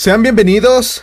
Sean 0.00 0.22
bienvenidos, 0.22 1.02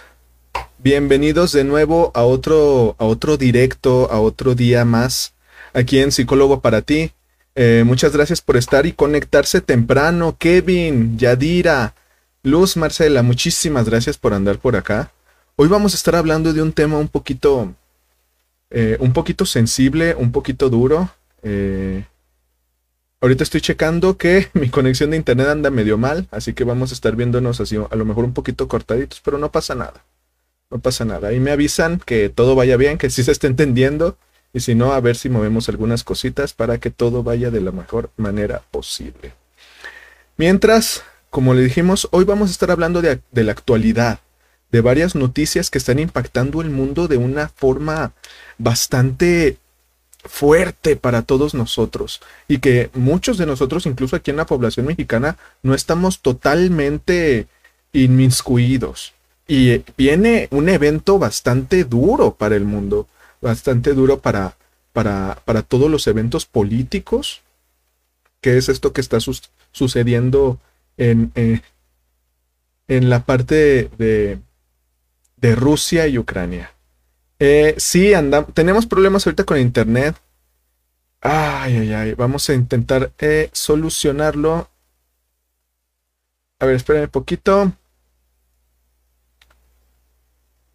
bienvenidos 0.78 1.52
de 1.52 1.66
nuevo 1.66 2.14
a 2.14 2.24
otro, 2.24 2.96
a 2.98 3.04
otro 3.04 3.36
directo, 3.36 4.10
a 4.10 4.22
otro 4.22 4.56
día 4.56 4.86
más 4.86 5.34
aquí 5.74 6.00
en 6.00 6.14
Psicólogo 6.14 6.62
para 6.62 6.82
ti. 6.82 7.12
Eh, 7.56 7.84
muchas 7.86 8.14
gracias 8.14 8.40
por 8.40 8.56
estar 8.56 8.86
y 8.86 8.94
conectarse 8.94 9.60
temprano. 9.60 10.38
Kevin, 10.40 11.18
Yadira, 11.18 11.94
Luz, 12.42 12.78
Marcela, 12.78 13.22
muchísimas 13.22 13.84
gracias 13.90 14.18
por 14.18 14.34
andar 14.34 14.60
por 14.60 14.78
acá. 14.78 15.12
Hoy 15.58 15.68
vamos 15.68 15.94
a 15.94 15.98
estar 15.98 16.16
hablando 16.16 16.54
de 16.54 16.62
un 16.62 16.72
tema 16.72 16.98
un 16.98 17.10
poquito, 17.10 17.74
eh, 18.70 18.96
un 19.02 19.12
poquito 19.12 19.46
sensible, 19.46 20.16
un 20.16 20.32
poquito 20.32 20.70
duro. 20.70 21.10
Eh, 21.44 22.06
Ahorita 23.22 23.44
estoy 23.44 23.62
checando 23.62 24.18
que 24.18 24.50
mi 24.54 24.70
conexión 24.70 25.12
de 25.12 25.18
internet 25.18 25.48
anda 25.48 25.70
medio 25.70 25.98
mal, 25.98 26.28
así 26.32 26.54
que 26.54 26.64
vamos 26.64 26.92
a 26.92 26.94
estar 26.94 27.16
viéndonos 27.16 27.60
así 27.62 27.78
a 27.78 27.96
lo 27.96 28.06
mejor 28.06 28.26
un 28.26 28.34
poquito 28.34 28.68
cortaditos, 28.68 29.22
pero 29.24 29.38
no 29.38 29.52
pasa 29.52 29.76
nada. 29.76 30.04
No 30.70 30.80
pasa 30.80 31.06
nada. 31.06 31.30
Ahí 31.30 31.40
me 31.40 31.52
avisan 31.52 32.02
que 32.04 32.30
todo 32.30 32.56
vaya 32.56 32.76
bien, 32.76 32.98
que 32.98 33.10
sí 33.10 33.24
se 33.24 33.32
está 33.32 33.48
entendiendo. 33.48 34.18
Y 34.52 34.62
si 34.62 34.74
no, 34.74 34.94
a 34.94 35.00
ver 35.00 35.16
si 35.16 35.30
movemos 35.30 35.70
algunas 35.70 36.04
cositas 36.04 36.54
para 36.54 36.78
que 36.80 36.90
todo 36.90 37.24
vaya 37.24 37.52
de 37.52 37.62
la 37.62 37.72
mejor 37.72 38.10
manera 38.18 38.64
posible. 38.72 39.34
Mientras, 40.38 41.04
como 41.30 41.54
le 41.54 41.62
dijimos, 41.62 42.08
hoy 42.12 42.26
vamos 42.26 42.50
a 42.50 42.52
estar 42.52 42.72
hablando 42.72 43.02
de, 43.02 43.20
de 43.32 43.44
la 43.44 43.52
actualidad, 43.52 44.20
de 44.72 44.82
varias 44.82 45.14
noticias 45.14 45.70
que 45.70 45.78
están 45.78 46.00
impactando 46.00 46.62
el 46.62 46.70
mundo 46.70 47.08
de 47.08 47.18
una 47.18 47.50
forma 47.50 48.14
bastante 48.58 49.58
fuerte 50.26 50.96
para 50.96 51.22
todos 51.22 51.54
nosotros 51.54 52.22
y 52.48 52.60
que 52.60 52.90
muchos 52.94 53.38
de 53.38 53.46
nosotros, 53.46 53.86
incluso 53.86 54.16
aquí 54.16 54.32
en 54.32 54.38
la 54.38 54.46
población 54.46 54.86
mexicana, 54.86 55.38
no 55.64 55.74
estamos 55.74 56.20
totalmente 56.20 57.48
inmiscuidos. 57.94 59.14
Y 59.48 59.84
viene 59.98 60.48
un 60.52 60.70
evento 60.70 61.20
bastante 61.20 61.84
duro 61.84 62.36
para 62.36 62.56
el 62.56 62.66
mundo, 62.66 63.08
bastante 63.42 63.94
duro 63.94 64.20
para, 64.20 64.58
para, 64.92 65.40
para 65.46 65.62
todos 65.62 65.90
los 65.90 66.08
eventos 66.08 66.46
políticos, 66.46 67.42
que 68.42 68.58
es 68.58 68.70
esto 68.70 68.92
que 68.92 69.02
está 69.02 69.20
sucediendo 69.72 70.60
en, 70.98 71.32
eh, 71.36 71.62
en 72.88 73.10
la 73.10 73.24
parte 73.26 73.90
de, 73.98 74.40
de 75.38 75.56
Rusia 75.56 76.08
y 76.08 76.18
Ucrania. 76.18 76.75
Eh, 77.40 77.76
sí, 77.78 78.14
andamos, 78.14 78.54
tenemos 78.54 78.86
problemas 78.86 79.26
ahorita 79.26 79.44
con 79.44 79.58
internet. 79.60 80.16
Ay, 81.22 81.78
ay, 81.78 81.94
ay. 81.94 82.14
Vamos 82.14 82.50
a 82.50 82.54
intentar 82.54 83.12
eh, 83.20 83.50
solucionarlo. 83.54 84.70
A 86.60 86.66
ver, 86.66 86.76
espérenme 86.76 87.06
un 87.06 87.12
poquito. 87.12 87.72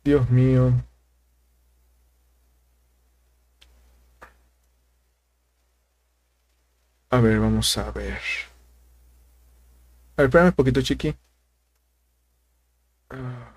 Dios 0.05 0.29
mío. 0.31 0.73
A 7.11 7.21
ver, 7.21 7.39
vamos 7.41 7.77
a 7.79 7.91
ver. 7.93 8.21
A 10.17 10.23
ver, 10.23 10.27
espérame 10.29 10.49
un 10.49 10.53
poquito, 10.55 10.83
chiqui. 10.83 11.15
Ah. 13.11 13.50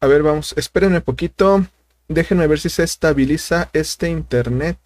A 0.00 0.06
ver, 0.06 0.22
vamos, 0.22 0.54
espérenme 0.56 0.96
un 0.98 1.02
poquito. 1.02 1.66
Déjenme 2.08 2.46
ver 2.46 2.60
si 2.60 2.68
se 2.68 2.84
estabiliza 2.84 3.68
este 3.72 4.08
internet. 4.08 4.78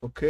Ok. 0.00 0.22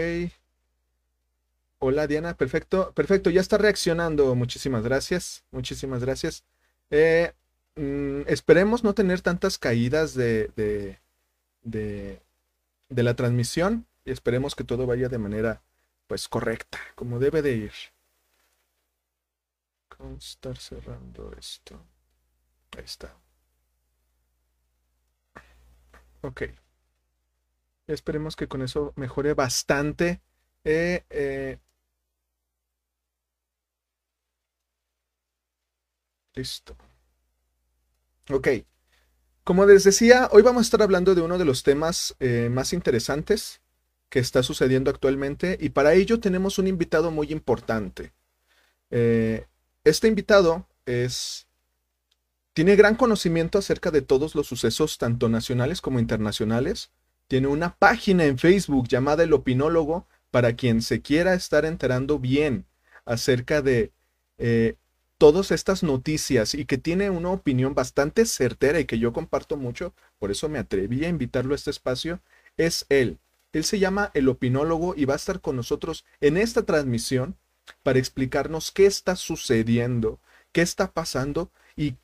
Hola 1.80 2.06
Diana, 2.08 2.36
perfecto, 2.36 2.92
perfecto, 2.92 3.30
ya 3.30 3.40
está 3.40 3.56
reaccionando. 3.58 4.34
Muchísimas 4.34 4.82
gracias, 4.82 5.44
muchísimas 5.52 6.02
gracias. 6.02 6.44
Eh, 6.90 7.32
mm, 7.76 8.22
esperemos 8.26 8.82
no 8.82 8.94
tener 8.94 9.20
tantas 9.20 9.58
caídas 9.58 10.14
de, 10.14 10.50
de, 10.56 10.98
de, 11.62 12.20
de 12.88 13.02
la 13.04 13.14
transmisión 13.14 13.86
y 14.04 14.10
esperemos 14.10 14.56
que 14.56 14.64
todo 14.64 14.86
vaya 14.86 15.08
de 15.08 15.18
manera 15.18 15.62
pues 16.08 16.26
correcta, 16.26 16.80
como 16.96 17.20
debe 17.20 17.42
de 17.42 17.52
ir. 17.52 17.72
Estar 20.18 20.56
cerrando 20.56 21.32
esto. 21.38 21.74
Ahí 22.76 22.84
está. 22.84 23.14
Ok. 26.22 26.42
Esperemos 27.86 28.36
que 28.36 28.48
con 28.48 28.62
eso 28.62 28.92
mejore 28.96 29.34
bastante. 29.34 30.20
Eh, 30.64 31.04
eh. 31.10 31.58
Listo. 36.34 36.76
Ok. 38.30 38.48
Como 39.44 39.66
les 39.66 39.84
decía, 39.84 40.28
hoy 40.32 40.42
vamos 40.42 40.60
a 40.60 40.66
estar 40.68 40.82
hablando 40.82 41.14
de 41.14 41.22
uno 41.22 41.38
de 41.38 41.44
los 41.44 41.62
temas 41.62 42.14
eh, 42.20 42.48
más 42.50 42.72
interesantes 42.72 43.60
que 44.08 44.18
está 44.18 44.42
sucediendo 44.42 44.90
actualmente 44.90 45.58
y 45.60 45.70
para 45.70 45.94
ello 45.94 46.20
tenemos 46.20 46.58
un 46.58 46.66
invitado 46.66 47.10
muy 47.10 47.30
importante. 47.30 48.12
Eh, 48.90 49.46
este 49.84 50.08
invitado 50.08 50.66
es 50.86 51.46
tiene 52.58 52.74
gran 52.74 52.96
conocimiento 52.96 53.58
acerca 53.58 53.92
de 53.92 54.02
todos 54.02 54.34
los 54.34 54.48
sucesos 54.48 54.98
tanto 54.98 55.28
nacionales 55.28 55.80
como 55.80 56.00
internacionales. 56.00 56.90
Tiene 57.28 57.46
una 57.46 57.76
página 57.76 58.24
en 58.24 58.36
Facebook 58.36 58.88
llamada 58.88 59.22
El 59.22 59.32
Opinólogo 59.32 60.08
para 60.32 60.54
quien 60.54 60.82
se 60.82 61.00
quiera 61.00 61.34
estar 61.34 61.64
enterando 61.64 62.18
bien 62.18 62.66
acerca 63.04 63.62
de 63.62 63.92
eh, 64.38 64.74
todas 65.18 65.52
estas 65.52 65.82
noticias 65.82 66.54
y 66.54 66.64
que 66.64 66.78
tiene 66.78 67.10
una 67.10 67.30
opinión 67.30 67.74
bastante 67.74 68.26
certera 68.26 68.80
y 68.80 68.86
que 68.86 68.98
yo 68.98 69.12
comparto 69.12 69.56
mucho, 69.56 69.94
por 70.18 70.30
eso 70.30 70.48
me 70.48 70.58
atreví 70.58 71.04
a 71.04 71.08
invitarlo 71.08 71.54
a 71.54 71.56
este 71.56 71.70
espacio, 71.70 72.20
es 72.56 72.86
él. 72.88 73.18
Él 73.52 73.64
se 73.64 73.78
llama 73.78 74.10
el 74.14 74.28
opinólogo 74.28 74.94
y 74.96 75.04
va 75.04 75.14
a 75.14 75.16
estar 75.16 75.40
con 75.40 75.56
nosotros 75.56 76.04
en 76.20 76.36
esta 76.36 76.62
transmisión 76.62 77.36
para 77.82 77.98
explicarnos 77.98 78.70
qué 78.70 78.86
está 78.86 79.16
sucediendo, 79.16 80.20
qué 80.52 80.62
está 80.62 80.92
pasando 80.92 81.50
y 81.76 81.96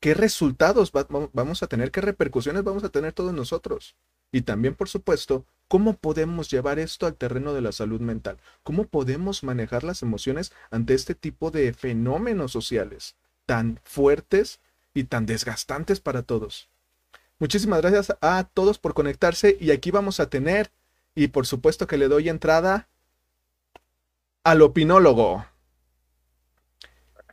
qué, 0.00 0.14
resultados 0.14 0.92
vamos 1.32 1.62
a 1.62 1.66
tener, 1.66 1.90
qué 1.90 2.00
repercusiones 2.00 2.64
vamos 2.64 2.84
a 2.84 2.88
tener 2.88 3.12
todos 3.12 3.32
nosotros. 3.32 3.96
Y 4.32 4.42
también, 4.42 4.74
por 4.74 4.88
supuesto, 4.88 5.44
cómo 5.68 5.96
podemos 5.96 6.50
llevar 6.50 6.78
esto 6.78 7.06
al 7.06 7.14
terreno 7.14 7.54
de 7.54 7.60
la 7.60 7.72
salud 7.72 8.00
mental, 8.00 8.38
cómo 8.62 8.84
podemos 8.84 9.42
manejar 9.44 9.84
las 9.84 10.02
emociones 10.02 10.52
ante 10.70 10.94
este 10.94 11.14
tipo 11.14 11.50
de 11.50 11.72
fenómenos 11.72 12.52
sociales 12.52 13.16
tan 13.46 13.80
fuertes 13.84 14.60
y 14.94 15.04
tan 15.04 15.26
desgastantes 15.26 16.00
para 16.00 16.22
todos. 16.22 16.68
Muchísimas 17.38 17.80
gracias 17.80 18.16
a 18.20 18.44
todos 18.44 18.78
por 18.78 18.94
conectarse 18.94 19.56
y 19.60 19.70
aquí 19.70 19.90
vamos 19.90 20.20
a 20.20 20.28
tener 20.28 20.70
y 21.14 21.28
por 21.28 21.46
supuesto 21.46 21.86
que 21.86 21.98
le 21.98 22.08
doy 22.08 22.28
entrada 22.28 22.88
al 24.44 24.62
opinólogo. 24.62 25.44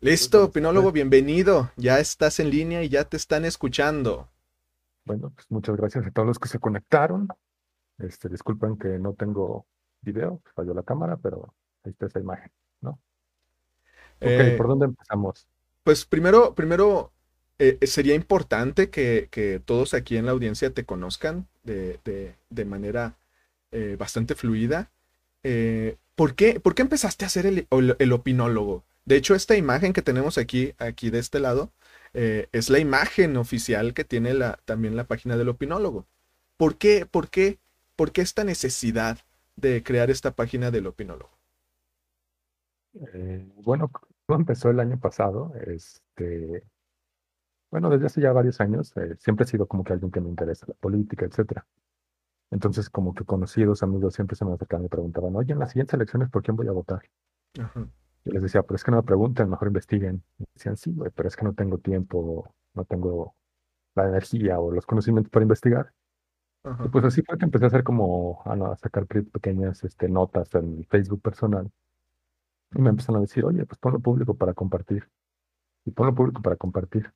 Listo, 0.01 0.43
opinólogo, 0.45 0.91
bienvenido. 0.91 1.71
Ya 1.77 1.99
estás 1.99 2.39
en 2.41 2.49
línea 2.49 2.83
y 2.83 2.89
ya 2.89 3.05
te 3.05 3.15
están 3.17 3.45
escuchando. 3.45 4.27
Bueno, 5.05 5.31
pues 5.35 5.49
muchas 5.49 5.75
gracias 5.75 6.05
a 6.05 6.11
todos 6.11 6.27
los 6.27 6.39
que 6.39 6.47
se 6.49 6.59
conectaron. 6.59 7.27
Este, 7.99 8.29
disculpen 8.29 8.77
que 8.77 8.99
no 8.99 9.13
tengo 9.15 9.67
video, 10.01 10.41
falló 10.55 10.73
la 10.73 10.83
cámara, 10.83 11.17
pero 11.17 11.55
ahí 11.83 11.91
está 11.91 12.07
esa 12.07 12.19
imagen, 12.19 12.51
¿no? 12.81 12.99
Ok, 14.21 14.41
Eh, 14.41 14.53
¿por 14.55 14.67
dónde 14.67 14.85
empezamos? 14.85 15.47
pues 15.83 16.05
primero, 16.05 16.55
primero 16.55 17.11
eh, 17.59 17.77
sería 17.87 18.15
importante 18.15 18.89
que, 18.89 19.27
que 19.31 19.59
todos 19.59 19.93
aquí 19.93 20.17
en 20.17 20.25
la 20.25 20.31
audiencia 20.31 20.73
te 20.73 20.85
conozcan 20.85 21.47
de, 21.63 21.99
de- 22.05 22.35
de 22.49 22.65
manera 22.65 23.17
eh, 23.71 23.95
bastante 23.99 24.35
fluida. 24.35 24.91
Eh, 25.43 25.97
¿por 26.15 26.35
qué, 26.35 26.59
por 26.59 26.75
qué 26.75 26.81
empezaste 26.83 27.25
a 27.25 27.29
ser 27.29 27.45
el, 27.45 27.67
el- 27.99 28.13
opinólogo? 28.13 28.85
De 29.05 29.15
hecho, 29.15 29.35
esta 29.35 29.55
imagen 29.55 29.93
que 29.93 30.01
tenemos 30.01 30.37
aquí, 30.37 30.73
aquí 30.77 31.09
de 31.09 31.19
este 31.19 31.39
lado, 31.39 31.71
eh, 32.13 32.47
es 32.51 32.69
la 32.69 32.79
imagen 32.79 33.37
oficial 33.37 33.93
que 33.93 34.03
tiene 34.03 34.33
la, 34.33 34.59
también 34.65 34.95
la 34.95 35.05
página 35.05 35.37
del 35.37 35.49
opinólogo. 35.49 36.07
¿Por 36.57 36.77
qué, 36.77 37.05
por 37.05 37.29
qué, 37.29 37.59
por 37.95 38.11
qué 38.11 38.21
esta 38.21 38.43
necesidad 38.43 39.19
de 39.55 39.83
crear 39.83 40.09
esta 40.11 40.31
página 40.35 40.71
del 40.71 40.87
opinólogo? 40.87 41.31
Bueno, 43.63 43.91
empezó 44.29 44.69
el 44.69 44.79
año 44.79 44.99
pasado. 44.99 45.53
Este, 45.67 46.63
bueno, 47.71 47.89
desde 47.89 48.05
hace 48.07 48.21
ya 48.21 48.31
varios 48.31 48.59
años, 48.61 48.93
siempre 49.19 49.45
he 49.45 49.47
sido 49.47 49.67
como 49.67 49.83
que 49.83 49.93
alguien 49.93 50.11
que 50.11 50.21
me 50.21 50.29
interesa 50.29 50.65
la 50.67 50.73
política, 50.75 51.25
etcétera. 51.25 51.65
Entonces, 52.51 52.89
como 52.89 53.13
que 53.15 53.25
conocidos, 53.25 53.83
amigos, 53.83 54.15
siempre 54.15 54.35
se 54.35 54.45
me 54.45 54.53
acercaban 54.53 54.83
y 54.83 54.85
me 54.85 54.89
preguntaban, 54.89 55.35
oye, 55.35 55.53
en 55.53 55.59
las 55.59 55.71
siguientes 55.71 55.95
elecciones, 55.95 56.29
¿por 56.29 56.43
quién 56.43 56.55
voy 56.57 56.67
a 56.67 56.71
votar? 56.73 57.01
Ajá. 57.59 57.89
Yo 58.25 58.33
les 58.33 58.43
decía, 58.43 58.63
pero 58.63 58.75
es 58.75 58.83
que 58.83 58.91
no 58.91 58.97
me 58.97 59.03
pregunten, 59.03 59.49
mejor 59.49 59.67
investiguen. 59.69 60.23
Y 60.37 60.45
decían, 60.53 60.77
sí, 60.77 60.91
güey, 60.93 61.11
pero 61.15 61.27
es 61.27 61.35
que 61.35 61.45
no 61.45 61.53
tengo 61.53 61.77
tiempo, 61.79 62.53
no 62.73 62.85
tengo 62.85 63.35
la 63.95 64.07
energía 64.09 64.59
o 64.59 64.71
los 64.71 64.85
conocimientos 64.87 65.31
para 65.31 65.43
investigar. 65.43 65.93
Y 66.81 66.89
pues 66.89 67.05
así 67.05 67.23
fue 67.23 67.37
que 67.37 67.45
empecé 67.45 67.65
a 67.65 67.67
hacer 67.69 67.83
como, 67.85 68.41
a, 68.45 68.53
a 68.73 68.77
sacar 68.77 69.07
pe- 69.07 69.23
pequeñas 69.23 69.83
este, 69.85 70.09
notas 70.09 70.53
en 70.55 70.77
mi 70.79 70.85
Facebook 70.85 71.21
personal. 71.21 71.71
Y 72.73 72.81
me 72.81 72.89
empezaron 72.89 73.17
a 73.17 73.21
decir, 73.21 73.45
oye, 73.45 73.65
pues 73.65 73.79
ponlo 73.79 73.99
público 73.99 74.35
para 74.35 74.53
compartir. 74.53 75.07
Y 75.85 75.91
ponlo 75.91 76.15
público 76.15 76.41
para 76.43 76.57
compartir. 76.57 77.13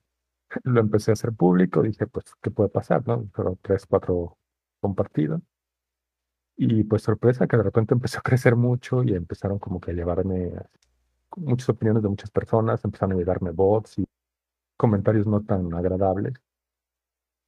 Lo 0.66 0.82
empecé 0.82 1.12
a 1.12 1.14
hacer 1.14 1.34
público, 1.34 1.82
dije, 1.84 2.08
pues, 2.08 2.26
¿qué 2.42 2.52
puede 2.52 2.70
pasar, 2.70 3.08
no? 3.08 3.30
Pero 3.36 3.58
tres, 3.62 3.86
cuatro 3.88 4.38
compartidos. 4.84 5.42
Y 6.58 6.84
pues 6.84 7.02
sorpresa 7.02 7.48
que 7.48 7.58
de 7.58 7.64
repente 7.64 7.94
empezó 7.96 8.20
a 8.20 8.22
crecer 8.22 8.56
mucho 8.56 9.04
y 9.04 9.16
empezaron 9.16 9.58
como 9.58 9.80
que 9.80 9.92
a 9.92 9.94
llevarme 9.94 10.52
muchas 11.38 11.70
opiniones 11.70 12.04
de 12.04 12.10
muchas 12.10 12.30
personas, 12.30 12.84
empezaron 12.86 13.14
a 13.14 13.20
llegarme 13.20 13.52
bots 13.52 13.98
y 14.00 14.06
comentarios 14.78 15.26
no 15.26 15.42
tan 15.42 15.74
agradables. 15.74 16.34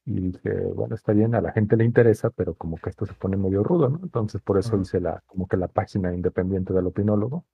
Y 0.08 0.32
dije, 0.32 0.52
bueno, 0.74 0.96
está 0.96 1.12
bien, 1.14 1.36
a 1.36 1.42
la 1.42 1.52
gente 1.52 1.76
le 1.76 1.84
interesa, 1.84 2.30
pero 2.30 2.54
como 2.56 2.78
que 2.78 2.90
esto 2.90 3.06
se 3.06 3.14
pone 3.14 3.38
medio 3.38 3.64
rudo, 3.64 3.90
¿no? 3.90 4.00
Entonces 4.04 4.42
por 4.42 4.58
eso 4.58 4.76
Ajá. 4.76 4.82
hice 4.82 5.00
la, 5.02 5.22
como 5.26 5.48
que 5.48 5.58
la 5.58 5.68
página 5.68 6.14
independiente 6.14 6.74
del 6.74 6.88
opinólogo. 6.88 7.46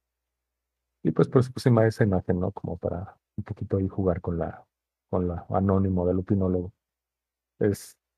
Y 1.03 1.11
pues 1.11 1.27
por 1.27 1.41
eso 1.41 1.51
puse 1.51 1.71
más 1.71 1.85
esa 1.85 2.03
imagen, 2.03 2.39
¿no? 2.39 2.51
Como 2.51 2.77
para 2.77 3.17
un 3.35 3.43
poquito 3.43 3.77
ahí 3.77 3.87
jugar 3.87 4.21
con 4.21 4.37
la, 4.37 4.65
con 5.09 5.27
la 5.27 5.45
anónimo 5.49 6.05
del 6.05 6.19
opinólogo. 6.19 6.71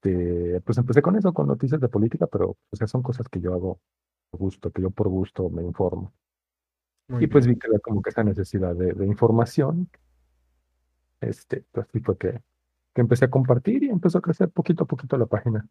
Este, 0.04 0.62
pues 0.62 0.78
empecé 0.78 1.02
con 1.02 1.16
eso, 1.16 1.34
con 1.34 1.48
noticias 1.48 1.80
de 1.82 1.88
política, 1.90 2.28
pero 2.28 2.58
o 2.70 2.76
sea, 2.76 2.88
son 2.88 3.02
cosas 3.04 3.28
que 3.30 3.40
yo 3.40 3.54
hago 3.54 3.80
por 4.32 4.40
gusto, 4.42 4.72
que 4.72 4.82
yo 4.82 4.92
por 4.92 5.08
gusto 5.10 5.50
me 5.50 5.64
informo. 5.64 6.14
Muy 7.08 7.24
Y 7.24 7.28
pues 7.28 7.46
bien. 7.46 7.56
vi 7.56 7.58
que 7.58 7.68
había 7.68 7.80
como 7.80 8.02
que 8.02 8.10
esa 8.12 8.24
necesidad 8.24 8.76
de, 8.76 8.94
de 8.94 9.06
información, 9.08 9.90
este, 11.22 11.66
pues 11.72 11.88
así 11.88 12.00
fue 12.02 12.18
que, 12.18 12.42
que 12.96 13.02
empecé 13.02 13.26
a 13.26 13.30
compartir 13.32 13.84
y 13.84 13.90
empezó 13.90 14.20
a 14.20 14.22
crecer 14.22 14.50
poquito 14.52 14.84
a 14.86 14.88
poquito 14.88 15.18
la 15.18 15.26
página. 15.28 15.68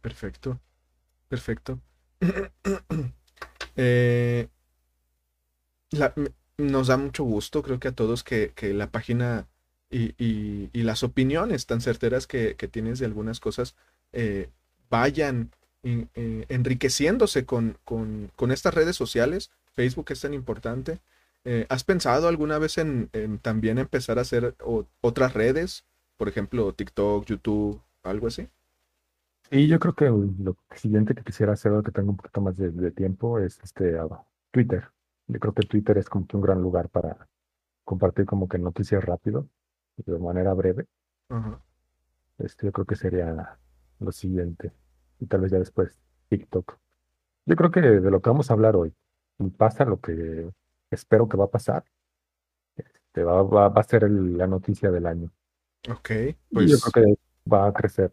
Perfecto. 0.00 0.58
Perfecto. 1.28 1.80
Eh, 3.78 4.48
la- 5.90 6.14
nos 6.58 6.86
da 6.88 6.96
mucho 6.96 7.24
gusto, 7.24 7.62
creo 7.62 7.78
que 7.80 7.88
a 7.88 7.92
todos, 7.94 8.24
que, 8.24 8.52
que 8.54 8.72
la 8.74 8.90
página 8.90 9.48
y, 9.90 10.14
y- 10.18 10.82
las 10.82 11.02
opiniones 11.02 11.66
tan 11.66 11.80
certeras 11.80 12.26
que, 12.26 12.56
que 12.56 12.68
tienes 12.68 12.98
de 12.98 13.06
algunas 13.06 13.40
cosas 13.40 13.74
eh, 14.12 14.48
vayan 14.90 15.50
en- 15.82 16.08
eh, 16.14 16.46
enriqueciéndose 16.48 17.44
con, 17.46 17.78
con- 17.84 18.30
con 18.36 18.50
estas 18.52 18.74
redes 18.74 18.96
sociales. 18.96 19.50
Facebook 19.74 20.06
es 20.10 20.20
tan 20.20 20.34
importante. 20.34 21.00
Eh, 21.44 21.66
¿has 21.68 21.84
pensado 21.84 22.28
alguna 22.28 22.58
vez 22.58 22.78
en, 22.78 23.08
también 23.42 23.78
empezar 23.78 24.18
a 24.18 24.22
hacer 24.22 24.56
otras 25.00 25.34
redes? 25.34 25.84
Por 26.16 26.28
ejemplo, 26.28 26.72
TikTok, 26.72 27.26
YouTube, 27.26 27.80
algo 28.02 28.26
así. 28.26 28.48
Y 29.50 29.68
yo 29.68 29.78
creo 29.78 29.94
que 29.94 30.06
lo 30.06 30.56
siguiente 30.74 31.14
que 31.14 31.22
quisiera 31.22 31.52
hacer, 31.52 31.72
ahora 31.72 31.84
que 31.84 31.92
tengo 31.92 32.10
un 32.10 32.16
poquito 32.16 32.40
más 32.40 32.56
de, 32.56 32.90
tiempo, 32.90 33.38
es 33.38 33.60
este, 33.62 33.96
Twitter. 34.50 34.88
Yo 35.28 35.38
creo 35.40 35.54
que 35.54 35.66
Twitter 35.66 35.98
es 35.98 36.08
como 36.08 36.26
que 36.26 36.36
un 36.36 36.42
gran 36.42 36.60
lugar 36.60 36.88
para 36.88 37.28
compartir 37.84 38.26
como 38.26 38.48
que 38.48 38.58
noticias 38.58 39.04
rápido, 39.04 39.48
de 39.96 40.18
manera 40.18 40.54
breve. 40.54 40.86
Este, 42.38 42.66
yo 42.66 42.72
creo 42.72 42.86
que 42.86 42.96
sería 42.96 43.58
lo 44.00 44.12
siguiente. 44.12 44.72
Y 45.20 45.26
tal 45.26 45.40
vez 45.42 45.52
ya 45.52 45.58
después 45.58 45.98
TikTok. 46.28 46.78
Yo 47.46 47.56
creo 47.56 47.70
que 47.72 47.80
de 47.82 48.10
lo 48.12 48.20
que 48.22 48.30
vamos 48.30 48.50
a 48.50 48.54
hablar 48.54 48.76
hoy, 48.76 48.94
y 49.38 49.50
pasa 49.50 49.84
lo 49.84 50.00
que 50.00 50.50
espero 50.90 51.28
que 51.28 51.36
va 51.38 51.46
a 51.46 51.50
pasar, 51.50 51.84
te 53.12 53.24
va, 53.24 53.42
va, 53.42 53.68
va 53.68 53.80
a 53.80 53.84
ser 53.84 54.04
el- 54.04 54.36
la 54.38 54.46
noticia 54.46 54.90
del 54.92 55.06
año. 55.06 55.32
Ok, 55.88 56.10
Y 56.50 56.68
yo 56.68 56.78
creo 56.80 56.92
pues 56.92 56.92
que 56.92 57.50
va 57.52 57.66
a 57.68 57.72
crecer 57.72 58.12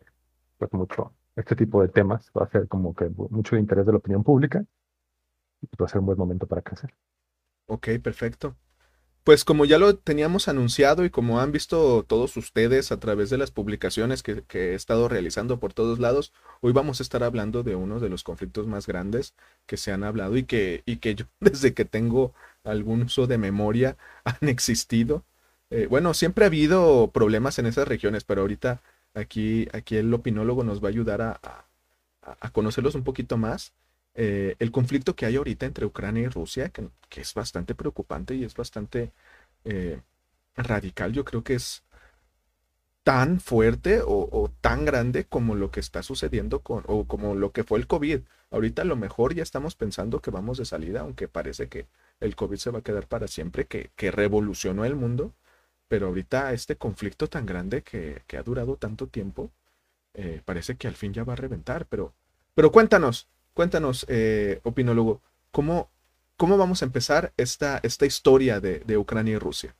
pues 0.57 0.71
mucho 0.73 1.13
este 1.35 1.55
tipo 1.55 1.81
de 1.81 1.87
temas, 1.89 2.31
va 2.37 2.43
a 2.45 2.49
ser 2.49 2.67
como 2.67 2.93
que 2.93 3.09
mu- 3.09 3.27
mucho 3.29 3.57
interés 3.57 3.85
de 3.85 3.91
la 3.91 3.97
opinión 3.97 4.23
pública 4.23 4.63
y 5.61 5.67
va 5.81 5.85
a 5.85 5.89
ser 5.89 5.99
un 5.99 6.05
buen 6.07 6.17
momento 6.17 6.47
para 6.47 6.61
crecer. 6.61 6.93
Ok, 7.67 7.89
perfecto. 8.01 8.55
Pues 9.23 9.45
como 9.45 9.63
ya 9.63 9.77
lo 9.79 9.95
teníamos 9.95 10.49
anunciado 10.49 11.05
y 11.05 11.09
como 11.09 11.39
han 11.39 11.53
visto 11.53 12.03
todos 12.03 12.35
ustedes 12.35 12.91
a 12.91 12.99
través 12.99 13.29
de 13.29 13.37
las 13.37 13.51
publicaciones 13.51 14.21
que, 14.21 14.43
he 14.53 14.73
estado 14.75 15.07
realizando 15.07 15.59
por 15.61 15.73
todos 15.73 15.99
lados, 15.99 16.33
hoy 16.59 16.73
vamos 16.73 16.99
a 16.99 17.03
estar 17.03 17.23
hablando 17.23 17.63
de 17.63 17.75
uno 17.75 18.01
de 18.01 18.09
los 18.09 18.23
conflictos 18.23 18.67
más 18.67 18.85
grandes 18.85 19.33
que 19.65 19.77
se 19.77 19.93
han 19.93 20.03
hablado 20.03 20.35
y 20.35 20.43
que, 20.43 20.83
y 20.85 20.97
que 20.97 21.15
yo 21.15 21.25
desde 21.39 21.73
que 21.73 21.85
tengo 21.85 22.33
algún 22.65 23.03
uso 23.03 23.25
de 23.27 23.37
memoria 23.37 23.97
han 24.25 24.49
existido. 24.49 25.23
Eh, 25.69 25.87
bueno, 25.89 26.13
siempre 26.13 26.43
ha 26.45 26.47
habido 26.47 27.09
problemas 27.13 27.57
en 27.59 27.65
esas 27.65 27.87
regiones, 27.87 28.25
pero 28.25 28.41
ahorita 28.41 28.81
aquí, 29.13 29.67
aquí 29.73 29.95
el 29.95 30.13
opinólogo 30.13 30.63
nos 30.65 30.83
va 30.83 30.87
a 30.87 30.91
ayudar 30.91 31.21
a- 31.21 31.39
a 32.21 32.49
conocerlos 32.51 32.95
un 32.95 33.03
poquito 33.03 33.37
más. 33.37 33.73
Eh, 34.15 34.55
el 34.59 34.71
conflicto 34.71 35.15
que 35.15 35.25
hay 35.25 35.35
ahorita 35.37 35.65
entre 35.65 35.85
Ucrania 35.85 36.23
y 36.23 36.27
Rusia, 36.27 36.69
que, 36.69 36.87
que 37.09 37.21
es 37.21 37.33
bastante 37.33 37.75
preocupante 37.75 38.35
y 38.35 38.43
es 38.43 38.55
bastante 38.55 39.11
eh, 39.65 40.01
radical, 40.55 41.13
yo 41.13 41.25
creo 41.25 41.43
que 41.43 41.55
es 41.55 41.83
tan 43.03 43.39
fuerte 43.39 44.01
o, 44.01 44.29
o, 44.31 44.49
tan 44.61 44.85
grande 44.85 45.25
como 45.25 45.55
lo 45.55 45.71
que 45.71 45.79
está 45.81 46.03
sucediendo 46.03 46.61
con, 46.61 46.83
o 46.87 47.05
como 47.05 47.35
lo 47.35 47.51
que 47.51 47.63
fue 47.63 47.79
el 47.79 47.87
COVID. 47.87 48.21
Ahorita 48.51 48.83
a 48.83 48.85
lo 48.85 48.95
mejor 48.95 49.33
ya 49.33 49.43
estamos 49.43 49.75
pensando 49.75 50.21
que 50.21 50.31
vamos 50.31 50.57
de 50.57 50.65
salida, 50.65 51.01
aunque 51.01 51.27
parece 51.27 51.67
que 51.67 51.87
el 52.21 52.35
COVID 52.35 52.57
se 52.57 52.71
va 52.71 52.79
a 52.79 52.83
quedar 52.83 53.07
para 53.07 53.27
siempre, 53.27 53.65
que, 53.65 53.91
que 53.95 54.11
revolucionó 54.11 54.85
el 54.85 54.95
mundo, 54.95 55.33
pero 55.87 56.07
ahorita 56.07 56.53
este 56.53 56.77
conflicto 56.77 57.27
tan 57.27 57.45
grande 57.45 57.83
que, 57.83 58.21
que 58.27 58.37
ha 58.37 58.43
durado 58.43 58.77
tanto 58.77 59.07
tiempo, 59.07 59.51
eh, 60.13 60.41
parece 60.45 60.75
que 60.77 60.87
al 60.87 60.95
fin 60.95 61.13
ya 61.13 61.23
va 61.23 61.33
a 61.33 61.35
reventar, 61.35 61.87
pero, 61.87 62.13
pero 62.55 62.71
cuéntanos, 62.71 63.27
cuéntanos, 63.53 64.05
eh, 64.09 64.59
opinólogo, 64.63 65.21
¿cómo, 65.51 65.89
¿cómo 66.37 66.57
vamos 66.57 66.81
a 66.81 66.85
empezar 66.85 67.33
esta, 67.37 67.79
esta 67.83 68.05
historia 68.05 68.59
de, 68.59 68.79
de 68.79 68.97
Ucrania 68.97 69.33
y 69.35 69.39
Rusia? 69.39 69.75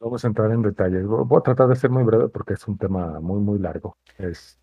Vamos 0.00 0.24
a 0.24 0.28
entrar 0.28 0.50
en 0.52 0.62
detalles. 0.62 1.04
Voy 1.06 1.38
a 1.38 1.42
tratar 1.42 1.68
de 1.68 1.76
ser 1.76 1.90
muy 1.90 2.02
breve 2.04 2.28
porque 2.28 2.54
es 2.54 2.66
un 2.68 2.78
tema 2.78 3.20
muy, 3.20 3.40
muy 3.40 3.58
largo. 3.58 3.96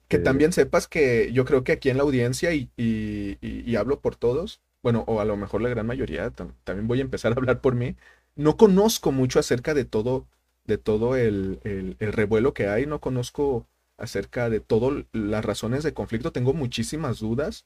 Que 0.07 0.19
Este, 0.19 0.19
también 0.19 0.53
sepas 0.53 0.87
que 0.87 1.31
yo 1.33 1.43
creo 1.45 1.63
que 1.63 1.73
aquí 1.73 1.89
en 1.89 1.97
la 1.97 2.03
audiencia, 2.03 2.53
y, 2.53 2.71
y, 2.77 3.37
y- 3.41 3.63
y 3.69 3.75
hablo 3.75 3.99
por 4.01 4.15
todos, 4.15 4.61
bueno, 4.81 5.03
o 5.07 5.19
a 5.19 5.25
lo 5.25 5.35
mejor 5.37 5.61
la 5.61 5.69
gran 5.69 5.85
mayoría, 5.85 6.31
tam- 6.33 6.53
también 6.63 6.87
voy 6.87 6.99
a 6.99 7.01
empezar 7.01 7.33
a 7.33 7.35
hablar 7.35 7.59
por 7.61 7.75
mí, 7.75 7.95
no 8.35 8.55
conozco 8.57 9.11
mucho 9.11 9.39
acerca 9.39 9.73
de 9.73 9.83
todo, 9.85 10.27
de 10.65 10.77
todo 10.77 11.15
el, 11.17 11.59
el, 11.63 11.97
el 11.99 12.13
revuelo 12.13 12.53
que 12.53 12.67
hay, 12.67 12.85
no 12.85 13.01
conozco 13.01 13.67
acerca 13.97 14.49
de 14.49 14.59
todas 14.59 15.05
las 15.13 15.45
razones 15.45 15.83
de 15.83 15.93
conflicto, 15.93 16.31
tengo 16.31 16.53
muchísimas 16.53 17.19
dudas 17.19 17.65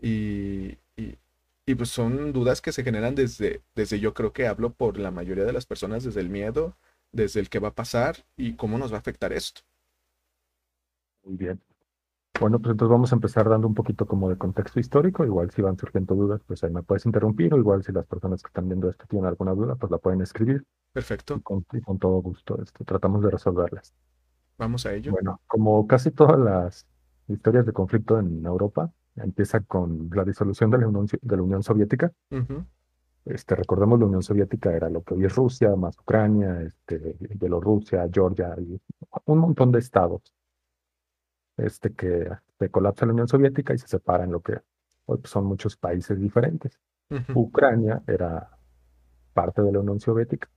y, 0.00 0.78
y, 0.96 1.18
y 1.66 1.74
pues 1.76 1.90
son 1.90 2.32
dudas 2.32 2.60
que 2.60 2.72
se 2.72 2.84
generan 2.84 3.14
desde, 3.14 3.62
desde 3.74 4.00
yo 4.00 4.14
creo 4.14 4.32
que 4.32 4.46
hablo 4.46 4.72
por 4.74 4.98
la 4.98 5.10
mayoría 5.10 5.44
de 5.44 5.52
las 5.52 5.66
personas, 5.66 6.04
desde 6.04 6.20
el 6.20 6.30
miedo, 6.30 6.76
desde 7.12 7.40
el 7.40 7.48
qué 7.50 7.58
va 7.58 7.68
a 7.68 7.74
pasar 7.74 8.24
y 8.36 8.56
cómo 8.56 8.78
nos 8.78 8.92
va 8.92 8.96
a 8.96 9.00
afectar 9.00 9.32
esto. 9.32 9.62
muy 11.24 11.36
bien. 11.36 11.60
Bueno, 12.40 12.60
pues 12.60 12.72
entonces 12.72 12.92
vamos 12.92 13.12
a 13.12 13.16
empezar 13.16 13.48
dando 13.48 13.68
un 13.68 13.74
poquito 13.74 14.06
como 14.06 14.28
de 14.30 14.38
contexto 14.38 14.80
histórico. 14.80 15.24
Igual 15.24 15.50
si 15.52 15.62
van 15.62 15.78
surgiendo 15.78 16.14
dudas, 16.14 16.42
pues 16.46 16.64
ahí 16.64 16.70
me 16.72 16.82
puedes 16.82 17.06
interrumpir. 17.06 17.54
O 17.54 17.58
igual 17.58 17.84
si 17.84 17.92
las 17.92 18.06
personas 18.06 18.42
que 18.42 18.48
están 18.48 18.68
viendo 18.68 18.90
esto 18.90 19.06
tienen 19.08 19.28
alguna 19.28 19.52
duda, 19.54 19.76
pues 19.76 19.90
la 19.92 19.98
pueden 19.98 20.22
escribir 20.22 20.64
y 21.34 21.40
Perfecto, 21.42 21.42
con, 21.42 21.66
y 21.72 21.80
con 21.82 21.98
todo 21.98 22.20
gusto 22.22 22.60
este, 22.62 22.84
tratamos 22.84 23.22
de 23.24 23.30
resolverlas. 23.30 23.94
Vamos 24.60 24.86
a 24.86 24.94
ello. 24.94 25.12
Bueno, 25.12 25.40
como 25.46 25.86
casi 25.86 26.10
todas 26.12 26.38
las 26.38 26.86
historias 27.28 27.66
de 27.66 27.72
conflicto 27.72 28.18
en 28.18 28.44
Europa, 28.46 28.92
empieza 29.16 29.60
con 29.60 30.08
la 30.14 30.24
disolución 30.24 30.70
de 30.70 30.78
la 30.78 30.88
Unión, 30.88 31.06
de 31.20 31.36
la 31.36 31.42
Unión 31.42 31.62
Soviética. 31.62 32.12
Ujú, 32.30 32.64
Este, 33.24 33.54
recordemos, 33.54 33.98
la 34.00 34.06
Unión 34.06 34.22
Soviética 34.22 34.72
era 34.74 34.88
lo 34.88 35.02
que 35.02 35.14
hoy 35.14 35.24
es 35.24 35.34
Rusia, 35.34 35.74
más 35.76 35.98
Ucrania, 35.98 36.62
este, 36.62 37.16
Bielorrusia, 37.38 38.08
Georgia 38.12 38.54
y 38.58 38.80
un 39.26 39.38
montón 39.38 39.72
de 39.72 39.78
estados 39.78 40.22
este, 41.56 41.92
que 41.92 42.28
se 42.58 42.70
colapsa 42.70 43.06
la 43.06 43.12
Unión 43.12 43.28
Soviética 43.28 43.74
y 43.74 43.78
se 43.78 43.86
separa 43.86 44.24
en 44.24 44.32
lo 44.32 44.40
que 44.40 44.58
hoy 45.06 45.20
son 45.24 45.44
muchos 45.46 45.76
países 45.76 46.18
diferentes. 46.18 46.78
ujú, 47.10 47.40
Ucrania 47.40 48.02
era 48.06 48.48
parte 49.32 49.62
de 49.62 49.72
la 49.72 49.80
Unión 49.80 50.00
Soviética. 50.00 50.48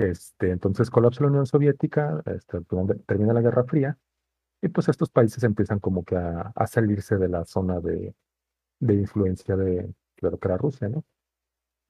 Este, 0.00 0.50
entonces 0.50 0.88
colapsa 0.88 1.24
la 1.24 1.28
Unión 1.28 1.44
Soviética, 1.44 2.22
este, 2.24 2.62
termina 3.06 3.34
la 3.34 3.42
Guerra 3.42 3.64
Fría 3.64 3.98
y 4.62 4.68
pues 4.68 4.88
estos 4.88 5.10
países 5.10 5.44
empiezan 5.44 5.78
como 5.78 6.06
que 6.06 6.16
a, 6.16 6.52
a 6.54 6.66
salirse 6.66 7.18
de 7.18 7.28
la 7.28 7.44
zona 7.44 7.80
de, 7.80 8.14
influencia 8.80 9.56
de, 9.56 9.92
lo 10.22 10.38
que 10.38 10.48
era 10.48 10.56
Rusia, 10.56 10.88
¿no? 10.88 11.04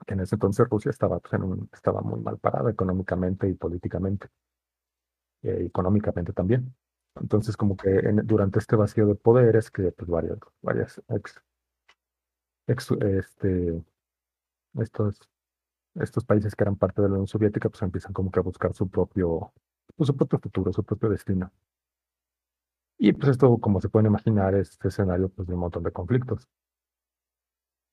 Que 0.04 0.14
en 0.14 0.20
ese 0.20 0.34
entonces 0.34 0.66
Rusia 0.68 0.90
estaba, 0.90 1.20
pues, 1.20 1.40
muy 1.40 2.20
mal 2.20 2.38
parada 2.38 2.68
económicamente 2.72 3.48
y 3.48 3.54
políticamente, 3.54 4.26
eh, 5.42 5.66
económicamente 5.66 6.32
también. 6.32 6.74
Entonces, 7.14 7.56
como 7.56 7.76
que 7.76 7.90
durante 8.24 8.58
este 8.58 8.74
vacío 8.74 9.06
de 9.06 9.14
poderes, 9.14 9.70
que 9.70 9.92
pues 9.92 10.10
varias, 10.10 10.38
varias 10.62 11.00
este, 12.66 13.84
estos, 14.80 15.30
estos 15.94 16.24
países 16.24 16.54
que 16.54 16.64
eran 16.64 16.76
parte 16.76 17.02
de 17.02 17.08
la 17.08 17.14
Unión 17.14 17.26
Soviética, 17.26 17.68
pues 17.68 17.82
empiezan 17.82 18.12
como 18.12 18.30
que 18.30 18.40
a 18.40 18.42
buscar 18.42 18.74
su 18.74 18.88
propio, 18.88 19.52
pues, 19.96 20.06
su 20.08 20.16
propio 20.16 20.38
futuro, 20.38 20.72
su 20.72 20.84
propio 20.84 21.08
destino. 21.10 21.52
Y 22.98 23.12
pues 23.14 23.30
esto, 23.30 23.58
como 23.58 23.80
se 23.80 23.88
pueden 23.88 24.06
imaginar, 24.06 24.54
es 24.54 24.70
este 24.70 24.88
escenario 24.88 25.28
pues, 25.30 25.48
de 25.48 25.54
un 25.54 25.60
montón 25.60 25.82
de 25.82 25.90
conflictos. 25.92 26.46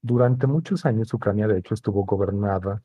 Durante 0.02 0.48
muchos 0.48 0.86
años 0.86 1.14
Ucrania, 1.14 1.48
de 1.48 1.60
hecho, 1.60 1.74
estuvo 1.74 2.04
gobernada 2.06 2.82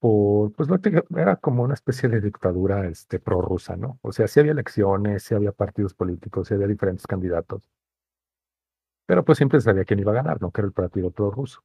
por, 0.00 0.52
pues 0.52 0.68
era 1.16 1.36
como 1.36 1.62
una 1.64 1.74
especie 1.74 2.08
de 2.08 2.20
dictadura 2.20 2.86
este, 2.88 3.18
prorrusa, 3.20 3.76
¿no? 3.76 3.98
O 4.02 4.12
sea, 4.12 4.28
sí 4.28 4.40
había 4.40 4.52
elecciones, 4.52 5.22
sí 5.24 5.34
había 5.34 5.52
partidos 5.52 5.94
políticos, 5.94 6.48
sí 6.48 6.54
había 6.54 6.66
diferentes 6.68 7.06
candidatos. 7.06 7.68
Pero 9.06 9.24
pues 9.24 9.38
siempre 9.38 9.60
sabía 9.60 9.84
quién 9.84 9.98
iba 10.00 10.12
a 10.12 10.14
ganar, 10.14 10.40
¿no? 10.40 10.52
Que 10.52 10.60
era 10.60 10.66
el 10.68 10.72
partido 10.72 11.10
prorruso. 11.10 11.62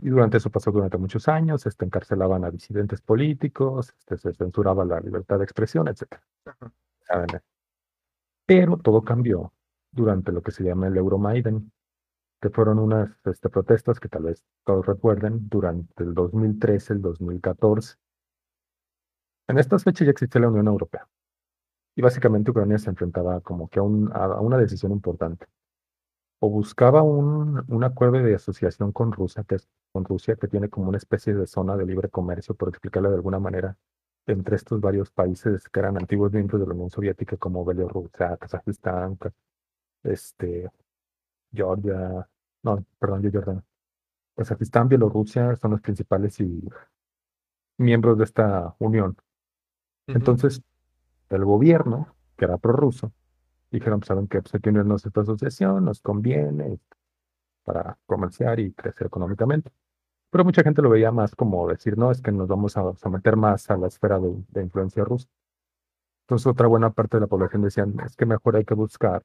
Y 0.00 0.10
durante 0.10 0.36
eso 0.36 0.50
pasó 0.50 0.70
durante 0.70 0.96
muchos 0.96 1.26
años, 1.28 1.66
este, 1.66 1.84
encarcelaban 1.84 2.44
a 2.44 2.50
disidentes 2.50 3.00
políticos, 3.00 3.94
este, 3.98 4.16
se 4.16 4.32
censuraba 4.32 4.84
la 4.84 5.00
libertad 5.00 5.38
de 5.38 5.44
expresión, 5.44 5.88
etc. 5.88 6.20
Pero 8.46 8.76
todo 8.78 9.02
cambió 9.02 9.52
durante 9.90 10.30
lo 10.30 10.42
que 10.42 10.52
se 10.52 10.62
llama 10.62 10.86
el 10.86 10.96
Euromaidan, 10.96 11.72
que 12.40 12.50
fueron 12.50 12.78
unas 12.78 13.10
este, 13.24 13.48
protestas 13.48 13.98
que 13.98 14.08
tal 14.08 14.24
vez 14.24 14.44
todos 14.64 14.86
recuerden 14.86 15.48
durante 15.48 16.04
el 16.04 16.14
2013, 16.14 16.92
el 16.92 17.02
2014. 17.02 17.96
En 19.48 19.58
estas 19.58 19.82
fechas 19.82 20.06
ya 20.06 20.12
existía 20.12 20.42
la 20.42 20.48
Unión 20.48 20.68
Europea. 20.68 21.08
Y 21.96 22.02
básicamente 22.02 22.52
Ucrania 22.52 22.78
se 22.78 22.90
enfrentaba 22.90 23.40
como 23.40 23.68
que 23.68 23.80
a, 23.80 23.82
a 23.82 24.40
una 24.40 24.58
decisión 24.58 24.92
importante 24.92 25.46
o 26.40 26.50
buscaba 26.50 27.02
un, 27.02 27.64
un, 27.68 27.84
acuerdo 27.84 28.18
de 28.18 28.34
asociación 28.34 28.92
con 28.92 29.12
Rusia, 29.12 29.44
que 29.44 29.56
es 29.56 29.68
con 29.92 30.04
Rusia, 30.04 30.36
que 30.36 30.48
tiene 30.48 30.68
como 30.68 30.88
una 30.88 30.98
especie 30.98 31.34
de 31.34 31.46
zona 31.46 31.76
de 31.76 31.86
libre 31.86 32.08
comercio, 32.08 32.54
por 32.54 32.68
explicarlo 32.68 33.10
de 33.10 33.16
alguna 33.16 33.40
manera, 33.40 33.76
entre 34.26 34.56
estos 34.56 34.80
varios 34.80 35.10
países 35.10 35.68
que 35.68 35.80
eran 35.80 35.96
antiguos 35.96 36.32
miembros 36.32 36.60
de 36.60 36.66
la 36.66 36.74
Unión 36.74 36.90
Soviética, 36.90 37.36
como 37.36 37.64
Bielorrusia, 37.64 38.36
Kazajistán, 38.36 39.18
este, 40.02 40.70
Georgia, 41.52 42.28
no, 42.62 42.84
perdón, 42.98 43.22
Georgia, 43.22 43.62
Kazajistán, 44.36 44.88
Bielorrusia 44.88 45.56
son 45.56 45.72
los 45.72 45.80
principales 45.80 46.38
y 46.40 46.68
miembros 47.78 48.18
de 48.18 48.24
esta 48.24 48.74
unión. 48.78 49.16
Entonces, 50.06 50.62
el 51.30 51.44
gobierno, 51.44 52.14
que 52.36 52.44
era 52.44 52.58
prorruso, 52.58 53.12
dijeron, 53.70 54.02
saben 54.02 54.28
que 54.28 54.42
pues, 54.42 54.54
aquí 54.54 54.68
unirnos 54.70 55.04
esta 55.06 55.20
asociación, 55.22 55.84
nos 55.84 56.00
conviene 56.00 56.80
para 57.64 57.98
comerciar 58.06 58.60
y 58.60 58.72
crecer 58.72 59.08
económicamente. 59.08 59.70
Pero 60.30 60.44
mucha 60.44 60.62
gente 60.62 60.82
lo 60.82 60.90
veía 60.90 61.12
más 61.12 61.34
como 61.34 61.68
decir, 61.68 61.98
no, 61.98 62.10
es 62.10 62.22
que 62.22 62.32
nos 62.32 62.48
vamos 62.48 62.76
a 62.76 62.94
someter 62.96 63.36
más 63.36 63.70
a 63.70 63.76
la 63.76 63.88
esfera 63.88 64.18
de, 64.20 64.62
influencia 64.62 65.04
rusa. 65.04 65.28
Entonces 66.24 66.46
otra 66.46 66.66
buena 66.66 66.90
parte 66.90 67.16
de 67.16 67.22
la 67.22 67.26
población 67.26 67.62
decían, 67.62 67.94
es 68.04 68.16
que 68.16 68.26
mejor 68.26 68.56
hay 68.56 68.64
que 68.64 68.74
buscar 68.74 69.22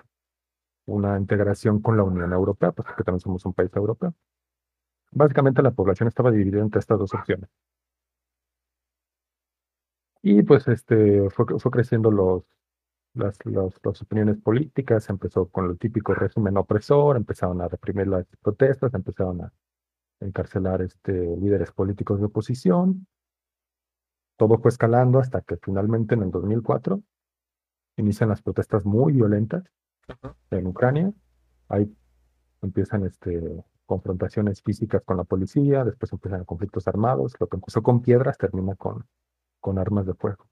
una 0.86 1.18
integración 1.18 1.82
con 1.82 1.98
la 1.98 2.04
Unión 2.04 2.32
Europea, 2.34 2.72
pues 2.72 2.88
porque 2.88 3.04
también 3.04 3.22
somos 3.22 3.46
un 3.46 3.54
país 3.54 3.72
europeo. 3.76 4.14
Básicamente 5.12 5.62
la 5.62 5.72
población 5.72 6.08
estaba 6.10 6.32
dividida 6.32 6.62
entre 6.62 6.80
estas 6.80 7.00
dos 7.00 7.14
opciones. 7.14 7.50
Y 10.22 10.42
pues 10.44 10.68
este 10.68 11.30
fue, 11.30 11.46
fue 11.60 11.72
creciendo 11.72 12.10
los, 12.10 12.44
las, 13.13 13.38
las, 13.46 14.01
opiniones 14.01 14.38
políticas, 14.38 15.10
empezó 15.10 15.48
con 15.48 15.70
el 15.70 15.77
típico 15.77 16.13
régimen 16.13 16.58
opresor, 16.58 17.15
empezaron 17.15 17.62
a 17.62 17.67
reprimir 17.67 18.08
las 18.08 18.25
protestas, 18.41 18.93
empezaron 18.93 19.41
a 19.41 19.53
encarcelar 20.20 20.82
este, 20.82 21.13
líderes 21.38 21.72
políticos 21.72 22.20
de 22.20 22.25
oposición. 22.25 23.08
Todo 24.38 24.58
fue 24.58 24.70
escalando 24.70 25.20
hasta 25.20 25.41
que 25.41 25.58
finalmente 25.58 26.15
en 26.15 26.24
el 26.24 26.32
2004 26.32 27.01
inician 27.98 28.29
las 28.29 28.41
protestas 28.41 28.86
muy 28.86 29.13
violentas 29.13 29.63
en 30.50 30.67
Ucrania. 30.67 31.13
Ahí 31.70 31.96
empiezan 32.62 33.05
este, 33.05 33.63
confrontaciones 33.86 34.62
físicas 34.63 35.03
con 35.03 35.17
la 35.17 35.24
policía, 35.24 35.84
después 35.84 36.12
empiezan 36.12 36.46
conflictos 36.46 36.88
armados. 36.88 37.36
Lo 37.39 37.48
que 37.48 37.58
empezó 37.58 37.84
con 37.84 38.01
piedras 38.01 38.38
termina 38.38 38.75
con, 38.75 39.05
con 39.60 39.77
armas 39.77 40.08
de 40.08 40.15
fuego 40.15 40.48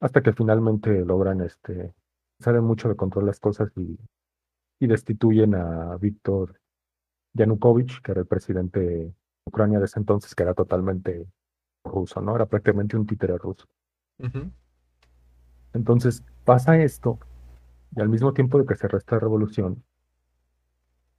hasta 0.00 0.22
que 0.22 0.32
finalmente 0.32 1.04
logran, 1.04 1.40
este, 1.40 1.94
saben 2.38 2.64
mucho 2.64 2.88
de 2.88 2.96
control 2.96 3.26
las 3.26 3.40
cosas 3.40 3.70
y, 3.76 3.98
y 4.80 4.86
destituyen 4.86 5.54
a 5.54 5.96
Víctor 5.96 6.60
Yanukovych, 7.34 8.00
que 8.02 8.12
era 8.12 8.20
el 8.20 8.26
presidente 8.26 8.80
de 8.80 9.14
Ucrania 9.44 9.78
de 9.78 9.86
ese 9.86 9.98
entonces, 9.98 10.34
que 10.34 10.42
era 10.42 10.54
totalmente 10.54 11.26
ruso, 11.84 12.20
¿no? 12.20 12.36
Era 12.36 12.46
prácticamente 12.46 12.96
un 12.96 13.06
títere 13.06 13.36
ruso. 13.38 13.66
Entonces 15.72 16.22
pasa 16.44 16.78
esto, 16.78 17.18
y 17.94 18.00
al 18.00 18.08
mismo 18.08 18.32
tiempo 18.32 18.58
de 18.58 18.66
que 18.66 18.74
se 18.74 18.88
resta 18.88 19.16
la 19.16 19.20
revolución, 19.20 19.84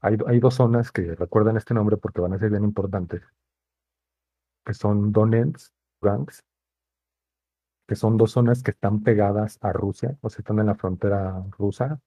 hay, 0.02 0.18
hay 0.28 0.40
dos 0.40 0.56
zonas 0.56 0.92
que 0.92 1.16
recuerdan 1.16 1.58
este 1.58 1.74
nombre 1.74 1.98
porque 1.98 2.22
van 2.22 2.34
a 2.34 2.40
ser 2.40 2.50
bien 2.50 2.64
importantes, 2.64 3.22
que 4.66 4.74
son 4.74 5.12
Donetsk, 5.12 5.74
Lugansk 6.02 6.49
que 7.90 7.96
son 7.96 8.18
dos 8.18 8.34
zonas 8.34 8.62
que 8.62 8.70
están 8.70 9.02
pegadas 9.02 9.58
a 9.62 9.74
Rusia, 9.74 10.16
o 10.22 10.30
sea, 10.30 10.42
están 10.42 10.60
en 10.60 10.68
la 10.68 10.76
frontera 10.76 11.44
rusa. 11.58 12.00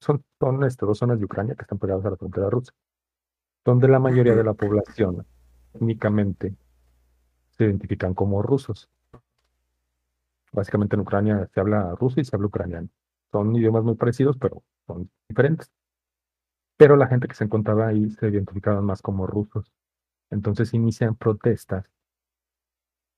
Son, 0.00 0.24
son 0.40 0.64
este, 0.64 0.84
dos 0.84 0.98
zonas 0.98 1.20
de 1.20 1.24
Ucrania 1.24 1.54
que 1.54 1.62
están 1.62 1.78
pegadas 1.78 2.04
a 2.04 2.10
la 2.10 2.16
frontera 2.16 2.50
rusa, 2.50 2.72
donde 3.64 3.86
la 3.86 4.00
mayoría 4.00 4.34
de 4.34 4.42
la 4.42 4.54
población 4.54 5.24
únicamente 5.74 6.56
se 7.52 7.64
identifican 7.64 8.12
como 8.12 8.42
rusos. 8.42 8.90
Básicamente 10.50 10.96
en 10.96 11.02
Ucrania 11.02 11.48
se 11.54 11.60
habla 11.60 11.94
ruso 11.94 12.20
y 12.20 12.24
se 12.24 12.34
habla 12.34 12.48
ucraniano. 12.48 12.88
Son 13.30 13.54
idiomas 13.54 13.84
muy 13.84 13.94
parecidos, 13.94 14.36
pero 14.36 14.64
son 14.88 15.08
diferentes. 15.28 15.70
Pero 16.76 16.96
la 16.96 17.06
gente 17.06 17.28
que 17.28 17.36
se 17.36 17.44
encontraba 17.44 17.86
ahí 17.86 18.10
se 18.10 18.26
identificaban 18.30 18.84
más 18.84 19.00
como 19.00 19.28
rusos. 19.28 19.70
Entonces 20.28 20.74
inician 20.74 21.14
protestas 21.14 21.88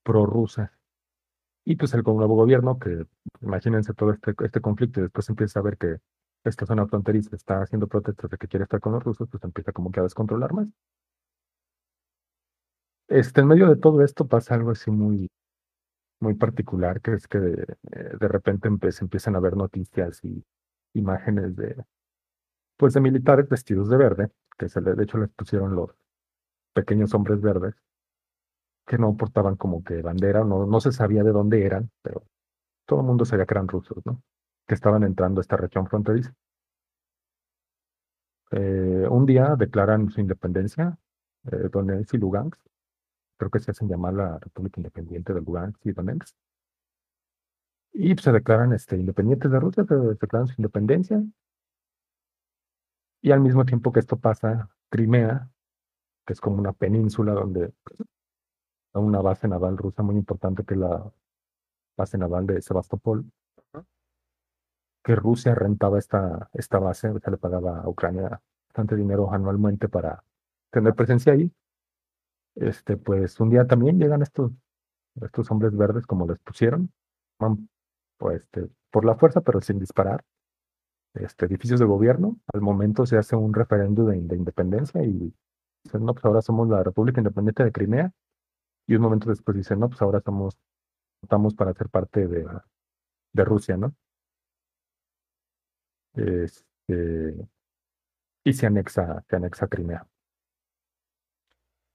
prorrusas 0.03 0.69
y 1.65 1.75
pues 1.75 1.93
el 1.93 2.03
nuevo 2.03 2.35
gobierno, 2.35 2.77
que 2.77 3.05
imagínense 3.41 3.93
todo 3.93 4.11
este, 4.11 4.33
este 4.43 4.61
conflicto 4.61 4.99
y 4.99 5.03
después 5.03 5.29
empieza 5.29 5.59
a 5.59 5.63
ver 5.63 5.77
que 5.77 5.97
esta 6.43 6.65
zona 6.65 6.85
fronteriza 6.87 7.35
está 7.35 7.61
haciendo 7.61 7.87
protestas 7.87 8.29
de 8.29 8.37
que 8.37 8.47
quiere 8.47 8.63
estar 8.63 8.79
con 8.79 8.93
los 8.93 9.03
rusos, 9.03 9.29
pues 9.29 9.43
empieza 9.43 9.71
como 9.71 9.91
que 9.91 10.01
a 10.01 10.03
descontrolar 10.03 10.53
más. 10.53 10.67
Este, 13.07 13.41
en 13.41 13.47
medio 13.47 13.69
de 13.69 13.77
todo 13.77 14.03
esto 14.03 14.27
pasa 14.27 14.55
algo 14.55 14.71
así 14.71 14.91
muy, 14.91 15.29
muy 16.19 16.33
particular, 16.35 16.99
que 17.01 17.13
es 17.13 17.27
que 17.27 17.39
de, 17.39 17.77
eh, 17.91 18.17
de 18.19 18.27
repente 18.27 18.69
se 18.91 19.03
empiezan 19.03 19.35
a 19.35 19.39
ver 19.39 19.55
noticias 19.55 20.23
y 20.23 20.43
imágenes 20.93 21.55
de, 21.55 21.83
pues 22.77 22.93
de 22.93 23.01
militares 23.01 23.47
vestidos 23.47 23.89
de 23.89 23.97
verde, 23.97 24.29
que 24.57 24.67
se 24.67 24.81
de 24.81 25.01
hecho 25.03 25.17
les 25.17 25.29
pusieron 25.29 25.75
los 25.75 25.91
pequeños 26.73 27.13
hombres 27.13 27.39
verdes, 27.41 27.75
que 28.85 28.97
no 28.97 29.15
portaban 29.15 29.55
como 29.55 29.83
que 29.83 30.01
bandera, 30.01 30.43
no, 30.43 30.65
no 30.65 30.79
se 30.79 30.91
sabía 30.91 31.23
de 31.23 31.31
dónde 31.31 31.65
eran, 31.65 31.89
pero 32.01 32.23
todo 32.85 33.01
el 33.01 33.05
mundo 33.05 33.25
sabía 33.25 33.45
que 33.45 33.53
eran 33.53 33.67
rusos, 33.67 33.97
¿no? 34.05 34.21
Que 34.67 34.75
estaban 34.75 35.03
entrando 35.03 35.39
a 35.39 35.43
esta 35.43 35.57
región 35.57 35.87
fronteriza. 35.87 36.33
Eh, 38.51 39.07
un 39.09 39.25
día 39.25 39.55
declaran 39.55 40.09
su 40.11 40.21
independencia, 40.21 40.97
eh, 41.51 41.69
Donetsk 41.71 42.13
y 42.13 42.17
Lugansk. 42.17 42.59
Creo 43.37 43.49
que 43.49 43.59
se 43.59 43.71
hacen 43.71 43.89
llamar 43.89 44.13
la 44.13 44.37
República 44.39 44.79
Independiente 44.79 45.33
de 45.33 45.41
Lugansk 45.41 45.85
y 45.85 45.91
Donetsk. 45.91 46.35
Y 47.93 48.15
se 48.17 48.31
declaran 48.31 48.73
este, 48.73 48.95
independientes 48.95 49.51
de 49.51 49.59
Rusia, 49.59 49.85
se 49.85 49.95
declaran 49.95 50.47
su 50.47 50.55
independencia. 50.57 51.23
Y 53.21 53.31
al 53.31 53.39
mismo 53.39 53.65
tiempo 53.65 53.91
que 53.91 54.01
esto 54.01 54.17
pasa, 54.17 54.69
Crimea, 54.89 55.49
que 56.25 56.33
es 56.33 56.41
como 56.41 56.57
una 56.57 56.73
península 56.73 57.33
donde 57.33 57.73
a 58.93 58.99
una 58.99 59.21
base 59.21 59.47
naval 59.47 59.77
rusa 59.77 60.03
muy 60.03 60.15
importante 60.15 60.63
que 60.63 60.75
es 60.75 60.79
la 60.79 61.11
base 61.97 62.17
naval 62.17 62.47
de 62.47 62.61
Sebastopol, 62.61 63.25
que 65.03 65.15
Rusia 65.15 65.53
rentaba 65.53 65.99
esta, 65.99 66.49
esta 66.53 66.79
base, 66.79 67.11
se 67.19 67.31
le 67.31 67.37
pagaba 67.37 67.81
a 67.81 67.89
Ucrania 67.89 68.41
bastante 68.69 68.95
dinero 68.95 69.31
anualmente 69.31 69.89
para 69.89 70.23
tener 70.71 70.95
presencia 70.95 71.33
ahí. 71.33 71.51
Este, 72.55 72.97
pues 72.97 73.39
un 73.39 73.49
día 73.49 73.67
también 73.67 73.99
llegan 73.99 74.21
estos, 74.21 74.51
estos 75.21 75.51
hombres 75.51 75.75
verdes, 75.75 76.05
como 76.05 76.25
les 76.27 76.39
pusieron, 76.39 76.91
pues, 78.17 78.41
este, 78.41 78.69
por 78.91 79.05
la 79.05 79.15
fuerza, 79.15 79.41
pero 79.41 79.59
sin 79.61 79.79
disparar. 79.79 80.23
Este, 81.15 81.45
edificios 81.45 81.79
de 81.79 81.85
gobierno. 81.85 82.37
Al 82.53 82.61
momento 82.61 83.05
se 83.05 83.17
hace 83.17 83.35
un 83.35 83.53
referéndum 83.53 84.09
de, 84.09 84.19
de 84.21 84.35
independencia 84.35 85.03
y 85.03 85.33
dicen, 85.83 86.05
no, 86.05 86.13
pues 86.13 86.25
ahora 86.25 86.41
somos 86.41 86.67
la 86.69 86.81
República 86.81 87.19
Independiente 87.19 87.63
de 87.63 87.71
Crimea 87.71 88.11
y 88.87 88.95
un 88.95 89.01
momento 89.01 89.29
después 89.29 89.57
dicen, 89.57 89.79
no, 89.79 89.89
pues 89.89 90.01
ahora 90.01 90.19
estamos, 90.19 90.57
estamos 91.21 91.53
para 91.55 91.73
ser 91.73 91.89
parte 91.89 92.27
de, 92.27 92.45
de 93.33 93.45
Rusia, 93.45 93.77
¿no? 93.77 93.95
Este, 96.15 97.47
y 98.45 98.53
se 98.53 98.65
anexa, 98.67 99.23
se 99.27 99.35
anexa 99.35 99.67
Crimea. 99.67 100.07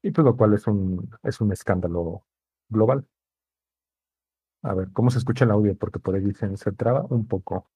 Y 0.02 0.10
pues 0.10 0.24
lo 0.24 0.36
cual 0.36 0.54
es 0.54 0.66
un, 0.66 1.10
es 1.22 1.40
un 1.40 1.52
escándalo 1.52 2.24
global. 2.68 3.06
A 4.62 4.74
ver, 4.74 4.88
¿cómo 4.92 5.10
se 5.10 5.18
escucha 5.18 5.44
el 5.44 5.50
audio? 5.50 5.76
Porque 5.76 5.98
por 5.98 6.14
ahí 6.14 6.22
dicen, 6.22 6.56
se 6.56 6.72
traba 6.72 7.04
un 7.10 7.26
poco. 7.26 7.70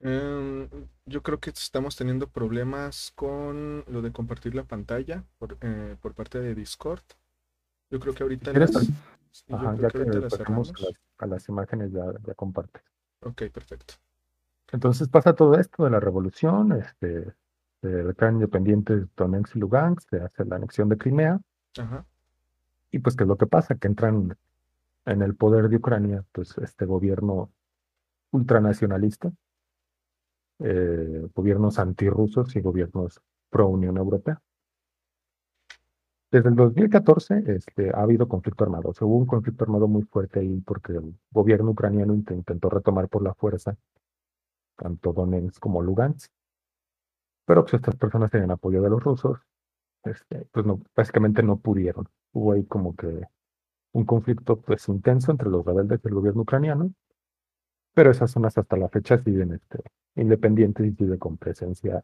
Em, 0.00 0.68
yo 1.06 1.22
creo 1.22 1.38
que 1.38 1.50
estamos 1.50 1.96
teniendo 1.96 2.28
problemas 2.28 3.12
con 3.14 3.84
lo 3.88 4.02
de 4.02 4.12
compartir 4.12 4.54
la 4.54 4.64
pantalla 4.64 5.24
por, 5.38 5.56
eh, 5.60 5.96
por 6.00 6.14
parte 6.14 6.40
de 6.40 6.54
Discord. 6.54 7.02
Yo 7.90 8.00
creo 8.00 8.14
que 8.14 8.22
ahorita 8.22 8.52
las, 8.52 8.70
sí, 9.30 9.44
ajá, 9.52 9.76
ya 9.76 9.88
que 9.88 10.04
que 10.04 10.18
las 10.18 10.40
a 10.40 10.50
las, 10.50 10.72
a 11.18 11.26
las 11.26 11.48
imágenes, 11.48 11.92
ya, 11.92 12.04
ya 12.26 12.34
compartes. 12.34 12.82
Ok, 13.20 13.42
perfecto. 13.52 13.94
Entonces 14.72 15.08
pasa 15.08 15.34
todo 15.34 15.54
esto 15.58 15.84
de 15.84 15.90
la 15.90 16.00
revolución, 16.00 16.72
este, 16.72 17.32
se 17.80 17.88
declaran 17.88 18.36
independientes 18.36 19.06
Donetsk 19.16 19.56
y 19.56 19.58
Lugansk, 19.60 20.08
se 20.08 20.20
hace 20.20 20.44
la 20.44 20.56
anexión 20.56 20.88
de 20.88 20.98
Crimea, 20.98 21.40
Ajá. 21.78 22.04
y 22.90 22.98
pues 22.98 23.14
¿qué 23.14 23.24
es 23.24 23.28
lo 23.28 23.36
que 23.36 23.46
pasa? 23.46 23.76
Que 23.76 23.88
entran 23.88 24.36
en 25.04 25.22
el 25.22 25.36
poder 25.36 25.68
de 25.68 25.76
Ucrania, 25.76 26.24
pues 26.32 26.56
este 26.58 26.86
gobierno 26.86 27.52
ultranacionalista, 28.30 29.30
eh, 30.60 31.28
gobiernos 31.34 31.78
antirrusos 31.78 32.56
y 32.56 32.60
gobiernos 32.60 33.20
pro 33.50 33.68
Unión 33.68 33.96
Europea. 33.96 34.40
Desde 36.34 36.48
el 36.48 36.56
2014 36.56 37.44
este, 37.46 37.90
ha 37.94 38.02
habido 38.02 38.26
conflicto 38.28 38.64
armado. 38.64 38.90
O 38.90 39.06
hubo 39.06 39.16
un 39.18 39.24
conflicto 39.26 39.62
armado 39.64 39.86
muy 39.88 40.02
fuerte 40.02 40.40
ahí 40.40 40.60
porque 40.66 40.92
el 40.92 41.14
gobierno 41.30 41.70
ucraniano 41.70 42.12
int- 42.12 42.34
intentó 42.34 42.68
retomar 42.68 43.08
por 43.08 43.22
la 43.22 43.34
fuerza 43.34 43.76
tanto 44.76 45.12
Donetsk 45.12 45.58
como 45.60 45.82
Lugansk. 45.82 46.30
Pero 47.46 47.62
pues 47.62 47.74
estas 47.74 47.96
personas 47.96 48.30
tenían 48.30 48.50
apoyo 48.50 48.82
de 48.82 48.90
los 48.90 49.02
rusos, 49.02 49.38
este, 50.04 50.46
pues 50.52 50.66
básicamente 50.96 51.42
no 51.42 51.58
pudieron. 51.58 52.08
Hubo 52.32 52.52
ahí 52.52 52.64
como 52.66 52.96
que 52.96 53.22
un 53.92 54.04
conflicto 54.06 54.60
pues 54.60 54.88
intenso 54.88 55.32
entre 55.32 55.50
los 55.50 55.64
rebeldes 55.64 56.00
y 56.04 56.08
el 56.08 56.14
gobierno 56.14 56.42
ucraniano, 56.42 56.92
pero 57.94 58.10
esas 58.10 58.30
zonas 58.30 58.56
hasta 58.58 58.76
la 58.76 58.88
fecha 58.88 59.18
siguen 59.22 59.52
este, 59.52 59.80
independientes 60.16 60.86
y 60.86 60.92
siguen 60.94 61.18
con 61.18 61.36
presencia 61.36 62.02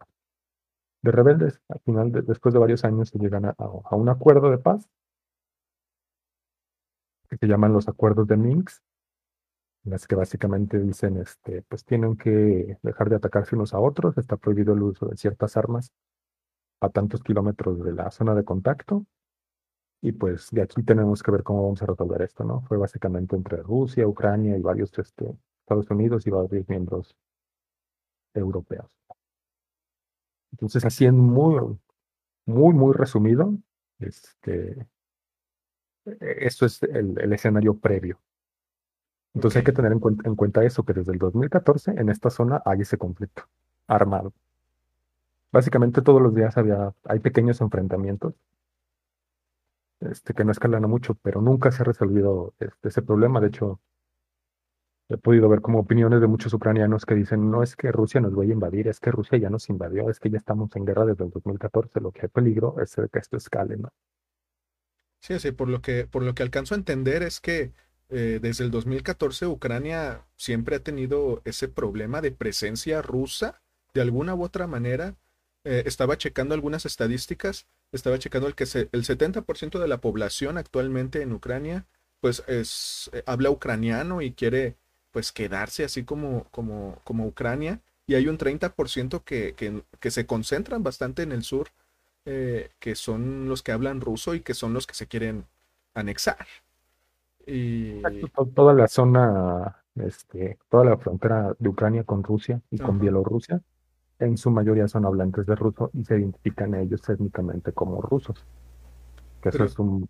de 1.03 1.13
rebeldes. 1.13 1.61
Al 1.69 1.81
final, 1.81 2.13
de- 2.13 2.23
después 2.23 2.53
de 2.53 2.61
varios 2.61 2.85
años, 2.85 3.09
se 3.09 3.19
llegan 3.19 3.45
a, 3.47 3.55
un 3.97 4.09
acuerdo 4.09 4.51
de 4.51 4.59
paz 4.59 4.89
que 7.29 7.37
se 7.37 7.47
llaman 7.47 7.73
los 7.73 7.89
acuerdos 7.89 8.27
de 8.27 8.37
Minsk, 8.37 8.83
en 9.85 9.93
las 9.93 10.07
que 10.07 10.17
básicamente 10.17 10.79
dicen, 10.79 11.17
este, 11.19 11.63
pues 11.63 11.85
tienen 11.85 12.17
que 12.17 12.79
dejar 12.83 13.09
de 13.09 13.17
atacarse 13.17 13.55
unos 13.55 13.73
a 13.73 13.79
otros, 13.79 14.19
está 14.19 14.37
prohibido 14.37 14.75
el 14.75 14.83
uso 14.83 15.07
de 15.07 15.17
ciertas 15.17 15.57
armas 15.57 15.93
a 16.81 16.89
tantos 16.89 17.23
kilómetros 17.23 17.83
de 17.85 17.93
la 17.93 18.11
zona 18.11 18.35
de 18.35 18.45
contacto, 18.45 19.07
y 20.03 20.13
pues 20.13 20.49
de 20.51 20.63
aquí 20.63 20.83
tenemos 20.83 21.23
que 21.23 21.31
ver 21.31 21.43
cómo 21.43 21.63
vamos 21.63 21.83
a 21.83 21.87
resolver 21.87 22.23
esto, 22.23 22.43
¿no? 22.45 22.63
Fue 22.63 22.79
básicamente 22.79 23.37
entre 23.37 23.59
Rusia, 23.63 24.09
Ucrania 24.09 24.57
y 24.57 24.63
varios, 24.63 24.99
este, 24.99 25.37
Estados 25.61 25.91
Unidos 25.91 26.27
y 26.27 26.31
varios 26.31 26.69
miembros 26.69 27.15
europeos. 28.35 29.00
Entonces, 30.53 30.85
así 30.85 31.07
en 31.07 31.17
muy, 31.19 31.79
muy, 32.47 32.75
muy 32.75 32.95
resumido, 32.95 33.55
este, 34.01 34.87
e- 36.07 36.47
esto 36.47 36.67
es 36.67 36.83
el, 36.83 37.19
el 37.19 37.33
escenario 37.33 37.75
previo. 37.79 38.21
Entonces 39.35 39.59
hay 39.59 39.65
que 39.65 39.73
tener 39.73 39.91
en 39.93 39.99
cuenta, 39.99 40.29
en 40.29 40.37
cuenta 40.37 40.63
eso, 40.65 40.85
que 40.85 40.93
desde 40.93 41.11
el 41.13 41.19
2014 41.19 41.91
en 41.97 42.11
esta 42.11 42.31
zona 42.31 42.63
hay 42.65 42.83
ese 42.83 42.97
conflicto 42.99 43.43
armado. 43.89 44.33
Básicamente 45.53 46.03
todos 46.03 46.21
los 46.21 46.35
días 46.35 46.57
había, 46.57 46.93
hay 47.05 47.21
pequeños 47.21 47.61
enfrentamientos, 47.61 48.35
este, 50.01 50.35
que 50.35 50.45
no 50.45 50.53
escalan 50.53 50.83
mucho, 50.89 51.15
pero 51.17 51.41
nunca 51.43 51.71
se 51.73 51.83
ha 51.83 51.85
resolvido 51.85 52.55
este, 52.59 52.89
ese 52.89 53.03
problema. 53.03 53.41
De 53.41 53.49
hecho, 53.49 53.81
he 55.11 55.19
podido 55.19 55.49
ver 55.49 55.61
como 55.61 55.81
opiniones 55.81 56.21
de 56.21 56.27
muchos 56.27 56.53
ucranianos 56.55 57.05
que 57.07 57.15
dicen, 57.15 57.51
no 57.51 57.63
es 57.63 57.77
que 57.77 57.93
Rusia 57.93 58.21
nos 58.21 58.35
vaya 58.35 58.51
a 58.51 58.55
invadir, 58.55 58.89
es 58.89 59.01
que 59.01 59.11
Rusia 59.11 59.39
ya 59.39 59.51
nos 59.51 59.69
invadió, 59.69 60.09
es 60.11 60.21
que 60.21 60.31
ya 60.31 60.39
estamos 60.39 60.75
en 60.77 60.85
guerra 60.87 61.05
desde 61.07 61.25
el 61.25 61.31
2014, 61.31 62.01
lo 62.01 62.13
que 62.13 62.23
hay 62.23 62.29
peligro 62.29 62.77
es 62.81 62.95
que 63.13 63.19
esto 63.19 63.37
escale, 63.37 63.77
¿no? 63.77 63.91
Sí, 65.21 65.39
sí, 65.39 65.53
por 65.53 65.69
lo 65.69 65.83
que, 65.83 66.07
por 66.07 66.23
lo 66.23 66.35
que 66.35 66.43
alcanzo 66.43 66.75
a 66.75 66.79
entender 66.79 67.23
es 67.23 67.41
que 67.41 67.73
eh, 68.09 68.39
desde 68.43 68.65
el 68.65 68.71
2014 68.71 69.47
Ucrania 69.47 70.27
siempre 70.37 70.77
ha 70.77 70.83
tenido 70.83 71.43
ese 71.45 71.69
problema 71.69 72.21
de 72.21 72.33
presencia 72.33 73.03
rusa 73.03 73.63
de 73.95 74.01
alguna 74.01 74.35
u 74.35 74.43
otra 74.43 74.67
manera. 74.67 75.17
Eh, 75.65 75.83
estaba 75.87 76.17
checando 76.17 76.55
algunas 76.55 76.87
estadísticas, 76.87 77.67
estaba 77.93 78.19
checando 78.19 78.49
el 78.49 78.55
que 78.55 78.67
se- 78.67 78.89
el 78.93 79.05
70% 79.05 79.79
de 79.79 79.89
la 79.89 80.01
población 80.01 80.57
actualmente 80.59 81.23
en 81.23 81.33
Ucrania 81.33 81.87
pues 82.21 82.43
es, 82.49 83.11
eh, 83.15 83.23
habla 83.27 83.51
ucraniano 83.51 84.21
y 84.23 84.33
quiere 84.33 84.77
pues 85.13 85.33
quedarse 85.33 85.85
así 85.85 86.05
como, 86.05 86.45
como, 86.51 86.99
como 87.05 87.27
Ucrania. 87.27 87.81
Y 88.07 88.15
hay 88.15 88.27
un 88.29 88.39
30% 88.39 89.25
que, 89.25 89.55
que, 89.55 89.85
que 90.01 90.11
se 90.11 90.27
concentran 90.27 90.83
bastante 90.83 91.23
en 91.23 91.33
el 91.33 91.45
sur 91.45 91.69
eh, 92.27 92.71
que 92.81 92.95
son 92.97 93.49
los 93.49 93.63
que 93.63 93.73
hablan 93.73 94.01
ruso 94.01 94.35
y 94.35 94.41
que 94.43 94.55
son 94.55 94.75
los 94.75 94.87
que 94.87 94.95
se 94.95 95.07
quieren 95.09 95.47
anexar. 95.95 96.47
Y, 97.47 98.31
to- 98.35 98.47
Toda 98.55 98.73
la 98.75 98.89
zona, 98.89 99.85
este, 99.97 100.59
toda 100.69 100.85
la 100.85 100.97
frontera 100.99 101.55
de 101.59 101.69
Ucrania 101.69 102.05
con 102.05 102.23
Rusia 102.23 102.61
y 102.71 102.81
con 102.81 102.99
ajá, 102.99 102.99
Bielorrusia 102.99 103.63
en 104.21 104.37
su 104.39 104.51
mayoría 104.51 104.89
son 104.89 105.07
hablantes 105.07 105.47
de 105.47 105.57
ruso 105.57 105.91
y 105.95 106.05
se 106.05 106.19
identifican 106.19 106.75
a 106.75 106.83
ellos 106.83 107.09
étnicamente 107.09 107.73
como 107.75 108.01
rusos, 108.03 108.47
que 109.43 109.51
eso 109.51 109.65
es 109.65 109.79
un... 109.79 110.09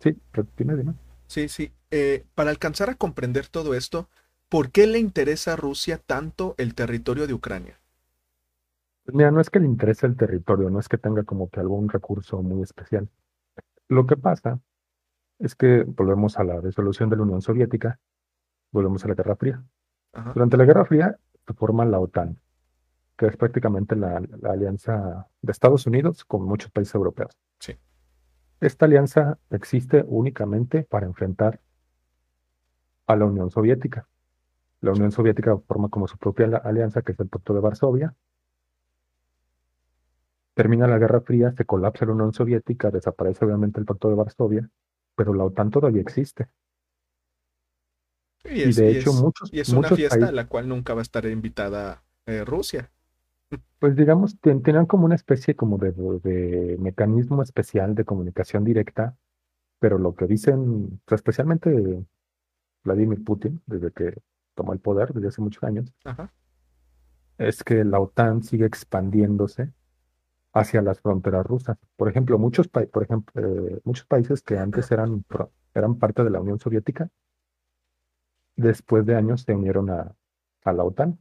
Sí, 0.00 0.14
pero 0.32 0.48
dime, 0.56 0.76
dime. 0.76 0.94
Sí, 1.28 1.48
sí, 1.48 1.72
eh, 1.90 2.24
para 2.34 2.50
alcanzar 2.50 2.90
a 2.90 2.94
comprender 2.96 3.46
todo 3.48 3.74
esto, 3.74 4.08
¿por 4.48 4.70
qué 4.70 4.86
le 4.86 4.98
interesa 4.98 5.52
a 5.54 5.56
Rusia 5.56 5.98
tanto 5.98 6.54
el 6.58 6.74
territorio 6.74 7.26
de 7.26 7.34
Ucrania? 7.34 7.78
Pues 9.04 9.14
mira, 9.14 9.30
no 9.30 9.40
es 9.40 9.50
que 9.50 9.60
le 9.60 9.66
interese 9.66 10.06
el 10.06 10.16
territorio, 10.16 10.68
no 10.70 10.80
es 10.80 10.88
que 10.88 10.98
tenga 10.98 11.22
como 11.24 11.48
que 11.48 11.60
algún 11.60 11.88
recurso 11.88 12.42
muy 12.42 12.62
especial. 12.62 13.08
Lo 13.88 14.06
que 14.06 14.16
pasa 14.16 14.60
es 15.40 15.54
que 15.56 15.84
volvemos 15.84 16.38
a 16.38 16.44
la 16.44 16.60
disolución 16.60 17.10
de 17.10 17.16
la 17.16 17.22
Unión 17.24 17.42
Soviética, 17.42 18.00
volvemos 18.72 19.04
a 19.04 19.08
la 19.08 19.14
Guerra 19.14 19.36
Fría. 19.36 19.64
Ajá, 20.12 20.34
Durante 20.34 20.56
la 20.58 20.64
Guerra 20.66 20.86
Fría 20.86 21.18
se 21.46 21.54
forma 21.54 21.84
la 21.86 22.00
OTAN, 22.00 22.38
que 23.18 23.26
es 23.28 23.36
prácticamente 23.38 23.96
la, 23.96 24.20
la 24.40 24.52
alianza 24.52 25.28
de 25.42 25.52
Estados 25.52 25.86
Unidos 25.86 26.24
con 26.24 26.44
muchos 26.44 26.70
países 26.72 26.94
europeos. 26.96 27.32
sí, 27.60 27.76
Esta 28.60 28.86
alianza 28.86 29.38
existe 29.50 30.04
únicamente 30.06 30.82
para 30.84 31.06
enfrentar 31.06 31.60
a 33.06 33.16
la 33.16 33.24
Unión 33.24 33.50
Soviética. 33.50 34.08
La 34.80 34.92
Unión 34.92 35.12
Soviética 35.12 35.56
forma 35.58 35.88
como 35.88 36.08
su 36.08 36.18
propia 36.18 36.46
alianza, 36.58 37.02
que 37.02 37.12
es 37.12 37.20
el 37.20 37.28
Pacto 37.28 37.54
de 37.54 37.60
Varsovia. 37.60 38.14
Termina 40.54 40.86
la 40.86 40.98
Guerra 40.98 41.20
Fría, 41.20 41.52
se 41.52 41.66
colapsa 41.66 42.06
la 42.06 42.12
Unión 42.12 42.32
Soviética, 42.32 42.90
desaparece 42.90 43.44
obviamente 43.44 43.78
el 43.78 43.86
Pacto 43.86 44.08
de 44.08 44.14
Varsovia, 44.14 44.68
pero 45.14 45.34
la 45.34 45.44
OTAN 45.44 45.70
todavía 45.70 46.00
existe. 46.00 46.48
y 48.44 48.62
Y 48.62 48.62
es, 48.62 48.76
de 48.76 48.92
y 48.92 48.96
hecho 48.96 49.10
es, 49.10 49.16
muchos, 49.20 49.52
y 49.52 49.60
es 49.60 49.68
una 49.70 49.88
fiesta 49.90 50.28
a 50.28 50.32
la 50.32 50.46
cual 50.48 50.68
nunca 50.68 50.94
va 50.94 51.00
a 51.00 51.02
estar 51.02 51.26
invitada 51.26 52.04
eh, 52.26 52.44
Rusia. 52.44 52.90
Pues 53.78 53.96
digamos, 53.96 54.38
ten- 54.40 54.62
tenían 54.62 54.86
como 54.86 55.04
una 55.06 55.14
especie 55.14 55.54
como 55.54 55.78
de, 55.78 55.92
de 55.92 56.76
mecanismo 56.78 57.42
especial 57.42 57.94
de 57.94 58.04
comunicación 58.04 58.64
directa, 58.64 59.16
pero 59.80 59.98
lo 59.98 60.14
que 60.14 60.26
dicen, 60.26 61.00
pues, 61.04 61.20
especialmente 61.20 62.04
Vladimir 62.84 63.22
Putin, 63.24 63.62
desde 63.66 63.92
que 63.92 64.14
tomó 64.54 64.72
el 64.72 64.80
poder, 64.80 65.12
desde 65.12 65.28
hace 65.28 65.42
muchos 65.42 65.62
años, 65.64 65.92
Ajá, 66.04 66.32
es 67.38 67.62
que 67.64 67.84
la 67.84 68.00
OTAN 68.00 68.42
sigue 68.42 68.66
expandiéndose 68.66 69.72
hacia 70.54 70.82
las 70.82 71.00
fronteras 71.00 71.46
rusas. 71.46 71.78
Por 71.96 72.08
ejemplo, 72.08 72.38
muchos, 72.38 72.68
pa- 72.68 72.86
por 72.86 73.04
ejemplo, 73.04 73.42
eh, 73.42 73.80
muchos 73.84 74.06
países 74.06 74.42
que 74.42 74.58
antes 74.58 74.90
eran, 74.92 75.22
pro- 75.24 75.52
eran 75.74 75.96
parte 75.96 76.24
de 76.24 76.30
la 76.30 76.40
Unión 76.40 76.58
Soviética, 76.60 77.10
después 78.56 79.04
de 79.06 79.14
años 79.16 79.42
se 79.42 79.54
unieron 79.54 79.90
a, 79.90 80.14
a 80.64 80.72
la 80.72 80.84
OTAN. 80.84 81.18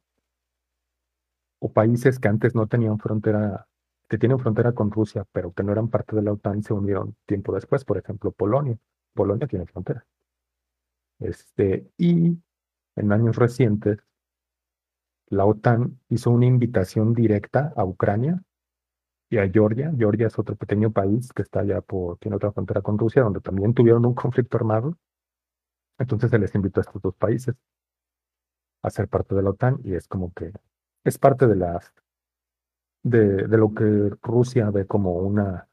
O 1.65 1.67
países 1.79 2.19
que 2.19 2.27
antes 2.27 2.53
no 2.53 2.67
tenían 2.67 2.99
frontera, 2.99 3.67
que 4.07 4.19
tienen 4.19 4.37
frontera 4.37 4.73
con 4.73 4.91
Rusia, 4.91 5.25
pero 5.31 5.51
que 5.51 5.63
no 5.63 5.71
eran 5.71 5.89
parte 5.89 6.15
de 6.15 6.21
la 6.21 6.31
OTAN, 6.33 6.61
se 6.61 6.73
unieron 6.73 7.15
tiempo 7.25 7.55
después. 7.55 7.83
Por 7.83 7.97
ejemplo, 7.97 8.31
Polonia. 8.31 8.77
Polonia 9.15 9.47
tiene 9.47 9.65
frontera. 9.65 10.05
Este, 11.19 11.89
y 11.97 12.37
en 12.95 13.11
años 13.11 13.35
recientes, 13.37 13.97
la 15.27 15.45
OTAN 15.45 15.99
hizo 16.09 16.29
una 16.29 16.45
invitación 16.45 17.13
directa 17.15 17.73
a 17.75 17.83
Ucrania 17.83 18.43
y 19.31 19.39
a 19.39 19.49
Georgia. 19.49 19.91
Georgia 19.97 20.27
es 20.27 20.37
otro 20.37 20.55
pequeño 20.55 20.91
país 20.91 21.33
que 21.33 21.41
está 21.41 21.61
allá 21.61 21.81
por, 21.81 22.19
tiene 22.19 22.35
otra 22.37 22.51
frontera 22.51 22.81
con 22.83 22.99
Rusia, 22.99 23.23
donde 23.23 23.41
también 23.41 23.73
tuvieron 23.73 24.05
un 24.05 24.13
conflicto 24.23 24.57
armado. 24.57 24.97
Entonces 25.97 26.29
se 26.29 26.37
les 26.37 26.53
invitó 26.53 26.79
a 26.79 26.83
estos 26.83 27.01
dos 27.01 27.15
países 27.15 27.55
a 28.83 28.89
ser 28.91 29.07
parte 29.07 29.33
de 29.33 29.41
la 29.41 29.49
OTAN 29.49 29.79
y 29.83 29.95
es 29.95 30.07
como 30.07 30.31
que 30.31 30.51
es 31.05 31.17
parte 31.17 31.47
de 31.47 31.55
las 31.55 31.93
de, 33.03 33.47
de 33.47 33.57
lo 33.57 33.73
que 33.73 34.09
Rusia 34.21 34.71
ve 34.71 34.87
como 34.87 35.13
una 35.13 35.69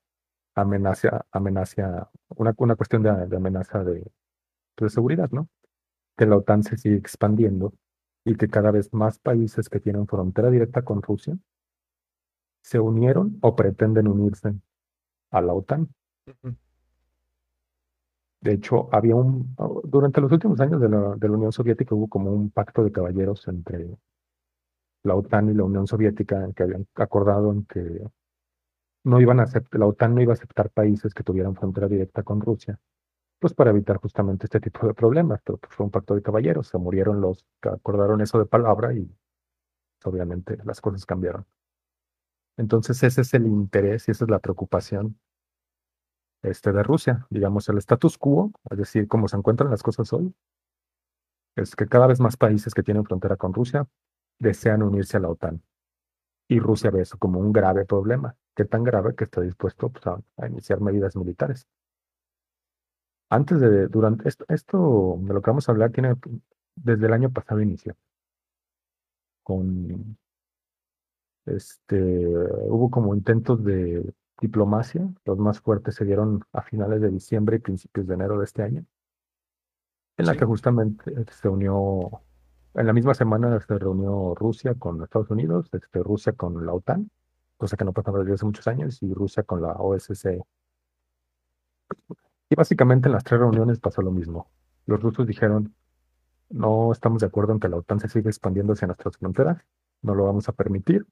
amenaza, 0.55 1.25
amenaza, 1.33 2.11
una, 2.29 2.55
una 2.59 2.77
cuestión 2.77 3.03
de, 3.03 3.27
de 3.27 3.37
amenaza 3.37 3.83
de, 3.83 4.07
de 4.77 4.91
seguridad, 4.91 5.31
¿no? 5.31 5.49
Que 6.17 6.27
la 6.27 6.37
OTAN 6.37 6.63
se 6.63 6.77
sigue 6.77 6.97
expandiendo 6.97 7.73
y 8.25 8.37
que 8.37 8.49
cada 8.49 8.71
vez 8.71 8.93
más 8.93 9.19
países 9.19 9.69
que 9.71 9.81
tienen 9.81 10.07
frontera 10.07 10.51
directa 10.51 10.83
con 10.83 11.03
Rusia 11.03 11.37
se 12.63 12.79
unieron 12.79 13.39
o 13.41 13.57
pretenden 13.57 14.09
unirse 14.09 14.55
a 15.31 15.41
la 15.41 15.55
OTAN. 15.55 15.89
De 18.43 18.53
hecho, 18.53 18.89
había 18.93 19.17
un, 19.17 19.57
durante 19.85 20.21
los 20.21 20.31
últimos 20.31 20.61
años 20.61 20.81
de 20.81 20.89
la, 20.91 21.17
de 21.17 21.29
la 21.29 21.35
Unión 21.35 21.53
Soviética 21.53 21.95
hubo 21.95 22.09
como 22.09 22.31
un 22.31 22.51
pacto 22.51 22.85
de 22.85 22.93
caballeros 22.93 23.49
entre 23.49 23.97
la 25.05 25.15
OTAN 25.15 25.51
y 25.51 25.55
la 25.55 25.65
Unión 25.65 25.87
Soviética 25.87 26.49
que 26.55 26.63
habían 26.63 26.87
acordado 26.95 27.53
en 27.53 27.65
que 27.65 28.03
no 29.05 29.21
iban 29.21 29.41
a 29.41 29.45
aceptar, 29.45 29.81
la 29.81 29.87
OTAN 29.87 30.15
no 30.15 30.23
iba 30.23 30.33
a 30.33 30.35
aceptar 30.35 30.71
países 30.71 31.15
que 31.15 31.25
tuvieran 31.25 31.57
frontera 31.57 31.89
directa 31.89 32.23
con 32.23 32.41
Rusia, 32.41 32.79
pues 33.41 33.55
para 33.55 33.71
evitar 33.71 33.97
justamente 33.97 34.47
este 34.47 34.61
tipo 34.61 34.87
de 34.87 34.95
problemas, 34.95 35.41
pero 35.45 35.59
pues, 35.59 35.75
fue 35.75 35.85
un 35.85 35.91
pacto 35.91 36.15
de 36.15 36.23
caballeros, 36.23 36.69
se 36.69 36.79
murieron 36.79 37.21
los 37.21 37.45
que 37.61 37.71
acordaron 37.71 38.21
eso 38.21 38.39
de 38.39 38.47
palabra 38.47 38.95
y 38.95 39.11
obviamente 40.05 40.59
las 40.65 40.81
cosas 40.81 41.05
cambiaron. 41.07 41.47
Entonces 42.57 43.03
ese 43.03 43.23
es 43.23 43.35
el 43.35 43.47
interés 43.47 44.09
y 44.09 44.13
esa 44.13 44.25
es 44.25 44.31
la 44.31 44.39
preocupación 44.39 45.19
este, 46.43 46.73
de 46.73 46.83
Rusia, 46.83 47.27
digamos, 47.31 47.69
el 47.69 47.79
status 47.79 48.19
quo, 48.19 48.53
es 48.71 48.79
decir, 48.79 49.09
cómo 49.09 49.29
se 49.29 49.37
encuentran 49.37 49.71
las 49.71 49.83
cosas 49.83 50.13
hoy, 50.13 50.35
es 51.57 51.77
que 51.77 51.87
cada 51.87 52.07
vez 52.07 52.21
más 52.21 52.37
países 52.37 52.75
que 52.75 52.83
tienen 52.83 53.05
frontera 53.05 53.37
con 53.37 53.53
Rusia 53.53 53.87
desean 54.43 54.83
unirse 54.83 55.17
a 55.17 55.21
la 55.21 55.31
OTAN. 55.31 55.63
Y 56.49 56.59
Rusia 56.59 56.91
ve 56.91 57.03
eso 57.03 57.17
como 57.19 57.41
un 57.41 57.53
grave 57.53 57.87
problema, 57.87 58.37
que 58.55 58.65
tan 58.65 58.83
grave 58.83 59.15
que 59.15 59.25
está 59.25 59.41
dispuesto 59.41 59.89
pues, 59.91 60.05
a, 60.07 60.49
iniciar 60.49 60.81
medidas 60.81 61.17
militares. 61.17 61.67
Antes 63.31 63.61
de, 63.61 63.87
durante 63.89 64.29
esto, 64.29 64.45
esto 64.49 65.17
de 65.21 65.33
lo 65.33 65.41
que 65.41 65.51
vamos 65.51 65.69
a 65.69 65.73
hablar 65.73 65.91
tiene 65.91 66.17
desde 66.75 67.07
el 67.07 67.13
año 67.13 67.31
pasado 67.31 67.61
inicio. 67.61 67.97
Con 69.43 70.19
este, 71.47 71.99
hubo 71.99 72.91
como 72.91 73.15
intentos 73.15 73.65
de 73.65 74.13
diplomacia, 74.41 75.09
los 75.25 75.39
más 75.39 75.61
fuertes 75.61 75.95
se 75.95 76.05
dieron 76.05 76.45
a 76.53 76.63
finales 76.63 77.01
de 77.01 77.11
diciembre 77.11 77.57
y 77.57 77.61
principios 77.61 78.07
de 78.07 78.15
enero 78.15 78.39
de 78.39 78.45
este 78.45 78.63
año, 78.63 78.85
en 80.19 80.27
la 80.27 80.37
que 80.37 80.45
justamente 80.45 81.25
se 81.33 81.49
unió 81.49 82.23
en 82.75 82.87
la 82.87 82.93
misma 82.93 83.15
semana 83.15 83.61
se 83.61 83.79
reunió 83.79 84.35
Rusia 84.35 84.75
con 84.75 85.03
Estados 85.03 85.31
Unidos, 85.31 85.69
este, 85.73 86.03
Rusia 86.03 86.33
con 86.33 86.65
la 86.65 86.73
OTAN, 86.73 87.11
cosa 87.57 87.77
que 87.77 87.85
no 87.85 87.93
pasaba 87.93 88.21
desde 88.21 88.35
hace 88.35 88.47
muchos 88.47 88.67
años, 88.67 89.03
y 89.03 89.13
Rusia 89.13 89.43
con 89.43 89.63
la 89.63 89.73
OSCE. 89.73 90.43
Y 92.49 92.55
básicamente 92.55 93.09
en 93.09 93.13
las 93.13 93.25
tres 93.25 93.41
reuniones 93.41 93.79
pasó 93.79 94.03
lo 94.03 94.11
mismo. 94.11 94.51
Los 94.87 95.01
rusos 95.01 95.27
dijeron, 95.27 95.75
no 96.49 96.93
estamos 96.93 97.21
de 97.21 97.27
acuerdo 97.27 97.53
en 97.53 97.61
que 97.61 97.69
la 97.69 97.77
OTAN 97.77 98.01
se 98.01 98.09
siga 98.09 98.31
expandiendo 98.31 98.73
hacia 98.73 98.87
nuestras 98.87 99.17
fronteras, 99.17 99.59
no 100.03 100.15
lo 100.15 100.25
vamos 100.25 100.49
a 100.49 100.53
permitir. 100.53 101.07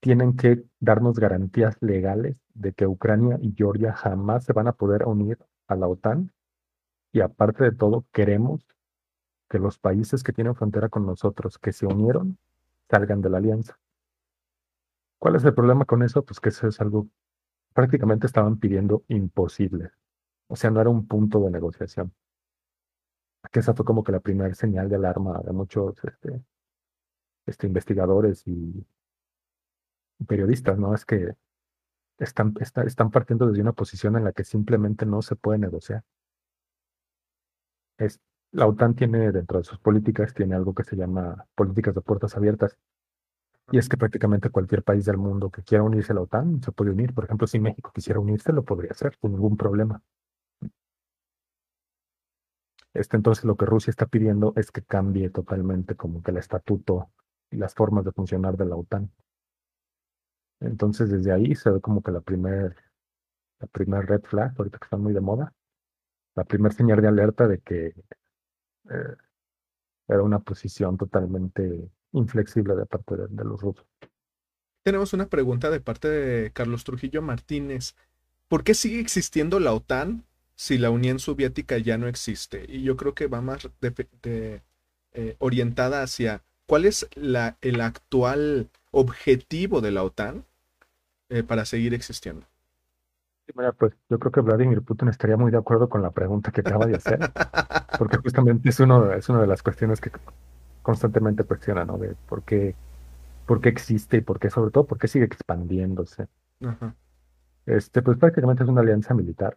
Tienen 0.00 0.36
que 0.36 0.64
darnos 0.78 1.18
garantías 1.18 1.76
legales 1.80 2.36
de 2.54 2.72
que 2.72 2.86
Ucrania 2.86 3.38
y 3.40 3.54
Georgia 3.54 3.92
jamás 3.92 4.44
se 4.44 4.52
van 4.52 4.68
a 4.68 4.72
poder 4.72 5.06
unir 5.06 5.38
a 5.66 5.76
la 5.76 5.88
OTAN. 5.88 6.32
Y 7.12 7.20
aparte 7.20 7.64
de 7.64 7.72
todo, 7.72 8.06
queremos 8.12 8.66
que 9.50 9.58
los 9.58 9.78
países 9.78 10.22
que 10.22 10.32
tienen 10.32 10.54
frontera 10.54 10.88
con 10.88 11.04
nosotros, 11.04 11.58
que 11.58 11.72
se 11.72 11.84
unieron, 11.84 12.38
salgan 12.88 13.20
de 13.20 13.30
la 13.30 13.38
alianza. 13.38 13.78
¿Cuál 15.18 15.36
es 15.36 15.44
el 15.44 15.54
problema 15.54 15.84
con 15.84 16.02
eso? 16.02 16.24
Pues 16.24 16.40
que 16.40 16.50
eso 16.50 16.68
es 16.68 16.80
algo 16.80 17.08
prácticamente 17.74 18.26
estaban 18.26 18.58
pidiendo 18.58 19.04
imposible. 19.08 19.90
O 20.46 20.56
sea, 20.56 20.70
no 20.70 20.80
era 20.80 20.88
un 20.88 21.06
punto 21.06 21.40
de 21.40 21.50
negociación. 21.50 22.14
Que 23.50 23.60
esa 23.60 23.74
fue 23.74 23.84
como 23.84 24.04
que 24.04 24.12
la 24.12 24.20
primera 24.20 24.54
señal 24.54 24.88
de 24.88 24.96
alarma 24.96 25.40
de 25.44 25.52
muchos 25.52 25.96
este, 26.04 26.42
este, 27.46 27.66
investigadores 27.66 28.46
y 28.46 28.86
periodistas, 30.26 30.78
¿no? 30.78 30.94
Es 30.94 31.04
que 31.04 31.34
están, 32.18 32.54
están 32.60 33.10
partiendo 33.10 33.46
desde 33.46 33.62
una 33.62 33.72
posición 33.72 34.16
en 34.16 34.24
la 34.24 34.32
que 34.32 34.44
simplemente 34.44 35.06
no 35.06 35.22
se 35.22 35.36
puede 35.36 35.58
negociar. 35.58 36.04
Es, 37.98 38.20
la 38.52 38.66
OTAN 38.66 38.94
tiene 38.94 39.32
dentro 39.32 39.58
de 39.58 39.64
sus 39.64 39.78
políticas, 39.78 40.34
tiene 40.34 40.54
algo 40.54 40.74
que 40.74 40.84
se 40.84 40.96
llama 40.96 41.46
políticas 41.54 41.94
de 41.94 42.00
puertas 42.00 42.36
abiertas. 42.36 42.76
Y 43.72 43.78
es 43.78 43.88
que 43.88 43.96
prácticamente 43.96 44.50
cualquier 44.50 44.82
país 44.82 45.04
del 45.04 45.16
mundo 45.16 45.50
que 45.50 45.62
quiera 45.62 45.84
unirse 45.84 46.12
a 46.12 46.16
la 46.16 46.22
OTAN 46.22 46.60
se 46.62 46.72
puede 46.72 46.90
unir. 46.90 47.14
Por 47.14 47.24
ejemplo, 47.24 47.46
si 47.46 47.60
México 47.60 47.92
quisiera 47.94 48.18
unirse, 48.18 48.52
lo 48.52 48.64
podría 48.64 48.90
hacer 48.90 49.16
sin 49.20 49.32
ningún 49.32 49.56
problema. 49.56 50.02
Este, 52.92 53.16
entonces 53.16 53.44
lo 53.44 53.56
que 53.56 53.66
Rusia 53.66 53.90
está 53.90 54.06
pidiendo 54.06 54.52
es 54.56 54.72
que 54.72 54.82
cambie 54.82 55.30
totalmente 55.30 55.94
como 55.94 56.22
que 56.22 56.32
el 56.32 56.38
estatuto 56.38 57.10
y 57.50 57.56
las 57.56 57.74
formas 57.74 58.04
de 58.04 58.12
funcionar 58.12 58.56
de 58.56 58.66
la 58.66 58.76
OTAN. 58.76 59.10
Entonces 60.60 61.10
desde 61.10 61.32
ahí 61.32 61.54
se 61.54 61.70
ve 61.70 61.80
como 61.80 62.02
que 62.02 62.10
la 62.10 62.20
primer, 62.20 62.74
la 63.60 63.66
primer 63.68 64.06
red 64.06 64.22
flag, 64.22 64.54
ahorita 64.58 64.78
que 64.78 64.84
están 64.84 65.02
muy 65.02 65.12
de 65.12 65.20
moda, 65.20 65.52
la 66.34 66.44
primer 66.44 66.72
señal 66.72 67.00
de 67.00 67.08
alerta 67.08 67.46
de 67.46 67.60
que 67.60 67.94
eh, 68.90 69.16
era 70.08 70.22
una 70.22 70.40
posición 70.40 70.96
totalmente 70.96 71.88
inflexible 72.12 72.74
de 72.74 72.86
parte 72.86 73.16
de, 73.16 73.44
los 73.44 73.60
rusos. 73.60 73.86
Tenemos 74.82 75.12
una 75.12 75.28
pregunta 75.28 75.70
de 75.70 75.80
parte 75.80 76.08
de 76.08 76.50
Carlos 76.52 76.84
Trujillo 76.84 77.22
Martínez. 77.22 77.94
¿Por 78.48 78.64
qué 78.64 78.74
sigue 78.74 78.98
existiendo 78.98 79.60
la 79.60 79.72
OTAN 79.72 80.24
si 80.56 80.78
la 80.78 80.90
Unión 80.90 81.20
Soviética 81.20 81.78
ya 81.78 81.96
no 81.98 82.08
existe? 82.08 82.64
Y 82.68 82.82
yo 82.82 82.96
creo 82.96 83.14
que 83.14 83.28
va 83.28 83.40
más 83.40 83.68
eh, 84.24 84.60
orientada 85.38 86.02
hacia 86.02 86.42
cuál 86.66 86.84
es 86.86 87.08
el 87.14 87.80
actual 87.80 88.68
objetivo 88.90 89.80
de 89.80 89.92
la 89.92 90.02
OTAN 90.02 90.44
eh, 91.28 91.44
para 91.44 91.64
seguir 91.64 91.94
existiendo 91.94 92.49
pues 93.78 93.92
yo 94.08 94.18
creo 94.18 94.32
que 94.32 94.40
Vladimir 94.40 94.82
Putin 94.82 95.08
estaría 95.08 95.36
muy 95.36 95.50
de 95.50 95.58
acuerdo 95.58 95.88
con 95.88 96.02
la 96.02 96.10
pregunta 96.10 96.50
que 96.50 96.60
acaba 96.60 96.86
de 96.86 96.96
hacer, 96.96 97.18
porque 97.98 98.18
justamente 98.18 98.68
es, 98.68 98.80
uno, 98.80 99.12
es 99.12 99.28
una 99.28 99.40
de 99.40 99.46
las 99.46 99.62
cuestiones 99.62 100.00
que 100.00 100.10
constantemente 100.82 101.44
cuestiona, 101.44 101.84
¿no? 101.84 101.98
De 101.98 102.14
por 102.28 102.42
qué, 102.42 102.74
por 103.46 103.60
qué 103.60 103.68
existe 103.68 104.18
y 104.18 104.20
por 104.20 104.38
qué, 104.38 104.50
sobre 104.50 104.70
todo, 104.70 104.84
por 104.84 104.98
qué 104.98 105.08
sigue 105.08 105.24
expandiéndose. 105.24 106.28
Este, 107.66 108.02
pues 108.02 108.18
prácticamente 108.18 108.62
es 108.62 108.68
una 108.68 108.80
alianza 108.80 109.14
militar 109.14 109.56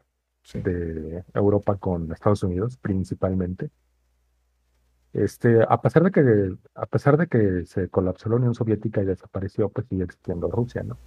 de 0.54 1.24
Europa 1.34 1.78
con 1.78 2.12
Estados 2.12 2.44
Unidos, 2.44 2.78
principalmente. 2.78 3.70
Este, 5.14 5.62
a 5.68 5.80
pesar 5.82 6.04
de 6.04 6.12
que, 6.12 6.56
a 6.74 6.86
pesar 6.88 7.18
de 7.18 7.28
que 7.28 7.66
se 7.66 7.88
colapsó 7.90 8.30
la 8.30 8.38
Unión 8.38 8.56
Soviética 8.56 9.02
y 9.02 9.06
desapareció, 9.06 9.70
pues 9.70 9.88
sigue 9.88 10.04
existiendo 10.04 10.50
Rusia, 10.50 10.84
¿no? 10.84 10.98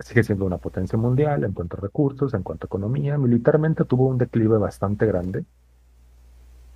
Sigue 0.00 0.22
siendo 0.22 0.44
una 0.44 0.58
potencia 0.58 0.98
mundial 0.98 1.44
en 1.44 1.52
cuanto 1.52 1.76
a 1.76 1.80
recursos, 1.80 2.34
en 2.34 2.42
cuanto 2.42 2.66
a 2.66 2.68
economía. 2.68 3.16
Militarmente 3.18 3.84
tuvo 3.84 4.08
un 4.08 4.18
declive 4.18 4.58
bastante 4.58 5.06
grande, 5.06 5.44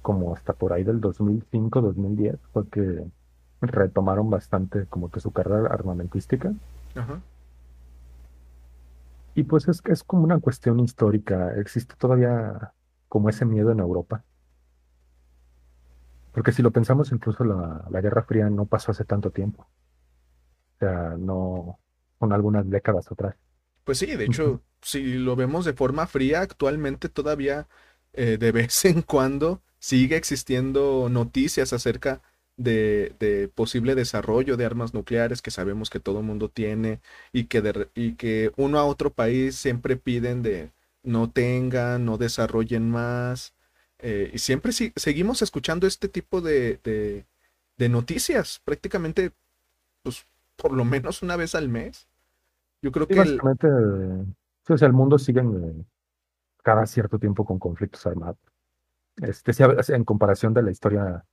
como 0.03 0.35
hasta 0.35 0.53
por 0.53 0.73
ahí 0.73 0.85
del 0.85 1.01
2005-2010, 1.01 2.39
porque 2.53 3.05
retomaron 3.61 4.31
bastante 4.31 4.87
como 4.87 5.11
que 5.11 5.21
su 5.21 5.33
carrera 5.33 5.69
armamentística. 5.69 6.53
Y 9.35 9.45
pues 9.45 9.69
es, 9.69 9.83
es 9.87 10.03
como 10.03 10.25
una 10.25 10.39
cuestión 10.41 10.81
histórica, 10.81 11.55
existe 11.55 11.95
todavía 11.97 12.73
como 13.09 13.29
ese 13.29 13.45
miedo 13.45 13.71
en 13.71 13.81
Europa. 13.81 14.25
Porque 16.33 16.53
si 16.53 16.63
lo 16.63 16.71
pensamos, 16.71 17.13
incluso 17.13 17.45
la, 17.45 17.85
la 17.91 18.01
Guerra 18.01 18.23
Fría 18.23 18.49
no 18.49 18.65
pasó 18.65 18.93
hace 18.93 19.05
tanto 19.05 19.31
tiempo. 19.31 19.67
O 20.77 20.79
sea, 20.79 21.17
no, 21.19 21.80
con 22.21 22.33
algunas 22.35 22.69
décadas 22.69 23.11
atrás. 23.11 23.35
Pues 23.83 23.99
sí, 23.99 24.07
de 24.15 24.27
hecho, 24.27 24.61
si 24.83 25.15
lo 25.15 25.35
vemos 25.37 25.65
de 25.65 25.73
forma 25.73 26.07
fría, 26.07 26.43
actualmente 26.43 27.09
todavía 27.09 27.67
eh, 28.13 28.37
de 28.39 28.53
vez 28.53 28.85
en 28.85 29.03
cuando 29.03 29.63
sigue 29.79 30.17
existiendo 30.17 31.09
noticias 31.11 31.73
acerca 31.73 32.21
de, 32.59 33.51
posible 33.55 33.95
desarrollo 33.95 34.59
de 34.59 34.67
armas 34.67 34.93
nucleares 34.93 35.41
que 35.41 35.51
sabemos 35.51 35.89
que 35.89 35.99
todo 35.99 36.19
el 36.21 36.27
mundo 36.27 36.51
tiene 36.51 37.01
y 37.33 37.45
que, 37.45 37.89
y 37.95 38.17
que 38.17 38.53
uno 38.57 38.79
a 38.79 38.85
otro 38.85 39.15
país 39.15 39.57
siempre 39.57 39.97
piden 39.97 40.43
de 40.43 40.71
no 41.03 41.31
tengan, 41.31 42.05
no 42.05 42.19
desarrollen 42.19 42.91
más. 42.91 43.55
Eh, 43.99 44.31
y 44.35 44.39
siempre 44.39 44.73
seguimos 44.73 45.41
escuchando 45.41 45.87
este 45.87 46.09
tipo 46.09 46.43
de, 46.43 46.79
de, 46.85 47.27
de 47.79 47.89
noticias, 47.89 48.61
prácticamente, 48.63 49.33
pues, 50.03 50.27
por 50.57 50.73
lo 50.73 50.85
menos 50.85 51.23
una 51.23 51.37
vez 51.37 51.55
al 51.55 51.69
mes. 51.71 52.10
Yo 52.83 52.93
creo 52.93 53.07
que... 53.07 53.14
básicamente, 53.14 53.69
o 53.69 54.77
sea, 54.77 54.87
el 54.87 54.95
mundo 54.95 55.19
sigue 55.19 55.40
en, 55.40 55.87
cada 56.62 56.87
cierto 56.87 57.19
tiempo 57.19 57.45
con 57.45 57.59
conflictos 57.59 58.07
armados. 58.07 58.38
Este, 59.16 59.53
en 59.95 60.05
comparación 60.05 60.55
de 60.55 60.62
la 60.62 60.71
historia, 60.71 61.25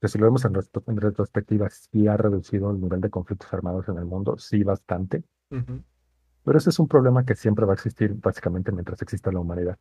que 0.00 0.08
si 0.08 0.18
lo 0.18 0.26
vemos 0.26 0.44
en, 0.44 0.54
retrospectiva, 0.96 1.68
sí 1.70 2.06
ha 2.06 2.16
reducido 2.16 2.70
el 2.70 2.80
nivel 2.80 3.00
de 3.00 3.10
conflictos 3.10 3.52
armados 3.52 3.88
en 3.88 3.98
el 3.98 4.04
mundo, 4.04 4.38
sí 4.38 4.62
bastante. 4.62 5.24
Pero 5.48 6.58
ese 6.58 6.70
es 6.70 6.78
un 6.78 6.88
problema 6.88 7.24
que 7.24 7.34
siempre 7.34 7.66
va 7.66 7.72
a 7.72 7.74
existir 7.74 8.14
básicamente 8.14 8.72
mientras 8.72 9.02
exista 9.02 9.32
la 9.32 9.40
humanidad. 9.40 9.78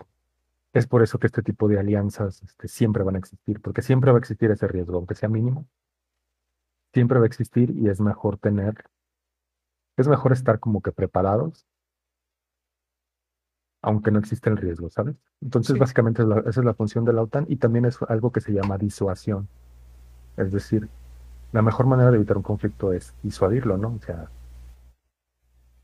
Es 0.73 0.87
por 0.87 1.01
eso 1.01 1.19
que 1.19 1.27
este 1.27 1.41
tipo 1.41 1.67
de 1.67 1.79
alianzas 1.79 2.43
este, 2.43 2.67
siempre 2.67 3.03
van 3.03 3.15
a 3.15 3.19
existir, 3.19 3.61
porque 3.61 3.81
siempre 3.81 4.11
va 4.11 4.17
a 4.17 4.19
existir 4.19 4.51
ese 4.51 4.67
riesgo, 4.67 4.97
aunque 4.97 5.15
sea 5.15 5.29
mínimo, 5.29 5.67
siempre 6.93 7.19
va 7.19 7.25
a 7.25 7.27
existir 7.27 7.71
y 7.71 7.87
es 7.87 8.01
mejor 8.01 8.37
tener, 8.37 8.83
es 9.97 10.07
mejor 10.07 10.33
estar 10.33 10.59
como 10.59 10.81
que 10.81 10.91
preparados, 10.91 11.65
aunque 13.81 14.11
no 14.11 14.19
existe 14.19 14.49
el 14.49 14.57
riesgo, 14.57 14.89
¿sabes? 14.89 15.15
Entonces, 15.41 15.73
Sí, 15.73 15.79
básicamente 15.79 16.21
es 16.23 16.27
la- 16.27 16.39
esa 16.39 16.59
es 16.61 16.65
la 16.65 16.73
función 16.73 17.05
de 17.05 17.13
la 17.13 17.21
OTAN 17.21 17.45
y 17.47 17.57
también 17.57 17.85
es 17.85 18.01
algo 18.07 18.31
que 18.31 18.41
se 18.41 18.51
llama 18.51 18.77
disuasión. 18.77 19.47
Es 20.37 20.51
decir, 20.51 20.89
la 21.51 21.61
mejor 21.61 21.85
manera 21.85 22.09
de 22.11 22.17
evitar 22.17 22.37
un 22.37 22.43
conflicto 22.43 22.93
es 22.93 23.13
disuadirlo, 23.21 23.77
¿no? 23.77 23.95
O 23.95 23.99
sea, 24.01 24.29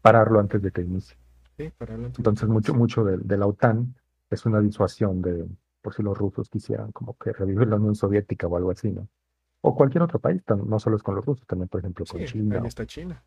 pararlo 0.01 0.39
antes 0.39 0.61
de 0.61 0.71
que 0.71 0.81
inicie. 0.81 1.15
sí, 1.57 1.69
para 1.77 1.93
hablar 1.93 2.11
de- 2.11 2.17
Entonces, 2.17 2.49
mucho, 2.49 2.73
mucho 2.73 3.03
de, 3.03 3.17
de 3.17 3.37
la 3.37 3.45
OTAN 3.47 3.95
es 4.29 4.45
una 4.45 4.59
disuasión 4.61 5.21
de, 5.21 5.45
por 5.81 5.93
si 5.93 6.01
los 6.01 6.17
rusos 6.17 6.49
quisieran 6.49 6.91
como 6.91 7.15
que 7.17 7.33
revivir 7.33 7.67
la 7.67 7.75
Unión 7.75 7.95
Soviética 7.95 8.47
o 8.47 8.57
algo 8.57 8.71
así, 8.71 8.91
¿no? 8.91 9.07
O 9.61 9.75
cualquier 9.75 10.01
otro 10.03 10.19
país, 10.19 10.41
no 10.65 10.79
solo 10.79 10.95
es 10.95 11.03
con 11.03 11.15
los 11.15 11.25
rusos, 11.25 11.45
también, 11.45 11.69
por 11.69 11.79
ejemplo, 11.81 12.03
con 12.05 12.19
Sí, 12.19 12.25
China 12.25 12.59
ahí 12.61 12.67
está 12.67 12.85
China. 12.85 13.23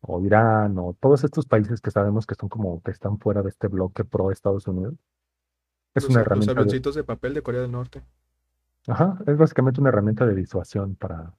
O 0.00 0.20
Irán 0.24 0.78
o 0.78 0.94
todos 1.00 1.24
estos 1.24 1.46
países 1.46 1.80
que 1.80 1.90
sabemos 1.90 2.26
que 2.26 2.34
son 2.34 2.48
como 2.48 2.82
que 2.82 2.90
están 2.90 3.18
fuera 3.18 3.42
de 3.42 3.50
este 3.50 3.68
bloque 3.68 4.04
pro 4.04 4.30
Estados 4.30 4.66
Unidos. 4.66 4.94
Es 5.94 6.04
Los, 6.04 6.10
una 6.10 6.20
los 6.20 6.26
herramienta 6.26 6.54
de, 6.54 6.60
avioncitos 6.60 6.94
de 6.94 7.04
papel 7.04 7.34
de 7.34 7.42
Corea 7.42 7.62
del 7.62 7.72
Norte. 7.72 8.02
ajá, 8.86 9.18
es 9.26 9.36
básicamente 9.36 9.80
una 9.80 9.90
herramienta 9.90 10.26
de 10.26 10.34
disuasión 10.34 10.94
para, 10.96 11.34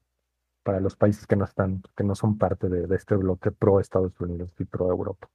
para 0.63 0.80
los 0.80 0.95
países 0.95 1.26
que 1.28 1.36
no 1.36 1.45
están, 1.45 1.82
que 1.95 2.04
no 2.04 2.15
son 2.15 2.38
parte 2.38 2.69
de, 2.69 2.88
de 2.88 2.95
este 2.95 3.15
bloque 3.15 3.52
pro 3.52 3.80
Estados 3.80 4.19
Unidos 4.19 4.50
y 4.60 4.65
pro 4.65 4.89
Europa. 4.89 5.30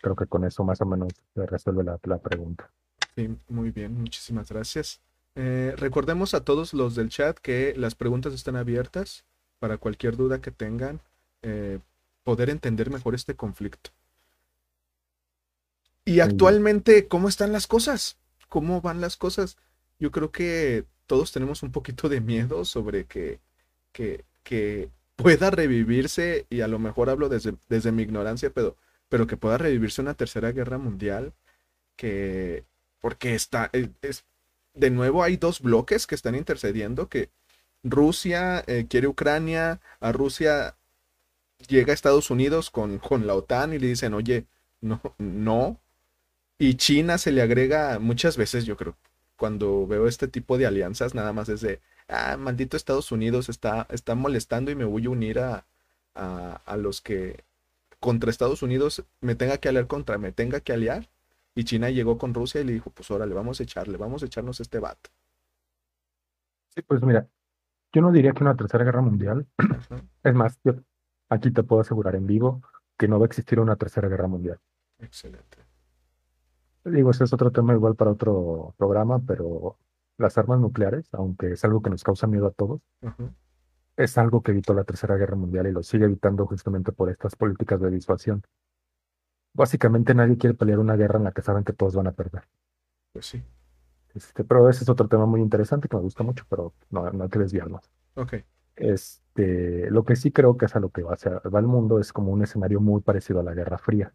Creo 0.00 0.16
que 0.16 0.26
con 0.26 0.44
eso 0.44 0.64
más 0.64 0.80
o 0.80 0.86
menos 0.86 1.12
se 1.34 1.46
resuelve 1.46 1.84
la, 1.84 1.98
la 2.02 2.18
pregunta. 2.18 2.70
Sí, 3.14 3.36
muy 3.48 3.70
bien, 3.70 3.94
muchísimas 4.00 4.50
gracias. 4.50 5.00
Eh, 5.34 5.74
recordemos 5.76 6.34
a 6.34 6.44
todos 6.44 6.74
los 6.74 6.94
del 6.94 7.08
chat 7.08 7.38
que 7.38 7.74
las 7.76 7.94
preguntas 7.94 8.32
están 8.32 8.56
abiertas 8.56 9.24
para 9.58 9.78
cualquier 9.78 10.16
duda 10.16 10.40
que 10.40 10.50
tengan, 10.50 11.00
eh, 11.42 11.78
poder 12.24 12.50
entender 12.50 12.90
mejor 12.90 13.14
este 13.14 13.34
conflicto. 13.36 13.90
Y 16.04 16.20
actualmente, 16.20 17.06
¿cómo 17.08 17.28
están 17.28 17.52
las 17.52 17.66
cosas? 17.66 18.16
¿Cómo 18.48 18.80
van 18.80 19.00
las 19.00 19.16
cosas? 19.16 19.56
Yo 19.98 20.10
creo 20.10 20.32
que 20.32 20.84
todos 21.06 21.32
tenemos 21.32 21.62
un 21.62 21.70
poquito 21.72 22.08
de 22.08 22.20
miedo 22.20 22.64
sobre 22.64 23.04
que, 23.06 23.40
que, 23.92 24.24
que 24.42 24.90
pueda 25.16 25.50
revivirse, 25.50 26.46
y 26.50 26.62
a 26.62 26.68
lo 26.68 26.78
mejor 26.78 27.10
hablo 27.10 27.28
desde, 27.28 27.54
desde 27.68 27.92
mi 27.92 28.02
ignorancia, 28.02 28.50
pero, 28.50 28.76
pero 29.08 29.26
que 29.26 29.36
pueda 29.36 29.58
revivirse 29.58 30.02
una 30.02 30.14
tercera 30.14 30.50
guerra 30.52 30.78
mundial, 30.78 31.32
que, 31.96 32.64
porque 33.00 33.34
está, 33.34 33.70
es, 33.72 33.90
es- 34.02 34.24
de 34.74 34.90
nuevo 34.90 35.22
hay 35.22 35.36
dos 35.36 35.60
bloques 35.60 36.06
que 36.06 36.14
están 36.14 36.34
intercediendo, 36.34 37.08
que 37.08 37.30
Rusia 37.84 38.64
eh, 38.66 38.86
quiere 38.88 39.08
Ucrania, 39.08 39.80
a 40.00 40.12
Rusia 40.12 40.76
llega 41.68 41.92
a 41.92 41.94
Estados 41.94 42.30
Unidos 42.30 42.70
con, 42.70 42.98
con 42.98 43.26
la 43.26 43.34
OTAN 43.34 43.72
y 43.72 43.78
le 43.78 43.88
dicen, 43.88 44.14
oye, 44.14 44.46
no, 44.80 45.00
no, 45.18 45.80
y 46.58 46.74
China 46.76 47.18
se 47.18 47.32
le 47.32 47.42
agrega 47.42 47.98
muchas 47.98 48.36
veces, 48.36 48.64
yo 48.64 48.76
creo, 48.76 48.96
cuando 49.36 49.86
veo 49.86 50.06
este 50.06 50.28
tipo 50.28 50.58
de 50.58 50.66
alianzas, 50.66 51.14
nada 51.14 51.32
más 51.32 51.48
es 51.48 51.60
de, 51.60 51.80
ah, 52.08 52.36
maldito 52.38 52.76
Estados 52.76 53.12
Unidos 53.12 53.48
está, 53.48 53.86
está 53.90 54.14
molestando 54.14 54.70
y 54.70 54.76
me 54.76 54.84
voy 54.84 55.06
a 55.06 55.10
unir 55.10 55.40
a, 55.40 55.66
a, 56.14 56.62
a 56.64 56.76
los 56.76 57.00
que 57.00 57.44
contra 58.00 58.30
Estados 58.30 58.62
Unidos 58.62 59.04
me 59.20 59.34
tenga 59.36 59.58
que 59.58 59.68
aliar 59.70 59.86
contra, 59.88 60.18
me 60.18 60.32
tenga 60.32 60.60
que 60.60 60.72
aliar. 60.72 61.10
Y 61.54 61.64
China 61.64 61.90
llegó 61.90 62.18
con 62.18 62.34
Rusia 62.34 62.60
y 62.60 62.64
le 62.64 62.72
dijo, 62.74 62.90
pues 62.90 63.10
órale, 63.10 63.34
vamos 63.34 63.60
a 63.60 63.64
echarle, 63.64 63.98
vamos 63.98 64.22
a 64.22 64.26
echarnos 64.26 64.60
este 64.60 64.78
vato. 64.80 65.10
Sí, 66.74 66.82
pues 66.82 67.02
mira, 67.02 67.28
yo 67.92 68.02
no 68.02 68.12
diría 68.12 68.32
que 68.32 68.44
una 68.44 68.56
tercera 68.56 68.84
guerra 68.84 69.02
mundial, 69.02 69.46
Ajá, 69.68 70.04
es 70.24 70.34
más, 70.34 70.58
yo 70.64 70.74
aquí 71.32 71.50
te 71.50 71.62
puedo 71.62 71.82
asegurar 71.82 72.14
en 72.14 72.26
vivo 72.26 72.62
que 72.96 73.08
no 73.08 73.18
va 73.18 73.24
a 73.24 73.26
existir 73.26 73.58
una 73.60 73.76
tercera 73.76 74.08
guerra 74.08 74.28
mundial. 74.28 74.58
excelente. 74.98 75.58
Digo, 76.84 77.10
ese 77.10 77.24
es 77.24 77.32
otro 77.32 77.52
tema 77.52 77.74
igual 77.74 77.94
para 77.94 78.10
otro 78.10 78.74
programa, 78.76 79.20
pero 79.24 79.76
las 80.18 80.36
armas 80.36 80.58
nucleares, 80.58 81.08
aunque 81.12 81.52
es 81.52 81.64
algo 81.64 81.80
que 81.80 81.90
nos 81.90 82.02
causa 82.02 82.26
miedo 82.26 82.46
a 82.46 82.50
todos, 82.50 82.80
Ajá, 83.02 83.32
es 83.96 84.18
algo 84.18 84.42
que 84.42 84.52
evitó 84.52 84.74
la 84.74 84.84
tercera 84.84 85.16
guerra 85.16 85.36
mundial 85.36 85.66
y 85.66 85.72
lo 85.72 85.82
sigue 85.82 86.04
evitando 86.04 86.46
justamente 86.46 86.92
por 86.92 87.10
estas 87.10 87.36
políticas 87.36 87.80
de 87.80 87.90
disuasión. 87.90 88.42
Básicamente 89.54 90.14
nadie 90.14 90.38
quiere 90.38 90.54
pelear 90.54 90.78
una 90.78 90.96
guerra 90.96 91.18
en 91.18 91.24
la 91.24 91.32
que 91.32 91.42
saben 91.42 91.64
que 91.64 91.72
todos 91.72 91.94
van 91.94 92.06
a 92.06 92.12
perder. 92.12 92.48
pues 93.12 93.26
sí. 93.26 93.42
Este, 94.14 94.44
pero 94.44 94.68
ese 94.68 94.84
es 94.84 94.90
otro 94.90 95.08
tema 95.08 95.26
muy 95.26 95.40
interesante 95.40 95.88
que 95.88 95.96
me 95.96 96.02
gusta 96.02 96.22
mucho, 96.22 96.44
pero 96.48 96.74
no, 96.90 97.10
no 97.10 97.24
hay 97.24 97.30
que 97.30 97.38
desviarnos. 97.38 97.90
Ok, 98.14 98.34
Este, 99.34 99.90
lo 99.90 100.04
que 100.04 100.16
sí 100.16 100.30
creo 100.32 100.56
que 100.58 100.66
es 100.66 100.76
a 100.76 100.80
lo 100.80 100.90
que 100.90 101.02
va, 101.02 101.14
hacia- 101.14 101.38
va 101.40 101.58
el 101.60 101.66
mundo 101.66 101.98
es 101.98 102.12
como 102.12 102.32
un 102.32 102.42
escenario 102.42 102.80
muy 102.80 103.00
parecido 103.02 103.40
a 103.40 103.42
la 103.42 103.54
Guerra 103.54 103.78
Fría. 103.78 104.12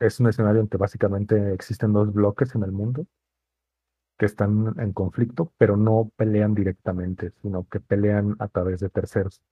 Es 0.00 0.20
un 0.20 0.26
escenario 0.28 0.60
en 0.60 0.68
que 0.68 0.76
básicamente 0.76 1.54
existen 1.54 1.94
dos 1.94 2.12
bloques 2.12 2.54
en 2.54 2.62
el 2.62 2.72
mundo 2.72 3.06
que 4.18 4.24
están 4.24 4.74
en 4.80 4.92
conflicto, 4.94 5.52
pero 5.58 5.76
no 5.76 6.10
pelean 6.16 6.54
directamente, 6.54 7.32
sino 7.42 7.66
que 7.68 7.78
pelean 7.80 8.36
a 8.38 8.48
través 8.48 8.80
de 8.80 8.88
terceros. 8.88 9.42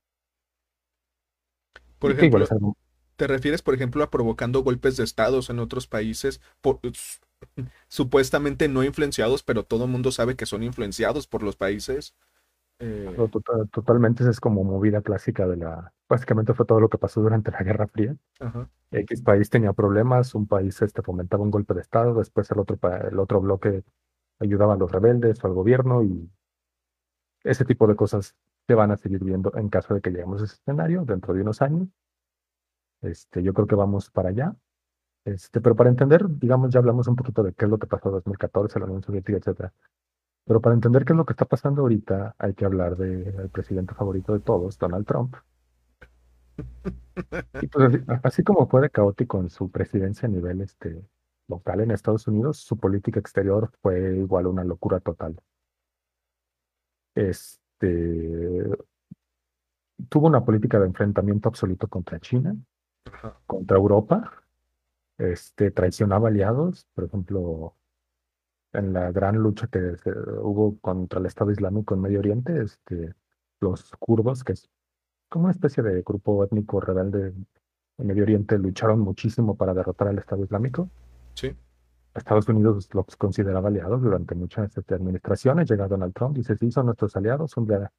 por 1.99 2.11
ejemplo, 2.13 2.45
algo, 2.51 2.77
¿te 3.17 3.27
refieres, 3.27 3.63
por 3.63 3.75
ejemplo, 3.75 4.03
a 4.03 4.11
provocando 4.11 4.63
golpes 4.63 4.97
de 4.97 5.05
estados 5.05 5.51
en 5.51 5.59
otros 5.59 5.87
países, 5.87 6.41
por- 6.61 6.81
supuestamente 7.89 8.69
no 8.69 8.85
influenciados, 8.85 9.43
pero 9.43 9.65
todo 9.65 9.85
el 9.85 9.91
mundo 9.91 10.13
sabe 10.13 10.37
que 10.37 10.47
son 10.47 10.63
influenciados 10.63 11.27
por 11.27 11.43
los 11.43 11.57
países? 11.57 12.15
Eh, 12.81 13.15
to- 13.15 13.29
to- 13.29 13.67
totalmente 13.67 14.29
es 14.29 14.41
como 14.41 14.65
movida 14.65 15.03
clásica 15.03 15.47
de 15.47 15.57
la, 15.59 15.93
básicamente 16.09 16.55
fue 16.55 16.67
todo 16.67 16.81
lo 16.81 16.89
que 16.89 16.99
pasó 16.99 17.21
durante 17.21 17.51
la 17.51 17.63
Guerra 17.63 17.87
Fría. 17.87 18.17
ajá, 18.41 18.69
X 18.93 19.23
país 19.23 19.49
tenía 19.51 19.73
problemas, 19.73 20.35
un 20.35 20.47
país 20.49 20.81
este, 20.83 21.03
fomentaba 21.03 21.45
un 21.45 21.51
golpe 21.51 21.75
de 21.75 21.81
Estado, 21.81 22.15
después 22.15 22.51
el 22.51 22.59
otro, 22.59 22.77
el 23.09 23.19
otro 23.21 23.41
bloque 23.41 23.85
ayudaba 24.41 24.75
a 24.75 24.77
los 24.77 24.91
rebeldes 24.91 25.45
o 25.45 25.47
al 25.47 25.53
gobierno 25.55 26.03
y 26.03 26.29
ese 27.45 27.65
tipo 27.65 27.87
de 27.87 27.97
cosas 27.97 28.35
se 28.67 28.75
van 28.75 28.91
a 28.91 28.97
seguir 28.97 29.23
viendo 29.23 29.53
en 29.57 29.69
caso 29.69 29.95
de 29.95 30.01
que 30.01 30.11
lleguemos 30.11 30.41
a 30.43 30.45
ese 30.47 30.55
escenario 30.55 31.05
dentro 31.05 31.35
de 31.35 31.43
unos 31.43 31.63
años. 31.63 31.89
Este, 33.03 33.43
yo 33.43 33.55
creo 33.55 33.67
que 33.67 33.75
vamos 33.75 34.11
para 34.11 34.29
allá. 34.31 34.55
Este, 35.25 35.61
pero 35.61 35.77
para 35.77 35.91
entender, 35.91 36.25
digamos, 36.29 36.71
ya 36.71 36.81
hablamos 36.81 37.07
un 37.09 37.17
poquito 37.17 37.43
de 37.43 37.53
qué 37.53 37.67
es 37.67 37.71
lo 37.71 37.79
que 37.79 37.87
pasó 37.87 38.09
en 38.09 38.15
2014, 38.15 38.79
la 38.79 38.87
Unión 38.87 39.03
Soviética, 39.03 39.39
etcétera. 39.39 39.73
Pero 40.45 40.61
para 40.61 40.75
entender 40.75 41.05
qué 41.05 41.13
es 41.13 41.17
lo 41.17 41.27
que 41.27 41.33
está 41.33 41.45
pasando 41.45 41.83
ahorita, 41.83 42.35
hay 42.39 42.55
que 42.55 42.65
hablar 42.65 42.97
del 42.97 43.49
presidente 43.51 43.95
favorito 43.95 44.33
de 44.33 44.41
todos, 44.41 44.79
Donald 44.79 45.07
Trump. 45.07 45.37
Y 47.63 47.67
pues 47.69 47.87
así, 47.87 48.05
así 48.23 48.43
como 48.43 48.69
fue 48.69 48.83
de 48.83 48.91
caótico 48.91 49.41
en 49.41 49.51
su 49.51 49.71
presidencia 49.71 50.29
a 50.29 50.33
nivel 50.33 50.61
este, 50.61 51.05
local 51.51 51.81
en 51.81 51.91
Estados 51.91 52.27
Unidos, 52.27 52.59
su 52.59 52.79
política 52.79 53.21
exterior 53.21 53.71
fue 53.83 54.17
igual 54.17 54.47
una 54.47 54.65
locura 54.65 55.01
total. 55.01 55.37
Este, 57.15 58.65
tuvo 60.09 60.29
una 60.29 60.45
política 60.45 60.79
de 60.79 60.87
enfrentamiento 60.87 61.49
absoluto 61.49 61.89
contra 61.89 62.21
China, 62.21 62.57
ajá, 63.13 63.39
contra 63.47 63.77
Europa, 63.77 64.33
este, 65.19 65.71
traicionaba 65.71 66.29
aliados, 66.29 66.87
por 66.95 67.05
ejemplo, 67.05 67.75
en 68.73 68.93
la 68.93 69.11
gran 69.13 69.37
lucha 69.37 69.67
que 69.67 69.97
se- 69.97 70.11
hubo 70.11 70.79
contra 70.81 71.21
el 71.21 71.27
Estado 71.27 71.51
Islámico 71.51 71.95
en 71.95 72.01
Medio 72.01 72.21
Oriente, 72.21 72.63
este, 72.63 73.15
los 73.61 73.91
kurdos, 73.99 74.45
que 74.45 74.53
es 74.53 74.71
como 75.29 75.45
una 75.45 75.53
especie 75.53 75.83
de 75.83 76.03
grupo 76.03 76.45
étnico 76.45 76.81
rebelde 76.81 77.35
en 77.99 78.07
Medio 78.07 78.23
Oriente, 78.23 78.59
lucharon 78.59 79.01
muchísimo 79.01 79.57
para 79.57 79.75
derrotar 79.75 80.09
al 80.09 80.19
Estado 80.19 80.45
Islámico. 80.45 80.89
sí, 81.35 81.55
Estados 82.13 82.49
Unidos 82.49 82.89
los 82.93 83.17
consideraba 83.17 83.69
aliados 83.69 84.03
durante 84.03 84.35
muchas 84.35 84.77
este, 84.77 84.95
administraciones. 84.97 85.71
Llega 85.71 85.87
Donald 85.87 86.13
Trump, 86.13 86.37
dice, 86.37 86.57
sí, 86.57 86.71
son 86.73 86.87
nuestros 86.87 87.15
aliados. 87.15 87.57
Un 87.57 87.69
día 87.69 87.93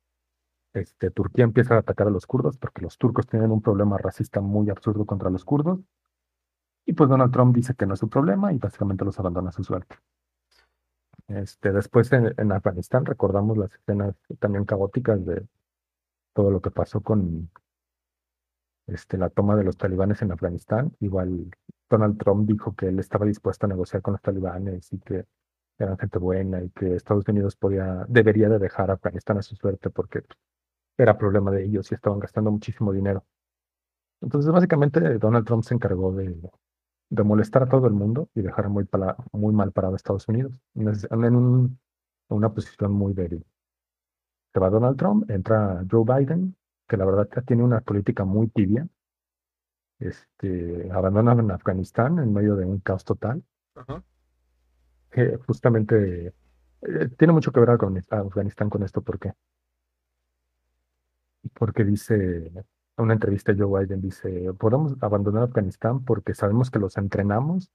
este, 0.73 1.11
Turquía 1.11 1.45
empieza 1.45 1.75
a 1.75 1.79
atacar 1.79 2.07
a 2.07 2.09
los 2.09 2.25
kurdos 2.27 2.57
porque 2.57 2.81
los 2.81 2.97
turcos 2.97 3.25
tienen 3.27 3.51
un 3.51 3.61
problema 3.61 3.97
racista 3.97 4.41
muy 4.41 4.69
absurdo 4.69 5.05
contra 5.05 5.29
los 5.29 5.45
kurdos. 5.45 5.79
Y 6.85 6.91
pues 6.91 7.09
Donald 7.09 7.31
Trump 7.31 7.55
dice 7.55 7.73
que 7.73 7.85
no 7.85 7.93
es 7.93 8.01
su 8.01 8.09
problema 8.09 8.51
y 8.51 8.57
básicamente 8.57 9.05
los 9.05 9.17
abandona 9.17 9.47
a 9.49 9.53
su 9.53 9.63
suerte. 9.63 9.95
Este, 11.37 11.71
después 11.71 12.11
en, 12.13 12.33
en 12.37 12.51
Afganistán 12.51 13.05
recordamos 13.05 13.57
las 13.57 13.73
escenas 13.73 14.15
también 14.39 14.65
caóticas 14.65 15.25
de 15.25 15.45
todo 16.33 16.51
lo 16.51 16.61
que 16.61 16.71
pasó 16.71 17.01
con 17.01 17.49
este, 18.87 19.17
la 19.17 19.29
toma 19.29 19.55
de 19.55 19.63
los 19.63 19.77
talibanes 19.77 20.21
en 20.21 20.31
Afganistán. 20.31 20.95
Igual 20.99 21.51
Donald 21.89 22.17
Trump 22.17 22.47
dijo 22.47 22.75
que 22.75 22.87
él 22.87 22.99
estaba 22.99 23.25
dispuesto 23.25 23.65
a 23.65 23.69
negociar 23.69 24.01
con 24.01 24.13
los 24.13 24.21
talibanes 24.21 24.91
y 24.93 24.99
que 24.99 25.25
eran 25.77 25.97
gente 25.97 26.19
buena 26.19 26.61
y 26.63 26.69
que 26.69 26.95
Estados 26.95 27.27
Unidos 27.27 27.55
podía, 27.55 28.05
debería 28.07 28.49
de 28.49 28.59
dejar 28.59 28.91
Afganistán 28.91 29.37
a 29.37 29.41
su 29.41 29.55
suerte 29.55 29.89
porque 29.89 30.23
era 30.97 31.17
problema 31.17 31.51
de 31.51 31.63
ellos 31.65 31.91
y 31.91 31.95
estaban 31.95 32.19
gastando 32.19 32.51
muchísimo 32.51 32.91
dinero. 32.91 33.25
Entonces, 34.21 34.51
básicamente, 34.51 34.99
Donald 35.17 35.45
Trump 35.45 35.63
se 35.63 35.73
encargó 35.73 36.13
de, 36.13 36.35
de 37.11 37.23
molestar 37.23 37.63
a 37.63 37.69
todo 37.69 37.87
el 37.87 37.93
mundo 37.93 38.29
y 38.33 38.41
dejar 38.41 38.69
muy, 38.69 38.85
pala- 38.85 39.17
muy 39.33 39.53
mal 39.53 39.71
parado 39.73 39.93
a 39.93 39.97
Estados 39.97 40.27
Unidos, 40.29 40.59
en, 40.75 40.87
un- 41.35 41.77
una 42.29 42.53
posición 42.53 42.93
muy 42.93 43.13
débil. 43.13 43.45
se 44.53 44.59
va 44.59 44.69
Donald 44.69 44.97
Trump, 44.97 45.29
entra 45.29 45.83
Joe 45.89 46.03
Biden, 46.05 46.55
que 46.87 46.97
la 46.97 47.05
verdad 47.05 47.27
tiene 47.45 47.63
una 47.63 47.81
política 47.81 48.25
muy 48.25 48.47
tibia. 48.47 48.87
Este, 49.99 50.89
abandonan 50.91 51.51
Afganistán 51.51 52.17
en 52.19 52.33
medio 52.33 52.55
de 52.55 52.65
un 52.65 52.79
caos 52.79 53.03
total. 53.05 53.43
Justamente 55.45 56.33
eh, 56.81 57.09
tiene 57.17 57.33
mucho 57.33 57.51
que 57.51 57.59
ver 57.59 57.77
con 57.77 57.97
Afganistán 58.09 58.69
con 58.69 58.83
esto, 58.83 59.01
¿por 59.01 59.19
qué? 59.19 59.33
Porque 61.53 61.83
dice, 61.83 62.51
una 62.97 63.13
entrevista 63.13 63.53
Joe 63.57 63.85
Biden 63.85 64.01
dice, 64.01 64.53
podemos 64.53 64.95
abandonar 65.01 65.43
Afganistán 65.43 66.03
porque 66.03 66.33
sabemos 66.33 66.69
que 66.69 66.79
los 66.79 66.97
entrenamos 66.97 67.71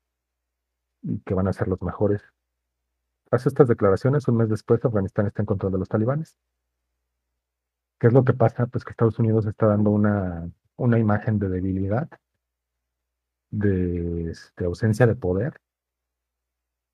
y 1.02 1.20
que 1.20 1.34
van 1.34 1.48
a 1.48 1.52
ser 1.52 1.68
los 1.68 1.82
mejores. 1.82 2.22
Hace 3.30 3.48
estas 3.48 3.68
declaraciones, 3.68 4.28
un 4.28 4.36
mes 4.36 4.48
después 4.48 4.84
Afganistán 4.84 5.26
está 5.26 5.42
en 5.42 5.46
control 5.46 5.72
de 5.72 5.78
los 5.78 5.88
talibanes. 5.88 6.38
¿Qué 7.98 8.08
es 8.08 8.12
lo 8.12 8.24
que 8.24 8.34
pasa? 8.34 8.66
Pues 8.66 8.84
que 8.84 8.90
Estados 8.90 9.18
Unidos 9.18 9.46
está 9.46 9.66
dando 9.66 9.90
una, 9.90 10.50
una 10.76 10.98
imagen 10.98 11.38
de 11.38 11.48
debilidad, 11.48 12.08
de, 13.50 14.30
este, 14.30 14.64
ausencia 14.64 15.06
de 15.06 15.16
poder 15.16 15.60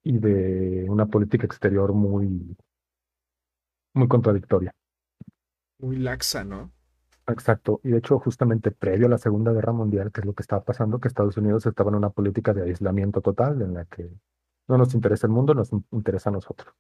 y 0.05 0.19
de 0.19 0.87
una 0.89 1.07
política 1.07 1.47
exterior 1.47 1.93
muy, 1.93 2.57
muy 3.95 4.09
contradictoria. 4.09 4.73
Muy 5.79 5.97
laxa, 5.97 6.45
¿no? 6.45 6.73
Exacto. 7.27 7.81
Y 7.85 7.91
de 7.91 7.99
hecho, 7.99 8.19
justamente 8.19 8.71
previo 8.71 9.07
a 9.07 9.11
la 9.11 9.19
Segunda 9.19 9.53
Guerra 9.53 9.73
Mundial, 9.73 10.11
que 10.13 10.21
es 10.21 10.27
lo 10.27 10.35
que 10.35 10.43
estaba 10.43 10.65
pasando, 10.65 10.99
que 10.99 11.09
Estados 11.09 11.37
Unidos 11.37 11.67
estaba 11.67 11.91
en 11.91 11.97
una 11.97 12.11
política 12.11 12.53
de 12.53 12.63
aislamiento 12.63 13.21
total, 13.21 13.63
en 13.63 13.75
la 13.75 13.85
que 13.85 14.11
no 14.69 14.79
nos 14.79 14.95
interesa 14.95 15.27
el 15.27 15.33
mundo, 15.33 15.55
nos 15.55 15.71
interesa 15.93 16.31
a 16.31 16.33
nosotros. 16.33 16.75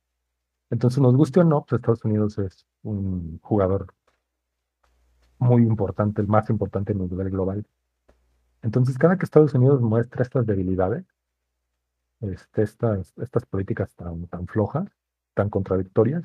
Entonces, 0.70 1.00
nos 1.00 1.16
guste 1.16 1.40
o 1.40 1.44
no, 1.44 1.64
pues 1.64 1.81
Estados 1.81 2.05
Unidos 2.05 2.38
es 2.38 2.66
un 2.83 3.38
jugador 3.42 3.94
muy 5.38 5.62
importante, 5.62 6.22
el 6.22 6.28
más 6.28 6.50
importante 6.50 6.92
el 6.92 6.98
nivel 6.98 7.31
global. 7.31 7.66
Entonces, 8.62 8.98
cada 8.98 9.18
que 9.18 9.24
Estados 9.24 9.55
Unidos 9.55 9.81
muestra 9.81 10.22
estas 10.22 10.46
debilidades, 10.46 11.05
este, 12.20 12.62
estas, 12.62 13.12
estas 13.18 13.44
políticas 13.46 13.94
tan, 13.96 14.26
tan 14.28 14.46
flojas, 14.46 14.88
tan 15.35 15.50
contradictorias, 15.50 16.24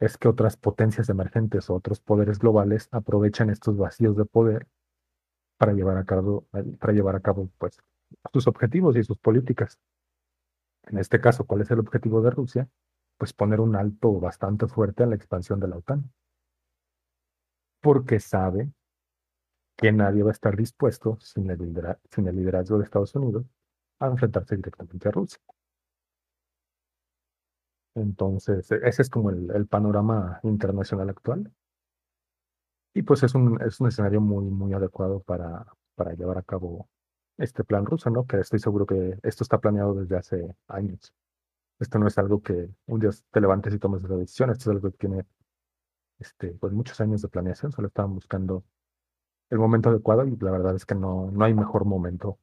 es 0.00 0.18
que 0.18 0.28
otras 0.28 0.56
potencias 0.56 1.08
emergentes 1.08 1.70
o 1.70 1.74
otros 1.74 2.00
poderes 2.00 2.38
globales 2.38 2.88
aprovechan 2.90 3.50
estos 3.50 3.76
vacíos 3.76 4.16
de 4.16 4.24
poder 4.24 4.66
para 5.56 5.72
llevar 5.72 5.96
a 5.98 6.04
cabo, 6.04 6.46
para 6.78 6.92
llevar 6.92 7.16
a 7.16 7.20
cabo 7.20 7.50
pues, 7.58 7.80
sus 8.32 8.46
objetivos 8.46 8.96
y 8.96 9.04
sus 9.04 9.18
políticas. 9.18 9.78
En 10.84 10.98
este 10.98 11.20
caso, 11.20 11.44
¿cuál 11.46 11.62
es 11.62 11.70
el 11.70 11.80
objetivo 11.80 12.20
de 12.20 12.30
Rusia? 12.30 12.68
Pues 13.18 13.32
poner 13.32 13.60
un 13.60 13.76
alto 13.76 14.20
bastante 14.20 14.66
fuerte 14.66 15.02
a 15.04 15.06
la 15.06 15.14
expansión 15.14 15.60
de 15.60 15.68
la 15.68 15.76
OTAN 15.76 16.10
porque 17.84 18.18
sabe 18.18 18.72
que 19.76 19.92
nadie 19.92 20.22
va 20.22 20.30
a 20.30 20.32
estar 20.32 20.56
dispuesto, 20.56 21.18
sin 21.20 21.50
el, 21.50 21.58
liderazgo 22.34 22.78
de 22.78 22.84
Estados 22.84 23.14
Unidos, 23.14 23.44
a 23.98 24.06
enfrentarse 24.06 24.56
directamente 24.56 25.06
a 25.06 25.12
Rusia. 25.12 25.38
Entonces, 27.94 28.70
e-, 28.72 28.80
ese 28.84 29.02
es 29.02 29.10
como 29.10 29.30
el, 29.30 29.66
panorama 29.66 30.40
internacional 30.42 31.10
actual. 31.10 31.52
Y 32.94 33.02
pues 33.02 33.22
es 33.22 33.34
un, 33.34 33.60
es 33.62 33.80
un 33.80 33.88
escenario 33.88 34.20
muy, 34.20 34.44
muy 34.46 34.72
adecuado 34.72 35.20
para, 35.20 35.66
para 35.96 36.14
llevar 36.14 36.38
a 36.38 36.42
cabo 36.42 36.88
este 37.38 37.64
plan 37.64 37.86
ruso, 37.86 38.10
¿no? 38.10 38.26
Que 38.26 38.38
estoy 38.40 38.58
seguro 38.60 38.86
que 38.86 39.18
esto 39.22 39.44
está 39.44 39.58
planeado 39.58 39.94
desde 39.94 40.16
hace 40.16 40.56
años. 40.68 41.12
Esto 41.80 41.98
no 41.98 42.06
es 42.06 42.18
algo 42.18 42.42
que 42.42 42.70
un 42.86 43.00
día 43.00 43.10
te 43.30 43.40
levantes 43.40 43.74
y 43.74 43.78
tomes 43.78 44.04
esa 44.04 44.16
decisión, 44.16 44.50
esto 44.50 44.70
es 44.70 44.76
algo 44.76 44.90
que 44.90 44.98
tiene 44.98 45.26
este, 46.18 46.52
pues 46.52 46.72
muchos 46.72 47.00
años 47.00 47.22
de 47.22 47.28
planeación, 47.28 47.72
solo 47.72 47.88
estaban 47.88 48.14
buscando 48.14 48.64
el 49.50 49.58
momento 49.58 49.90
adecuado 49.90 50.26
y 50.26 50.36
la 50.36 50.50
verdad 50.52 50.76
es 50.76 50.86
que 50.86 50.94
no, 50.94 51.30
no 51.32 51.44
hay 51.44 51.54
mejor 51.54 51.84
momento 51.84 52.38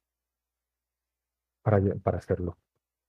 para, 1.63 1.79
para 2.03 2.17
hacerlo. 2.17 2.57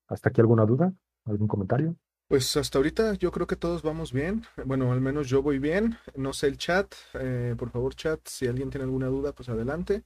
¿Hasta 0.09 0.29
aquí 0.31 0.41
alguna 0.41 0.67
duda? 0.67 0.93
¿Algún 1.25 1.49
comentario? 1.49 1.97
Pues 2.33 2.57
hasta 2.57 2.79
ahorita 2.79 3.13
yo 3.17 3.31
creo 3.31 3.47
que 3.47 3.57
todos 3.57 3.83
vamos 3.83 4.11
bien. 4.11 4.43
Bueno, 4.65 4.91
al 4.91 5.03
menos 5.03 5.29
yo 5.29 5.43
voy 5.43 5.59
bien. 5.59 5.99
No 6.17 6.33
sé 6.33 6.47
el 6.47 6.57
chat. 6.57 6.95
Eh, 7.13 7.55
por 7.59 7.69
favor, 7.69 7.95
chat, 7.95 8.21
si 8.27 8.47
alguien 8.47 8.71
tiene 8.71 8.85
alguna 8.85 9.09
duda, 9.09 9.35
pues 9.35 9.51
adelante. 9.51 10.03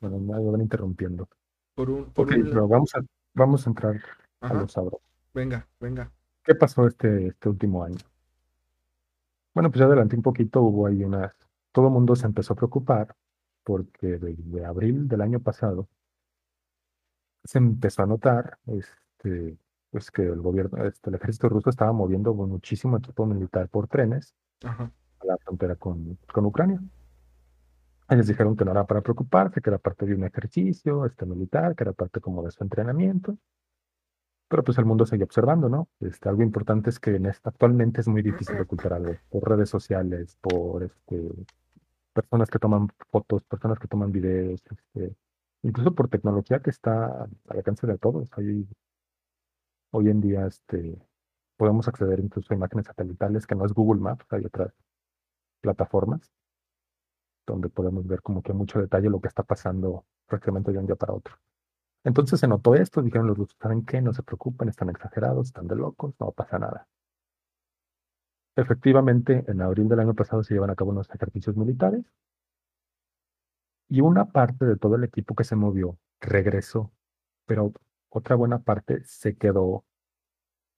Bueno, 0.00 0.18
me 0.18 0.50
van 0.50 0.62
interrumpiendo. 0.62 1.28
Por 1.76 1.90
un, 1.90 2.06
por 2.06 2.26
pero 2.26 2.66
vamos 2.66 2.92
a, 2.96 3.02
vamos 3.34 3.64
a 3.64 3.70
entrar 3.70 4.02
a 4.40 4.52
los 4.52 4.72
sabros. 4.72 5.00
Venga, 5.32 5.64
venga. 5.78 6.10
¿Qué 6.42 6.56
pasó 6.56 6.88
este, 6.88 7.28
este 7.28 7.48
último 7.48 7.84
año? 7.84 7.98
Bueno, 9.54 9.70
pues 9.70 9.78
ya 9.78 9.86
adelanté 9.86 10.16
un 10.16 10.22
poquito, 10.22 10.62
hubo 10.62 10.88
ahí 10.88 11.04
unas, 11.04 11.32
todo 11.70 11.86
el 11.86 11.92
mundo 11.92 12.16
se 12.16 12.26
empezó 12.26 12.54
a 12.54 12.56
preocupar 12.56 13.14
porque 13.62 14.18
de 14.18 14.64
abril 14.66 15.06
del 15.06 15.20
año 15.20 15.38
pasado 15.38 15.86
se 17.44 17.58
empezó 17.58 18.02
a 18.02 18.06
notar 18.06 18.58
este, 18.66 19.56
pues 19.90 20.10
que 20.10 20.22
el 20.22 20.40
gobierno, 20.40 20.84
este, 20.84 21.10
el 21.10 21.16
ejército 21.16 21.48
ruso 21.48 21.70
estaba 21.70 21.92
moviendo 21.92 22.32
muchísimo 22.34 22.98
equipo 22.98 23.26
militar 23.26 23.68
por 23.68 23.88
trenes 23.88 24.34
a 24.64 24.90
la 25.24 25.36
frontera 25.38 25.76
con, 25.76 26.18
con 26.32 26.46
Ucrania. 26.46 26.80
Ellos 28.08 28.26
dijeron 28.26 28.56
que 28.56 28.64
no 28.64 28.72
era 28.72 28.86
para 28.86 29.02
preocuparse, 29.02 29.60
que 29.60 29.70
era 29.70 29.78
parte 29.78 30.04
de 30.04 30.14
un 30.14 30.24
ejercicio 30.24 31.06
este, 31.06 31.26
militar, 31.26 31.76
que 31.76 31.84
era 31.84 31.92
parte 31.92 32.20
como 32.20 32.42
de 32.42 32.50
su 32.50 32.62
entrenamiento. 32.64 33.38
Pero 34.48 34.64
pues 34.64 34.78
el 34.78 34.84
mundo 34.84 35.06
sigue 35.06 35.22
observando, 35.22 35.68
¿no? 35.68 35.88
Este, 36.00 36.28
algo 36.28 36.42
importante 36.42 36.90
es 36.90 36.98
que 36.98 37.14
en 37.14 37.26
esta, 37.26 37.50
actualmente 37.50 38.00
es 38.00 38.08
muy 38.08 38.22
difícil 38.22 38.60
ocultar 38.60 38.92
algo 38.94 39.14
por 39.30 39.48
redes 39.48 39.70
sociales, 39.70 40.36
por 40.40 40.82
este, 40.82 41.30
personas 42.12 42.50
que 42.50 42.58
toman 42.58 42.88
fotos, 43.10 43.44
personas 43.44 43.78
que 43.78 43.86
toman 43.86 44.10
videos, 44.10 44.60
este, 44.68 45.14
incluso 45.62 45.94
por 45.94 46.08
tecnología 46.08 46.58
que 46.58 46.70
está 46.70 47.22
al 47.24 47.56
alcance 47.56 47.86
de 47.86 47.96
todos. 47.96 48.28
Hay, 48.36 48.66
hoy 49.92 50.08
en 50.08 50.20
día 50.20 50.46
este, 50.46 50.98
podemos 51.56 51.88
acceder 51.88 52.20
incluso 52.20 52.52
a 52.52 52.56
imágenes 52.56 52.86
satelitales 52.86 53.46
que 53.46 53.54
no 53.54 53.66
es 53.66 53.72
Google 53.72 54.00
Maps, 54.00 54.26
hay 54.30 54.44
otras 54.44 54.72
plataformas 55.60 56.32
donde 57.46 57.68
podemos 57.68 58.06
ver 58.06 58.22
como 58.22 58.42
que 58.42 58.52
mucho 58.52 58.80
detalle 58.80 59.10
lo 59.10 59.20
que 59.20 59.28
está 59.28 59.42
pasando 59.42 60.04
prácticamente 60.26 60.72
de 60.72 60.78
un 60.78 60.86
día 60.86 60.96
para 60.96 61.12
otro. 61.12 61.34
Entonces 62.04 62.40
se 62.40 62.48
notó 62.48 62.74
esto, 62.74 63.02
dijeron 63.02 63.26
los 63.26 63.36
rusos, 63.36 63.56
¿saben 63.60 63.84
qué? 63.84 64.00
No 64.00 64.12
se 64.12 64.22
preocupen, 64.22 64.68
están 64.68 64.88
exagerados, 64.88 65.48
están 65.48 65.66
de 65.66 65.76
locos, 65.76 66.14
no 66.18 66.32
pasa 66.32 66.58
nada. 66.58 66.88
Efectivamente, 68.56 69.44
en 69.48 69.60
abril 69.60 69.88
del 69.88 70.00
año 70.00 70.14
pasado 70.14 70.42
se 70.42 70.54
llevan 70.54 70.70
a 70.70 70.74
cabo 70.74 70.90
unos 70.90 71.10
ejercicios 71.10 71.56
militares 71.56 72.04
y 73.88 74.00
una 74.00 74.26
parte 74.26 74.64
de 74.64 74.76
todo 74.76 74.96
el 74.96 75.04
equipo 75.04 75.34
que 75.34 75.44
se 75.44 75.56
movió 75.56 75.98
regresó, 76.20 76.90
pero 77.46 77.72
otra 78.10 78.36
buena 78.36 78.58
parte 78.60 79.02
se 79.04 79.36
quedó 79.36 79.84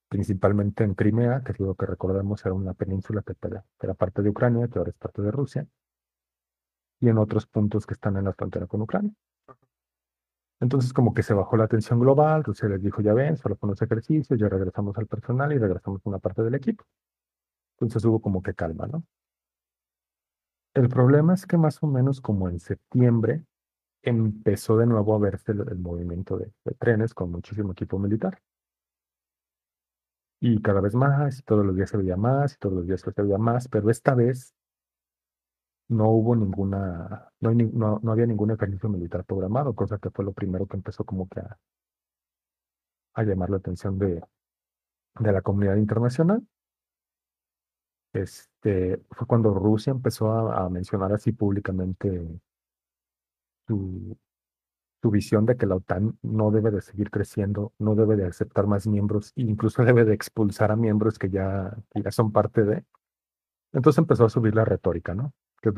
principalmente 0.08 0.84
en 0.84 0.94
Crimea, 0.94 1.42
que 1.42 1.52
es 1.52 1.60
lo 1.60 1.74
que 1.74 1.86
recordamos 1.86 2.44
era 2.44 2.54
una 2.54 2.74
península 2.74 3.22
que 3.22 3.34
era 3.80 3.94
parte 3.94 4.22
de 4.22 4.28
Ucrania, 4.28 4.68
que 4.68 4.78
ahora 4.78 4.90
es 4.90 4.96
parte 4.96 5.22
de 5.22 5.30
Rusia, 5.30 5.66
y 7.00 7.08
en 7.08 7.18
otros 7.18 7.46
puntos 7.46 7.86
que 7.86 7.94
están 7.94 8.16
en 8.18 8.26
la 8.26 8.34
frontera 8.34 8.66
con 8.66 8.82
Ucrania. 8.82 9.12
Entonces 10.60 10.92
como 10.92 11.12
que 11.14 11.22
se 11.22 11.34
bajó 11.34 11.56
la 11.56 11.66
tensión 11.66 11.98
global, 11.98 12.44
Rusia 12.44 12.68
les 12.68 12.82
dijo, 12.82 13.00
ya 13.02 13.14
ven, 13.14 13.36
solo 13.36 13.56
con 13.56 13.70
los 13.70 13.82
ejercicios, 13.82 14.38
ya 14.38 14.48
regresamos 14.48 14.96
al 14.98 15.06
personal 15.06 15.52
y 15.52 15.58
regresamos 15.58 16.00
una 16.04 16.18
parte 16.18 16.42
del 16.42 16.54
equipo. 16.54 16.84
Entonces 17.80 18.04
hubo 18.04 18.20
como 18.20 18.42
que 18.42 18.54
calma, 18.54 18.86
¿no? 18.86 19.04
El 20.74 20.88
problema 20.88 21.34
es 21.34 21.46
que 21.46 21.56
más 21.56 21.82
o 21.82 21.86
menos 21.86 22.20
como 22.20 22.48
en 22.48 22.60
septiembre 22.60 23.44
empezó 24.02 24.76
de 24.76 24.86
nuevo 24.86 25.14
a 25.14 25.18
verse 25.18 25.52
el, 25.52 25.78
movimiento 25.78 26.38
de, 26.38 26.52
trenes 26.78 27.14
con 27.14 27.30
muchísimo 27.30 27.72
equipo 27.72 27.98
militar. 27.98 28.40
Y 30.40 30.60
cada 30.60 30.80
vez 30.80 30.94
más, 30.94 31.38
y 31.38 31.42
todos 31.42 31.64
los 31.64 31.76
días 31.76 31.90
se 31.90 31.96
veía 31.96 32.16
más, 32.16 32.54
y 32.54 32.58
todos 32.58 32.74
los 32.74 32.86
días 32.86 33.00
se 33.00 33.12
veía 33.22 33.38
más, 33.38 33.68
pero 33.68 33.90
esta 33.90 34.14
vez 34.14 34.54
no 35.88 36.10
hubo 36.10 36.34
ninguna, 36.34 37.30
no, 37.40 37.52
no, 38.02 38.12
había 38.12 38.26
ningún 38.26 38.50
ejercicio 38.50 38.88
militar 38.88 39.24
programado, 39.24 39.74
cosa 39.74 39.98
que 39.98 40.10
fue 40.10 40.24
lo 40.24 40.32
primero 40.32 40.66
que 40.66 40.76
empezó 40.76 41.04
como 41.04 41.28
que 41.28 41.40
a, 41.40 41.58
a 43.14 43.22
llamar 43.22 43.50
la 43.50 43.58
atención 43.58 43.98
de, 43.98 44.22
de 45.20 45.32
la 45.32 45.42
comunidad 45.42 45.76
internacional. 45.76 46.46
Este, 48.12 49.02
fue 49.10 49.26
cuando 49.26 49.54
Rusia 49.54 49.90
empezó 49.90 50.30
a, 50.30 50.68
mencionar 50.68 51.12
así 51.12 51.32
públicamente 51.32 52.40
su, 53.66 54.16
visión 55.04 55.46
de 55.46 55.56
que 55.56 55.66
la 55.66 55.76
OTAN 55.76 56.18
no 56.22 56.50
debe 56.50 56.70
de 56.70 56.80
seguir 56.80 57.10
creciendo, 57.10 57.72
no 57.78 57.94
debe 57.94 58.16
de 58.16 58.26
aceptar 58.26 58.66
más 58.66 58.86
miembros, 58.86 59.32
e 59.36 59.42
incluso 59.42 59.84
debe 59.84 60.04
de 60.04 60.14
expulsar 60.14 60.70
a 60.72 60.76
miembros 60.76 61.18
que 61.18 61.30
ya, 61.30 61.76
ya 61.94 62.10
son 62.10 62.32
parte 62.32 62.64
de. 62.64 62.84
Entonces 63.72 63.98
empezó 63.98 64.24
a 64.26 64.30
subir 64.30 64.54
la 64.54 64.64
retórica, 64.64 65.14
¿no? 65.14 65.32
que 65.62 65.70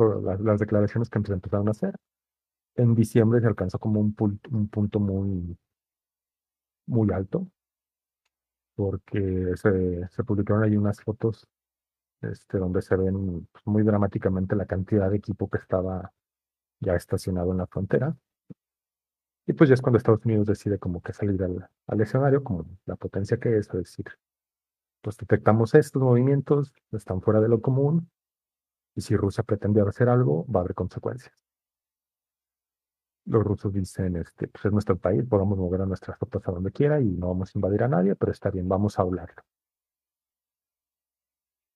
las, 0.43 0.61
declaraciones 0.61 1.11
que 1.11 1.19
empezaron 1.19 1.69
a 1.69 1.73
hacer. 1.73 1.95
En 2.77 2.95
diciembre 2.95 3.41
se 3.41 3.47
alcanzó 3.47 3.79
como 3.79 4.01
un, 4.01 4.15
punto, 4.15 4.51
un 4.51 4.69
punto 4.69 5.01
muy, 5.01 5.57
muy 6.87 7.13
alto, 7.13 7.49
porque 8.75 9.53
se, 9.57 10.09
se 10.09 10.25
publicaron 10.25 10.65
ahí 10.65 10.77
unas 10.77 11.01
fotos 11.01 11.47
este, 12.23 12.59
donde 12.59 12.83
se 12.83 12.97
ven 12.97 13.47
pues, 13.53 13.67
muy 13.67 13.83
dramáticamente 13.83 14.57
la 14.57 14.67
cantidad 14.67 15.11
de 15.11 15.19
equipo 15.19 15.49
que 15.49 15.59
estaba 15.59 16.13
ya 16.81 16.95
estacionado 16.95 17.53
en 17.53 17.59
la 17.59 17.67
frontera. 17.67 18.17
Y 19.47 19.53
pues 19.53 19.69
ya 19.69 19.75
es 19.75 19.83
cuando 19.83 19.99
Estados 19.99 20.25
Unidos 20.25 20.47
decide 20.47 20.79
como 20.79 21.03
que 21.03 21.13
salir 21.13 21.43
al, 21.43 21.69
al 21.87 22.01
escenario, 22.01 22.43
como 22.43 22.67
la 22.87 22.97
potencia 22.97 23.39
que 23.39 23.59
es, 23.59 23.69
es 23.69 23.73
decir, 23.73 24.07
pues 25.03 25.19
detectamos 25.19 25.75
estos 25.75 26.03
movimientos, 26.03 26.73
están 26.93 27.21
fuera 27.21 27.41
de 27.41 27.49
lo 27.49 27.61
común, 27.61 28.11
y 28.95 29.03
si 29.03 29.17
Rusia 29.17 29.45
pretende 29.45 29.83
hacer 29.83 30.09
algo, 30.09 30.47
va 30.51 30.61
a 30.61 30.63
haber 30.63 30.75
consecuencias. 30.75 31.45
Los 33.27 33.43
rusos 33.45 33.73
dicen, 33.73 34.17
este, 34.17 34.49
pues 34.49 34.65
es 34.65 34.73
nuestro 34.73 34.97
país, 34.97 35.25
podemos 35.25 35.59
mover 35.59 35.83
a 35.83 35.87
nuestras 35.87 36.19
tropas 36.19 36.47
a 36.49 36.53
donde 36.53 36.71
quiera 36.71 37.01
y 37.01 37.05
no 37.05 37.29
vamos 37.29 37.55
a 37.55 37.59
invadir 37.59 37.83
a 37.83 37.89
nadie, 37.89 38.15
pero 38.17 38.33
está 38.33 38.51
bien, 38.51 38.69
vamos 38.69 38.99
a 38.99 39.03
hablarlo. 39.03 39.43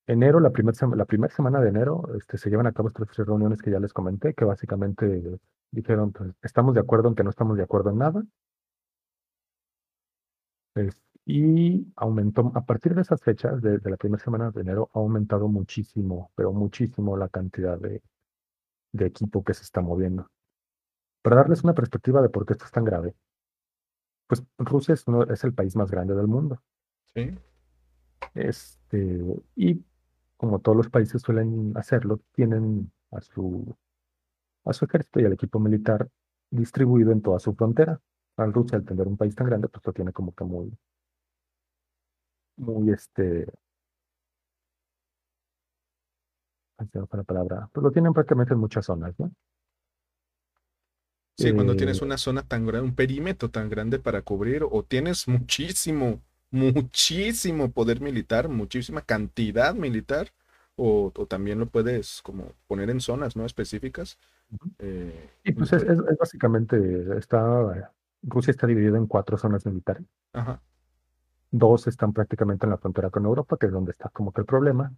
Enero, 0.08 0.40
la 0.40 0.50
primera 0.50 0.74
la 0.96 1.04
primera 1.04 1.34
semana 1.34 1.60
de 1.60 1.68
enero, 1.68 2.08
este, 2.16 2.38
se 2.38 2.48
llevan 2.48 2.66
a 2.66 2.72
cabo 2.72 2.88
estas 2.88 3.08
tres 3.08 3.26
reuniones 3.26 3.60
que 3.60 3.70
ya 3.70 3.78
les 3.78 3.92
comenté, 3.92 4.32
que 4.32 4.46
básicamente 4.46 5.38
dijeron, 5.70 6.12
pues, 6.12 6.32
estamos 6.42 6.74
de 6.74 6.80
acuerdo 6.80 7.08
en 7.10 7.14
que 7.14 7.22
no 7.22 7.28
estamos 7.28 7.58
de 7.58 7.62
acuerdo 7.62 7.90
en 7.90 7.98
nada. 7.98 8.22
y 11.26 11.92
aumentó, 11.96 12.50
a 12.54 12.64
partir 12.64 12.94
de 12.94 13.02
esas 13.02 13.20
fechas, 13.22 13.60
de, 13.60 13.78
la 13.84 13.98
primera 13.98 14.22
semana 14.24 14.50
de 14.50 14.62
enero, 14.62 14.88
ha 14.94 14.98
aumentado 14.98 15.46
muchísimo, 15.48 16.30
pero 16.34 16.52
muchísimo 16.52 17.16
la 17.18 17.28
cantidad 17.28 17.78
de, 17.78 18.02
de 18.92 19.06
equipo 19.06 19.44
que 19.44 19.52
se 19.52 19.62
está 19.62 19.82
moviendo. 19.82 20.26
Para 21.20 21.36
darles 21.36 21.64
una 21.64 21.74
perspectiva 21.74 22.22
de 22.22 22.30
por 22.30 22.46
qué 22.46 22.54
esto 22.54 22.64
es 22.64 22.72
tan 22.72 22.84
grave, 22.84 23.14
pues 24.26 24.42
Rusia 24.56 24.94
es, 24.94 25.06
uno, 25.06 25.24
es 25.24 25.44
el 25.44 25.52
país 25.52 25.76
más 25.76 25.90
grande 25.90 26.14
del 26.14 26.28
mundo. 26.28 26.62
Sí. 27.14 27.38
Este, 28.34 29.22
y 29.54 29.84
como 30.38 30.60
todos 30.60 30.76
los 30.76 30.88
países 30.88 31.20
suelen 31.20 31.76
hacerlo, 31.76 32.20
tienen 32.32 32.90
a 33.10 33.20
su, 33.20 33.76
a 34.64 34.72
su 34.72 34.86
ejército 34.86 35.20
y 35.20 35.24
al 35.26 35.32
equipo 35.34 35.58
militar 35.58 36.08
distribuido 36.50 37.12
en 37.12 37.20
toda 37.20 37.38
su 37.38 37.54
frontera. 37.54 38.00
Al 38.36 38.52
Rusia, 38.52 38.78
al 38.78 38.84
tener 38.84 39.06
un 39.06 39.16
país 39.16 39.34
tan 39.34 39.48
grande, 39.48 39.68
pues 39.68 39.84
lo 39.84 39.92
tiene 39.92 40.12
como 40.12 40.32
que 40.32 40.44
muy, 40.44 40.72
muy 42.56 42.92
este, 42.92 43.46
la 46.92 47.24
palabra, 47.24 47.68
pues 47.72 47.82
lo 47.82 47.90
tienen 47.90 48.12
prácticamente 48.12 48.54
en 48.54 48.60
muchas 48.60 48.86
zonas, 48.86 49.18
¿no? 49.18 49.32
Sí, 51.36 51.52
cuando 51.52 51.76
tienes 51.76 52.00
eh, 52.00 52.04
una 52.04 52.18
zona 52.18 52.42
tan 52.42 52.66
grande, 52.66 52.88
un 52.88 52.94
perímetro 52.96 53.48
tan 53.48 53.68
grande 53.68 53.98
para 53.98 54.22
cubrir, 54.22 54.64
o 54.68 54.84
tienes 54.84 55.28
muchísimo, 55.28 56.20
muchísimo 56.50 57.70
poder 57.70 58.00
militar, 58.00 58.48
muchísima 58.48 59.02
cantidad 59.02 59.74
militar, 59.74 60.28
o, 60.76 61.12
también 61.28 61.58
lo 61.58 61.66
puedes 61.66 62.22
como 62.22 62.52
poner 62.66 62.90
en 62.90 63.00
zonas 63.00 63.36
no 63.36 63.44
específicas. 63.44 64.18
Eh, 64.78 65.30
y 65.44 65.52
pues 65.52 65.72
es, 65.72 65.84
básicamente, 66.18 67.18
está, 67.18 67.92
Rusia 68.22 68.52
está 68.52 68.66
dividida 68.66 68.96
en 68.96 69.06
cuatro 69.06 69.36
zonas 69.36 69.66
militares. 69.66 70.04
Ajá. 70.32 70.60
Dos 71.50 71.86
están 71.86 72.12
prácticamente 72.12 72.66
en 72.66 72.70
la 72.70 72.78
frontera 72.78 73.10
con 73.10 73.24
Europa, 73.24 73.56
que 73.58 73.66
es 73.66 73.72
donde 73.72 73.90
está 73.90 74.08
como 74.10 74.32
que 74.32 74.42
el 74.42 74.46
problema, 74.46 74.92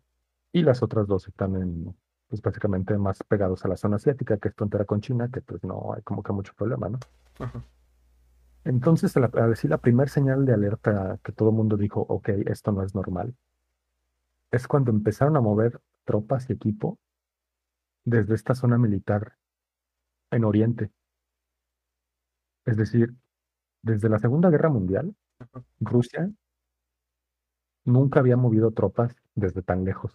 y 0.52 0.62
las 0.62 0.82
otras 0.82 1.06
dos 1.06 1.26
están 1.28 1.56
en 1.56 1.94
pues 2.28 2.40
básicamente 2.42 2.96
más 2.96 3.24
pegados 3.24 3.64
a 3.64 3.68
la 3.68 3.76
zona 3.76 3.96
asiática, 3.96 4.36
que 4.36 4.48
es 4.48 4.54
frontera 4.54 4.84
con 4.84 5.00
China, 5.00 5.28
que 5.32 5.40
pues 5.40 5.64
no 5.64 5.94
hay 5.94 6.02
como 6.02 6.22
que 6.22 6.32
mucho 6.32 6.52
problema, 6.54 6.88
¿no? 6.88 6.98
Entonces, 8.64 9.16
a, 9.16 9.28
decir 9.48 9.70
la 9.70 9.78
primera 9.78 10.08
señal 10.08 10.44
de 10.44 10.52
alerta 10.54 11.18
que 11.24 11.32
todo 11.32 11.50
el 11.50 11.56
mundo 11.56 11.76
dijo, 11.76 12.00
ok, 12.08 12.28
esto 12.46 12.72
no 12.72 12.82
es 12.82 12.94
normal, 12.94 13.34
es 14.50 14.68
cuando 14.68 14.90
empezaron 14.90 15.36
a 15.36 15.40
mover 15.40 15.80
tropas 16.04 16.50
y 16.50 16.52
equipo 16.52 16.98
desde 18.04 18.34
esta 18.34 18.54
zona 18.54 18.78
militar 18.78 19.36
en 20.30 20.44
Oriente. 20.44 20.90
Es 22.66 22.76
decir, 22.76 23.14
desde 23.82 24.08
la 24.08 24.18
Segunda 24.18 24.50
Guerra 24.50 24.68
Mundial, 24.68 25.14
Rusia 25.80 26.30
nunca 27.84 28.20
había 28.20 28.36
movido 28.36 28.72
tropas 28.72 29.16
desde 29.34 29.62
tan 29.62 29.84
lejos. 29.84 30.14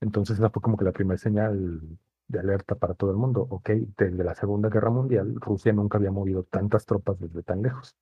Entonces 0.00 0.38
esa 0.38 0.50
fue 0.50 0.60
como 0.60 0.76
que 0.76 0.84
la 0.84 0.92
primera 0.92 1.18
señal 1.18 1.98
de 2.28 2.40
alerta 2.40 2.74
para 2.74 2.94
todo 2.94 3.10
el 3.10 3.16
mundo. 3.16 3.46
Ok, 3.50 3.70
desde 3.96 4.24
la 4.24 4.34
Segunda 4.34 4.68
Guerra 4.68 4.90
Mundial, 4.90 5.34
Rusia 5.36 5.72
nunca 5.72 5.98
había 5.98 6.10
movido 6.10 6.44
tantas 6.44 6.86
tropas 6.86 7.18
desde 7.20 7.42
tan 7.42 7.62
lejos. 7.62 7.94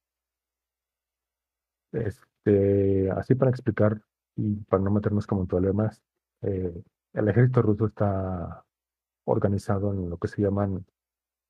Este, 1.93 3.11
así 3.11 3.35
para 3.35 3.51
explicar 3.51 4.01
y 4.37 4.57
para 4.65 4.83
no 4.83 4.91
meternos 4.91 5.27
como 5.27 5.43
en 5.43 5.47
problemas, 5.47 6.03
eh, 6.43 6.83
el 7.13 7.29
ejército 7.29 7.63
ruso 7.63 7.87
está 7.87 8.65
organizado 9.25 9.93
en 9.93 10.09
lo 10.09 10.19
que 10.19 10.29
se 10.29 10.43
llaman 10.43 10.87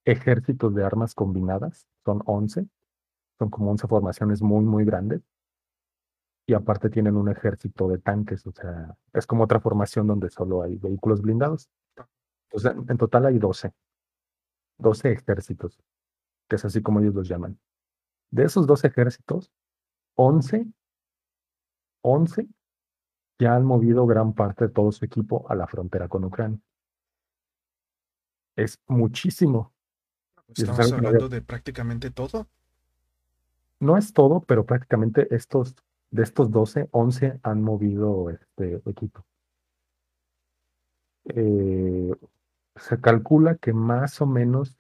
ejércitos 0.05 0.75
de 0.75 0.85
armas 0.85 1.14
combinadas, 1.14 1.87
son 2.05 2.23
11, 2.27 2.66
son 3.39 3.51
como 3.51 3.70
11 3.70 3.87
formaciones 3.87 4.43
muy, 4.43 4.64
muy 4.64 4.85
grandes, 4.85 5.23
y 6.47 6.55
aparte 6.55 6.91
tienen 6.91 7.16
un 7.16 7.29
ejército 7.29 7.89
de 7.89 7.99
tanques, 7.99 8.47
o 8.47 8.53
sea, 8.53 8.95
es 9.12 9.27
como 9.27 9.45
otra 9.45 9.61
formación 9.61 10.07
donde 10.07 10.29
solo 10.29 10.62
hay 10.62 10.77
vehículos 10.77 11.23
blindados. 11.23 11.68
Entonces, 12.53 12.90
en 12.90 12.98
total 12.98 13.26
hay 13.26 13.38
12, 13.38 13.72
12 14.78 15.12
ejércitos, 15.12 15.78
que 16.48 16.57
es 16.57 16.64
así 16.64 16.82
como 16.82 17.00
ellos 17.00 17.14
los 17.14 17.28
llaman. 17.28 17.59
De 18.30 18.44
esos 18.44 18.66
12 18.66 18.88
ejércitos, 18.88 19.50
11, 20.16 20.66
11 22.03 22.48
ya 23.38 23.57
han 23.57 23.64
movido 23.64 24.07
gran 24.07 24.34
parte 24.34 24.66
de 24.66 24.70
todo 24.70 24.92
su 24.92 25.05
equipo 25.05 25.46
a 25.48 25.55
la 25.55 25.66
frontera 25.66 26.09
con 26.09 26.24
Ucrania. 26.24 26.61
Es 28.55 28.78
muchísimo. 28.86 29.72
Estamos 30.55 30.92
hablando 30.92 31.28
de 31.28 31.40
prácticamente 31.40 32.11
todo. 32.11 32.46
No 33.80 33.96
es 33.96 34.12
todo, 34.12 34.40
pero 34.40 34.64
prácticamente 34.64 35.34
estos 35.34 35.74
de 36.11 36.22
estos 36.22 36.50
12, 36.50 36.88
11 36.92 37.40
han 37.42 37.62
movido 37.62 38.28
este 38.28 38.82
equipo. 38.84 39.24
Eh, 41.24 42.14
se 42.77 43.01
calcula 43.01 43.57
que 43.57 43.73
más 43.73 44.20
o 44.20 44.27
menos 44.27 44.79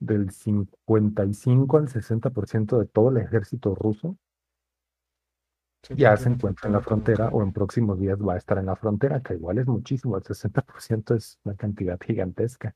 del 0.00 0.30
55 0.30 1.76
al 1.76 1.88
60% 1.88 2.78
de 2.78 2.86
todo 2.86 3.10
el 3.10 3.18
ejército 3.18 3.74
ruso 3.74 4.16
ya 5.96 6.16
se 6.16 6.28
encuentra 6.28 6.68
en 6.68 6.74
la 6.74 6.80
frontera 6.80 7.28
o 7.28 7.42
en 7.42 7.52
próximos 7.52 7.98
días 7.98 8.18
va 8.18 8.34
a 8.34 8.38
estar 8.38 8.58
en 8.58 8.66
la 8.66 8.76
frontera, 8.76 9.20
que 9.20 9.34
igual 9.34 9.58
es 9.58 9.66
muchísimo, 9.66 10.16
el 10.16 10.22
60% 10.22 11.16
es 11.16 11.38
una 11.44 11.54
cantidad 11.56 11.98
gigantesca. 12.00 12.74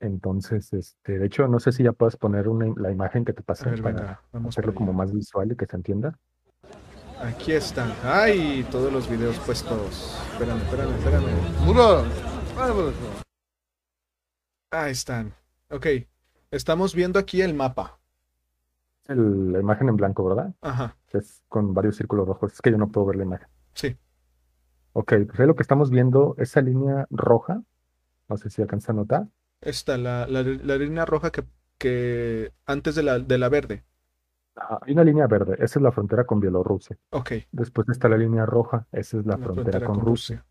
Entonces, 0.00 0.72
este, 0.72 1.18
de 1.18 1.26
hecho, 1.26 1.46
no 1.46 1.60
sé 1.60 1.72
si 1.72 1.82
ya 1.82 1.92
puedes 1.92 2.16
poner 2.16 2.48
una, 2.48 2.72
la 2.76 2.90
imagen 2.90 3.24
que 3.24 3.34
te 3.34 3.42
pasé 3.42 3.70
para 3.82 4.20
hacerlo 4.32 4.74
como 4.74 4.94
más 4.94 5.12
visual 5.12 5.52
y 5.52 5.56
que 5.56 5.66
se 5.66 5.76
entienda. 5.76 6.18
Aquí 7.22 7.52
están. 7.52 7.92
¡Ay! 8.02 8.66
Todos 8.70 8.92
los 8.92 9.08
videos 9.08 9.38
puestos. 9.40 10.18
Espérame, 10.32 10.60
espérame, 10.62 10.94
espérame. 10.96 11.26
Ahí 14.70 14.92
están. 14.92 15.34
Ok. 15.70 15.86
Estamos 16.50 16.94
viendo 16.94 17.18
aquí 17.18 17.42
el 17.42 17.54
mapa. 17.54 18.00
la 19.06 19.60
imagen 19.60 19.88
en 19.88 19.96
blanco, 19.96 20.24
¿verdad? 20.24 20.54
Ajá. 20.62 20.96
Es 21.12 21.42
con 21.48 21.74
varios 21.74 21.96
círculos 21.96 22.26
rojos. 22.26 22.54
Es 22.54 22.60
que 22.62 22.70
yo 22.70 22.78
no 22.78 22.88
puedo 22.88 23.08
ver 23.08 23.16
la 23.16 23.24
imagen. 23.24 23.48
Sí. 23.74 23.96
Ok, 24.92 25.12
pues 25.26 25.38
lo 25.46 25.54
que 25.54 25.62
estamos 25.62 25.90
viendo, 25.90 26.34
esa 26.38 26.60
línea 26.62 27.06
roja, 27.10 27.62
no 28.28 28.36
sé 28.36 28.50
si 28.50 28.62
alcanza 28.62 28.92
a 28.92 28.94
notar, 28.96 29.28
esta, 29.60 29.98
la, 29.98 30.26
la, 30.26 30.42
línea 30.42 31.04
roja 31.04 31.30
que, 31.30 31.44
que 31.76 32.52
antes 32.64 32.94
de 32.94 33.02
la, 33.02 33.18
de 33.18 33.38
la 33.38 33.48
verde. 33.50 33.84
Hay 34.82 34.92
una 34.92 35.04
línea 35.04 35.26
verde, 35.26 35.54
esa 35.54 35.78
es 35.78 35.82
la 35.82 35.92
frontera 35.92 36.24
con 36.24 36.40
Bielorrusia. 36.40 36.96
Ok. 37.10 37.32
Después 37.50 37.88
está 37.88 38.08
la 38.08 38.16
línea 38.16 38.46
roja, 38.46 38.86
esa 38.92 39.18
es 39.18 39.26
la, 39.26 39.38
frontera, 39.38 39.84
con, 39.84 40.00
Rusia. 40.00 40.44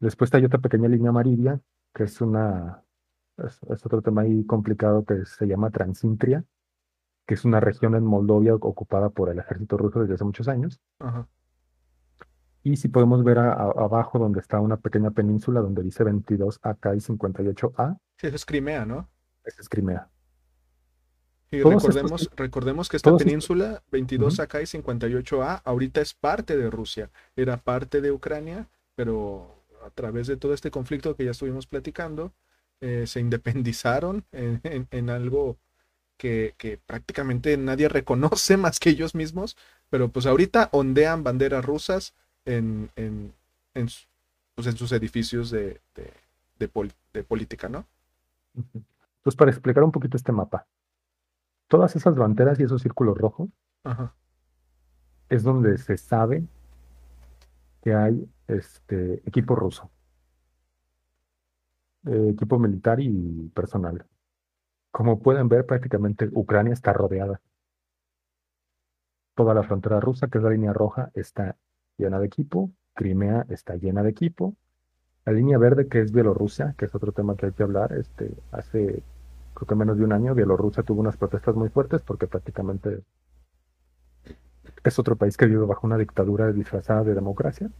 Después 0.00 0.32
hay 0.34 0.44
otra 0.44 0.58
pequeña 0.58 0.88
línea 0.88 1.10
amarilla, 1.10 1.60
que 1.92 2.04
es 2.04 2.20
una, 2.20 2.82
es, 3.38 3.60
otro 3.84 4.02
tema 4.02 4.22
ahí 4.22 4.44
complicado 4.44 5.04
que 5.04 5.24
se 5.24 5.46
llama 5.46 5.70
Transintria, 5.70 6.44
que 7.26 7.34
es 7.34 7.44
una 7.44 7.60
región 7.60 7.94
en 7.94 8.04
Moldovia 8.04 8.54
ocupada 8.54 9.10
por 9.10 9.30
el 9.30 9.38
ejército 9.38 9.76
ruso 9.76 10.00
desde 10.00 10.14
hace 10.14 10.24
muchos 10.24 10.48
años. 10.48 10.80
Ajá. 10.98 11.26
Y 12.66 12.76
si 12.76 12.88
podemos 12.88 13.22
ver 13.22 13.38
abajo 13.38 14.18
donde 14.18 14.40
está 14.40 14.58
una 14.58 14.78
pequeña 14.78 15.10
península 15.10 15.60
donde 15.60 15.82
dice 15.82 16.02
22 16.02 16.60
AK 16.62 16.86
y 16.94 16.98
58A. 16.98 17.98
Sí, 18.16 18.26
eso 18.26 18.36
es 18.36 18.46
Crimea, 18.46 18.86
¿no? 18.86 19.10
Esa 19.44 19.60
es 19.60 19.68
Crimea. 19.68 20.08
Y 21.54 21.62
recordemos, 21.62 22.30
recordemos 22.36 22.88
que 22.88 22.96
esta 22.96 23.16
península, 23.16 23.82
22 23.92 24.40
AK 24.40 24.54
y 24.54 24.66
58A, 24.82 25.62
ahorita 25.64 26.00
es 26.00 26.14
parte 26.14 26.56
de 26.56 26.70
Rusia. 26.70 27.10
Era 27.36 27.56
parte 27.56 28.00
de 28.00 28.10
Ucrania, 28.10 28.66
pero 28.96 29.54
a 29.84 29.90
través 29.90 30.26
de 30.26 30.36
todo 30.36 30.54
este 30.54 30.70
conflicto 30.70 31.14
que 31.14 31.24
ya 31.24 31.30
estuvimos 31.30 31.66
platicando, 31.66 32.32
eh, 32.80 33.06
se 33.06 33.20
independizaron 33.20 34.24
en, 34.32 35.10
algo 35.10 35.56
que, 36.16 36.54
que 36.58 36.78
prácticamente 36.78 37.56
nadie 37.56 37.88
reconoce 37.88 38.56
más 38.58 38.80
que 38.80 38.90
ellos 38.90 39.14
mismos, 39.14 39.56
pero 39.90 40.08
pues 40.08 40.26
ahorita 40.26 40.70
ondean 40.72 41.22
banderas 41.22 41.64
rusas 41.64 42.14
en, 42.44 42.90
en, 42.96 43.32
en, 43.74 43.88
pues 44.54 44.66
en 44.66 44.76
sus 44.76 44.92
edificios 44.92 45.50
de, 45.50 45.80
de, 45.94 46.12
de, 46.58 47.22
política, 47.24 47.68
¿no? 47.68 47.86
Pues 49.22 49.36
para 49.36 49.50
explicar 49.50 49.82
un 49.82 49.92
poquito 49.92 50.16
este 50.16 50.32
mapa, 50.32 50.66
todas 51.74 51.96
esas 51.96 52.14
banderas 52.14 52.60
y 52.60 52.62
esos 52.62 52.82
círculos 52.82 53.18
rojos 53.18 53.48
es 55.28 55.42
donde 55.42 55.76
se 55.76 55.96
sabe 55.96 56.46
que 57.82 57.92
hay 57.92 58.30
este 58.46 59.14
equipo 59.28 59.56
ruso, 59.56 59.90
eh, 62.06 62.28
equipo 62.32 62.60
militar 62.60 63.00
y 63.00 63.50
personal. 63.52 64.06
Como 64.92 65.18
pueden 65.18 65.48
ver, 65.48 65.66
prácticamente 65.66 66.30
Ucrania 66.32 66.74
está 66.74 66.92
rodeada. 66.92 67.40
Toda 69.34 69.52
la 69.52 69.64
frontera 69.64 69.98
rusa, 69.98 70.28
que 70.28 70.38
es 70.38 70.44
la 70.44 70.50
línea 70.50 70.72
roja, 70.72 71.10
está 71.12 71.56
llena 71.96 72.20
de 72.20 72.26
equipo. 72.26 72.70
Crimea 72.94 73.46
está 73.48 73.74
llena 73.74 74.04
de 74.04 74.10
equipo. 74.10 74.54
La 75.24 75.32
línea 75.32 75.58
verde, 75.58 75.88
que 75.88 76.02
es 76.02 76.12
Bielorrusia, 76.12 76.76
que 76.78 76.84
es 76.84 76.94
otro 76.94 77.10
tema 77.10 77.34
que 77.34 77.46
hay 77.46 77.52
que 77.52 77.64
hablar, 77.64 77.92
este, 77.94 78.32
hace 78.52 79.02
creo 79.54 79.66
que 79.66 79.74
menos 79.74 79.96
de 79.96 80.04
un 80.04 80.12
año, 80.12 80.34
Bielorrusia 80.34 80.82
tuvo 80.82 81.00
unas 81.00 81.16
protestas 81.16 81.54
muy 81.54 81.68
fuertes 81.68 82.02
porque 82.02 82.26
prácticamente 82.26 83.02
es 84.82 84.98
otro 84.98 85.16
país 85.16 85.36
que 85.36 85.46
vive 85.46 85.64
bajo 85.64 85.86
una 85.86 85.96
dictadura 85.96 86.52
disfrazada 86.52 87.04
de 87.04 87.14
democracia. 87.14 87.70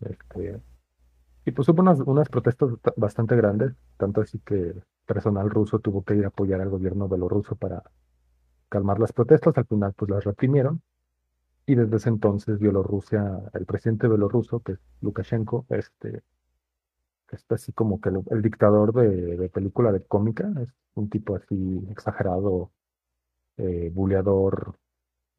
Este, 0.00 0.60
y 1.44 1.50
pues 1.50 1.68
hubo 1.68 1.82
unas, 1.82 2.00
unas 2.00 2.28
protestas 2.28 2.70
bastante 2.96 3.34
grandes, 3.34 3.72
tanto 3.96 4.20
así 4.20 4.38
que 4.40 4.74
personal 5.06 5.50
ruso 5.50 5.78
tuvo 5.80 6.04
que 6.04 6.14
ir 6.14 6.24
a 6.24 6.28
apoyar 6.28 6.60
al 6.60 6.68
gobierno 6.68 7.08
belorruso 7.08 7.56
para 7.56 7.82
calmar 8.68 9.00
las 9.00 9.12
protestas, 9.12 9.56
al 9.56 9.66
final 9.66 9.94
pues 9.96 10.10
las 10.10 10.24
reprimieron 10.24 10.82
y 11.68 11.74
desde 11.74 11.96
ese 11.96 12.08
entonces 12.08 12.58
Bielorrusia, 12.58 13.42
el 13.52 13.66
presidente 13.66 14.08
belorruso, 14.08 14.60
que 14.60 14.72
es 14.72 14.78
Lukashenko, 15.02 15.66
este, 15.68 16.22
está 17.36 17.56
así 17.56 17.72
como 17.72 18.00
que 18.00 18.10
el, 18.10 18.42
dictador 18.42 18.92
de, 18.92 19.48
película 19.48 19.92
de 19.92 20.02
cómica, 20.04 20.50
es 20.60 20.68
un 20.94 21.08
tipo 21.08 21.36
así 21.36 21.86
exagerado, 21.90 22.72
eh, 23.56 23.90
buleador, 23.92 24.78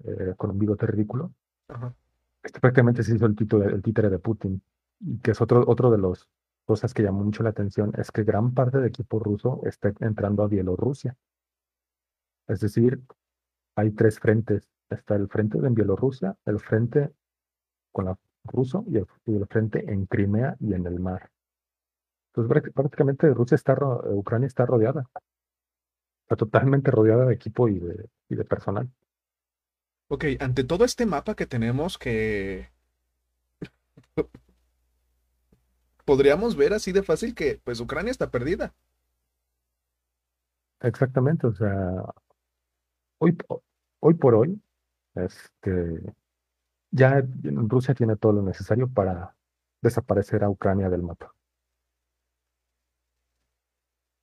eh, 0.04 0.34
con 0.38 0.52
un 0.52 0.60
bigote 0.60 0.86
ridículo. 0.86 1.34
Este 2.44 2.60
prácticamente 2.60 3.04
se 3.04 3.16
hizo 3.16 3.26
el, 3.26 3.36
el 3.74 3.82
títere 3.82 4.10
de 4.10 4.20
Putin, 4.20 4.62
y 5.00 5.20
que 5.20 5.32
es 5.32 5.42
otro, 5.42 5.64
otro 5.68 5.92
de 5.92 5.98
los 5.98 6.28
cosas 6.66 6.94
que 6.94 7.04
llamó 7.04 7.24
mucho 7.24 7.44
la 7.44 7.50
atención 7.50 7.92
es 7.98 8.12
que 8.12 8.24
gran 8.24 8.54
parte 8.54 8.78
del 8.78 8.88
equipo 8.88 9.20
ruso 9.20 9.62
está 9.66 9.92
entrando 10.02 10.44
a 10.44 10.48
Bielorrusia. 10.48 11.18
Es 12.48 12.60
decir, 12.60 13.02
hay 13.76 13.92
tres 13.92 14.20
frentes. 14.20 14.70
Está 14.90 15.16
el 15.16 15.28
frente 15.28 15.58
en 15.58 15.74
Bielorrusia, 15.74 16.36
el 16.46 16.60
frente 16.60 17.12
con 17.92 18.06
la 18.06 18.18
ruso 18.46 18.84
y 18.88 18.98
el, 18.98 19.48
frente 19.48 19.92
en 19.92 20.06
Crimea 20.06 20.56
y 20.60 20.74
en 20.74 20.86
el 20.86 21.00
mar. 21.00 21.30
Entonces 22.34 22.72
prácticamente 22.74 23.34
Rusia 23.34 23.56
está, 23.56 23.76
Ucrania 24.12 24.48
está 24.48 24.66
rodeada. 24.66 25.10
Está 26.24 26.36
totalmente 26.36 26.92
rodeada 26.92 27.26
de 27.26 27.34
equipo 27.34 27.68
y 27.68 27.80
de, 27.80 28.10
y 28.30 28.36
de 28.36 28.46
personal. 28.46 28.90
Ok, 30.10 30.26
ante 30.40 30.64
todo 30.64 30.86
este 30.86 31.06
mapa 31.06 31.36
que 31.36 31.46
tenemos 31.46 31.98
que 31.98 32.70
podríamos 36.06 36.56
ver 36.56 36.74
así 36.74 36.92
de 36.92 37.04
fácil 37.04 37.36
que 37.36 37.62
pues 37.64 37.80
Ucrania 37.80 38.12
está 38.12 38.32
perdida. 38.32 38.74
Exactamente, 40.82 41.46
o 41.46 41.54
sea, 41.54 42.04
hoy, 43.18 43.38
hoy 44.00 44.14
por 44.14 44.34
hoy, 44.34 44.62
este, 45.16 46.14
ya 46.92 47.22
Rusia 47.44 47.94
tiene 47.94 48.16
todo 48.16 48.34
lo 48.34 48.42
necesario 48.42 48.88
para 48.88 49.36
desaparecer 49.82 50.44
a 50.44 50.50
Ucrania 50.50 50.90
del 50.90 51.04
mapa. 51.04 51.34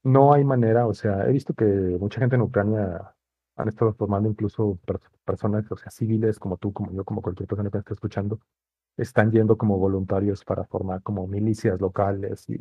No 0.06 0.32
hay 0.32 0.44
manera, 0.44 0.86
o 0.86 0.94
sea, 0.94 1.26
he 1.26 1.32
visto 1.32 1.52
que 1.52 1.64
mucha 1.64 2.20
gente 2.20 2.36
en 2.36 2.42
Ucrania 2.42 3.12
han 3.56 3.68
estado 3.68 3.92
formando 3.92 4.28
incluso 4.28 4.78
personas, 5.24 5.64
o 5.72 5.76
sea, 5.76 5.90
civiles 5.90 6.38
como 6.38 6.58
tú, 6.58 6.72
como 6.72 6.92
yo, 6.92 7.04
como 7.04 7.20
cualquier 7.20 7.48
persona 7.48 7.70
que 7.70 7.78
esté 7.78 7.94
escuchando, 7.94 8.38
están 8.96 9.32
yendo 9.32 9.58
como 9.58 9.78
voluntarios 9.78 10.44
para 10.44 10.64
formar 10.64 11.02
como 11.02 11.26
milicias 11.26 11.80
locales 11.80 12.48
y 12.48 12.56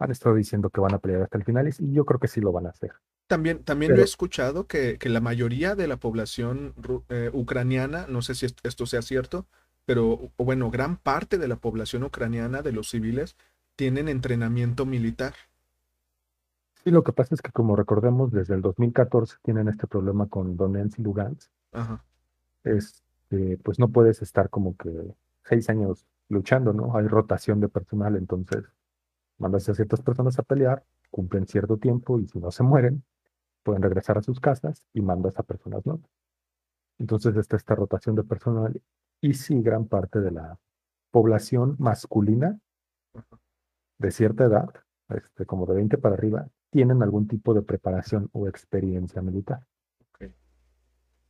han 0.00 0.10
estado 0.10 0.34
diciendo 0.34 0.68
que 0.68 0.82
van 0.82 0.92
a 0.92 0.98
pelear 0.98 1.22
hasta 1.22 1.38
el 1.38 1.44
final 1.44 1.66
y 1.66 1.92
yo 1.92 2.04
creo 2.04 2.20
que 2.20 2.28
sí 2.28 2.42
lo 2.42 2.52
van 2.52 2.66
a 2.66 2.70
hacer. 2.70 2.92
También, 3.26 3.64
también 3.64 3.94
lo 3.94 4.02
he 4.02 4.04
escuchado 4.04 4.66
que, 4.66 4.98
que, 4.98 5.08
la 5.08 5.20
mayoría 5.20 5.74
de 5.76 5.86
la 5.86 5.96
población 5.96 6.74
eh, 7.08 7.30
ucraniana, 7.32 8.06
no 8.06 8.20
sé 8.20 8.34
si 8.34 8.46
esto 8.64 8.84
sea 8.84 9.00
cierto, 9.00 9.46
pero 9.86 10.30
bueno, 10.36 10.70
gran 10.70 10.98
parte 10.98 11.38
de 11.38 11.48
la 11.48 11.56
población 11.56 12.02
ucraniana, 12.02 12.60
de 12.60 12.72
los 12.72 12.90
civiles, 12.90 13.36
tienen 13.76 14.08
entrenamiento 14.08 14.84
militar. 14.84 15.32
Sí, 16.82 16.90
lo 16.90 17.04
que 17.04 17.12
pasa 17.12 17.34
es 17.34 17.42
que 17.42 17.52
como 17.52 17.76
recordemos, 17.76 18.32
desde 18.32 18.54
el 18.54 18.62
2014 18.62 19.36
tienen 19.42 19.68
este 19.68 19.86
problema 19.86 20.28
con 20.28 20.56
Donetsk 20.56 20.98
y 20.98 21.02
Lugansk. 21.02 21.50
Ajá. 21.72 22.04
Este, 22.64 23.58
pues 23.58 23.78
no 23.78 23.88
puedes 23.88 24.22
estar 24.22 24.48
como 24.48 24.76
que 24.76 24.90
seis 25.44 25.68
años 25.68 26.06
luchando, 26.28 26.72
¿no? 26.72 26.96
Hay 26.96 27.06
rotación 27.06 27.60
de 27.60 27.68
personal, 27.68 28.16
entonces 28.16 28.64
mandas 29.38 29.68
a 29.68 29.74
ciertas 29.74 30.00
personas 30.00 30.38
a 30.38 30.42
pelear, 30.42 30.84
cumplen 31.10 31.46
cierto 31.46 31.76
tiempo 31.76 32.18
y 32.18 32.26
si 32.28 32.38
no 32.38 32.50
se 32.50 32.62
mueren, 32.62 33.04
pueden 33.62 33.82
regresar 33.82 34.18
a 34.18 34.22
sus 34.22 34.40
casas 34.40 34.86
y 34.92 35.02
mandas 35.02 35.38
a 35.38 35.42
personas 35.42 35.84
nuevas. 35.84 36.08
Entonces 36.98 37.36
está 37.36 37.56
esta 37.56 37.74
rotación 37.74 38.14
de 38.14 38.24
personal 38.24 38.80
y 39.20 39.34
sí, 39.34 39.60
gran 39.60 39.86
parte 39.86 40.20
de 40.20 40.30
la 40.30 40.58
población 41.10 41.76
masculina 41.78 42.58
de 43.98 44.10
cierta 44.10 44.44
edad, 44.44 44.68
este, 45.08 45.44
como 45.44 45.66
de 45.66 45.74
20 45.74 45.98
para 45.98 46.14
arriba, 46.14 46.48
tienen 46.70 47.02
algún 47.02 47.26
tipo 47.28 47.52
de 47.54 47.62
preparación 47.62 48.28
o 48.32 48.48
experiencia 48.48 49.22
militar. 49.22 49.66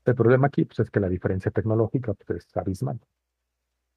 El 0.04 0.14
problema 0.14 0.46
aquí 0.46 0.64
pues, 0.64 0.80
es 0.80 0.90
que 0.90 1.00
la 1.00 1.08
diferencia 1.08 1.50
tecnológica 1.50 2.14
pues, 2.14 2.46
es 2.46 2.56
abismal 2.56 3.00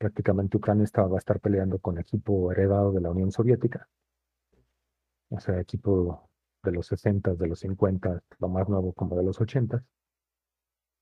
prácticamente 0.04 0.58
Ucrania 0.58 0.84
estaba, 0.84 1.08
va 1.08 1.16
a 1.16 1.20
estar 1.20 1.40
peleando 1.40 1.80
con 1.80 1.98
equipo 1.98 2.52
heredado 2.52 2.92
de 2.92 3.00
la 3.00 3.10
Unión 3.10 3.32
Soviética, 3.32 3.88
o 5.30 5.40
sea, 5.40 5.62
equipo 5.62 6.30
de 6.62 6.74
los 6.74 6.88
60, 6.88 7.36
de 7.36 7.48
los 7.48 7.60
50, 7.60 8.22
lo 8.40 8.50
más 8.50 8.68
nuevo 8.68 8.92
como 8.92 9.16
de 9.16 9.24
los 9.24 9.40
80, 9.40 9.82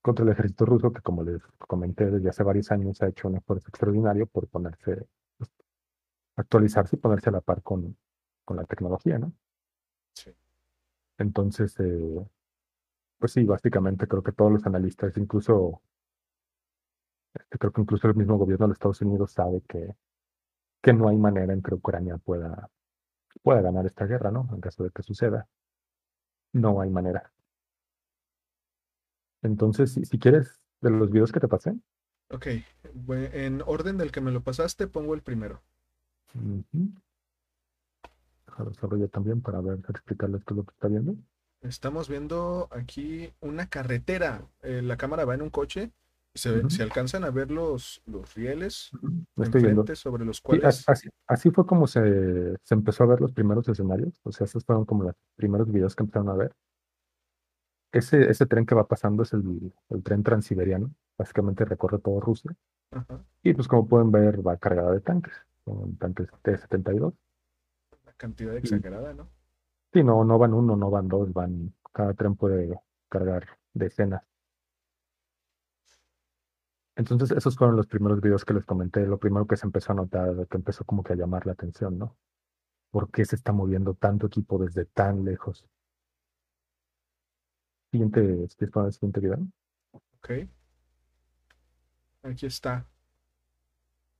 contra 0.04 0.24
el 0.24 0.32
ejército 0.32 0.66
ruso 0.66 0.92
que, 0.92 1.02
como 1.02 1.24
les 1.24 1.42
comenté 1.58 2.12
desde 2.12 2.30
hace 2.30 2.44
varios 2.44 2.72
años, 2.72 3.02
ha 3.02 3.08
hecho 3.08 3.28
un 3.28 3.38
esfuerzo 3.38 3.70
extraordinario 3.70 4.28
por 4.28 4.48
ponerse, 4.48 5.08
pues, 5.38 5.50
actualizarse 6.36 6.96
y 6.96 7.00
ponerse 7.00 7.30
a 7.30 7.34
la 7.34 7.42
par 7.42 7.64
con, 7.64 7.98
con 8.46 8.58
la 8.58 8.66
tecnología, 8.66 9.18
¿no? 9.18 9.34
Sí. 10.14 10.32
Entonces, 11.18 11.76
eh, 11.80 12.28
pues 13.20 13.34
sí, 13.34 13.44
básicamente 13.46 14.08
creo 14.08 14.24
que 14.24 14.32
todos 14.32 14.52
los 14.52 14.66
analistas, 14.66 15.16
incluso 15.18 15.82
este, 17.34 17.58
creo 17.58 17.72
que 17.72 17.82
incluso 17.82 18.08
el 18.08 18.16
mismo 18.16 18.38
gobierno 18.38 18.68
de 18.68 18.74
Estados 18.74 19.02
Unidos 19.02 19.32
sabe 19.32 19.62
que, 19.68 19.96
que 20.82 20.94
no 20.94 21.08
hay 21.08 21.18
manera 21.18 21.54
en 21.54 21.62
que 21.62 21.74
Ucrania 21.74 22.18
pueda, 22.18 22.70
pueda 23.42 23.62
ganar 23.62 23.86
esta 23.86 24.06
guerra, 24.06 24.32
¿no? 24.32 24.50
En 24.54 24.60
caso 24.60 24.84
de 24.84 24.92
que 24.92 25.04
suceda. 25.04 25.48
No 26.54 26.82
hay 26.82 26.90
manera. 26.90 27.32
Entonces, 29.42 29.94
si, 29.94 30.06
si 30.06 30.20
quieres, 30.20 30.60
de 30.82 30.90
los 30.90 31.10
videos 31.10 31.32
que 31.32 31.40
te 31.40 31.48
pasé. 31.48 31.74
Ok, 32.30 32.48
en 33.08 33.62
orden 33.66 33.98
del 33.98 34.12
que 34.12 34.22
me 34.22 34.32
lo 34.32 34.42
pasaste, 34.42 34.88
pongo 34.88 35.14
el 35.14 35.22
primero. 35.22 35.62
Uh 36.36 36.64
-huh. 36.74 37.02
También 39.12 39.42
para 39.42 39.62
ver, 39.62 39.80
explicarles 39.90 40.44
qué 40.46 40.54
es 40.54 40.58
lo 40.58 40.64
que 40.64 40.72
está 40.74 40.88
viendo. 40.88 41.16
Estamos 41.62 42.10
viendo 42.10 42.68
aquí 42.72 43.32
una 43.40 43.68
carretera. 43.68 44.44
Eh, 44.64 44.82
la 44.82 44.98
cámara 44.98 45.26
va 45.26 45.36
en 45.36 45.44
un 45.44 45.50
coche 45.50 45.92
se, 46.34 46.82
alcanzan 46.82 47.24
a 47.24 47.30
ver 47.30 47.52
los, 47.52 48.02
los 48.06 48.34
rieles 48.36 48.92
sobre 49.96 50.26
los 50.26 50.42
cuales. 50.42 50.86
así, 51.28 51.52
fue 51.52 51.66
como 51.66 51.88
se, 51.88 52.56
se, 52.64 52.74
empezó 52.74 53.04
a 53.04 53.08
ver 53.08 53.22
los 53.22 53.34
primeros 53.34 53.68
escenarios. 53.68 54.20
O 54.24 54.32
sea, 54.32 54.46
esos 54.46 54.64
fueron 54.64 54.86
como 54.86 55.04
los 55.04 55.16
primeros 55.36 55.72
videos 55.72 55.96
que 55.96 56.04
empezaron 56.04 56.30
a 56.30 56.36
ver. 56.36 56.54
Ese, 57.92 58.30
ese 58.30 58.46
tren 58.46 58.66
que 58.66 58.76
va 58.76 58.88
pasando 58.88 59.24
es 59.24 59.34
el, 59.34 59.74
el 59.90 60.04
tren 60.04 60.24
transiberiano. 60.24 60.94
Básicamente 61.18 61.66
recorre 61.66 62.00
todo 62.00 62.22
Rusia. 62.22 62.56
Y 63.44 63.54
pues 63.54 63.68
como 63.68 63.88
pueden 63.88 64.12
ver, 64.12 64.46
va 64.46 64.58
cargada 64.58 64.92
de 64.92 65.02
tanques. 65.02 65.34
Con 65.66 65.98
tanques 65.98 66.30
T-72. 66.42 67.14
Cantidad 68.22 68.56
exagerada, 68.56 69.16
¿no? 69.16 69.32
Sí, 69.92 70.04
no, 70.04 70.24
no 70.24 70.38
van 70.38 70.54
uno, 70.54 70.76
no 70.76 70.92
van 70.92 71.08
dos, 71.08 71.34
van. 71.34 71.74
Cada 71.92 72.14
tren 72.14 72.36
puede 72.36 72.80
cargar 73.10 73.58
decenas. 73.74 74.22
Entonces, 76.96 77.32
esos 77.32 77.56
fueron 77.56 77.76
los 77.76 77.88
primeros 77.88 78.22
videos 78.22 78.46
que 78.46 78.54
les 78.54 78.64
comenté. 78.64 79.08
Lo 79.08 79.18
primero 79.18 79.48
que 79.48 79.58
se 79.58 79.66
empezó 79.66 79.94
a 79.94 79.96
notar, 79.96 80.48
que 80.48 80.58
empezó 80.58 80.86
como 80.86 81.02
que 81.02 81.14
a 81.14 81.16
llamar 81.16 81.48
la 81.48 81.54
atención, 81.54 81.98
¿no? 81.98 82.16
¿Por 82.92 83.10
qué 83.10 83.26
se 83.26 83.36
está 83.36 83.54
moviendo 83.54 83.96
tanto 83.96 84.28
equipo 84.28 84.60
desde 84.60 84.86
tan 84.86 85.26
lejos? 85.26 85.68
Siguiente, 87.92 88.48
poner 88.72 88.90
el 88.90 88.94
siguiente 88.94 89.20
video. 89.20 89.40
Ok. 90.20 90.48
Aquí 92.22 92.46
está. 92.46 92.86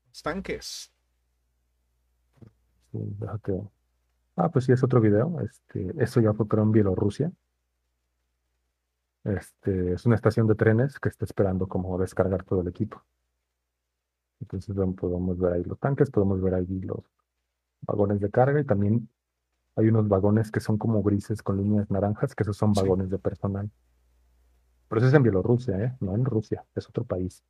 Los 0.08 0.24
tanques. 0.24 0.92
Sí, 2.92 2.98
déjate. 3.20 3.62
Ah, 4.44 4.50
pues 4.50 4.66
sí, 4.66 4.72
es 4.72 4.84
otro 4.84 5.00
video. 5.00 5.40
Este, 5.42 5.94
esto 6.04 6.20
ya 6.20 6.34
fue 6.34 6.48
creo 6.48 6.64
en 6.64 6.72
Bielorrusia. 6.72 7.32
Este, 9.24 9.94
es 9.94 10.06
una 10.08 10.16
estación 10.16 10.48
de 10.48 10.56
trenes 10.56 11.00
que 11.00 11.10
está 11.10 11.26
esperando 11.26 11.68
como 11.68 11.96
descargar 12.00 12.44
todo 12.44 12.62
el 12.62 12.68
equipo. 12.68 13.04
Entonces 14.40 14.76
ven- 14.76 14.96
podemos 14.96 15.38
ver 15.38 15.54
ahí 15.54 15.64
los 15.64 15.78
tanques, 15.80 16.10
podemos 16.10 16.42
ver 16.42 16.56
ahí 16.56 16.80
los 16.82 17.04
vagones 17.82 18.20
de 18.20 18.32
carga 18.32 18.60
y 18.60 18.66
también 18.66 19.08
hay 19.76 19.90
unos 19.90 20.08
vagones 20.08 20.50
que 20.50 20.60
son 20.60 20.80
como 20.80 21.04
grises 21.04 21.44
con 21.44 21.58
líneas 21.58 21.92
naranjas, 21.92 22.34
que 22.34 22.42
esos 22.42 22.58
son 22.58 22.74
Sí. 22.74 22.82
vagones 22.82 23.12
de 23.12 23.20
personal. 23.20 23.70
Pero 24.90 25.00
eso 25.00 25.08
es 25.10 25.14
en 25.14 25.22
Bielorrusia, 25.24 25.78
¿eh? 25.84 25.96
No 26.00 26.16
en 26.16 26.26
Rusia, 26.26 26.66
es 26.74 26.90
otro 26.90 27.04
país. 27.04 27.44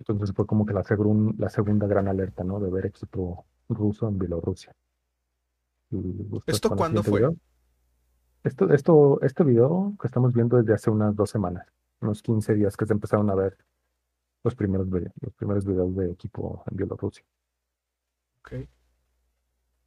Entonces 0.00 0.34
fue 0.34 0.44
como 0.46 0.66
que 0.66 0.74
la, 0.74 0.82
segun- 0.82 1.36
la 1.38 1.48
segunda 1.50 1.86
gran 1.86 2.08
alerta, 2.08 2.42
¿no? 2.42 2.58
De 2.58 2.68
ver 2.70 2.86
equipo 2.86 3.44
ruso 3.70 4.08
en 4.08 4.18
Bielorrusia. 4.18 4.74
Gustas 5.90 6.54
¿Esto 6.54 6.76
cuándo 6.76 7.02
fue? 7.02 7.20
video. 7.20 7.36
Esto, 8.42 8.72
esto, 8.72 9.20
este 9.22 9.44
video 9.44 9.94
que 10.00 10.06
estamos 10.06 10.32
viendo 10.32 10.56
desde 10.56 10.72
hace 10.74 10.90
unas 10.90 11.14
dos 11.14 11.30
semanas, 11.30 11.66
unos 12.00 12.22
15 12.22 12.54
días 12.54 12.76
que 12.76 12.86
se 12.86 12.92
empezaron 12.92 13.28
a 13.30 13.34
ver 13.34 13.56
los 14.42 14.54
primeros, 14.54 14.88
los 14.88 15.34
primeros 15.34 15.64
videos 15.64 15.94
de 15.96 16.10
equipo 16.10 16.64
en 16.70 16.76
Bielorrusia. 16.76 17.24
Ok. 18.40 18.66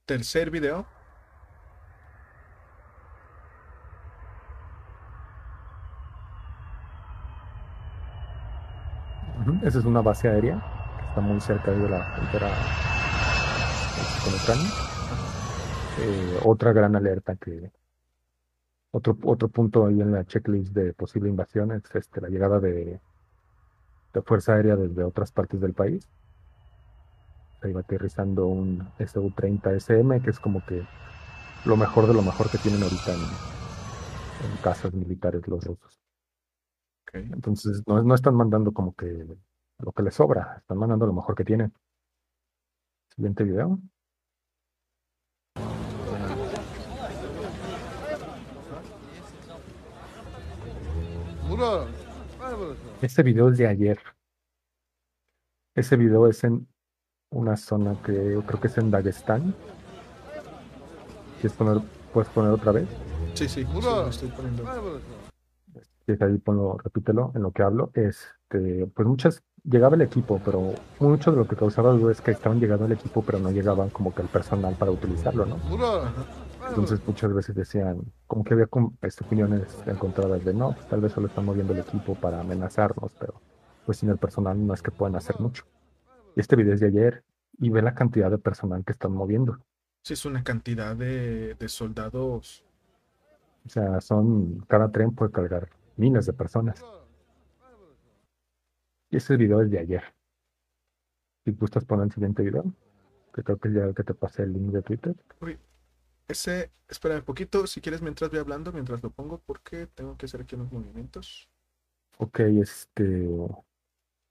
Tercer 0.06 0.52
video. 0.52 0.86
Esa 9.64 9.80
es 9.80 9.86
una 9.86 10.02
base 10.02 10.30
aérea 10.30 10.62
que 11.00 11.06
está 11.08 11.22
muy 11.22 11.42
cerca 11.42 11.72
de 11.72 11.90
la 11.90 12.04
frontera 12.14 12.93
con 14.24 14.36
Ucrania. 14.36 14.78
Eh, 15.96 16.40
otra 16.44 16.74
gran 16.74 16.96
alerta 16.96 17.36
que 17.36 17.72
otro, 18.92 19.18
otro 19.24 19.50
punto 19.50 19.86
ahí 19.86 20.02
en 20.02 20.12
la 20.12 20.26
checklist 20.26 20.74
de 20.74 20.94
posible 20.94 21.30
invasión 21.30 21.72
es 21.72 21.84
este, 21.96 22.22
la 22.22 22.30
llegada 22.30 22.60
de, 22.60 23.02
de 24.14 24.22
fuerza 24.22 24.54
aérea 24.54 24.76
desde 24.76 25.04
otras 25.04 25.32
partes 25.32 25.60
del 25.62 25.74
país. 25.74 26.08
Se 27.62 27.70
iba 27.70 27.82
aterrizando 27.82 28.48
un 28.48 28.88
Su-30SM, 29.00 30.22
que 30.22 30.30
es 30.30 30.40
como 30.40 30.64
que 30.66 30.84
lo 31.66 31.78
mejor 31.78 32.08
de 32.08 32.14
lo 32.14 32.22
mejor 32.22 32.50
que 32.50 32.58
tienen 32.58 32.84
ahorita 32.84 33.14
en, 33.14 33.22
en 34.52 34.58
casas 34.62 34.94
militares 34.94 35.48
los 35.48 35.64
rusos. 35.64 36.00
Entonces 37.14 37.84
no, 37.88 38.02
no 38.04 38.16
están 38.16 38.36
mandando 38.36 38.72
como 38.72 38.94
que 38.96 39.26
lo 39.80 39.92
que 39.92 40.04
les 40.04 40.16
sobra, 40.16 40.58
están 40.58 40.78
mandando 40.78 41.06
lo 41.06 41.14
mejor 41.14 41.36
que 41.36 41.46
tienen. 41.46 41.74
Siguiente 43.16 43.44
video. 43.44 43.80
Este 53.02 53.24
video 53.24 53.50
es 53.50 53.58
de 53.58 53.68
ayer. 53.68 54.00
Ese 55.76 55.96
video 55.96 56.28
es 56.28 56.44
en 56.44 56.68
una 57.32 57.58
zona 57.58 57.96
que 58.04 58.34
yo 58.34 58.44
creo 58.44 58.60
que 58.60 58.68
es 58.68 58.78
en 58.78 58.92
Dagestán. 58.92 59.56
¿Quieres 61.42 61.58
poner, 61.58 61.82
puedes 62.14 62.30
poner 62.30 62.52
otra 62.52 62.72
vez? 62.72 62.88
Sí, 63.34 63.48
sí, 63.48 63.66
sí, 63.66 63.82
lo 63.82 64.08
estoy 64.08 64.30
poniendo. 64.30 64.64
Si 66.06 66.12
es 66.12 66.22
ahí, 66.22 66.38
ponlo, 66.38 66.78
repítelo 66.84 67.32
en 67.36 67.44
lo 67.44 67.52
que 67.52 67.64
hablo. 67.64 67.92
Este, 67.94 68.88
pues 68.94 69.08
muchas, 69.08 69.44
llegaba 69.64 69.96
el 69.96 70.02
equipo, 70.02 70.42
pero 70.44 70.74
mucho 71.00 71.32
de 71.32 71.38
lo 71.38 71.48
que 71.48 71.56
causaba 71.56 71.92
duda 71.92 72.12
es 72.12 72.22
que 72.22 72.32
estaban 72.32 72.60
llegando 72.60 72.86
el 72.86 72.92
equipo, 72.92 73.24
pero 73.24 73.40
no 73.40 73.52
llegaban 73.52 73.90
como 73.90 74.14
que 74.14 74.22
el 74.22 74.28
personal 74.28 74.76
para 74.76 74.92
utilizarlo, 74.92 75.46
¿no? 75.46 75.58
Entonces 76.70 77.02
muchas 77.06 77.34
veces 77.34 77.56
decían, 77.56 78.02
como 78.28 78.44
que 78.44 78.54
había 78.54 78.68
este, 79.02 79.24
opiniones 79.24 79.78
encontradas 79.86 80.44
de 80.44 80.54
no, 80.54 80.74
pues, 80.74 80.88
tal 80.88 81.02
vez 81.02 81.12
solo 81.12 81.28
están 81.28 81.46
moviendo 81.46 81.74
el 81.74 81.80
equipo 81.80 82.16
para 82.16 82.40
amenazarnos, 82.40 83.12
pero 83.20 83.34
pues 83.86 83.98
sin 83.98 84.10
el 84.10 84.18
personal 84.18 84.66
no 84.66 84.74
es 84.74 84.82
que 84.82 84.92
puedan 84.92 85.16
hacer 85.16 85.40
mucho. 85.40 85.66
Y 86.36 86.40
este 86.40 86.56
video 86.56 86.74
es 86.74 86.80
de 86.80 86.88
ayer 86.88 87.24
y 87.60 87.70
ve 87.70 87.82
la 87.82 87.94
cantidad 87.94 88.32
de 88.32 88.38
personal 88.38 88.84
que 88.84 88.94
están 88.94 89.12
moviendo. 89.12 89.60
Sí, 90.04 90.14
es 90.14 90.26
una 90.26 90.44
cantidad 90.44 90.96
de, 90.96 91.56
de 91.56 91.70
soldados. 91.70 92.64
O 93.66 93.70
sea, 93.70 94.02
son, 94.02 94.66
cada 94.68 94.92
tren 94.92 95.14
puede 95.14 95.32
cargar 95.32 95.70
miles 95.96 96.26
de 96.26 96.34
personas. 96.34 96.84
Y 99.10 99.18
ese 99.18 99.38
video 99.38 99.62
es 99.62 99.70
de 99.70 99.80
ayer. 99.80 100.04
Si 101.46 101.52
gustas 101.52 101.86
poner 101.86 102.06
el 102.06 102.12
siguiente 102.12 102.42
video, 102.42 102.64
que 103.34 103.44
creo 103.44 103.58
que 103.58 103.72
ya 103.72 103.84
el 103.84 103.94
que 103.94 104.04
te 104.04 104.14
pasé 104.14 104.44
el 104.44 104.54
link 104.54 104.72
de 104.72 104.82
Twitter. 104.82 105.16
Uy, 105.42 105.58
ese, 106.28 106.72
espera 106.88 107.16
un 107.16 107.24
poquito, 107.24 107.68
si 107.68 107.82
quieres 107.82 108.02
mientras 108.02 108.30
voy 108.30 108.40
hablando, 108.40 108.72
mientras 108.72 109.02
lo 109.04 109.10
pongo, 109.10 109.42
porque 109.46 109.88
tengo 109.88 110.18
que 110.18 110.26
hacer 110.26 110.42
aquí 110.42 110.56
unos 110.56 110.72
movimientos. 110.72 111.50
Ok, 112.18 112.40
este, 112.40 113.28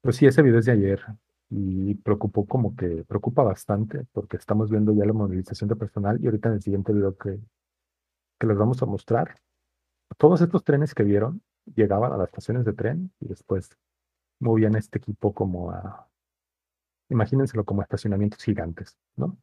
pues 0.01 0.17
sí, 0.17 0.27
ese 0.27 0.43
video 0.43 0.59
es 0.59 0.67
de 0.67 0.73
ayer 0.73 1.05
y 1.51 1.95
preocupó 1.97 2.47
como 2.47 2.75
que, 2.75 3.05
preocupa 3.05 3.43
bastante 3.43 4.07
porque 4.13 4.37
estamos 4.37 4.71
viendo 4.71 4.93
ya 4.95 5.05
la 5.05 5.13
movilización 5.13 5.69
de 5.69 5.77
personal 5.77 6.19
y 6.23 6.27
ahorita 6.27 6.49
en 6.49 6.55
el 6.55 6.63
siguiente 6.63 6.93
video 6.93 7.17
que, 7.17 7.39
que 8.39 8.47
les 8.47 8.57
vamos 8.57 8.83
a 8.83 8.87
mostrar, 8.87 9.37
todos 10.17 10.41
estos 10.41 10.65
trenes 10.65 10.95
que 10.95 11.03
vieron 11.03 11.43
llegaban 11.75 12.13
a 12.13 12.17
las 12.17 12.29
estaciones 12.29 12.65
de 12.65 12.73
tren 12.73 13.13
y 13.21 13.29
después 13.29 13.71
movían 14.41 14.75
este 14.77 14.99
equipo 14.99 15.33
como 15.33 15.71
a, 15.71 16.09
imagínenselo 17.09 17.65
como 17.65 17.83
estacionamientos 17.83 18.43
gigantes, 18.43 18.97
¿no? 19.17 19.37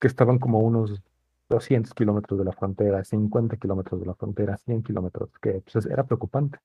Que 0.00 0.08
estaban 0.08 0.38
como 0.38 0.60
unos 0.60 1.02
200 1.50 1.92
kilómetros 1.94 2.38
de 2.38 2.44
la 2.44 2.52
frontera, 2.52 3.04
50 3.04 3.56
kilómetros 3.56 4.00
de 4.00 4.06
la 4.06 4.14
frontera, 4.14 4.56
100 4.56 4.82
kilómetros, 4.84 5.30
que 5.40 5.60
pues, 5.60 5.84
era 5.86 6.04
preocupante. 6.04 6.58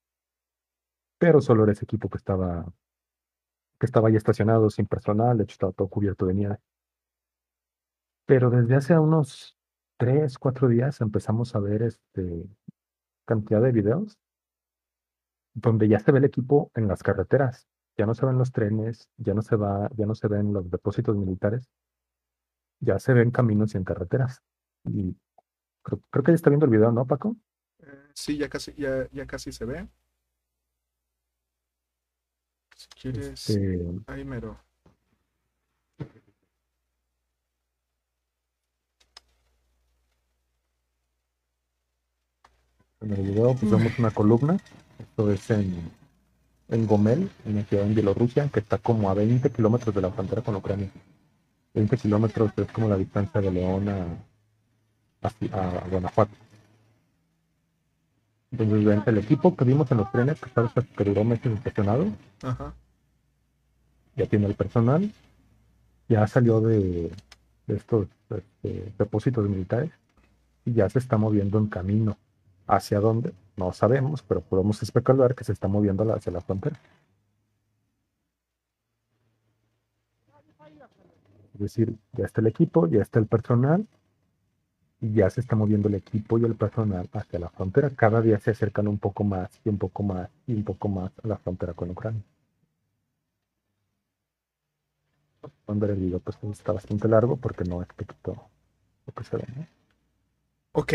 Pero 1.17 1.41
solo 1.41 1.63
era 1.63 1.73
ese 1.73 1.85
equipo 1.85 2.09
que 2.09 2.17
estaba, 2.17 2.65
que 3.79 3.85
estaba 3.85 4.09
ahí 4.09 4.15
estacionado 4.15 4.69
sin 4.69 4.85
personal, 4.85 5.37
de 5.37 5.43
hecho 5.43 5.53
estaba 5.53 5.73
todo 5.73 5.87
cubierto 5.89 6.25
de 6.27 6.35
nieve. 6.35 6.57
Pero 8.27 8.49
desde 8.49 8.75
hace 8.75 8.97
unos 8.97 9.57
3, 9.97 10.37
4 10.37 10.67
días 10.67 11.01
empezamos 11.01 11.55
a 11.55 11.59
ver 11.59 11.81
este 11.83 12.47
cantidad 13.25 13.61
de 13.61 13.71
videos 13.71 14.19
donde 15.53 15.87
ya 15.87 15.99
se 15.99 16.11
ve 16.11 16.19
el 16.19 16.25
equipo 16.25 16.69
en 16.75 16.87
las 16.87 17.01
carreteras, 17.01 17.67
ya 17.97 18.05
no 18.05 18.13
se 18.13 18.25
ven 18.25 18.37
los 18.37 18.51
trenes, 18.51 19.09
ya 19.17 19.33
no 19.33 19.41
se 19.41 19.55
va, 19.55 19.89
ya 19.95 20.05
no 20.05 20.13
se 20.13 20.27
ven 20.27 20.53
los 20.53 20.69
depósitos 20.69 21.15
militares, 21.15 21.69
ya 22.81 22.99
se 22.99 23.13
ven 23.13 23.31
caminos 23.31 23.73
y 23.73 23.77
en 23.77 23.83
carreteras. 23.85 24.43
Y 24.85 25.15
creo, 25.81 25.99
creo 26.09 26.23
que 26.23 26.31
ya 26.31 26.35
está 26.35 26.49
viendo 26.49 26.65
el 26.65 26.71
video, 26.71 26.91
¿no, 26.91 27.05
Paco? 27.05 27.35
Eh, 27.79 28.09
sí, 28.13 28.37
ya 28.37 28.49
casi, 28.49 28.73
ya, 28.73 29.09
ya 29.11 29.25
casi 29.25 29.51
se 29.51 29.65
ve. 29.65 29.87
Si 32.75 32.87
quieres, 33.01 33.49
Este, 33.49 33.79
ahí 34.07 34.23
mero. 34.25 34.59
en 43.01 43.13
el 43.13 43.21
video 43.21 43.55
pues, 43.55 43.71
vemos 43.71 43.99
una 43.99 44.11
columna, 44.11 44.57
esto 44.97 45.31
es 45.31 45.49
en, 45.51 45.91
en 46.69 46.87
Gomel, 46.87 47.29
en 47.45 47.55
la 47.55 47.63
ciudad 47.63 47.85
en 47.85 47.93
Bielorrusia, 47.93 48.49
que 48.49 48.59
está 48.59 48.79
como 48.79 49.09
a 49.09 49.13
20 49.13 49.49
kilómetros 49.51 49.93
de 49.93 50.01
la 50.01 50.11
frontera 50.11 50.41
con 50.41 50.55
Ucrania. 50.55 50.89
20 51.73 51.97
kilómetros 51.97 52.51
es 52.57 52.71
como 52.71 52.89
la 52.89 52.97
distancia 52.97 53.41
de 53.41 53.51
León 53.51 53.89
a, 53.89 54.07
a, 55.25 55.77
a 55.77 55.87
Guanajuato. 55.89 56.31
Entonces, 58.51 58.85
ven, 58.85 59.03
el 59.05 59.17
equipo 59.17 59.55
que 59.55 59.65
vimos 59.65 59.91
en 59.91 59.97
los 59.97 60.11
trenes, 60.11 60.39
que, 60.39 60.47
está, 60.47 60.69
que 60.97 61.03
duró 61.03 61.23
meses 61.23 61.51
estacionado, 61.51 62.07
Ajá. 62.41 62.73
ya 64.15 64.25
tiene 64.27 64.45
el 64.45 64.55
personal, 64.55 65.11
ya 66.07 66.25
salió 66.27 66.61
de, 66.61 67.11
de 67.67 67.75
estos 67.75 68.07
este, 68.29 68.93
depósitos 68.97 69.49
militares 69.49 69.91
y 70.63 70.73
ya 70.73 70.89
se 70.89 70.99
está 70.99 71.17
moviendo 71.17 71.57
en 71.57 71.67
camino. 71.67 72.17
¿Hacia 72.67 72.99
dónde? 72.99 73.33
No 73.57 73.73
sabemos, 73.73 74.23
pero 74.23 74.41
podemos 74.41 74.81
especular 74.81 75.35
que 75.35 75.43
se 75.43 75.51
está 75.51 75.67
moviendo 75.67 76.11
hacia 76.13 76.31
la 76.31 76.41
frontera. 76.41 76.79
Es 81.53 81.59
decir, 81.59 81.95
ya 82.13 82.25
está 82.25 82.41
el 82.41 82.47
equipo, 82.47 82.87
ya 82.87 83.01
está 83.01 83.19
el 83.19 83.27
personal 83.27 83.85
y 85.05 85.13
ya 85.13 85.29
se 85.29 85.41
está 85.41 85.55
moviendo 85.55 85.87
el 85.89 85.95
equipo 85.95 86.37
y 86.39 86.45
el 86.45 86.55
personal 86.55 87.07
hacia 87.13 87.39
la 87.39 87.49
frontera. 87.49 87.91
Cada 87.91 88.21
día 88.21 88.39
se 88.39 88.51
acercan 88.51 88.87
un 88.87 88.97
poco 88.97 89.23
más 89.23 89.49
y 89.65 89.69
un 89.69 89.77
poco 89.77 90.03
más 90.03 90.29
y 90.47 90.53
un 90.55 90.63
poco 90.63 90.87
más 90.89 91.11
a 91.23 91.27
la 91.27 91.37
frontera 91.37 91.73
con 91.73 91.91
Ucrania. 91.91 92.23
Ver 95.67 95.91
el 95.91 95.97
video, 95.99 96.19
pues 96.19 96.37
está 96.51 96.71
bastante 96.71 97.07
largo 97.07 97.37
porque 97.37 97.63
no 97.65 97.77
poquito 97.95 98.49
lo 99.07 99.13
que 99.13 99.23
se 99.23 99.37
ve, 99.37 99.45
¿no? 99.55 99.67
Ok, 100.71 100.93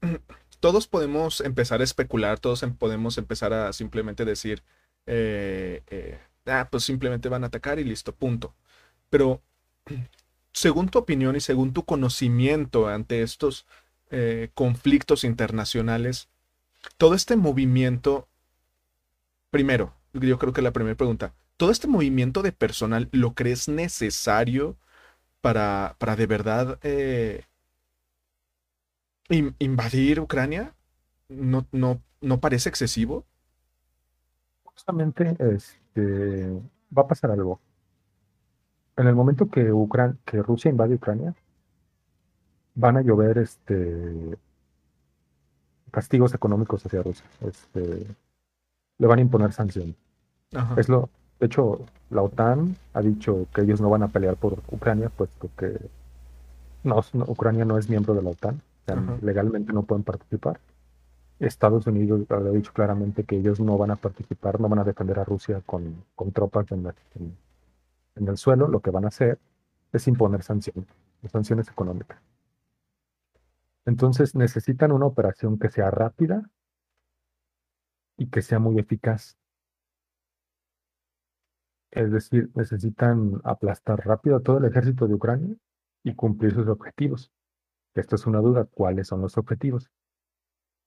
todos 0.60 0.86
podemos 0.88 1.40
empezar 1.40 1.80
a 1.80 1.84
especular, 1.84 2.38
todos 2.38 2.62
em- 2.62 2.76
podemos 2.76 3.18
empezar 3.18 3.52
a 3.52 3.72
simplemente 3.72 4.24
decir, 4.24 4.62
eh, 5.06 5.82
eh, 5.88 6.18
ah, 6.46 6.68
pues 6.70 6.84
simplemente 6.84 7.28
van 7.28 7.44
a 7.44 7.48
atacar 7.48 7.78
y 7.78 7.84
listo, 7.84 8.14
punto. 8.14 8.54
Pero 9.10 9.42
según 10.56 10.90
tu 10.90 10.98
opinión 11.00 11.36
y 11.36 11.40
según 11.40 11.74
tu 11.74 11.86
conocimiento 11.86 12.88
ante 12.88 13.22
estos 13.22 13.66
eh, 14.10 14.50
conflictos 14.54 15.24
internacionales, 15.24 16.30
todo 16.98 17.14
este 17.14 17.36
movimiento, 17.36 18.28
primero, 19.50 19.94
yo 20.12 20.38
creo 20.38 20.52
que 20.52 20.62
la 20.62 20.72
primera 20.72 20.96
pregunta, 20.96 21.34
¿todo 21.56 21.70
este 21.70 21.88
movimiento 21.88 22.42
de 22.42 22.52
personal 22.52 23.08
lo 23.12 23.34
crees 23.34 23.68
necesario 23.68 24.76
para, 25.40 25.96
para 25.98 26.16
de 26.16 26.26
verdad 26.26 26.80
eh, 26.84 27.44
in- 29.30 29.54
invadir 29.58 30.20
Ucrania? 30.20 30.74
¿No, 31.28 31.66
no, 31.72 32.02
no 32.20 32.40
parece 32.40 32.68
excesivo? 32.68 33.26
Justamente 34.64 35.34
este, 35.40 36.50
va 36.96 37.02
a 37.02 37.08
pasar 37.08 37.30
algo. 37.30 37.60
En 38.96 39.06
el 39.06 39.14
momento 39.14 39.48
que, 39.50 39.72
Ucran- 39.72 40.16
que 40.24 40.42
Rusia 40.42 40.70
invade 40.70 40.94
Ucrania, 40.94 41.34
van 42.74 42.96
a 42.96 43.02
llover 43.02 43.38
este, 43.38 44.36
castigos 45.90 46.34
económicos 46.34 46.84
hacia 46.84 47.02
Rusia. 47.02 47.24
Este, 47.40 48.06
le 48.98 49.06
van 49.06 49.18
a 49.18 49.22
imponer 49.22 49.52
sanciones. 49.52 49.94
Ajá, 50.54 50.74
Es 50.80 50.88
lo, 50.88 51.08
de 51.40 51.46
hecho, 51.46 51.80
la 52.10 52.22
OTAN 52.22 52.76
ha 52.94 53.00
dicho 53.00 53.46
que 53.54 53.62
ellos 53.62 53.80
no 53.80 53.90
van 53.90 54.02
a 54.02 54.08
pelear 54.08 54.36
por 54.36 54.54
Ucrania, 54.70 55.08
puesto 55.10 55.50
que 55.56 55.78
no, 56.84 57.00
no- 57.12 57.24
Ucrania 57.28 57.64
no 57.64 57.78
es 57.78 57.88
miembro 57.90 58.14
de 58.14 58.22
la 58.22 58.30
OTAN, 58.30 58.56
o 58.56 58.84
sea, 58.86 58.94
ajá, 58.96 59.18
legalmente 59.22 59.72
no 59.72 59.82
pueden 59.82 60.04
participar. 60.04 60.60
Estados 61.38 61.86
Unidos 61.86 62.22
ha 62.30 62.40
dicho 62.50 62.72
claramente 62.72 63.24
que 63.24 63.36
ellos 63.36 63.60
no 63.60 63.76
van 63.76 63.90
a 63.90 63.96
participar, 63.96 64.58
no 64.58 64.68
van 64.70 64.78
a 64.78 64.84
defender 64.84 65.18
a 65.18 65.24
Rusia 65.24 65.60
con, 65.66 66.02
con 66.14 66.32
tropas 66.32 66.70
en, 66.72 66.84
la- 66.84 66.94
en- 67.16 67.36
en 68.16 68.28
el 68.28 68.36
suelo. 68.36 68.68
Lo 68.68 68.80
que 68.80 68.90
van 68.90 69.04
a 69.04 69.08
hacer 69.08 69.38
es 69.92 70.08
imponer 70.08 70.42
sanciones, 70.42 70.88
sanciones 71.30 71.68
económicas. 71.68 72.20
Entonces 73.84 74.34
necesitan 74.34 74.90
una 74.92 75.06
operación 75.06 75.58
que 75.58 75.70
sea 75.70 75.90
rápida 75.90 76.50
y 78.16 78.28
que 78.28 78.42
sea 78.42 78.58
muy 78.58 78.78
eficaz. 78.78 79.38
Es 81.92 82.10
decir, 82.10 82.50
necesitan 82.54 83.40
aplastar 83.44 84.04
rápido 84.04 84.36
a 84.36 84.42
todo 84.42 84.58
el 84.58 84.64
ejército 84.64 85.06
de 85.06 85.14
Ucrania 85.14 85.56
y 86.02 86.14
cumplir 86.14 86.52
sus 86.52 86.66
objetivos. 86.68 87.32
Esto 87.94 88.16
es 88.16 88.26
una 88.26 88.40
duda, 88.40 88.64
¿cuáles 88.64 89.08
son 89.08 89.22
los 89.22 89.38
objetivos? 89.38 89.90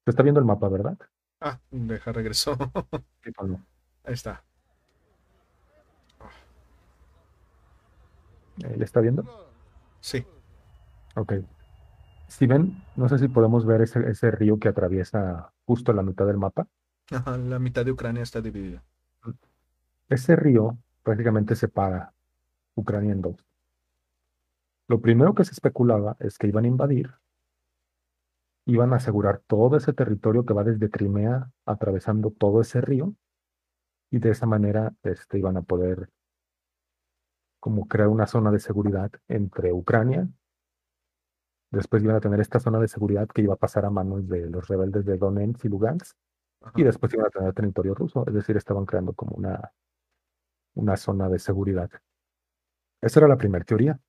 Se 0.06 0.12
está 0.12 0.22
viendo 0.22 0.40
el 0.40 0.46
mapa, 0.46 0.70
¿verdad? 0.70 0.98
Ah, 1.42 1.60
deja 1.72 2.12
o 3.38 3.48
no. 3.48 3.66
Ahí 4.04 4.14
está. 4.14 4.44
¿Le 8.60 8.84
está 8.84 9.00
viendo? 9.00 9.24
Sí. 10.02 10.26
Ok. 11.16 11.34
Si 12.28 12.46
ven, 12.46 12.84
no 12.96 13.10
sé 13.10 13.18
si 13.18 13.28
podemos 13.28 13.66
ver 13.66 13.82
ese, 13.82 14.08
ese 14.10 14.32
río 14.32 14.60
que 14.60 14.68
atraviesa 14.68 15.52
justo 15.66 15.94
la 15.94 16.04
mitad 16.04 16.26
del 16.26 16.38
mapa. 16.38 16.68
Ajá, 17.12 17.38
la 17.38 17.60
mitad 17.60 17.84
de 17.84 17.92
Ucrania 17.92 18.24
está 18.24 18.42
dividida. 18.42 18.84
Ese 20.10 20.36
río 20.36 20.78
prácticamente 21.04 21.56
separa 21.56 22.14
Ucrania 22.76 23.14
en 23.14 23.22
dos. 23.22 23.46
Lo 24.88 25.02
primero 25.02 25.34
que 25.34 25.44
se 25.44 25.52
especulaba 25.52 26.18
es 26.20 26.38
que 26.38 26.48
iban 26.48 26.66
a 26.66 26.68
invadir, 26.68 27.14
iban 28.66 28.94
a 28.94 28.98
asegurar 28.98 29.42
todo 29.46 29.78
ese 29.78 29.94
territorio 29.94 30.46
que 30.46 30.54
va 30.54 30.64
desde 30.64 30.90
Crimea, 30.90 31.52
atravesando 31.66 32.32
todo 32.32 32.62
ese 32.62 32.82
río, 32.82 33.14
y 34.12 34.20
de 34.20 34.32
esa 34.32 34.46
manera 34.46 34.94
este, 35.04 35.38
iban 35.38 35.58
a 35.58 35.62
poder 35.62 36.10
como 37.60 37.88
crear 37.88 38.08
una 38.08 38.28
zona 38.28 38.52
de 38.52 38.60
seguridad 38.60 39.12
entre 39.28 39.74
Ucrania. 39.74 40.28
Después 41.72 42.04
iban 42.04 42.16
a 42.16 42.20
tener 42.20 42.40
esta 42.40 42.60
zona 42.60 42.80
de 42.80 42.88
seguridad 42.88 43.28
que 43.28 43.42
iba 43.42 43.54
a 43.54 43.58
pasar 43.58 43.86
a 43.86 43.90
manos 43.90 44.28
de 44.28 44.50
los 44.50 44.68
rebeldes 44.68 45.06
de 45.06 45.18
Donetsk 45.18 45.66
y 45.66 45.70
Lugansk, 45.70 46.18
Ajá. 46.62 46.74
y 46.76 46.84
después 46.84 47.14
iban 47.14 47.28
a 47.28 47.30
tener 47.30 47.54
territorio 47.54 47.94
ruso, 47.94 48.26
es 48.28 48.34
decir, 48.34 48.58
estaban 48.58 48.86
creando 48.86 49.14
como 49.14 49.36
una, 49.36 49.72
una 50.76 50.98
zona 50.98 51.30
de 51.30 51.40
seguridad. 51.40 51.90
Esa 53.02 53.20
era 53.20 53.28
la 53.28 53.38
primera 53.38 53.64
teoría. 53.64 54.00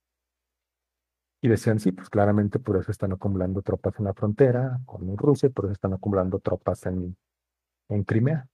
Y 1.42 1.48
decían, 1.48 1.78
sí, 1.78 1.92
pues 1.92 2.10
claramente 2.10 2.58
por 2.58 2.76
eso 2.76 2.90
están 2.90 3.12
acumulando 3.12 3.62
tropas 3.62 3.98
en 3.98 4.04
la 4.04 4.14
frontera 4.14 4.78
con 4.84 5.16
Rusia, 5.16 5.48
por 5.48 5.66
eso 5.66 5.72
están 5.72 5.94
acumulando 5.94 6.38
tropas 6.38 6.84
en, 6.86 7.16
en 7.88 8.04
Crimea. 8.04 8.46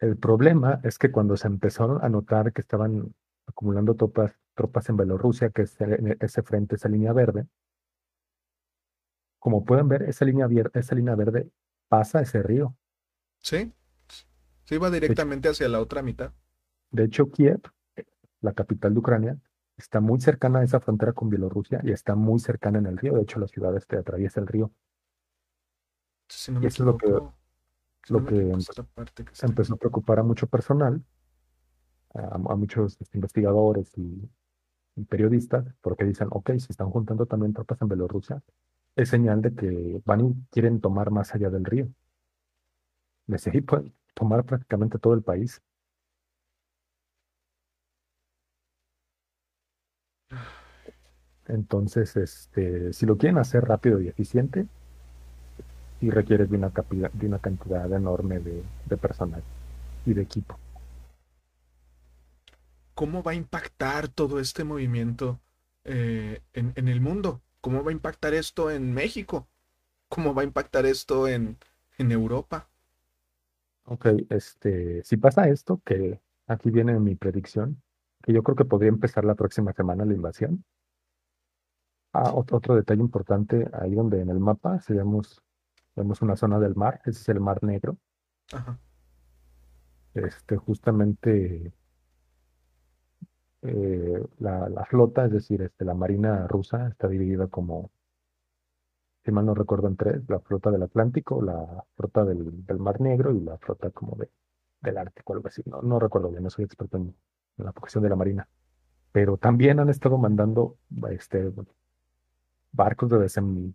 El 0.00 0.16
problema 0.16 0.80
es 0.84 0.98
que 0.98 1.10
cuando 1.10 1.36
se 1.36 1.48
empezaron 1.48 2.02
a 2.02 2.08
notar 2.08 2.52
que 2.52 2.60
estaban 2.60 3.14
acumulando 3.48 3.94
tropas, 3.94 4.38
tropas 4.54 4.88
en 4.88 4.96
Bielorrusia, 4.96 5.50
que 5.50 5.62
es 5.62 5.76
ese, 6.20 6.42
frente, 6.42 6.76
esa 6.76 6.88
línea 6.88 7.12
verde, 7.12 7.46
como 9.38 9.64
pueden 9.64 9.88
ver, 9.88 10.02
esa 10.02 10.24
línea, 10.24 10.48
esa 10.74 10.94
línea 10.94 11.14
verde 11.14 11.50
pasa 11.88 12.20
ese 12.20 12.42
río. 12.42 12.76
Sí. 13.38 13.72
Sí, 14.64 14.76
va 14.76 14.90
directamente 14.90 15.48
hacia 15.48 15.68
la 15.68 15.80
otra 15.80 16.02
mitad. 16.02 16.32
De 16.90 17.04
hecho, 17.04 17.30
Kiev, 17.30 17.62
la 18.40 18.52
capital 18.52 18.92
de 18.92 19.00
Ucrania, 19.00 19.38
está 19.76 20.00
muy 20.00 20.20
cercana 20.20 20.58
a 20.58 20.64
esa 20.64 20.80
frontera 20.80 21.12
con 21.12 21.30
Bielorrusia 21.30 21.80
y 21.84 21.92
está 21.92 22.14
muy 22.14 22.40
cercana 22.40 22.78
en 22.78 22.86
el 22.86 22.98
río. 22.98 23.14
De 23.14 23.22
hecho, 23.22 23.38
la 23.38 23.46
ciudad 23.48 23.74
este 23.76 23.96
atraviesa 23.96 24.40
el 24.40 24.46
río. 24.46 24.70
Si 26.28 26.52
no 26.52 26.60
Y 26.62 26.66
eso 26.66 26.82
es 26.82 26.86
lo 26.86 26.98
que- 26.98 27.06
si 28.04 28.12
lo 28.12 28.20
no 28.20 28.26
que 28.26 28.34
equivoco, 28.34 28.58
empe- 28.58 29.30
está 29.32 29.46
empezó 29.46 29.74
a 29.74 29.76
preocupar 29.78 30.18
a 30.18 30.22
mucho 30.22 30.46
personal, 30.46 31.02
a, 32.14 32.34
a 32.36 32.56
muchos 32.56 32.98
investigadores 33.14 33.92
y, 33.96 34.28
y 34.96 35.04
periodistas, 35.04 35.66
porque 35.80 36.04
dicen, 36.04 36.28
ok, 36.30 36.50
se 36.58 36.72
están 36.72 36.90
juntando 36.90 37.26
también 37.26 37.52
tropas 37.54 37.80
en 37.82 37.88
Bielorrusia, 37.88 38.42
es 38.96 39.08
señal 39.10 39.42
de 39.42 39.54
que 39.54 40.02
van 40.04 40.20
y 40.22 40.34
quieren 40.50 40.80
tomar 40.80 41.10
más 41.10 41.34
allá 41.34 41.50
del 41.50 41.64
río. 41.64 41.88
De 43.28 43.38
seguir 43.38 43.64
pueden 43.64 43.94
tomar 44.14 44.44
prácticamente 44.44 44.98
todo 44.98 45.14
el 45.14 45.22
país. 45.22 45.62
Entonces, 51.46 52.16
este, 52.16 52.92
si 52.92 53.06
lo 53.06 53.16
quieren 53.16 53.38
hacer 53.38 53.64
rápido 53.64 54.00
y 54.00 54.08
eficiente, 54.08 54.66
sí 56.00 56.10
requiere 56.10 56.46
de 56.46 56.56
una, 56.56 56.72
de 57.12 57.26
una 57.26 57.38
cantidad 57.38 57.92
enorme 57.92 58.40
de 58.40 58.96
personal 58.96 59.42
y 60.06 60.14
de 60.14 60.22
equipo. 60.22 60.58
¿Cómo 62.98 63.22
va 63.22 63.30
a 63.32 63.34
impactar 63.44 64.08
todo 64.08 64.40
este 64.40 64.64
movimiento 64.64 65.40
eh, 65.84 66.40
en, 66.52 66.72
en 66.74 66.88
el 66.88 67.00
mundo? 67.00 67.40
¿Cómo 67.60 67.84
va 67.84 67.90
a 67.90 67.98
impactar 67.98 68.34
esto 68.34 68.72
en 68.72 68.92
México? 68.92 69.46
¿Cómo 70.08 70.34
va 70.34 70.42
a 70.42 70.46
impactar 70.50 70.84
esto 70.84 71.28
en, 71.28 71.58
en 71.98 72.10
Europa? 72.10 72.68
Ok, 73.84 74.06
este, 74.30 75.02
si 75.04 75.16
pasa 75.16 75.48
esto, 75.48 75.80
que 75.84 76.20
aquí 76.46 76.70
viene 76.70 76.98
mi 76.98 77.14
predicción, 77.14 77.80
que 78.22 78.32
yo 78.32 78.42
creo 78.42 78.56
que 78.56 78.64
podría 78.64 78.90
empezar 78.90 79.24
la 79.24 79.34
próxima 79.36 79.72
semana 79.72 80.04
la 80.04 80.14
invasión. 80.14 80.64
Ah, 82.12 82.32
ot- 82.32 82.52
otro 82.52 82.74
detalle 82.74 83.00
importante, 83.00 83.66
ahí 83.72 83.94
donde 83.94 84.20
en 84.20 84.28
el 84.30 84.40
mapa 84.40 84.80
si 84.80 84.92
vemos, 84.92 85.40
vemos 85.96 86.20
una 86.22 86.36
zona 86.36 86.58
del 86.58 86.74
mar, 86.74 87.00
ese 87.06 87.20
es 87.20 87.28
el 87.30 87.40
Mar 87.40 87.62
Negro. 87.62 87.96
Ajá. 88.52 88.78
Este, 90.14 90.56
justamente 90.58 91.72
eh, 93.62 94.22
la, 94.38 94.84
flota, 94.88 95.24
es 95.26 95.32
decir, 95.32 95.62
este, 95.62 95.84
la 95.84 95.94
marina 95.94 96.46
rusa 96.46 96.88
está 96.88 97.08
dividida 97.08 97.48
como, 97.48 97.90
si 99.24 99.32
mal 99.32 99.46
no 99.46 99.54
recuerdo, 99.54 99.88
en 99.88 99.96
tres, 99.96 100.22
la 100.28 100.40
flota 100.40 100.70
del 100.70 100.82
Atlántico, 100.82 101.42
la 101.42 101.84
flota 101.96 102.24
del, 102.24 102.64
Mar 102.78 103.00
Negro 103.00 103.34
y 103.34 103.40
la 103.40 103.58
flota 103.58 103.90
como 103.90 104.16
de, 104.16 104.30
del 104.80 104.98
Ártico, 104.98 105.32
algo 105.32 105.48
así. 105.48 105.62
No, 105.66 105.98
recuerdo 105.98 106.30
bien, 106.30 106.44
no 106.44 106.50
soy 106.50 106.64
experto 106.64 106.96
en, 106.96 107.14
la 107.56 107.72
cuestión 107.72 108.04
de 108.04 108.10
la 108.10 108.16
marina. 108.16 108.48
Pero 109.10 109.36
también 109.36 109.80
han 109.80 109.88
estado 109.88 110.16
mandando 110.18 110.76
este, 111.10 111.52
barcos 112.70 113.10
de 113.10 113.26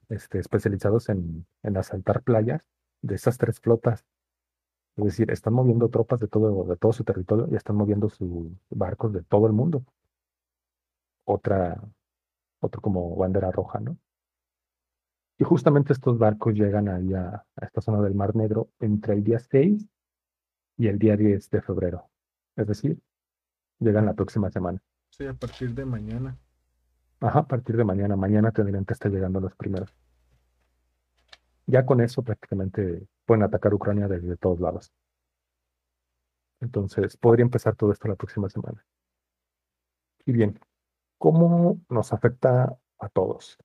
este, 0.09 0.39
especializados 0.39 1.09
en, 1.09 1.45
en 1.63 1.77
asaltar 1.77 2.21
playas 2.23 2.65
de 3.01 3.15
esas 3.15 3.37
tres 3.37 3.59
flotas. 3.59 4.05
Es 4.95 5.05
decir, 5.05 5.31
están 5.31 5.53
moviendo 5.53 5.89
tropas 5.89 6.19
de 6.19 6.27
todo, 6.27 6.65
de 6.65 6.77
todo 6.77 6.93
su 6.93 7.03
territorio 7.03 7.47
y 7.51 7.55
están 7.55 7.75
moviendo 7.75 8.09
sus 8.09 8.51
barcos 8.69 9.11
de 9.13 9.23
todo 9.23 9.47
el 9.47 9.53
mundo. 9.53 9.83
Otra, 11.25 11.81
otro 12.59 12.81
como 12.81 13.15
bandera 13.15 13.51
roja, 13.51 13.79
¿no? 13.79 13.97
Y 15.39 15.43
justamente 15.43 15.93
estos 15.93 16.19
barcos 16.19 16.53
llegan 16.53 16.87
ahí 16.89 17.13
a, 17.13 17.43
a 17.55 17.65
esta 17.65 17.81
zona 17.81 18.01
del 18.01 18.13
Mar 18.13 18.35
Negro 18.35 18.69
entre 18.79 19.15
el 19.15 19.23
día 19.23 19.39
6 19.39 19.87
y 20.77 20.87
el 20.87 20.99
día 20.99 21.17
10 21.17 21.49
de 21.49 21.61
febrero. 21.61 22.09
Es 22.55 22.67
decir, 22.67 22.99
llegan 23.79 24.05
la 24.05 24.13
próxima 24.13 24.51
semana. 24.51 24.79
Sí, 25.09 25.25
a 25.25 25.33
partir 25.33 25.73
de 25.73 25.85
mañana. 25.85 26.37
Ajá, 27.19 27.39
a 27.39 27.47
partir 27.47 27.77
de 27.77 27.83
mañana. 27.83 28.15
Mañana 28.15 28.51
tendrían 28.51 28.85
que 28.85 28.93
estar 28.93 29.11
llegando 29.11 29.39
los 29.39 29.55
primeros. 29.55 29.95
Ya 31.65 31.85
con 31.85 32.01
eso 32.01 32.23
prácticamente 32.23 33.07
pueden 33.25 33.43
atacar 33.43 33.73
Ucrania 33.73 34.07
desde 34.07 34.37
todos 34.37 34.59
lados. 34.59 34.91
Entonces, 36.59 37.17
podría 37.17 37.43
empezar 37.43 37.75
todo 37.75 37.91
esto 37.91 38.07
la 38.07 38.15
próxima 38.15 38.49
semana. 38.49 38.85
Y 40.25 40.31
bien, 40.31 40.59
¿cómo 41.17 41.81
nos 41.89 42.13
afecta 42.13 42.77
a 42.99 43.09
todos? 43.09 43.57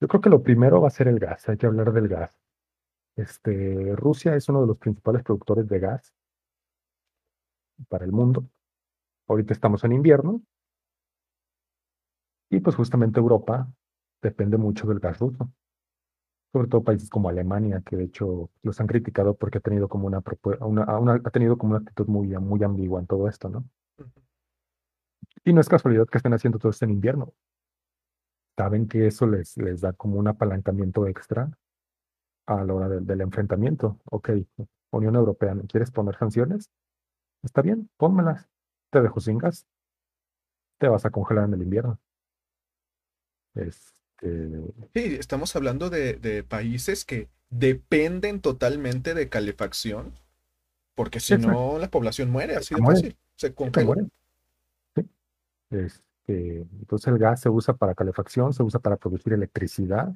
Yo 0.00 0.08
creo 0.08 0.20
que 0.20 0.30
lo 0.30 0.42
primero 0.42 0.80
va 0.80 0.88
a 0.88 0.92
ser 0.92 1.08
el 1.08 1.18
gas, 1.18 1.48
hay 1.48 1.56
que 1.56 1.66
hablar 1.66 1.92
del 1.92 2.08
gas. 2.08 2.40
Este, 3.16 3.96
Rusia 3.96 4.36
es 4.36 4.48
uno 4.48 4.60
de 4.60 4.68
los 4.68 4.78
principales 4.78 5.24
productores 5.24 5.68
de 5.68 5.78
gas 5.80 6.14
para 7.88 8.04
el 8.04 8.12
mundo. 8.12 8.48
Ahorita 9.28 9.52
estamos 9.52 9.82
en 9.84 9.92
invierno 9.92 10.42
y 12.50 12.60
pues 12.60 12.76
justamente 12.76 13.20
Europa 13.20 13.68
depende 14.22 14.56
mucho 14.56 14.86
del 14.86 15.00
gas 15.00 15.18
ruso. 15.18 15.50
Sobre 16.52 16.68
todo 16.68 16.82
países 16.82 17.10
como 17.10 17.28
Alemania, 17.28 17.82
que 17.84 17.96
de 17.96 18.04
hecho 18.04 18.50
los 18.62 18.80
han 18.80 18.86
criticado 18.86 19.34
porque 19.36 19.58
ha 19.58 19.60
tenido 19.60 19.88
como 19.88 20.06
una, 20.06 20.18
ha 20.18 21.30
tenido 21.30 21.58
como 21.58 21.72
una 21.72 21.80
actitud 21.80 22.06
muy, 22.06 22.28
muy 22.38 22.62
ambigua 22.64 23.00
en 23.00 23.06
todo 23.06 23.28
esto, 23.28 23.48
¿no? 23.50 23.64
Y 25.44 25.52
no 25.52 25.60
es 25.60 25.68
casualidad 25.68 26.06
que 26.06 26.18
estén 26.18 26.32
haciendo 26.32 26.58
todo 26.58 26.70
esto 26.70 26.84
en 26.84 26.92
invierno. 26.92 27.34
Saben 28.56 28.88
que 28.88 29.06
eso 29.06 29.26
les, 29.26 29.56
les 29.56 29.80
da 29.82 29.92
como 29.92 30.18
un 30.18 30.26
apalancamiento 30.26 31.06
extra 31.06 31.50
a 32.46 32.64
la 32.64 32.74
hora 32.74 32.88
del 32.88 33.20
enfrentamiento. 33.20 34.00
Ok, 34.10 34.30
Unión 34.90 35.14
Europea, 35.16 35.54
¿me 35.54 35.66
quieres 35.66 35.90
poner 35.90 36.16
sanciones? 36.16 36.70
Está 37.42 37.62
bien, 37.62 37.90
pónmelas. 37.96 38.48
Te 38.90 39.00
dejo 39.02 39.20
sin 39.20 39.38
gas. 39.38 39.66
Te 40.78 40.88
vas 40.88 41.04
a 41.04 41.10
congelar 41.10 41.44
en 41.44 41.54
el 41.54 41.62
invierno. 41.62 42.00
Este... 43.54 43.97
Sí, 44.20 45.16
estamos 45.18 45.54
hablando 45.54 45.90
de, 45.90 46.44
países 46.48 47.04
que 47.04 47.28
dependen 47.50 48.40
totalmente 48.40 49.14
de 49.14 49.28
calefacción, 49.28 50.12
porque 50.94 51.20
si 51.20 51.36
no, 51.36 51.78
la 51.78 51.90
población 51.90 52.30
muere, 52.30 52.56
así 52.56 52.74
de 52.74 52.82
fácil. 52.82 53.16
Se 53.36 53.54
congela. 53.54 53.94
Este, 55.70 56.60
entonces 56.60 57.08
el 57.08 57.18
gas 57.18 57.40
se 57.40 57.48
usa 57.48 57.74
para 57.74 57.94
calefacción, 57.94 58.52
se 58.52 58.62
usa 58.62 58.80
para 58.80 58.96
producir 58.96 59.32
electricidad 59.32 60.12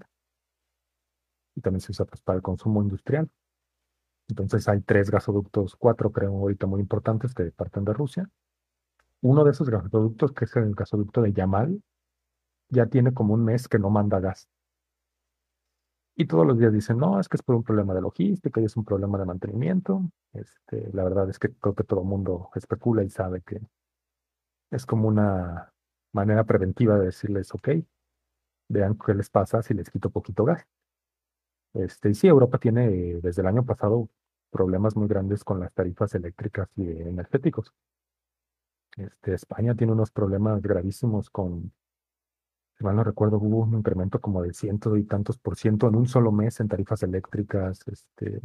y 1.54 1.60
también 1.60 1.80
se 1.80 1.92
usa 1.92 2.04
pues, 2.04 2.20
para 2.20 2.36
el 2.36 2.42
consumo 2.42 2.82
industrial. 2.82 3.30
Entonces 4.28 4.66
hay 4.68 4.80
tres 4.80 5.10
gasoductos, 5.10 5.76
cuatro 5.76 6.10
creo 6.10 6.30
ahorita 6.32 6.66
muy 6.66 6.80
importantes 6.80 7.34
que 7.34 7.44
parten 7.52 7.84
de 7.84 7.92
Rusia. 7.92 8.30
Uno 9.20 9.44
de 9.44 9.52
esos 9.52 9.68
gasoductos, 9.68 10.32
que 10.32 10.46
es 10.46 10.56
el 10.56 10.74
gasoducto 10.74 11.22
de 11.22 11.32
Yamal, 11.32 11.80
ya 12.72 12.86
tiene 12.86 13.12
como 13.14 13.34
un 13.34 13.44
mes 13.44 13.68
que 13.68 13.78
no 13.78 13.90
manda 13.90 14.18
gas. 14.18 14.48
Y 16.16 16.26
todos 16.26 16.46
los 16.46 16.58
días 16.58 16.72
dicen, 16.72 16.98
no, 16.98 17.20
es 17.20 17.28
que 17.28 17.36
es 17.36 17.42
por 17.42 17.54
un 17.54 17.62
problema 17.62 17.94
de 17.94 18.00
logística 18.00 18.60
y 18.60 18.64
es 18.64 18.76
un 18.76 18.84
problema 18.84 19.18
de 19.18 19.24
mantenimiento. 19.26 20.02
Este, 20.32 20.90
la 20.92 21.04
verdad 21.04 21.28
es 21.30 21.38
que 21.38 21.50
creo 21.54 21.74
que 21.74 21.84
todo 21.84 22.00
el 22.00 22.06
mundo 22.06 22.50
especula 22.54 23.02
y 23.02 23.10
sabe 23.10 23.42
que 23.42 23.60
es 24.70 24.86
como 24.86 25.08
una 25.08 25.72
manera 26.12 26.44
preventiva 26.44 26.98
de 26.98 27.06
decirles, 27.06 27.54
ok, 27.54 27.68
vean 28.68 28.96
qué 28.98 29.14
les 29.14 29.30
pasa 29.30 29.62
si 29.62 29.74
les 29.74 29.90
quito 29.90 30.10
poquito 30.10 30.44
gas. 30.44 30.66
Este, 31.74 32.10
y 32.10 32.14
sí, 32.14 32.26
Europa 32.26 32.58
tiene 32.58 32.88
desde 33.22 33.42
el 33.42 33.48
año 33.48 33.64
pasado 33.64 34.08
problemas 34.50 34.96
muy 34.96 35.08
grandes 35.08 35.44
con 35.44 35.60
las 35.60 35.72
tarifas 35.72 36.14
eléctricas 36.14 36.68
y 36.76 36.88
energéticos. 36.90 37.72
Este, 38.96 39.34
España 39.34 39.74
tiene 39.74 39.92
unos 39.94 40.10
problemas 40.10 40.60
gravísimos 40.60 41.30
con, 41.30 41.72
si 42.82 42.86
mal 42.86 42.96
no 42.96 43.04
recuerdo, 43.04 43.38
hubo 43.38 43.60
un 43.60 43.74
incremento 43.74 44.20
como 44.20 44.42
de 44.42 44.52
ciento 44.52 44.96
y 44.96 45.04
tantos 45.04 45.38
por 45.38 45.56
ciento 45.56 45.88
en 45.88 45.94
un 45.94 46.08
solo 46.08 46.32
mes 46.32 46.58
en 46.60 46.68
tarifas 46.68 47.02
eléctricas. 47.04 47.80
Este, 47.86 48.40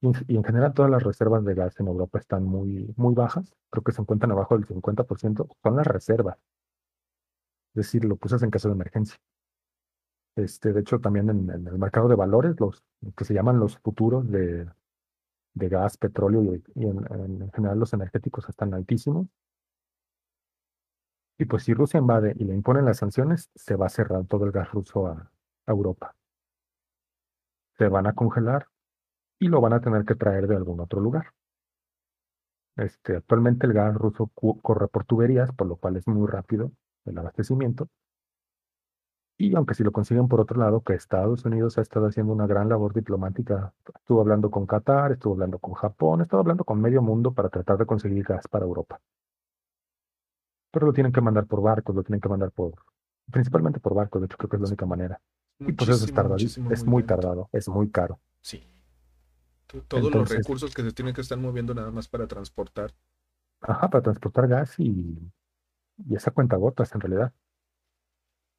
y, 0.00 0.36
en 0.36 0.44
general 0.44 0.74
todas 0.74 0.90
las 0.90 1.02
reservas 1.04 1.44
de 1.44 1.54
gas 1.54 1.78
en 1.78 1.86
Europa 1.86 2.18
están 2.18 2.44
muy, 2.44 2.92
muy 2.96 3.14
bajas. 3.14 3.54
Creo 3.70 3.84
que 3.84 3.92
se 3.92 4.02
encuentran 4.02 4.32
abajo 4.32 4.56
del 4.56 4.66
50%. 4.66 5.48
Son 5.62 5.76
las 5.76 5.86
reservas. 5.86 6.36
Es 7.74 7.86
decir, 7.86 8.04
lo 8.04 8.16
pusas 8.16 8.42
en 8.42 8.50
caso 8.50 8.68
de 8.68 8.74
emergencia. 8.74 9.16
Este, 10.36 10.72
de 10.72 10.80
hecho, 10.80 11.00
también 11.00 11.30
en, 11.30 11.48
el 11.50 11.78
mercado 11.78 12.08
de 12.08 12.16
valores, 12.16 12.58
los 12.58 12.82
que 13.16 13.24
se 13.24 13.34
llaman 13.34 13.60
los 13.60 13.78
futuros 13.78 14.28
de, 14.30 14.68
de 15.54 15.68
gas, 15.68 15.96
petróleo 15.96 16.56
y, 16.74 16.84
en, 16.86 17.50
general 17.52 17.78
los 17.78 17.92
energéticos 17.92 18.48
están 18.48 18.74
altísimos. 18.74 19.28
Y 21.38 21.44
pues 21.44 21.62
si 21.62 21.72
Rusia 21.72 21.98
invade 21.98 22.34
y 22.36 22.44
le 22.44 22.52
imponen 22.52 22.84
las 22.84 22.98
sanciones, 22.98 23.48
se 23.54 23.76
va 23.76 23.86
a 23.86 23.90
cerrar 23.90 24.26
todo 24.26 24.44
el 24.44 24.50
gas 24.50 24.70
ruso 24.72 25.06
a, 25.06 25.30
Europa. 25.66 26.16
Se 27.76 27.88
van 27.88 28.06
a 28.06 28.14
congelar 28.14 28.68
y 29.38 29.48
lo 29.48 29.60
van 29.60 29.74
a 29.74 29.80
tener 29.80 30.04
que 30.04 30.14
traer 30.14 30.48
de 30.48 30.56
algún 30.56 30.80
otro 30.80 30.98
lugar. 31.00 31.34
Este, 32.76 33.16
actualmente 33.16 33.66
el 33.66 33.74
gas 33.74 33.94
ruso 33.94 34.30
corre 34.62 34.88
por 34.88 35.04
tuberías, 35.04 35.52
por 35.52 35.66
lo 35.66 35.76
cual 35.76 35.96
es 35.96 36.06
muy 36.08 36.26
rápido 36.26 36.72
el 37.04 37.18
abastecimiento. 37.18 37.88
Y 39.36 39.54
aunque 39.54 39.74
si 39.74 39.84
lo 39.84 39.92
consiguen 39.92 40.26
por 40.26 40.40
otro 40.40 40.58
lado, 40.58 40.80
que 40.80 40.94
Estados 40.94 41.44
Unidos 41.44 41.78
ha 41.78 41.82
estado 41.82 42.06
haciendo 42.06 42.32
una 42.32 42.46
gran 42.46 42.68
labor 42.68 42.94
diplomática, 42.94 43.72
estuvo 43.94 44.20
hablando 44.20 44.50
con 44.50 44.66
Qatar, 44.66 45.12
estuvo 45.12 45.34
hablando 45.34 45.58
con 45.58 45.74
Japón, 45.74 46.22
estuvo 46.22 46.40
hablando 46.40 46.64
con 46.64 46.80
medio 46.80 47.02
mundo 47.02 47.32
para 47.32 47.48
tratar 47.48 47.78
de 47.78 47.86
conseguir 47.86 48.24
gas 48.24 48.48
para 48.48 48.64
Europa. 48.64 49.00
Pero 50.70 50.86
lo 50.86 50.92
tienen 50.92 51.12
que 51.12 51.20
mandar 51.20 51.46
por 51.46 51.62
barcos, 51.62 51.94
lo 51.94 52.02
tienen 52.02 52.20
que 52.20 52.28
mandar 52.28 52.50
por, 52.52 52.74
principalmente 53.30 53.80
por 53.80 53.94
barcos, 53.94 54.20
de 54.20 54.26
hecho 54.26 54.36
creo 54.36 54.50
que 54.50 54.56
es 54.56 54.62
la 54.62 54.68
única 54.68 54.86
manera. 54.86 55.20
y 55.58 55.72
pues 55.72 55.90
eso 55.90 56.04
es 56.04 56.12
tardado, 56.12 56.36
es 56.36 56.84
muy, 56.84 57.02
tardado, 57.02 57.48
es 57.52 57.68
muy 57.68 57.90
caro. 57.90 58.20
Sí. 58.40 58.64
Todos 59.86 60.12
los 60.12 60.28
recursos 60.28 60.74
que 60.74 60.82
se 60.82 60.92
tienen 60.92 61.14
que 61.14 61.20
estar 61.20 61.38
moviendo 61.38 61.74
nada 61.74 61.90
más 61.90 62.08
para 62.08 62.26
transportar. 62.26 62.94
Ajá, 63.60 63.90
para 63.90 64.02
transportar 64.02 64.48
gas 64.48 64.78
y, 64.78 65.18
y 66.06 66.14
esa 66.14 66.30
cuenta 66.30 66.56
gotas 66.56 66.94
en 66.94 67.00
realidad. 67.00 67.32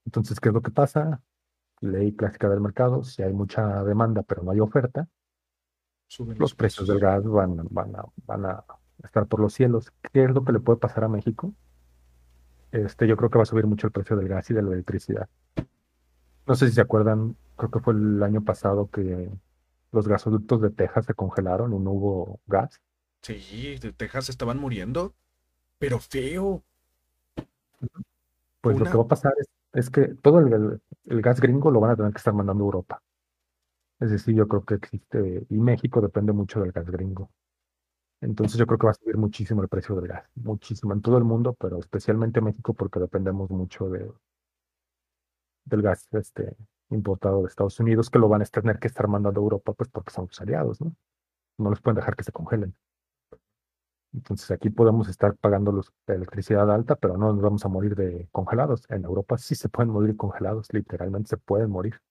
Entonces, 0.06 0.40
¿qué 0.40 0.50
es 0.50 0.54
lo 0.54 0.62
que 0.62 0.72
pasa? 0.72 1.22
Ley 1.82 2.16
clásica 2.16 2.50
del 2.50 2.62
mercado, 2.62 3.04
si 3.04 3.24
hay 3.24 3.34
mucha 3.34 3.84
demanda 3.84 4.22
pero 4.24 4.44
no 4.44 4.52
hay 4.52 4.60
oferta, 4.60 5.08
los, 6.18 6.56
precios, 6.56 6.88
del 6.88 7.00
gas 7.00 7.24
van, 7.24 7.68
van, 7.70 7.96
a, 7.96 8.04
van 8.26 8.46
a 8.46 8.66
estar 9.04 9.28
por 9.28 9.40
los 9.40 9.54
cielos. 9.54 9.92
¿Qué 10.12 10.24
es 10.24 10.32
lo 10.32 10.44
que 10.44 10.52
le 10.52 10.60
puede 10.60 10.80
pasar 10.80 11.04
a 11.04 11.08
México? 11.08 11.54
Este, 12.72 13.08
yo 13.08 13.18
creo 13.18 13.30
que 13.30 13.38
va 13.38 13.44
a 13.44 13.48
subir 13.48 13.66
mucho 13.66 13.88
el 13.88 13.94
precio 13.94 14.16
del 14.16 14.28
gas 14.28 14.50
y 14.50 14.54
de 14.54 14.62
la 14.62 14.72
electricidad. 14.74 15.28
No 16.46 16.56
sé 16.56 16.68
si 16.68 16.74
se 16.74 16.82
acuerdan, 16.82 17.36
creo 17.56 17.72
que 17.72 17.80
fue 17.80 17.94
el 17.94 18.22
año 18.24 18.44
pasado 18.44 18.90
que 18.90 19.30
los 19.92 20.08
gasoductos 20.08 20.62
de 20.62 20.70
Texas 20.70 21.06
se 21.06 21.14
congelaron 21.14 21.74
y 21.74 21.80
no 21.80 21.92
hubo 21.92 22.40
gas. 22.48 22.80
Sí, 23.22 23.78
de 23.80 23.92
Texas 23.92 24.30
estaban 24.30 24.60
muriendo, 24.60 25.14
pero 25.78 26.00
feo. 26.00 26.64
Pues 28.62 28.78
lo 28.78 28.86
que 28.86 28.98
va 28.98 29.04
a 29.04 29.08
pasar 29.08 29.34
es 29.40 29.48
es 29.74 29.90
que 29.90 30.08
todo 30.22 30.40
el, 30.40 30.82
gas 31.22 31.40
gringo 31.40 31.72
lo 31.72 31.80
van 31.80 31.92
a 31.92 31.96
tener 31.96 32.12
que 32.12 32.18
estar 32.18 32.34
mandando 32.34 32.64
a 32.64 32.66
Europa. 32.66 33.02
Es 34.00 34.12
decir, 34.12 34.36
yo 34.36 34.48
creo 34.48 34.64
que 34.64 34.76
existe, 34.76 35.46
y 35.50 35.56
México 35.56 36.02
depende 36.02 36.32
mucho 36.32 36.62
del 36.62 36.72
gas 36.72 36.90
gringo. 36.90 37.30
Entonces 38.22 38.58
yo 38.58 38.66
creo 38.68 38.78
que 38.78 38.88
va 38.88 38.92
a 38.92 38.96
subir 38.96 39.18
muchísimo 39.18 39.62
el 39.62 39.70
precio 39.70 39.96
del 39.96 40.08
gas, 40.08 40.26
muchísimo 40.36 40.94
en 40.94 41.02
todo 41.02 41.18
el 41.18 41.24
mundo, 41.24 41.56
pero 41.60 41.80
especialmente 41.80 42.42
México 42.42 42.74
porque 42.74 43.00
dependemos 43.00 43.50
mucho 43.50 43.90
de, 43.90 44.12
del 45.66 45.82
gas 45.82 46.08
este, 46.12 46.56
importado 46.90 47.42
de 47.42 47.48
Estados 47.48 47.80
Unidos, 47.80 48.10
que 48.10 48.20
lo 48.20 48.28
van 48.28 48.42
a 48.42 48.46
tener 48.46 48.80
que 48.80 48.88
estar 48.88 49.08
mandando 49.08 49.40
a 49.40 49.44
Europa, 49.44 49.74
pues 49.74 49.90
porque 49.90 50.12
son 50.12 50.28
sus 50.28 50.42
aliados, 50.42 50.82
¿no? 50.82 50.94
No 51.58 51.70
les 51.70 51.82
pueden 51.82 51.96
dejar 51.96 52.16
que 52.16 52.24
se 52.24 52.32
congelen. 52.32 52.76
Entonces 54.14 54.50
aquí 54.52 54.70
podemos 54.70 55.08
estar 55.08 55.36
pagando 55.38 55.72
los, 55.72 55.92
la 56.08 56.16
electricidad 56.16 56.72
alta, 56.72 56.96
pero 56.96 57.18
no 57.18 57.32
nos 57.32 57.42
vamos 57.42 57.66
a 57.66 57.70
morir 57.70 57.96
de 57.96 58.28
congelados. 58.32 58.90
En 58.90 59.06
Europa 59.06 59.38
sí 59.38 59.56
se 59.56 59.70
pueden 59.70 59.92
morir 59.92 60.18
congelados, 60.18 60.68
literalmente 60.74 61.30
se 61.30 61.38
pueden 61.38 61.70
morir. 61.70 62.02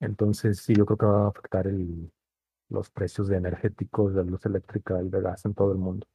Entonces 0.00 0.60
sí, 0.60 0.74
yo 0.74 0.86
creo 0.86 0.96
que 0.96 1.06
va 1.06 1.24
a 1.26 1.28
afectar 1.28 1.66
el, 1.66 2.10
los 2.68 2.90
precios 2.90 3.28
de 3.28 3.36
energéticos, 3.36 4.14
de 4.14 4.24
luz 4.24 4.44
eléctrica 4.46 5.02
y 5.02 5.08
de 5.08 5.20
gas 5.20 5.44
en 5.44 5.54
todo 5.54 5.72
el 5.72 5.78
mundo. 5.78 6.06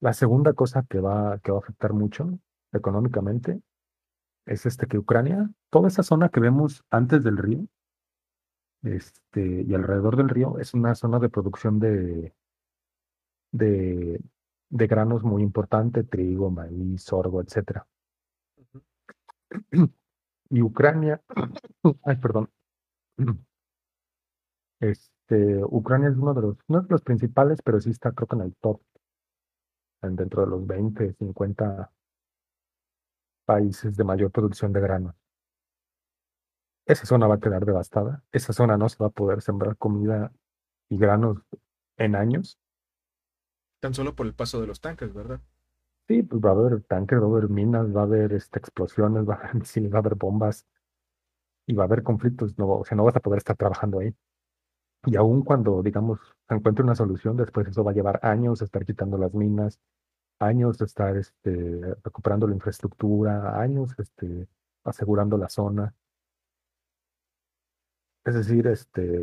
La 0.00 0.12
segunda 0.12 0.52
cosa 0.52 0.84
que 0.88 1.00
va, 1.00 1.38
que 1.38 1.52
va 1.52 1.58
a 1.58 1.60
afectar 1.60 1.92
mucho 1.92 2.38
económicamente 2.72 3.60
es 4.46 4.66
este 4.66 4.86
que 4.86 4.98
Ucrania, 4.98 5.50
toda 5.70 5.88
esa 5.88 6.02
zona 6.02 6.28
que 6.28 6.40
vemos 6.40 6.84
antes 6.90 7.22
del 7.22 7.36
río 7.36 7.66
este, 8.82 9.62
y 9.62 9.74
alrededor 9.74 10.16
del 10.16 10.28
río 10.28 10.58
es 10.58 10.74
una 10.74 10.94
zona 10.94 11.20
de 11.20 11.28
producción 11.28 11.78
de, 11.78 12.34
de, 13.52 14.20
granos 14.70 15.22
muy 15.22 15.42
importante, 15.42 16.02
trigo, 16.02 16.50
maíz, 16.50 17.04
sorgo, 17.04 17.40
etc. 17.40 17.82
Y 20.50 20.62
Ucrania, 20.62 21.22
ay, 22.04 22.16
perdón, 22.16 22.50
este, 25.32 25.64
Ucrania 25.64 26.08
es 26.10 26.16
uno 26.16 26.34
de 26.34 26.42
los, 26.42 26.56
no 26.68 26.82
de 26.82 26.88
los 26.90 27.02
principales, 27.02 27.60
pero 27.62 27.80
sí 27.80 27.90
está 27.90 28.12
creo 28.12 28.28
que 28.28 28.36
en 28.36 28.42
el 28.42 28.54
top, 28.56 28.80
dentro 30.02 30.42
de 30.42 30.50
los 30.50 30.66
20, 30.66 31.14
50 31.14 31.90
países 33.44 33.96
de 33.96 34.04
mayor 34.04 34.30
producción 34.30 34.72
de 34.72 34.80
granos. 34.80 35.14
esa 36.86 37.06
zona 37.06 37.26
va 37.26 37.36
a 37.36 37.40
quedar 37.40 37.64
devastada, 37.64 38.22
esa 38.32 38.52
zona 38.52 38.76
no 38.76 38.88
se 38.88 38.98
va 38.98 39.06
a 39.06 39.10
poder 39.10 39.40
sembrar 39.40 39.76
comida 39.76 40.32
y 40.88 40.98
granos 40.98 41.38
en 41.96 42.16
años. 42.16 42.58
Tan 43.80 43.94
solo 43.94 44.14
por 44.14 44.26
el 44.26 44.34
paso 44.34 44.60
de 44.60 44.66
los 44.66 44.80
tanques, 44.80 45.12
¿verdad? 45.12 45.40
Sí, 46.08 46.22
pues 46.22 46.42
va 46.42 46.50
a 46.50 46.52
haber 46.52 46.82
tanques, 46.82 47.18
va 47.18 47.24
a 47.24 47.28
haber 47.28 47.48
minas, 47.48 47.86
va 47.94 48.02
a 48.02 48.04
haber 48.04 48.32
este, 48.32 48.58
explosiones, 48.58 49.26
va 49.28 49.34
a 49.34 49.38
haber 49.38 49.54
misiles, 49.54 49.92
va 49.92 49.98
a 49.98 50.00
haber 50.00 50.16
bombas 50.16 50.66
y 51.66 51.74
va 51.74 51.84
a 51.84 51.86
haber 51.86 52.02
conflictos, 52.02 52.58
no, 52.58 52.68
o 52.80 52.84
sea, 52.84 52.96
no 52.96 53.04
vas 53.04 53.16
a 53.16 53.20
poder 53.20 53.38
estar 53.38 53.56
trabajando 53.56 54.00
ahí. 54.00 54.14
Y 55.04 55.16
aún 55.16 55.42
cuando, 55.42 55.82
digamos, 55.82 56.20
se 56.48 56.54
encuentre 56.54 56.84
una 56.84 56.94
solución, 56.94 57.36
después 57.36 57.66
eso 57.66 57.82
va 57.82 57.90
a 57.90 57.94
llevar 57.94 58.20
años 58.22 58.62
estar 58.62 58.84
quitando 58.84 59.18
las 59.18 59.34
minas, 59.34 59.80
años 60.38 60.80
estar 60.80 61.16
este, 61.16 61.80
recuperando 62.04 62.46
la 62.46 62.54
infraestructura, 62.54 63.60
años 63.60 63.94
este, 63.98 64.48
asegurando 64.84 65.36
la 65.38 65.48
zona. 65.48 65.94
Es 68.24 68.34
decir, 68.34 68.66
este, 68.68 69.20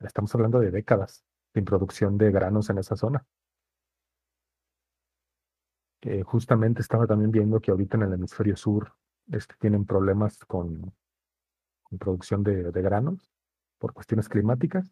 estamos 0.00 0.32
hablando 0.34 0.60
de 0.60 0.70
décadas 0.70 1.24
sin 1.52 1.64
producción 1.64 2.16
de 2.16 2.30
granos 2.30 2.70
en 2.70 2.78
esa 2.78 2.96
zona. 2.96 3.26
Eh, 6.02 6.22
justamente 6.22 6.80
estaba 6.82 7.06
también 7.06 7.30
viendo 7.30 7.60
que 7.60 7.70
ahorita 7.72 7.96
en 7.96 8.04
el 8.04 8.12
hemisferio 8.14 8.56
sur 8.56 8.92
este, 9.32 9.54
tienen 9.58 9.84
problemas 9.84 10.38
con, 10.46 10.92
con 11.82 11.98
producción 11.98 12.42
de, 12.44 12.70
de 12.70 12.82
granos 12.82 13.32
por 13.82 13.94
cuestiones 13.94 14.28
climáticas, 14.28 14.88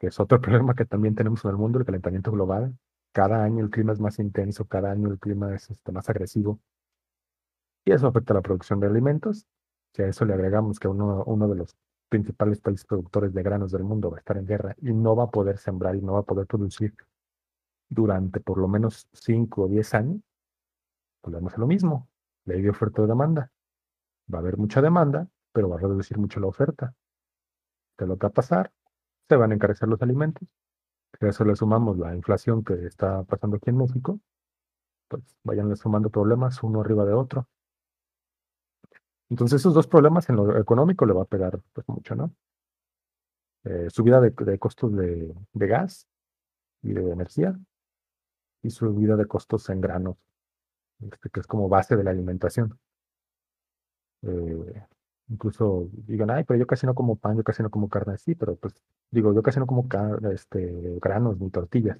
que 0.00 0.08
es 0.08 0.18
otro 0.18 0.40
problema 0.42 0.74
que 0.74 0.84
también 0.84 1.14
tenemos 1.14 1.44
en 1.44 1.52
el 1.52 1.56
mundo, 1.56 1.78
el 1.78 1.84
calentamiento 1.84 2.32
global. 2.32 2.76
Cada 3.12 3.44
año 3.44 3.64
el 3.64 3.70
clima 3.70 3.92
es 3.92 4.00
más 4.00 4.18
intenso, 4.18 4.66
cada 4.66 4.90
año 4.90 5.08
el 5.08 5.20
clima 5.20 5.54
es 5.54 5.70
este, 5.70 5.92
más 5.92 6.10
agresivo. 6.10 6.60
Y 7.84 7.92
eso 7.92 8.08
afecta 8.08 8.32
a 8.32 8.36
la 8.36 8.42
producción 8.42 8.80
de 8.80 8.88
alimentos. 8.88 9.46
Si 9.94 10.02
a 10.02 10.08
eso 10.08 10.24
le 10.24 10.34
agregamos 10.34 10.80
que 10.80 10.88
uno, 10.88 11.22
uno 11.24 11.48
de 11.48 11.54
los 11.54 11.76
principales 12.08 12.60
países 12.60 12.84
productores 12.84 13.32
de 13.32 13.42
granos 13.44 13.70
del 13.70 13.84
mundo 13.84 14.10
va 14.10 14.16
a 14.16 14.20
estar 14.20 14.36
en 14.36 14.46
guerra 14.46 14.74
y 14.78 14.92
no 14.92 15.14
va 15.14 15.24
a 15.24 15.30
poder 15.30 15.58
sembrar 15.58 15.94
y 15.94 16.02
no 16.02 16.14
va 16.14 16.20
a 16.20 16.24
poder 16.24 16.46
producir 16.46 16.94
durante 17.88 18.40
por 18.40 18.58
lo 18.58 18.66
menos 18.66 19.06
5 19.12 19.62
o 19.62 19.68
10 19.68 19.94
años, 19.94 20.20
volvemos 21.22 21.54
a 21.54 21.58
lo 21.58 21.66
mismo, 21.68 22.08
ley 22.44 22.60
de 22.60 22.70
oferta 22.70 23.02
y 23.02 23.06
demanda. 23.06 23.52
Va 24.32 24.38
a 24.38 24.40
haber 24.40 24.56
mucha 24.56 24.82
demanda, 24.82 25.28
pero 25.52 25.68
va 25.68 25.76
a 25.76 25.80
reducir 25.80 26.18
mucho 26.18 26.40
la 26.40 26.48
oferta. 26.48 26.94
¿Qué 28.00 28.06
lo 28.06 28.16
va 28.16 28.28
a 28.28 28.32
pasar? 28.32 28.72
Se 29.28 29.36
van 29.36 29.52
a 29.52 29.54
encarecer 29.54 29.86
los 29.86 30.00
alimentos. 30.00 30.48
Si 31.18 31.26
a 31.26 31.28
eso 31.28 31.44
le 31.44 31.54
sumamos 31.54 31.98
la 31.98 32.14
inflación 32.14 32.64
que 32.64 32.86
está 32.86 33.24
pasando 33.24 33.58
aquí 33.58 33.68
en 33.68 33.76
México, 33.76 34.18
pues 35.06 35.22
vayan 35.44 35.76
sumando 35.76 36.08
problemas 36.08 36.62
uno 36.62 36.80
arriba 36.80 37.04
de 37.04 37.12
otro. 37.12 37.46
Entonces 39.28 39.60
esos 39.60 39.74
dos 39.74 39.86
problemas 39.86 40.30
en 40.30 40.36
lo 40.36 40.56
económico 40.56 41.04
le 41.04 41.12
va 41.12 41.24
a 41.24 41.26
pegar 41.26 41.60
pues 41.74 41.86
mucho, 41.90 42.14
¿no? 42.14 42.34
Eh, 43.64 43.88
subida 43.90 44.18
de, 44.22 44.58
costos 44.58 44.96
de, 44.96 45.34
de 45.52 45.66
gas 45.66 46.08
y 46.80 46.94
de 46.94 47.12
energía 47.12 47.54
y 48.62 48.70
subida 48.70 49.16
de 49.16 49.26
costos 49.26 49.68
en 49.68 49.82
granos, 49.82 50.16
este, 51.00 51.28
que 51.28 51.40
es 51.40 51.46
como 51.46 51.68
base 51.68 51.96
de 51.96 52.04
la 52.04 52.12
alimentación. 52.12 52.80
Eh, 54.22 54.86
incluso 55.30 55.88
digan, 56.06 56.30
ay, 56.30 56.44
pero 56.44 56.58
yo 56.58 56.66
casi 56.66 56.86
no 56.86 56.94
como 56.94 57.16
pan, 57.16 57.36
yo 57.36 57.44
casi 57.44 57.62
no 57.62 57.70
como 57.70 57.88
carne, 57.88 58.18
sí, 58.18 58.34
pero 58.34 58.56
pues 58.56 58.74
digo, 59.10 59.34
yo 59.34 59.42
casi 59.42 59.60
no 59.60 59.66
como 59.66 59.86
este, 60.32 60.98
granos 61.00 61.38
ni 61.40 61.50
tortillas. 61.50 61.98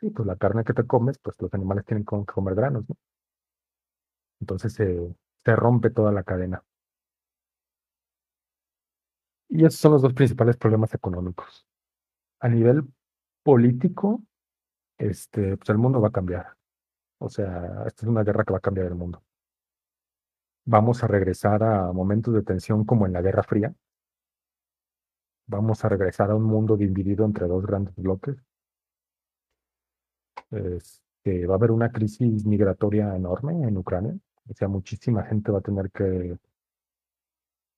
Sí, 0.00 0.10
pues 0.10 0.26
la 0.26 0.36
carne 0.36 0.64
que 0.64 0.74
te 0.74 0.86
comes, 0.86 1.18
pues 1.18 1.36
los 1.40 1.52
animales 1.54 1.84
tienen 1.86 2.04
que 2.04 2.24
comer 2.26 2.54
granos, 2.56 2.88
¿no? 2.88 2.96
Entonces 4.40 4.72
se, 4.72 5.14
se 5.44 5.56
rompe 5.56 5.90
toda 5.90 6.10
la 6.12 6.22
cadena. 6.22 6.62
Y 9.48 9.64
esos 9.64 9.80
son 9.80 9.92
los 9.92 10.02
dos 10.02 10.12
principales 10.14 10.56
problemas 10.56 10.92
económicos. 10.94 11.66
A 12.40 12.48
nivel 12.48 12.84
político, 13.44 14.22
este, 14.98 15.56
pues 15.58 15.70
el 15.70 15.78
mundo 15.78 16.00
va 16.00 16.08
a 16.10 16.12
cambiar. 16.12 16.56
O 17.18 17.30
sea, 17.30 17.84
esta 17.86 18.06
es 18.06 18.10
una 18.10 18.24
guerra 18.24 18.44
que 18.44 18.52
va 18.54 18.58
a 18.60 18.62
cambiar 18.62 18.88
el 18.88 18.96
mundo. 18.96 19.22
Vamos 20.68 21.04
a 21.04 21.06
regresar 21.06 21.62
a 21.62 21.92
momentos 21.92 22.34
de 22.34 22.42
tensión 22.42 22.84
como 22.84 23.06
en 23.06 23.12
la 23.12 23.22
Guerra 23.22 23.44
Fría. 23.44 23.72
Vamos 25.46 25.84
a 25.84 25.88
regresar 25.88 26.32
a 26.32 26.34
un 26.34 26.42
mundo 26.42 26.76
dividido 26.76 27.24
entre 27.24 27.46
dos 27.46 27.64
grandes 27.64 27.94
bloques. 27.94 28.36
Este, 30.50 31.46
va 31.46 31.54
a 31.54 31.56
haber 31.56 31.70
una 31.70 31.92
crisis 31.92 32.44
migratoria 32.44 33.14
enorme 33.14 33.62
en 33.62 33.76
Ucrania. 33.76 34.18
O 34.48 34.54
sea, 34.54 34.66
muchísima 34.66 35.22
gente 35.22 35.52
va 35.52 35.58
a 35.58 35.62
tener 35.62 35.88
que, 35.92 36.36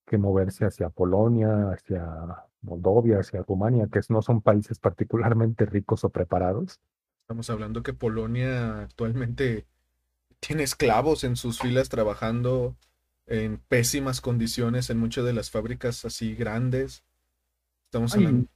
que 0.07 0.17
moverse 0.17 0.65
hacia 0.65 0.89
Polonia, 0.89 1.69
hacia 1.69 2.03
Moldovia, 2.61 3.19
hacia 3.19 3.43
Rumania, 3.43 3.87
que 3.87 3.99
no 4.09 4.23
son 4.23 4.41
países 4.41 4.79
particularmente 4.79 5.67
ricos 5.67 6.03
o 6.05 6.09
preparados. 6.09 6.79
Estamos 7.21 7.51
hablando 7.51 7.83
que 7.83 7.93
Polonia 7.93 8.81
actualmente 8.81 9.67
tiene 10.39 10.63
esclavos 10.63 11.23
en 11.23 11.35
sus 11.35 11.59
filas 11.59 11.89
trabajando 11.89 12.75
en 13.27 13.57
pésimas 13.67 14.21
condiciones 14.21 14.89
en 14.89 14.97
muchas 14.97 15.25
de 15.25 15.33
las 15.33 15.51
fábricas 15.51 16.05
así 16.05 16.35
grandes. 16.35 17.03
Estamos 17.85 18.15
Ay, 18.15 18.47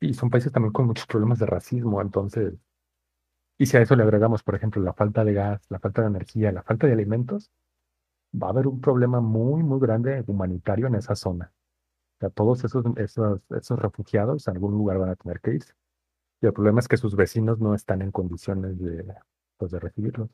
y 0.00 0.14
son 0.14 0.30
países 0.30 0.50
también 0.50 0.72
con 0.72 0.86
muchos 0.86 1.06
problemas 1.06 1.38
de 1.38 1.46
racismo, 1.46 2.02
entonces, 2.02 2.54
y 3.56 3.66
si 3.66 3.76
a 3.76 3.82
eso 3.82 3.94
le 3.94 4.02
agregamos, 4.02 4.42
por 4.42 4.56
ejemplo, 4.56 4.82
la 4.82 4.92
falta 4.92 5.24
de 5.24 5.32
gas, 5.32 5.64
la 5.68 5.78
falta 5.78 6.02
de 6.02 6.08
energía, 6.08 6.50
la 6.50 6.64
falta 6.64 6.88
de 6.88 6.92
alimentos, 6.92 7.52
va 8.34 8.48
a 8.48 8.50
haber 8.50 8.66
un 8.66 8.80
problema 8.80 9.20
muy, 9.20 9.62
muy 9.62 9.78
grande 9.78 10.24
humanitario 10.26 10.88
en 10.88 10.96
esa 10.96 11.14
zona. 11.14 11.52
O 12.16 12.18
sea, 12.18 12.30
todos 12.30 12.64
esos, 12.64 12.84
esos, 12.96 13.40
esos 13.50 13.78
refugiados 13.78 14.48
a 14.48 14.50
algún 14.50 14.72
lugar 14.72 14.98
van 14.98 15.10
a 15.10 15.16
tener 15.16 15.40
que 15.40 15.54
irse. 15.54 15.74
Y 16.40 16.46
el 16.46 16.52
problema 16.52 16.80
es 16.80 16.88
que 16.88 16.96
sus 16.96 17.14
vecinos 17.14 17.60
no 17.60 17.74
están 17.74 18.02
en 18.02 18.10
condiciones 18.10 18.80
de, 18.80 19.04
pues, 19.56 19.70
de 19.70 19.78
recibirlos. 19.78 20.30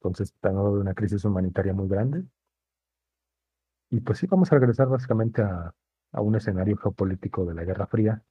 Entonces, 0.00 0.30
están 0.32 0.56
hablando 0.56 0.76
de 0.76 0.82
una 0.82 0.94
crisis 0.94 1.24
humanitaria 1.24 1.72
muy 1.74 1.88
grande. 1.88 2.24
Y 3.90 4.00
pues 4.00 4.18
sí, 4.18 4.26
vamos 4.26 4.50
a 4.50 4.56
regresar 4.58 4.88
básicamente 4.88 5.42
a, 5.42 5.72
a 6.12 6.20
un 6.20 6.34
escenario 6.34 6.76
geopolítico 6.76 7.44
de 7.44 7.54
la 7.54 7.64
Guerra 7.64 7.86
Fría, 7.86 8.22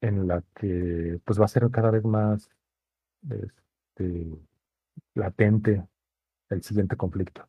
en 0.00 0.26
la 0.28 0.42
que 0.54 1.20
pues 1.24 1.40
va 1.40 1.44
a 1.46 1.48
ser 1.48 1.70
cada 1.70 1.90
vez 1.90 2.04
más 2.04 2.50
este, 3.30 4.38
latente 5.14 5.86
el 6.50 6.62
siguiente 6.62 6.96
conflicto. 6.96 7.48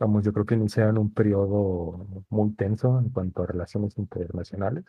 Vamos, 0.00 0.24
yo 0.24 0.32
creo 0.32 0.46
que 0.46 0.54
iniciaron 0.56 0.98
un 0.98 1.14
periodo 1.14 2.06
muy 2.30 2.54
tenso 2.54 2.98
en 3.00 3.10
cuanto 3.10 3.42
a 3.42 3.46
relaciones 3.46 3.98
internacionales, 3.98 4.84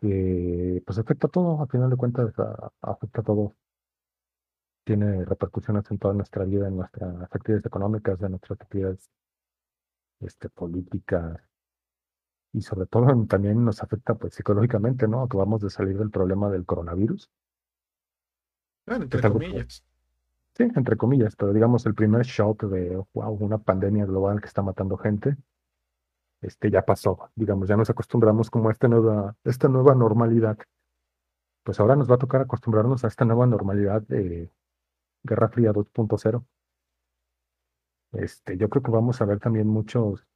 que 0.00 0.82
pues 0.86 0.98
afecta 0.98 1.26
a 1.26 1.30
todo, 1.30 1.62
a 1.62 1.66
final 1.66 1.90
de 1.90 1.96
cuentas 1.96 2.34
afecta 2.82 3.20
a 3.20 3.24
todo. 3.24 3.54
Tiene 4.84 5.24
repercusiones 5.24 5.90
en 5.90 5.98
toda 5.98 6.14
nuestra 6.14 6.44
vida, 6.44 6.68
en 6.68 6.76
nuestras 6.76 7.22
actividades 7.34 7.66
económicas, 7.66 8.20
en 8.22 8.30
nuestras 8.32 8.60
actividades 8.60 9.10
este, 10.20 10.48
políticas, 10.48 11.40
y 12.52 12.60
sobre 12.62 12.86
todo 12.86 13.06
también 13.26 13.64
nos 13.64 13.82
afecta 13.82 14.14
pues 14.14 14.34
psicológicamente, 14.34 15.08
¿no? 15.08 15.22
Acabamos 15.22 15.62
de 15.62 15.70
salir 15.70 15.98
del 15.98 16.10
problema 16.10 16.50
del 16.50 16.66
coronavirus, 16.66 17.30
Bueno, 18.86 19.04
entre 19.04 19.20
que, 19.20 19.28
comillas. 19.28 19.84
sí, 20.54 20.64
entre 20.64 20.96
comillas, 20.96 21.34
pero 21.36 21.52
digamos 21.52 21.86
el 21.86 21.94
primer 21.94 22.24
shock 22.26 22.64
de, 22.64 23.02
wow, 23.14 23.32
una 23.40 23.58
pandemia 23.58 24.04
global 24.04 24.40
que 24.40 24.48
está 24.48 24.62
matando 24.62 24.96
gente, 24.98 25.36
este 26.42 26.70
ya 26.70 26.82
pasó, 26.84 27.30
digamos, 27.36 27.68
ya 27.68 27.76
nos 27.76 27.88
acostumbramos 27.88 28.50
como 28.50 28.68
a 28.68 28.72
esta 28.72 28.88
nueva, 28.88 29.36
esta 29.44 29.68
nueva 29.68 29.94
normalidad. 29.94 30.58
Pues 31.62 31.78
ahora 31.78 31.94
nos 31.96 32.10
va 32.10 32.16
a 32.16 32.18
tocar 32.18 32.40
acostumbrarnos 32.42 33.04
a 33.04 33.08
esta 33.08 33.24
nueva 33.24 33.46
normalidad 33.46 34.02
de 34.02 34.50
Guerra 35.24 35.48
Fría 35.48 35.72
2.0. 35.72 36.46
Este, 38.12 38.56
yo 38.56 38.70
creo 38.70 38.82
que 38.82 38.90
vamos 38.90 39.20
a 39.20 39.26
ver 39.26 39.38
también 39.38 39.66
muchas 39.68 40.26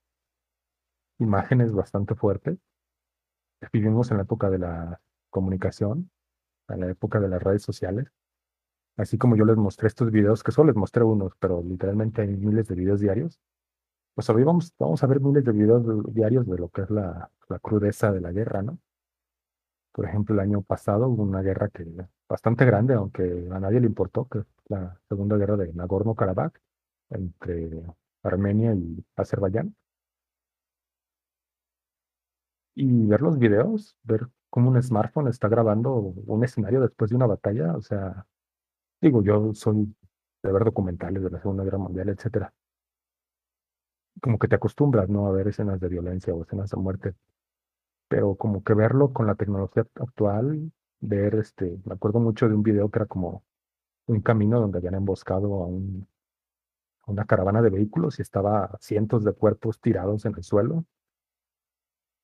imágenes 1.18 1.72
bastante 1.74 2.14
fuertes. 2.14 2.59
Vivimos 3.72 4.11
en 4.11 4.18
la 4.18 4.22
época 4.24 4.51
de 4.51 4.59
la 4.59 5.01
comunicación, 5.30 6.11
en 6.68 6.80
la 6.80 6.91
época 6.91 7.20
de 7.20 7.28
las 7.28 7.43
redes 7.43 7.62
sociales. 7.62 8.09
Así 8.97 9.18
como 9.18 9.37
yo 9.37 9.45
les 9.47 9.57
mostré 9.57 9.89
estos 9.89 10.11
videos, 10.12 10.43
que 10.45 10.53
solo 10.53 10.68
les 10.68 10.76
mostré 10.76 11.05
unos, 11.05 11.34
pero 11.41 11.62
literalmente 11.64 12.22
hay 12.22 12.37
miles 12.37 12.68
de 12.68 12.74
videos 12.76 13.01
diarios. 13.01 13.41
Pues 14.14 14.30
hoy 14.30 14.45
vamos, 14.45 14.74
vamos 14.78 15.03
a 15.05 15.09
ver 15.09 15.20
miles 15.20 15.45
de 15.45 15.53
videos 15.53 15.87
de- 15.87 16.12
diarios 16.12 16.47
de 16.49 16.59
lo 16.59 16.68
que 16.70 16.82
es 16.82 16.91
la, 16.91 17.30
la 17.49 17.61
crudeza 17.61 18.12
de 18.12 18.20
la 18.22 18.32
guerra, 18.32 18.62
¿no? 18.62 18.78
Por 19.97 20.05
ejemplo, 20.07 20.34
el 20.34 20.40
año 20.40 20.62
pasado 20.62 21.09
hubo 21.09 21.22
una 21.24 21.42
guerra 21.42 21.70
que 21.70 21.84
bastante 22.28 22.64
grande, 22.66 22.94
aunque 22.94 23.49
a 23.51 23.59
nadie 23.61 23.80
le 23.80 23.86
importó, 23.86 24.26
que 24.28 24.40
es 24.40 24.47
la 24.68 25.01
segunda 25.09 25.36
guerra 25.38 25.57
de 25.57 25.72
Nagorno-Karabaj 25.72 26.53
entre 27.11 27.82
Armenia 28.22 28.74
y 28.74 29.05
Azerbaiyán. 29.16 29.74
Y 32.76 33.07
ver 33.07 33.22
los 33.22 33.38
videos, 33.38 33.97
ver 34.05 34.28
cómo 34.51 34.70
un 34.70 34.80
smartphone 34.82 35.28
está 35.28 35.49
grabando 35.49 35.94
un 35.94 36.44
escenario 36.44 36.80
después 36.80 37.11
de 37.11 37.16
una 37.16 37.26
batalla, 37.26 37.74
o 37.76 37.82
sea, 37.82 38.26
digo, 39.01 39.22
yo 39.22 39.55
soy 39.55 39.94
de 40.42 40.53
ver 40.53 40.64
documentales 40.64 41.22
de 41.22 41.30
la 41.30 41.40
Segunda 41.40 41.64
Guerra 41.64 41.78
Mundial, 41.78 42.11
etcétera. 42.11 42.53
como 44.20 44.38
que 44.38 44.49
te 44.49 44.57
acostumbras, 44.57 45.09
¿no? 45.09 45.26
A 45.26 45.32
ver 45.32 45.49
escenas 45.49 45.80
de 45.80 45.88
violencia 45.88 46.34
o 46.34 46.42
escenas 46.42 46.70
de 46.70 46.76
muerte, 46.76 47.14
pero 48.09 48.36
como 48.36 48.62
que 48.62 48.74
verlo 48.74 49.12
con 49.12 49.26
la 49.26 49.34
tecnología 49.34 49.86
actual, 49.96 50.72
ver 51.00 51.36
este, 51.36 51.80
me 51.84 51.94
acuerdo 51.94 52.20
mucho 52.20 52.48
de 52.48 52.54
un 52.54 52.62
video 52.62 52.90
que 52.90 52.98
era 53.00 53.07
como 53.07 53.44
un 54.07 54.20
camino 54.22 54.61
donde 54.61 54.78
habían 54.78 54.94
emboscado 54.94 55.62
a 55.62 55.66
un, 55.66 56.09
a 57.02 57.11
una 57.12 57.24
caravana 57.26 57.62
de 57.62 57.70
vehículos 57.70 58.18
y 58.18 58.22
estaba 58.22 58.76
cientos 58.80 59.24
de 59.24 59.32
cuerpos 59.32 59.80
tirados 59.80 60.24
en 60.26 60.34
el 60.36 60.42
suelo 60.44 60.86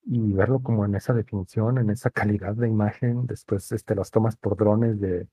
y 0.05 0.33
verlo 0.33 0.61
como 0.61 0.85
en 0.85 0.95
esa 0.95 1.13
definición, 1.13 1.77
en 1.77 1.89
esa 1.89 2.09
calidad 2.09 2.55
de 2.55 2.67
imagen, 2.67 3.25
después 3.25 3.71
este, 3.71 3.95
las 3.95 4.11
tomas 4.11 4.35
por 4.35 4.57
drones 4.57 4.99
de 4.99 5.27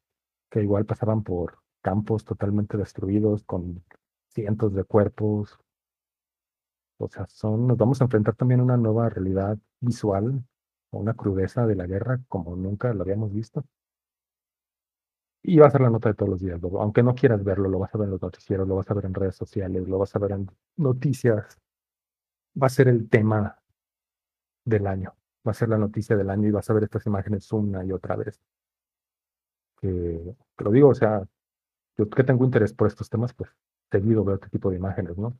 que 0.50 0.62
igual 0.62 0.86
pasaban 0.86 1.22
por 1.22 1.58
campos 1.82 2.24
totalmente 2.24 2.76
destruidos 2.76 3.44
con 3.44 3.82
cientos 4.28 4.74
de 4.74 4.84
cuerpos. 4.84 5.58
O 6.98 7.08
sea, 7.08 7.26
son, 7.28 7.66
nos 7.66 7.76
vamos 7.78 8.00
a 8.00 8.04
enfrentar 8.04 8.36
también 8.36 8.60
a 8.60 8.64
una 8.64 8.76
nueva 8.76 9.08
realidad 9.08 9.58
visual, 9.80 10.44
una 10.92 11.14
crudeza 11.14 11.66
de 11.66 11.76
la 11.76 11.86
guerra 11.86 12.20
como 12.28 12.56
nunca 12.56 12.92
lo 12.94 13.02
habíamos 13.02 13.32
visto. 13.32 13.64
Y 15.42 15.58
va 15.58 15.66
a 15.68 15.70
ser 15.70 15.80
la 15.80 15.90
nota 15.90 16.10
de 16.10 16.14
todos 16.14 16.30
los 16.30 16.40
días, 16.40 16.60
aunque 16.62 17.02
no 17.02 17.14
quieras 17.14 17.42
verlo, 17.42 17.68
lo 17.68 17.78
vas 17.78 17.94
a 17.94 17.98
ver 17.98 18.06
en 18.06 18.12
los 18.12 18.22
noticieros, 18.22 18.68
lo 18.68 18.76
vas 18.76 18.90
a 18.90 18.94
ver 18.94 19.06
en 19.06 19.14
redes 19.14 19.36
sociales, 19.36 19.88
lo 19.88 19.98
vas 19.98 20.14
a 20.14 20.18
ver 20.18 20.32
en 20.32 20.50
noticias. 20.76 21.58
Va 22.60 22.66
a 22.66 22.70
ser 22.70 22.88
el 22.88 23.08
tema 23.08 23.56
del 24.64 24.86
año. 24.86 25.14
Va 25.46 25.52
a 25.52 25.54
ser 25.54 25.68
la 25.68 25.78
noticia 25.78 26.16
del 26.16 26.30
año 26.30 26.48
y 26.48 26.50
vas 26.50 26.68
a 26.70 26.74
ver 26.74 26.84
estas 26.84 27.06
imágenes 27.06 27.50
una 27.52 27.84
y 27.84 27.92
otra 27.92 28.16
vez. 28.16 28.40
Que, 29.80 30.34
lo 30.58 30.70
digo, 30.70 30.88
o 30.90 30.94
sea, 30.94 31.26
yo 31.98 32.08
que 32.10 32.24
tengo 32.24 32.44
interés 32.44 32.72
por 32.74 32.88
estos 32.88 33.08
temas, 33.10 33.34
pues 33.34 33.50
seguido 33.90 34.24
veo 34.24 34.36
este 34.36 34.48
tipo 34.50 34.70
de 34.70 34.76
imágenes, 34.76 35.18
¿no? 35.18 35.38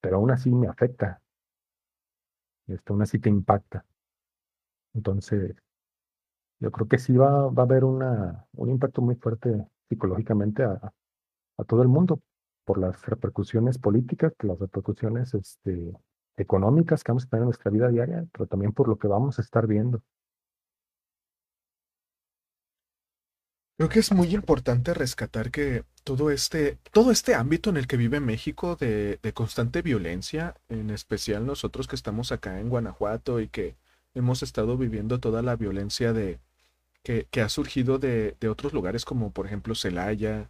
Pero 0.00 0.16
aún 0.18 0.30
así 0.30 0.50
me 0.50 0.68
afecta. 0.68 1.22
Esto 2.66 2.94
aún 2.94 3.04
te 3.04 3.28
impacta. 3.28 3.84
Entonces, 4.94 5.54
yo 6.58 6.70
creo 6.70 6.88
que 6.88 6.98
sí 6.98 7.16
va, 7.16 7.48
va 7.48 7.62
a 7.62 7.66
haber 7.66 7.84
una, 7.84 8.46
un 8.54 8.70
impacto 8.70 9.02
muy 9.02 9.14
fuerte 9.16 9.66
psicológicamente 9.88 10.64
a, 10.64 10.92
todo 11.66 11.82
el 11.82 11.88
mundo 11.88 12.20
por 12.64 12.78
las 12.78 13.04
repercusiones 13.06 13.78
políticas, 13.78 14.32
las 14.42 14.58
repercusiones 14.58 15.32
este, 15.34 15.92
económicas 16.36 17.02
que 17.02 17.12
vamos 17.12 17.24
a 17.24 17.28
tener 17.28 17.42
en 17.42 17.46
nuestra 17.46 17.70
vida 17.70 17.88
diaria, 17.88 18.26
pero 18.32 18.46
también 18.46 18.72
por 18.72 18.88
lo 18.88 18.98
que 18.98 19.08
vamos 19.08 19.38
a 19.38 19.42
estar 19.42 19.66
viendo. 19.66 20.02
Creo 23.78 23.88
que 23.88 24.00
es 24.00 24.12
muy 24.12 24.34
importante 24.34 24.94
rescatar 24.94 25.50
que 25.50 25.84
todo 26.06 26.30
este, 26.30 26.78
todo 26.92 27.10
este 27.10 27.34
ámbito 27.34 27.68
en 27.68 27.76
el 27.76 27.88
que 27.88 27.96
vive 27.96 28.20
México 28.20 28.76
de, 28.76 29.18
de, 29.20 29.32
constante 29.32 29.82
violencia, 29.82 30.54
en 30.68 30.90
especial 30.90 31.44
nosotros 31.44 31.88
que 31.88 31.96
estamos 31.96 32.30
acá 32.30 32.60
en 32.60 32.68
Guanajuato 32.68 33.40
y 33.40 33.48
que 33.48 33.74
hemos 34.14 34.44
estado 34.44 34.78
viviendo 34.78 35.18
toda 35.18 35.42
la 35.42 35.56
violencia 35.56 36.12
de, 36.12 36.38
que, 37.02 37.26
que 37.28 37.40
ha 37.40 37.48
surgido 37.48 37.98
de, 37.98 38.36
de, 38.38 38.48
otros 38.48 38.72
lugares 38.72 39.04
como 39.04 39.32
por 39.32 39.46
ejemplo 39.46 39.74
Celaya, 39.74 40.48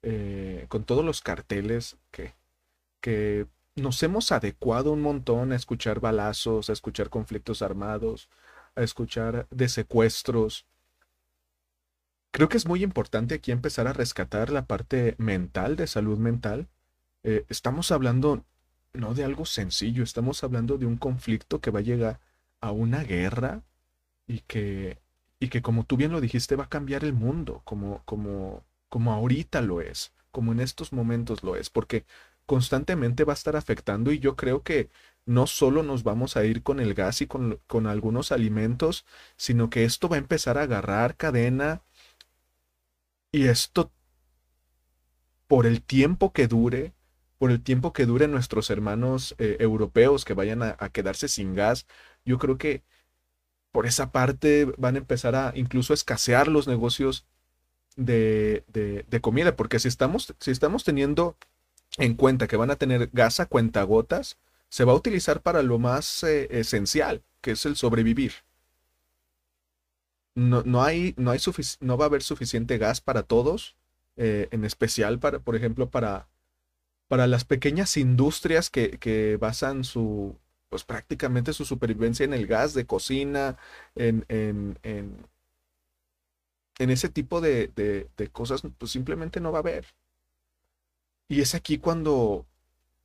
eh, 0.00 0.64
con 0.70 0.84
todos 0.84 1.04
los 1.04 1.20
carteles 1.20 1.98
que, 2.10 2.32
que 3.02 3.46
nos 3.76 4.02
hemos 4.02 4.32
adecuado 4.32 4.90
un 4.90 5.02
montón 5.02 5.52
a 5.52 5.56
escuchar 5.56 6.00
balazos, 6.00 6.70
a 6.70 6.72
escuchar 6.72 7.10
conflictos 7.10 7.60
armados, 7.60 8.30
a 8.74 8.82
escuchar 8.82 9.46
de 9.50 9.68
secuestros. 9.68 10.64
Creo 12.34 12.48
que 12.48 12.56
es 12.56 12.66
muy 12.66 12.82
importante 12.82 13.36
aquí 13.36 13.52
empezar 13.52 13.86
a 13.86 13.92
rescatar 13.92 14.50
la 14.50 14.66
parte 14.66 15.14
mental, 15.18 15.76
de 15.76 15.86
salud 15.86 16.18
mental. 16.18 16.66
Eh, 17.22 17.44
estamos 17.48 17.92
hablando 17.92 18.44
no 18.92 19.14
de 19.14 19.22
algo 19.22 19.46
sencillo, 19.46 20.02
estamos 20.02 20.42
hablando 20.42 20.76
de 20.76 20.84
un 20.84 20.96
conflicto 20.96 21.60
que 21.60 21.70
va 21.70 21.78
a 21.78 21.82
llegar 21.82 22.18
a 22.60 22.72
una 22.72 23.04
guerra 23.04 23.62
y 24.26 24.40
que, 24.40 24.98
y 25.38 25.46
que 25.46 25.62
como 25.62 25.84
tú 25.84 25.96
bien 25.96 26.10
lo 26.10 26.20
dijiste, 26.20 26.56
va 26.56 26.64
a 26.64 26.68
cambiar 26.68 27.04
el 27.04 27.12
mundo, 27.12 27.62
como, 27.64 28.02
como, 28.04 28.64
como 28.88 29.12
ahorita 29.12 29.60
lo 29.62 29.80
es, 29.80 30.12
como 30.32 30.50
en 30.50 30.58
estos 30.58 30.92
momentos 30.92 31.44
lo 31.44 31.54
es, 31.54 31.70
porque 31.70 32.04
constantemente 32.46 33.22
va 33.22 33.32
a 33.34 33.40
estar 33.40 33.54
afectando 33.54 34.10
y 34.10 34.18
yo 34.18 34.34
creo 34.34 34.64
que 34.64 34.90
no 35.24 35.46
solo 35.46 35.84
nos 35.84 36.02
vamos 36.02 36.36
a 36.36 36.44
ir 36.44 36.64
con 36.64 36.80
el 36.80 36.94
gas 36.94 37.20
y 37.20 37.28
con, 37.28 37.60
con 37.68 37.86
algunos 37.86 38.32
alimentos, 38.32 39.06
sino 39.36 39.70
que 39.70 39.84
esto 39.84 40.08
va 40.08 40.16
a 40.16 40.18
empezar 40.18 40.58
a 40.58 40.62
agarrar 40.62 41.16
cadena 41.16 41.82
y 43.34 43.48
esto 43.48 43.90
por 45.48 45.66
el 45.66 45.82
tiempo 45.82 46.32
que 46.32 46.46
dure, 46.46 46.94
por 47.36 47.50
el 47.50 47.60
tiempo 47.60 47.92
que 47.92 48.06
dure 48.06 48.28
nuestros 48.28 48.70
hermanos 48.70 49.34
eh, 49.38 49.56
europeos 49.58 50.24
que 50.24 50.34
vayan 50.34 50.62
a, 50.62 50.76
a, 50.78 50.88
quedarse 50.90 51.26
sin 51.26 51.56
gas, 51.56 51.84
yo 52.24 52.38
creo 52.38 52.58
que 52.58 52.84
por 53.72 53.86
esa 53.86 54.12
parte 54.12 54.66
van 54.78 54.94
a 54.94 54.98
empezar 54.98 55.34
a 55.34 55.52
incluso 55.56 55.94
escasear 55.94 56.46
los 56.46 56.68
negocios 56.68 57.26
de, 57.96 58.62
de, 58.68 59.04
de 59.10 59.20
comida, 59.20 59.56
porque 59.56 59.80
si 59.80 59.88
estamos, 59.88 60.32
si 60.38 60.52
estamos 60.52 60.84
teniendo 60.84 61.36
en 61.98 62.14
cuenta 62.14 62.46
que 62.46 62.56
van 62.56 62.70
a 62.70 62.76
tener 62.76 63.10
gas 63.12 63.40
a 63.40 63.46
cuentagotas, 63.46 64.38
se 64.68 64.84
va 64.84 64.92
a 64.92 64.96
utilizar 64.96 65.42
para 65.42 65.64
lo 65.64 65.80
más 65.80 66.22
eh, 66.22 66.46
esencial, 66.52 67.24
que 67.40 67.50
es 67.50 67.66
el 67.66 67.74
sobrevivir. 67.74 68.43
No, 70.34 70.62
no, 70.64 70.82
hay, 70.82 71.14
no, 71.16 71.30
hay 71.30 71.40
no 71.80 71.96
va 71.96 72.06
a 72.06 72.08
haber 72.08 72.22
suficiente 72.22 72.78
gas 72.78 73.00
para 73.00 73.22
todos, 73.22 73.76
eh, 74.16 74.48
en 74.50 74.64
especial 74.64 75.18
para, 75.20 75.38
por 75.38 75.56
ejemplo, 75.56 75.90
para, 75.90 76.28
para 77.08 77.26
las 77.26 77.44
pequeñas 77.44 77.96
industrias 77.96 78.70
que, 78.70 78.98
que, 78.98 79.36
basan 79.36 79.84
su, 79.84 80.36
pues 80.68 80.84
prácticamente 80.84 81.52
su 81.52 81.64
supervivencia 81.64 82.24
en 82.24 82.34
el 82.34 82.46
gas 82.46 82.74
de 82.74 82.86
cocina, 82.86 83.56
en, 83.94 84.24
en, 84.28 84.78
en, 84.82 85.26
en 86.78 86.90
ese 86.90 87.08
tipo 87.08 87.40
de, 87.40 87.68
de, 87.76 88.08
de 88.16 88.28
cosas, 88.28 88.62
pues 88.78 88.90
simplemente 88.92 89.40
no 89.40 89.52
va 89.52 89.58
a 89.58 89.60
haber. 89.60 89.86
Y 91.28 91.40
es 91.40 91.54
aquí 91.54 91.78
cuando 91.78 92.46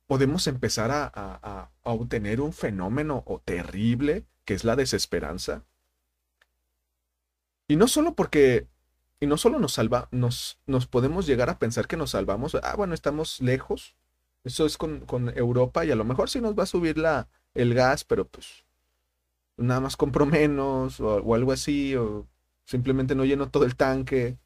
podemos 0.06 0.46
empezar 0.46 0.90
a, 0.90 1.04
a, 1.14 1.70
a, 1.84 1.92
obtener 1.92 2.40
un 2.40 2.52
fenómeno 2.52 3.22
o 3.26 3.38
terrible 3.40 4.24
que 4.44 4.54
es 4.54 4.64
la 4.64 4.76
desesperanza. 4.76 5.64
Y 7.70 7.76
no 7.76 7.86
solo 7.86 8.16
porque, 8.16 8.66
y 9.20 9.28
no 9.28 9.36
solo 9.36 9.60
nos 9.60 9.74
salva, 9.74 10.08
nos, 10.10 10.58
nos 10.66 10.88
podemos 10.88 11.24
llegar 11.24 11.50
a 11.50 11.60
pensar 11.60 11.86
que 11.86 11.96
nos 11.96 12.10
salvamos, 12.10 12.56
ah, 12.56 12.74
bueno, 12.76 12.94
estamos 12.94 13.40
lejos, 13.40 13.94
eso 14.42 14.66
es 14.66 14.76
con, 14.76 15.06
con 15.06 15.28
Europa 15.38 15.84
y 15.84 15.92
a 15.92 15.94
lo 15.94 16.04
mejor 16.04 16.28
sí 16.28 16.40
nos 16.40 16.58
va 16.58 16.64
a 16.64 16.66
subir 16.66 16.98
la, 16.98 17.28
el 17.54 17.72
gas, 17.72 18.02
pero 18.02 18.26
pues 18.26 18.64
nada 19.56 19.78
más 19.78 19.96
compro 19.96 20.26
menos 20.26 20.98
o, 20.98 21.18
o 21.18 21.34
algo 21.36 21.52
así, 21.52 21.94
o 21.94 22.26
simplemente 22.64 23.14
no 23.14 23.24
lleno 23.24 23.50
todo 23.50 23.66
el 23.66 23.76
tanque, 23.76 24.36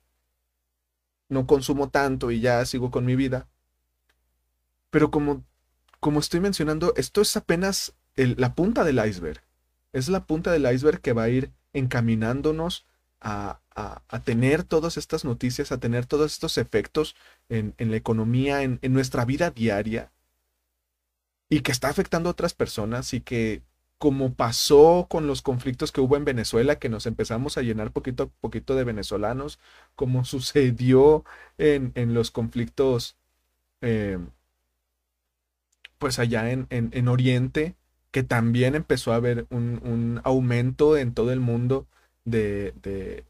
no 1.31 1.47
consumo 1.47 1.89
tanto 1.89 2.31
y 2.31 2.41
ya 2.41 2.63
sigo 2.67 2.91
con 2.91 3.07
mi 3.07 3.17
vida. 3.17 3.49
Pero 4.91 5.11
como, 5.11 5.47
como 5.99 6.21
estoy 6.21 6.41
mencionando, 6.41 6.93
esto 6.99 7.23
es 7.23 7.35
apenas 7.39 7.95
el, 8.17 8.35
la 8.37 8.55
punta 8.55 8.85
del 8.85 9.03
iceberg. 9.03 9.41
Es 9.95 10.11
la 10.11 10.27
punta 10.27 10.53
del 10.53 10.71
iceberg 10.71 11.01
que 11.01 11.15
va 11.15 11.23
a 11.23 11.31
ir 11.31 11.55
encaminándonos 11.73 12.85
a, 13.25 13.61
a, 13.75 14.03
a 14.07 14.21
tener 14.21 14.63
todas 14.65 14.97
estas 14.99 15.25
noticias, 15.25 15.73
a 15.73 15.81
tener 15.81 16.07
todos 16.07 16.33
estos 16.33 16.59
efectos 16.59 17.17
en, 17.49 17.75
en 17.79 17.91
la 17.91 17.97
economía, 17.97 18.63
en, 18.63 18.79
en 18.83 18.93
nuestra 18.93 19.25
vida 19.25 19.51
diaria, 19.51 20.13
y 21.49 21.61
que 21.61 21.73
está 21.73 21.89
afectando 21.89 22.29
a 22.29 22.33
otras 22.33 22.55
personas 22.55 23.15
y 23.15 23.21
que 23.21 23.63
como 23.99 24.35
pasó 24.35 25.07
con 25.09 25.27
los 25.27 25.41
conflictos 25.41 25.93
que 25.93 26.01
hubo 26.03 26.17
en 26.17 26.25
Venezuela, 26.27 26.79
que 26.79 26.89
nos 26.91 27.07
empezamos 27.07 27.57
a 27.57 27.63
llenar 27.63 27.93
poquito 27.93 28.25
a 28.25 28.27
poquito 28.41 28.75
de 28.75 28.85
venezolanos, 28.85 29.59
como 29.95 30.25
sucedió 30.27 31.25
en, 31.59 31.93
en 31.95 32.13
los 32.15 32.31
conflictos 32.31 33.17
eh, 33.81 34.19
pues 35.99 36.19
allá 36.19 36.51
en, 36.51 36.67
en, 36.71 36.91
en, 36.93 37.09
Oriente, 37.09 37.77
que 38.11 38.23
también 38.23 38.75
empezó 38.75 39.13
a 39.13 39.17
haber 39.17 39.47
un, 39.51 39.81
un 39.83 40.21
aumento 40.25 40.97
en 40.99 41.15
todo 41.15 41.33
el 41.33 41.41
mundo 41.41 41.87
de, 42.25 42.73
de 42.83 43.27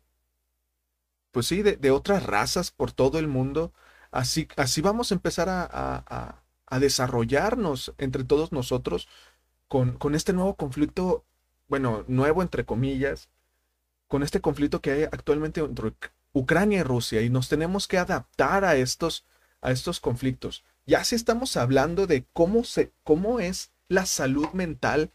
pues 1.32 1.46
sí, 1.46 1.62
de, 1.62 1.76
de, 1.76 1.90
otras 1.90 2.24
razas 2.24 2.70
por 2.70 2.92
todo 2.92 3.18
el 3.18 3.28
mundo. 3.28 3.72
Así, 4.10 4.48
así 4.56 4.80
vamos 4.80 5.10
a 5.10 5.14
empezar 5.16 5.48
a, 5.48 5.66
a, 5.70 6.42
a 6.66 6.78
desarrollarnos 6.78 7.94
entre 7.98 8.24
todos 8.24 8.52
nosotros 8.52 9.08
con, 9.68 9.98
con, 9.98 10.14
este 10.14 10.32
nuevo 10.32 10.56
conflicto, 10.56 11.24
bueno, 11.68 12.04
nuevo 12.08 12.42
entre 12.42 12.64
comillas, 12.64 13.28
con 14.08 14.22
este 14.22 14.40
conflicto 14.40 14.80
que 14.80 14.92
hay 14.92 15.02
actualmente 15.04 15.60
entre 15.60 15.94
Ucrania 16.32 16.80
y 16.80 16.82
Rusia 16.84 17.22
y 17.22 17.30
nos 17.30 17.48
tenemos 17.48 17.88
que 17.88 17.98
adaptar 17.98 18.64
a 18.64 18.76
estos, 18.76 19.26
a 19.60 19.72
estos 19.72 20.00
conflictos 20.00 20.64
ya 20.86 21.04
si 21.04 21.14
estamos 21.14 21.56
hablando 21.56 22.06
de 22.06 22.26
cómo, 22.32 22.64
se, 22.64 22.92
cómo 23.04 23.40
es 23.40 23.72
la 23.88 24.06
salud 24.06 24.48
mental, 24.52 25.12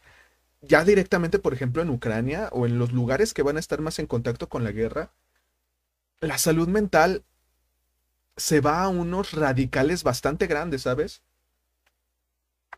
ya 0.62 0.84
directamente, 0.84 1.38
por 1.38 1.54
ejemplo, 1.54 1.82
en 1.82 1.90
Ucrania 1.90 2.48
o 2.52 2.66
en 2.66 2.78
los 2.78 2.92
lugares 2.92 3.34
que 3.34 3.42
van 3.42 3.56
a 3.56 3.60
estar 3.60 3.80
más 3.80 3.98
en 3.98 4.06
contacto 4.06 4.48
con 4.48 4.64
la 4.64 4.72
guerra, 4.72 5.12
la 6.20 6.38
salud 6.38 6.68
mental 6.68 7.24
se 8.36 8.60
va 8.60 8.82
a 8.82 8.88
unos 8.88 9.32
radicales 9.32 10.02
bastante 10.02 10.46
grandes, 10.46 10.82
¿sabes? 10.82 11.22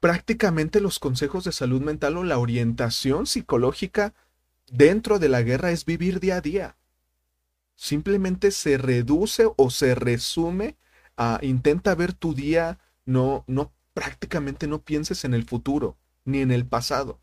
prácticamente 0.02 0.80
los 0.80 0.98
consejos 0.98 1.44
de 1.44 1.52
salud 1.52 1.80
mental 1.80 2.16
o 2.16 2.24
la 2.24 2.38
orientación 2.38 3.24
psicológica 3.24 4.14
dentro 4.68 5.20
de 5.20 5.28
la 5.28 5.42
guerra 5.42 5.70
es 5.70 5.84
vivir 5.84 6.18
día 6.18 6.38
a 6.38 6.40
día. 6.40 6.76
Simplemente 7.76 8.50
se 8.50 8.78
reduce 8.78 9.46
o 9.56 9.70
se 9.70 9.94
resume 9.94 10.76
a 11.16 11.38
intenta 11.40 11.94
ver 11.94 12.14
tu 12.14 12.34
día, 12.34 12.80
no, 13.04 13.44
no, 13.46 13.72
prácticamente 13.94 14.66
no 14.66 14.82
pienses 14.82 15.24
en 15.24 15.34
el 15.34 15.44
futuro 15.44 15.96
ni 16.24 16.40
en 16.40 16.50
el 16.50 16.66
pasado. 16.66 17.20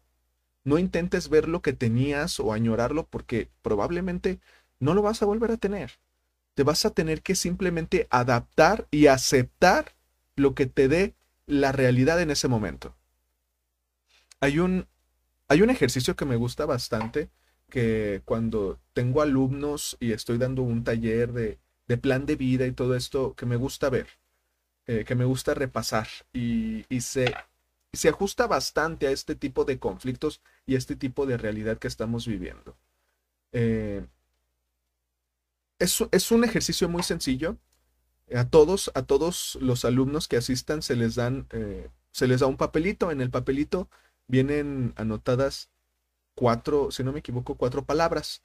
No 0.64 0.78
intentes 0.78 1.30
ver 1.30 1.48
lo 1.48 1.62
que 1.62 1.74
tenías 1.74 2.40
o 2.40 2.54
añorarlo 2.54 3.08
porque 3.08 3.50
probablemente 3.62 4.40
no 4.80 4.94
lo 4.94 5.02
vas 5.02 5.22
a 5.22 5.26
volver 5.26 5.52
a 5.52 5.58
tener. 5.58 6.00
Te 6.54 6.64
vas 6.64 6.86
a 6.86 6.92
tener 6.92 7.22
que 7.22 7.36
simplemente 7.36 8.08
adaptar 8.10 8.88
y 8.92 9.08
aceptar 9.08 9.96
lo 10.36 10.56
que 10.56 10.66
te 10.66 10.88
dé 10.88 11.16
la 11.46 11.72
realidad 11.72 12.22
en 12.22 12.32
ese 12.32 12.48
momento. 12.48 12.96
Hay 14.40 14.60
un, 14.60 14.88
hay 15.48 15.62
un 15.62 15.70
ejercicio 15.70 16.16
que 16.16 16.26
me 16.26 16.36
gusta 16.36 16.66
bastante, 16.66 17.30
que 17.70 18.22
cuando 18.26 18.80
tengo 18.94 19.22
alumnos 19.22 19.98
y 20.00 20.12
estoy 20.12 20.38
dando 20.38 20.62
un 20.64 20.84
taller 20.84 21.34
de, 21.34 21.60
plan 21.98 22.26
de 22.26 22.36
vida 22.36 22.66
y 22.66 22.72
todo 22.72 22.96
esto, 22.96 23.34
que 23.36 23.46
me 23.46 23.56
gusta 23.56 23.90
ver, 23.90 24.08
eh, 24.88 25.04
que 25.06 25.16
me 25.16 25.26
gusta 25.26 25.54
repasar 25.54 26.08
y, 26.34 26.86
se, 27.02 27.34
se 27.94 28.10
ajusta 28.10 28.48
bastante 28.48 29.08
a 29.08 29.12
este 29.12 29.36
tipo 29.36 29.66
de 29.66 29.80
conflictos 29.80 30.42
y 30.66 30.76
a 30.76 30.78
este 30.78 30.96
tipo 30.96 31.26
de 31.26 31.38
realidad 31.38 31.78
que 31.78 31.88
estamos 31.88 32.28
viviendo. 32.28 32.78
Eh, 33.52 34.06
es, 35.80 36.04
es, 36.12 36.32
un 36.32 36.44
ejercicio 36.44 36.90
muy 36.90 37.04
sencillo. 37.04 37.58
A 38.36 38.48
todos, 38.48 38.92
a 38.94 39.04
todos 39.04 39.58
los 39.60 39.86
alumnos 39.86 40.28
que 40.28 40.38
asistan 40.38 40.84
se 40.84 40.96
les 40.96 41.16
dan, 41.16 41.48
eh, 41.52 41.90
se 42.12 42.28
les 42.28 42.42
da 42.42 42.48
un 42.48 42.58
papelito. 42.58 43.12
En 43.12 43.22
el 43.22 43.32
papelito 43.32 43.90
vienen 44.28 44.94
anotadas 44.98 45.72
cuatro, 46.36 46.92
si 46.92 47.04
no 47.04 47.12
me 47.12 47.20
equivoco, 47.20 47.56
cuatro 47.56 47.86
palabras 47.86 48.44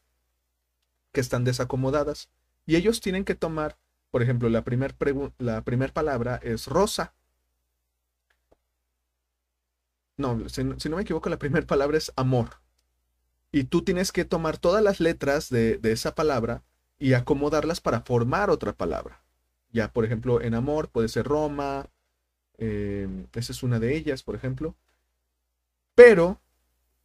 que 1.12 1.20
están 1.20 1.44
desacomodadas. 1.44 2.30
Y 2.66 2.76
ellos 2.76 3.00
tienen 3.00 3.24
que 3.24 3.34
tomar, 3.34 3.76
por 4.10 4.22
ejemplo, 4.22 4.48
la 4.48 4.64
primera 4.64 4.94
primer 5.64 5.92
palabra 5.92 6.40
es 6.42 6.66
rosa. 6.66 7.14
No, 10.16 10.48
si, 10.48 10.62
no 10.64 10.96
me 10.96 11.02
equivoco, 11.02 11.28
la 11.28 11.38
primera 11.38 11.66
palabra 11.66 11.98
es 11.98 12.12
amor. 12.16 12.60
Y 13.50 13.64
tú 13.64 13.82
tienes 13.82 14.12
que 14.12 14.24
tomar 14.24 14.58
todas 14.58 14.82
las 14.82 15.00
letras 15.00 15.48
de, 15.48 15.80
esa 15.82 16.14
palabra 16.14 16.62
y 16.98 17.14
acomodarlas 17.14 17.80
para 17.80 18.00
formar 18.02 18.50
otra 18.50 18.72
palabra. 18.72 19.22
Ya, 19.72 19.92
por 19.92 20.04
ejemplo, 20.04 20.40
en 20.40 20.54
amor 20.54 20.88
puede 20.88 21.08
ser 21.08 21.26
Roma, 21.26 21.88
eh, 22.58 23.08
esa 23.32 23.52
es 23.52 23.62
una 23.62 23.80
de 23.80 23.96
ellas, 23.96 24.22
por 24.22 24.36
ejemplo. 24.36 24.76
Pero 25.94 26.40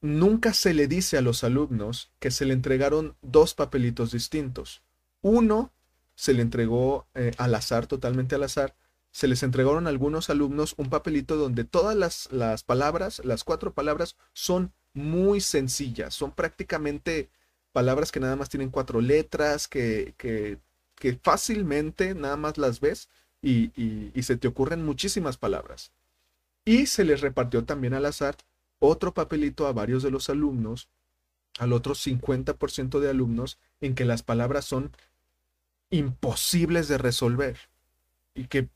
nunca 0.02 0.54
se 0.54 0.74
le 0.74 0.88
dice 0.88 1.18
a 1.18 1.22
los 1.22 1.44
alumnos 1.44 2.12
que 2.20 2.32
se 2.32 2.46
le 2.46 2.54
entregaron 2.54 3.16
dos 3.22 3.54
papelitos 3.54 4.12
distintos. 4.12 4.84
Uno 5.22 5.72
se 6.16 6.34
le 6.34 6.42
entregó 6.42 7.08
eh, 7.14 7.32
al 7.38 7.56
azar, 7.56 7.88
totalmente 7.88 8.36
al 8.36 8.44
azar. 8.44 8.76
Se 9.12 9.28
les 9.28 9.44
entregaron 9.44 9.88
a 9.88 9.90
algunos 9.90 10.30
alumnos 10.30 10.76
un 10.78 10.90
papelito 10.90 11.36
donde 11.36 11.64
todas 11.64 11.96
las, 11.96 12.32
las 12.32 12.64
palabras, 12.64 13.22
las 13.26 13.44
cuatro 13.44 13.74
palabras, 13.74 14.16
son 14.34 14.72
muy 14.94 15.42
sencillas. 15.42 16.14
Son 16.14 16.32
prácticamente 16.32 17.30
palabras 17.72 18.12
que 18.12 18.20
nada 18.20 18.36
más 18.36 18.50
tienen 18.50 18.70
cuatro 18.70 19.02
letras, 19.02 19.68
que, 19.68 20.14
que, 20.18 20.58
que 20.96 21.14
fácilmente 21.22 22.14
nada 22.14 22.38
más 22.38 22.58
las 22.58 22.80
ves 22.80 23.10
y, 23.42 23.72
y 24.14 24.24
se 24.24 24.38
te 24.38 24.48
ocurren 24.48 24.86
muchísimas 24.86 25.38
palabras. 25.38 25.92
Y 26.66 26.86
se 26.86 27.04
les 27.04 27.22
repartió 27.22 27.64
también 27.66 27.94
al 27.94 28.06
azar 28.06 28.38
otro 28.80 29.14
papelito 29.14 29.68
a 29.68 29.74
varios 29.74 30.04
de 30.04 30.12
los 30.12 30.30
alumnos, 30.30 30.88
al 31.58 31.74
otro 31.74 31.96
50% 31.96 33.00
de 33.00 33.10
alumnos, 33.10 33.58
en 33.82 33.96
que 33.96 34.06
las 34.06 34.24
palabras 34.24 34.66
son 34.66 34.92
imposibles 35.90 36.88
de 36.88 36.98
resolver 36.98 37.58
y 38.34 38.46
que 38.46 38.70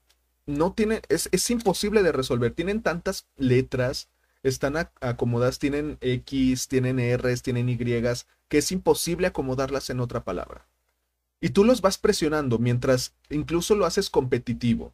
no 0.46 0.74
tienen, 0.74 1.02
es, 1.10 1.30
es 1.32 1.50
imposible 1.50 2.04
de 2.04 2.12
resolver, 2.12 2.54
tienen 2.54 2.82
tantas 2.82 3.28
letras, 3.38 4.10
están 4.44 4.76
acomodadas, 5.02 5.60
tienen 5.60 5.98
X, 6.02 6.68
tienen 6.68 7.00
R, 7.00 7.36
tienen 7.38 7.70
Y, 7.70 7.78
que 8.50 8.58
es 8.58 8.72
imposible 8.72 9.28
acomodarlas 9.28 9.90
en 9.90 10.00
otra 10.00 10.24
palabra. 10.24 10.68
Y 11.40 11.50
tú 11.50 11.64
los 11.64 11.82
vas 11.82 11.98
presionando 11.98 12.58
mientras 12.60 13.14
incluso 13.30 13.76
lo 13.76 13.86
haces 13.86 14.10
competitivo 14.10 14.94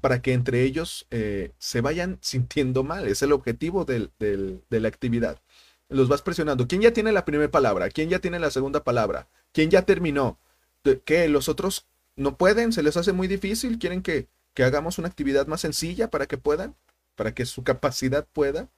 para 0.00 0.20
que 0.20 0.34
entre 0.34 0.62
ellos 0.62 1.06
eh, 1.10 1.52
se 1.58 1.80
vayan 1.80 2.18
sintiendo 2.20 2.82
mal. 2.82 3.08
Es 3.08 3.22
el 3.22 3.32
objetivo 3.32 3.84
de 3.84 4.10
la 4.68 4.88
actividad. 4.88 5.40
Los 5.88 6.08
vas 6.08 6.22
presionando. 6.22 6.68
¿Quién 6.68 6.82
ya 6.82 6.92
tiene 6.92 7.12
la 7.12 7.24
primera 7.24 7.50
palabra? 7.50 7.88
¿Quién 7.88 8.08
ya 8.10 8.20
tiene 8.20 8.38
la 8.38 8.50
segunda 8.50 8.84
palabra? 8.84 9.28
¿Quién 9.52 9.70
ya 9.70 9.82
terminó? 9.82 10.38
¿Qué? 11.04 11.28
¿Los 11.28 11.48
otros 11.48 11.86
no 12.14 12.36
pueden? 12.36 12.72
¿Se 12.72 12.82
les 12.82 12.96
hace 12.96 13.12
muy 13.12 13.26
difícil? 13.26 13.78
¿Quieren 13.78 14.02
que, 14.02 14.28
que 14.54 14.64
hagamos 14.64 14.98
una 14.98 15.08
actividad 15.08 15.46
más 15.46 15.60
sencilla 15.60 16.10
para 16.10 16.26
que 16.26 16.38
puedan? 16.38 16.76
¿Para 17.14 17.34
que 17.34 17.46
su 17.46 17.64
capacidad 17.64 18.26
pueda? 18.32 18.68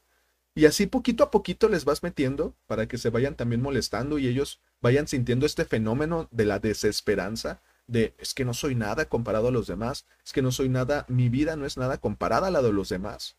Y 0.54 0.66
así 0.66 0.86
poquito 0.86 1.24
a 1.24 1.30
poquito 1.30 1.68
les 1.68 1.84
vas 1.84 2.02
metiendo 2.02 2.54
para 2.66 2.86
que 2.86 2.98
se 2.98 3.10
vayan 3.10 3.36
también 3.36 3.62
molestando 3.62 4.18
y 4.18 4.26
ellos 4.26 4.60
vayan 4.80 5.08
sintiendo 5.08 5.46
este 5.46 5.64
fenómeno 5.64 6.28
de 6.30 6.44
la 6.44 6.58
desesperanza 6.58 7.62
de 7.86 8.14
es 8.18 8.34
que 8.34 8.44
no 8.44 8.54
soy 8.54 8.74
nada 8.74 9.06
comparado 9.06 9.48
a 9.48 9.50
los 9.50 9.66
demás, 9.66 10.06
es 10.24 10.32
que 10.32 10.42
no 10.42 10.52
soy 10.52 10.68
nada, 10.68 11.04
mi 11.08 11.28
vida 11.28 11.56
no 11.56 11.66
es 11.66 11.76
nada 11.76 11.98
comparada 11.98 12.48
a 12.48 12.50
la 12.50 12.62
de 12.62 12.72
los 12.72 12.88
demás. 12.88 13.36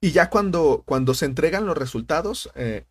Y 0.00 0.10
ya 0.10 0.30
cuando, 0.30 0.82
cuando 0.84 1.14
se 1.14 1.26
entregan 1.26 1.64
los 1.64 1.78
resultados, 1.78 2.50
eh, 2.54 2.84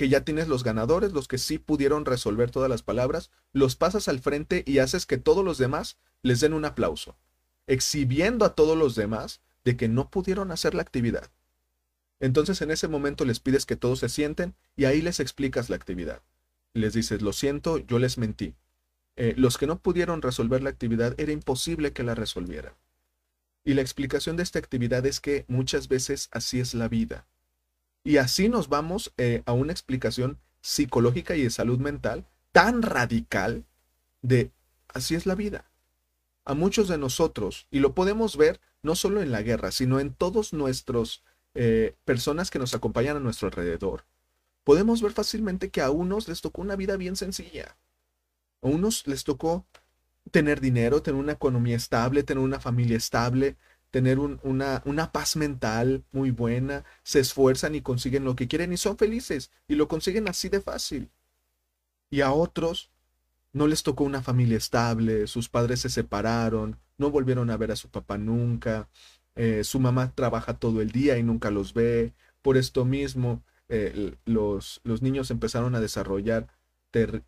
que 0.00 0.08
ya 0.08 0.24
tienes 0.24 0.48
los 0.48 0.64
ganadores, 0.64 1.12
los 1.12 1.28
que 1.28 1.36
sí 1.36 1.58
pudieron 1.58 2.06
resolver 2.06 2.50
todas 2.50 2.70
las 2.70 2.82
palabras, 2.82 3.30
los 3.52 3.76
pasas 3.76 4.08
al 4.08 4.18
frente 4.18 4.64
y 4.66 4.78
haces 4.78 5.04
que 5.04 5.18
todos 5.18 5.44
los 5.44 5.58
demás 5.58 5.98
les 6.22 6.40
den 6.40 6.54
un 6.54 6.64
aplauso, 6.64 7.18
exhibiendo 7.66 8.46
a 8.46 8.54
todos 8.54 8.78
los 8.78 8.94
demás 8.94 9.42
de 9.62 9.76
que 9.76 9.88
no 9.88 10.08
pudieron 10.08 10.52
hacer 10.52 10.74
la 10.74 10.80
actividad. 10.80 11.30
Entonces 12.18 12.62
en 12.62 12.70
ese 12.70 12.88
momento 12.88 13.26
les 13.26 13.40
pides 13.40 13.66
que 13.66 13.76
todos 13.76 13.98
se 13.98 14.08
sienten 14.08 14.56
y 14.74 14.86
ahí 14.86 15.02
les 15.02 15.20
explicas 15.20 15.68
la 15.68 15.76
actividad 15.76 16.22
les 16.72 16.94
dices, 16.94 17.22
lo 17.22 17.32
siento, 17.32 17.78
yo 17.78 17.98
les 17.98 18.18
mentí. 18.18 18.54
Eh, 19.16 19.34
los 19.36 19.58
que 19.58 19.66
no 19.66 19.80
pudieron 19.80 20.22
resolver 20.22 20.62
la 20.62 20.70
actividad 20.70 21.14
era 21.18 21.32
imposible 21.32 21.92
que 21.92 22.02
la 22.02 22.14
resolvieran. 22.14 22.74
Y 23.64 23.74
la 23.74 23.82
explicación 23.82 24.36
de 24.36 24.42
esta 24.42 24.58
actividad 24.58 25.04
es 25.04 25.20
que 25.20 25.44
muchas 25.48 25.88
veces 25.88 26.28
así 26.32 26.60
es 26.60 26.74
la 26.74 26.88
vida. 26.88 27.26
Y 28.02 28.16
así 28.16 28.48
nos 28.48 28.68
vamos 28.68 29.12
eh, 29.16 29.42
a 29.46 29.52
una 29.52 29.72
explicación 29.72 30.38
psicológica 30.60 31.36
y 31.36 31.42
de 31.42 31.50
salud 31.50 31.78
mental 31.78 32.26
tan 32.52 32.82
radical 32.82 33.64
de 34.22 34.50
así 34.88 35.14
es 35.14 35.26
la 35.26 35.34
vida. 35.34 35.70
A 36.44 36.54
muchos 36.54 36.88
de 36.88 36.98
nosotros, 36.98 37.66
y 37.70 37.80
lo 37.80 37.94
podemos 37.94 38.36
ver 38.36 38.60
no 38.82 38.94
solo 38.94 39.20
en 39.22 39.30
la 39.30 39.42
guerra, 39.42 39.70
sino 39.70 40.00
en 40.00 40.14
todos 40.14 40.52
nuestros 40.52 41.22
eh, 41.54 41.94
personas 42.04 42.50
que 42.50 42.58
nos 42.58 42.74
acompañan 42.74 43.16
a 43.16 43.20
nuestro 43.20 43.48
alrededor, 43.48 44.06
podemos 44.64 45.02
ver 45.02 45.12
fácilmente 45.12 45.70
que 45.70 45.82
a 45.82 45.90
unos 45.90 46.28
les 46.28 46.40
tocó 46.40 46.62
una 46.62 46.76
vida 46.76 46.96
bien 46.96 47.16
sencilla. 47.16 47.76
A 48.62 48.68
unos 48.68 49.06
les 49.06 49.24
tocó 49.24 49.66
tener 50.30 50.60
dinero, 50.60 51.02
tener 51.02 51.20
una 51.20 51.32
economía 51.32 51.76
estable, 51.76 52.22
tener 52.22 52.42
una 52.42 52.60
familia 52.60 52.96
estable, 52.96 53.56
tener 53.90 54.18
una, 54.18 55.12
paz 55.12 55.36
mental 55.36 56.04
muy 56.12 56.30
buena, 56.30 56.84
se 57.02 57.20
esfuerzan 57.20 57.74
y 57.74 57.80
consiguen 57.82 58.24
lo 58.24 58.36
que 58.36 58.48
quieren 58.48 58.72
y 58.72 58.76
son 58.76 58.96
felices 58.96 59.50
y 59.68 59.74
lo 59.74 59.88
consiguen 59.88 60.28
así 60.28 60.48
de 60.48 60.60
fácil. 60.60 61.10
Y 62.10 62.20
a 62.22 62.32
otros 62.32 62.90
no 63.52 63.66
les 63.66 63.82
tocó 63.82 64.04
una 64.04 64.22
familia 64.22 64.56
estable, 64.56 65.26
sus 65.26 65.48
padres 65.48 65.80
se 65.80 65.90
separaron, 65.90 66.78
no 66.98 67.10
volvieron 67.10 67.50
a 67.50 67.56
ver 67.56 67.72
a 67.72 67.76
su 67.76 67.88
papá 67.90 68.18
nunca, 68.18 68.88
eh, 69.34 69.64
su 69.64 69.80
mamá 69.80 70.12
trabaja 70.14 70.54
todo 70.58 70.80
el 70.82 70.90
día 70.92 71.18
y 71.18 71.22
nunca 71.22 71.50
los 71.50 71.74
ve, 71.74 72.12
por 72.42 72.56
esto 72.56 72.84
mismo 72.84 73.42
eh, 73.68 74.16
los, 74.24 74.80
los, 74.84 75.02
niños 75.02 75.30
empezaron 75.30 75.74
a 75.74 75.80
desarrollar 75.80 76.48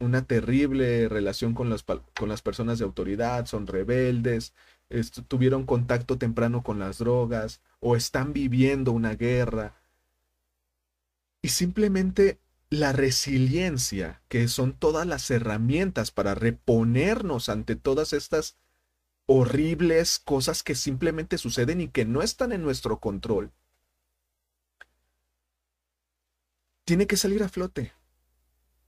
una 0.00 0.26
terrible 0.26 1.08
relación 1.08 1.54
con 1.54 1.70
las, 1.70 1.84
con 1.84 2.28
las 2.28 2.42
personas 2.42 2.78
de 2.78 2.84
autoridad, 2.84 3.46
son 3.46 3.66
rebeldes, 3.66 4.54
tuvieron 5.28 5.64
contacto 5.64 6.18
temprano 6.18 6.62
con 6.62 6.78
las 6.78 6.98
drogas 6.98 7.60
o 7.80 7.96
están 7.96 8.32
viviendo 8.32 8.92
una 8.92 9.14
guerra. 9.14 9.74
Y 11.40 11.48
simplemente 11.48 12.38
la 12.70 12.92
resiliencia, 12.92 14.22
que 14.28 14.48
son 14.48 14.72
todas 14.72 15.06
las 15.06 15.30
herramientas 15.30 16.10
para 16.10 16.34
reponernos 16.34 17.48
ante 17.48 17.76
todas 17.76 18.12
estas 18.12 18.56
horribles 19.26 20.18
cosas 20.18 20.62
que 20.62 20.74
simplemente 20.74 21.38
suceden 21.38 21.80
y 21.80 21.88
que 21.88 22.04
no 22.04 22.22
están 22.22 22.52
en 22.52 22.62
nuestro 22.62 22.98
control 22.98 23.52
tiene 26.84 27.06
que 27.06 27.16
salir 27.16 27.42
a 27.42 27.48
flote, 27.48 27.92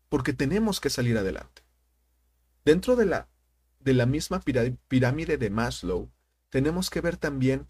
porque 0.09 0.33
tenemos 0.33 0.81
que 0.81 0.91
salir 0.91 1.17
adelante. 1.17 1.63
Dentro 2.65 2.97
de 2.97 3.07
la, 3.07 3.29
de 3.85 3.94
la 3.94 4.06
misma 4.06 4.40
pirámide 4.89 5.36
de 5.36 5.51
Maslow, 5.51 6.11
tenemos 6.48 6.89
que 6.89 7.01
ver 7.01 7.16
también 7.16 7.69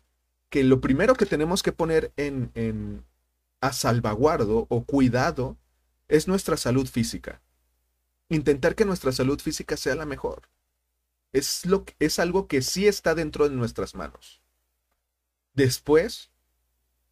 que 0.49 0.63
lo 0.63 0.81
primero 0.81 1.15
que 1.15 1.27
tenemos 1.27 1.63
que 1.63 1.73
poner 1.73 2.13
en, 2.17 3.05
a 3.61 3.73
salvaguardo 3.73 4.67
o 4.69 4.85
cuidado 4.85 5.59
es 6.07 6.29
nuestra 6.29 6.57
salud 6.57 6.87
física. 6.87 7.43
Intentar 8.29 8.77
que 8.77 8.85
nuestra 8.85 9.11
salud 9.11 9.41
física 9.41 9.77
sea 9.77 9.97
la 9.97 10.07
mejor. 10.07 10.49
Es, 11.33 11.67
lo, 11.67 11.85
es 11.99 12.21
algo 12.21 12.47
que 12.47 12.63
sí 12.63 12.87
está 12.87 13.17
dentro 13.17 13.49
de 13.49 13.57
nuestras 13.57 13.97
manos. 13.97 14.41
Después, 15.53 16.31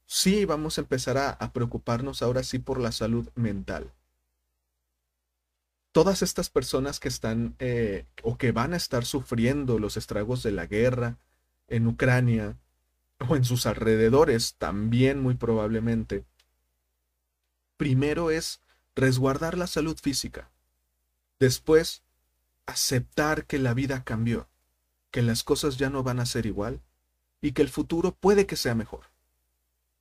sí 0.07 0.45
vamos 0.45 0.79
a 0.79 0.83
empezar 0.83 1.19
a 1.19 1.53
preocuparnos 1.53 2.23
ahora 2.23 2.45
sí 2.45 2.61
por 2.61 2.81
la 2.81 2.93
salud 2.93 3.29
mental 3.35 3.93
todas 5.93 6.23
estas 6.23 6.51
personas 6.51 6.99
que 6.99 7.09
están 7.09 7.55
eh, 7.59 8.07
o 8.23 8.39
que 8.39 8.51
van 8.51 8.73
a 8.73 8.77
estar 8.77 9.05
sufriendo 9.05 9.79
los 9.79 9.97
estragos 9.97 10.43
de 10.43 10.53
la 10.53 10.67
guerra 10.67 11.19
en 11.69 11.87
Ucrania 11.87 12.57
o 13.29 13.37
en 13.37 13.45
sus 13.45 13.67
alrededores 13.67 14.57
también 14.57 15.21
muy 15.21 15.35
probablemente, 15.35 16.25
primero 17.77 18.31
es 18.31 18.61
resguardar 18.95 19.57
la 19.57 19.67
salud 19.67 19.97
física. 19.97 20.51
Después, 21.39 22.03
aceptar 22.67 23.47
que 23.47 23.59
la 23.59 23.75
vida 23.75 24.05
cambió, 24.05 24.49
que 25.11 25.23
las 25.23 25.45
cosas 25.45 25.77
ya 25.77 25.91
no 25.91 26.03
van 26.03 26.21
a 26.21 26.27
ser 26.27 26.47
igual 26.47 26.81
y 27.41 27.53
que 27.53 27.63
el 27.63 27.69
futuro 27.69 28.15
puede 28.15 28.47
que 28.47 28.57
sea 28.57 28.75
mejor. 28.75 29.07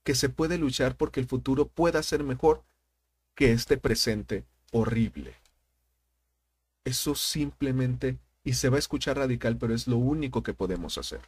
Que 0.03 0.15
se 0.15 0.29
puede 0.29 0.57
luchar 0.57 0.95
porque 0.95 1.19
el 1.19 1.27
futuro 1.27 1.67
pueda 1.67 2.01
ser 2.01 2.23
mejor 2.23 2.63
que 3.35 3.51
este 3.51 3.77
presente 3.77 4.45
horrible. 4.71 5.40
Eso 6.83 7.15
simplemente, 7.15 8.17
y 8.43 8.53
se 8.53 8.69
va 8.69 8.77
a 8.77 8.79
escuchar 8.79 9.17
radical, 9.17 9.57
pero 9.57 9.73
es 9.73 9.87
lo 9.87 9.97
único 9.97 10.43
que 10.43 10.53
podemos 10.53 10.97
hacer. 10.97 11.21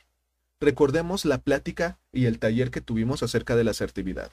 Recordemos 0.60 1.26
la 1.26 1.40
plática 1.40 2.00
y 2.12 2.26
el 2.26 2.40
taller 2.40 2.72
que 2.72 2.82
tuvimos 2.82 3.22
acerca 3.22 3.56
de 3.56 3.64
la 3.64 3.72
asertividad. 3.72 4.32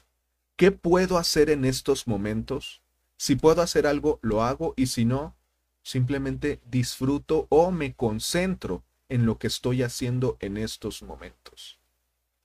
¿Qué 0.55 0.71
puedo 0.71 1.17
hacer 1.17 1.49
en 1.49 1.65
estos 1.65 2.07
momentos? 2.07 2.81
Si 3.17 3.35
puedo 3.35 3.61
hacer 3.61 3.85
algo, 3.85 4.19
lo 4.21 4.43
hago 4.43 4.73
y 4.77 4.87
si 4.87 5.05
no, 5.05 5.35
simplemente 5.83 6.59
disfruto 6.69 7.47
o 7.49 7.71
me 7.71 7.93
concentro 7.93 8.83
en 9.09 9.25
lo 9.25 9.37
que 9.37 9.47
estoy 9.47 9.83
haciendo 9.83 10.37
en 10.39 10.57
estos 10.57 11.03
momentos. 11.03 11.79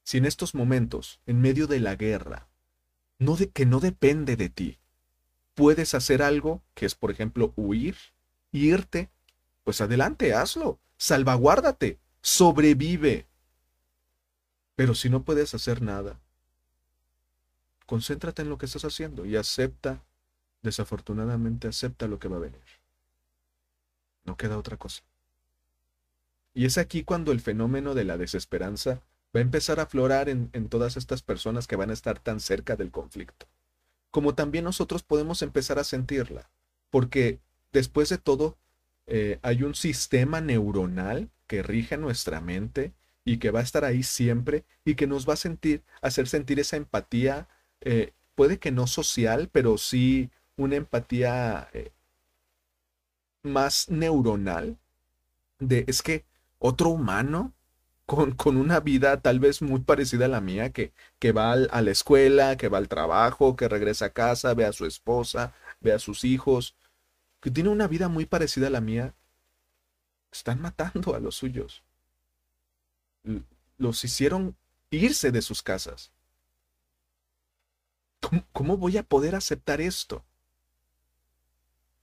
Si 0.02 0.18
en 0.18 0.24
estos 0.24 0.54
momentos, 0.54 1.20
en 1.26 1.40
medio 1.40 1.66
de 1.66 1.80
la 1.80 1.94
guerra, 1.94 2.48
no 3.18 3.36
de 3.36 3.50
que 3.50 3.66
no 3.66 3.80
depende 3.80 4.36
de 4.36 4.48
ti, 4.48 4.78
puedes 5.54 5.94
hacer 5.94 6.22
algo, 6.22 6.62
que 6.74 6.86
es 6.86 6.94
por 6.94 7.10
ejemplo 7.10 7.52
huir, 7.56 7.96
irte, 8.52 9.10
pues 9.64 9.80
adelante, 9.80 10.34
hazlo, 10.34 10.78
salvaguárdate, 10.96 11.98
sobrevive. 12.20 13.26
Pero 14.74 14.94
si 14.94 15.10
no 15.10 15.22
puedes 15.22 15.54
hacer 15.54 15.82
nada, 15.82 16.20
concéntrate 17.86 18.42
en 18.42 18.48
lo 18.48 18.58
que 18.58 18.66
estás 18.66 18.84
haciendo 18.84 19.24
y 19.24 19.36
acepta, 19.36 20.02
desafortunadamente 20.62 21.68
acepta 21.68 22.06
lo 22.06 22.18
que 22.18 22.28
va 22.28 22.36
a 22.36 22.40
venir. 22.40 22.62
No 24.24 24.36
queda 24.36 24.58
otra 24.58 24.76
cosa. 24.76 25.02
Y 26.52 26.64
es 26.64 26.78
aquí 26.78 27.04
cuando 27.04 27.32
el 27.32 27.40
fenómeno 27.40 27.94
de 27.94 28.04
la 28.04 28.18
desesperanza 28.18 29.02
va 29.34 29.40
a 29.40 29.42
empezar 29.42 29.78
a 29.78 29.84
aflorar 29.84 30.28
en, 30.28 30.50
en, 30.52 30.68
todas 30.68 30.96
estas 30.96 31.22
personas 31.22 31.66
que 31.66 31.76
van 31.76 31.90
a 31.90 31.92
estar 31.92 32.18
tan 32.18 32.40
cerca 32.40 32.76
del 32.76 32.90
conflicto. 32.90 33.46
Como 34.10 34.34
también 34.34 34.64
nosotros 34.64 35.02
podemos 35.02 35.42
empezar 35.42 35.78
a 35.78 35.84
sentirla, 35.84 36.50
porque 36.90 37.40
después 37.76 38.08
de 38.08 38.16
todo, 38.16 38.56
eh, 39.06 39.38
hay 39.42 39.62
un 39.62 39.74
sistema 39.74 40.40
neuronal 40.40 41.28
que 41.46 41.62
rige 41.62 41.98
nuestra 41.98 42.40
mente 42.40 42.94
y 43.24 43.36
que 43.36 43.50
va 43.50 43.60
a 43.60 43.62
estar 43.62 43.84
ahí 43.84 44.02
siempre 44.02 44.64
y 44.84 44.94
que 44.94 45.06
nos 45.06 45.28
va 45.28 45.34
a 45.34 45.36
sentir, 45.36 45.82
hacer 46.00 46.26
sentir 46.26 46.58
esa 46.58 46.76
empatía, 46.76 47.48
eh, 47.82 48.12
puede 48.34 48.58
que 48.58 48.72
no 48.72 48.86
social, 48.86 49.50
pero 49.52 49.76
sí 49.76 50.30
una 50.56 50.76
empatía 50.76 51.68
eh, 51.74 51.92
más 53.42 53.90
neuronal 53.90 54.78
de 55.58 55.84
es 55.86 56.00
que 56.00 56.24
otro 56.58 56.88
humano 56.88 57.52
con, 58.06 58.32
con, 58.32 58.56
una 58.56 58.80
vida 58.80 59.20
tal 59.20 59.38
vez 59.40 59.60
muy 59.60 59.80
parecida 59.80 60.26
a 60.26 60.28
la 60.28 60.40
mía, 60.40 60.70
que, 60.72 60.92
que 61.18 61.32
va 61.32 61.52
a 61.52 61.82
la 61.82 61.90
escuela, 61.90 62.56
que 62.56 62.68
va 62.68 62.78
al 62.78 62.88
trabajo, 62.88 63.56
que 63.56 63.68
regresa 63.68 64.06
a 64.06 64.10
casa, 64.10 64.54
ve 64.54 64.64
a 64.64 64.72
su 64.72 64.86
esposa, 64.86 65.52
ve 65.80 65.92
a 65.92 65.98
sus 65.98 66.24
hijos, 66.24 66.76
que 67.46 67.52
tiene 67.52 67.68
una 67.68 67.86
vida 67.86 68.08
muy 68.08 68.26
parecida 68.26 68.66
a 68.66 68.70
la 68.70 68.80
mía, 68.80 69.14
están 70.32 70.60
matando 70.60 71.14
a 71.14 71.20
los 71.20 71.36
suyos. 71.36 71.84
Los 73.78 74.02
hicieron 74.02 74.56
irse 74.90 75.30
de 75.30 75.40
sus 75.42 75.62
casas. 75.62 76.10
¿Cómo, 78.52 78.78
voy 78.78 78.96
a 78.96 79.04
poder 79.04 79.36
aceptar 79.36 79.80
esto? 79.80 80.24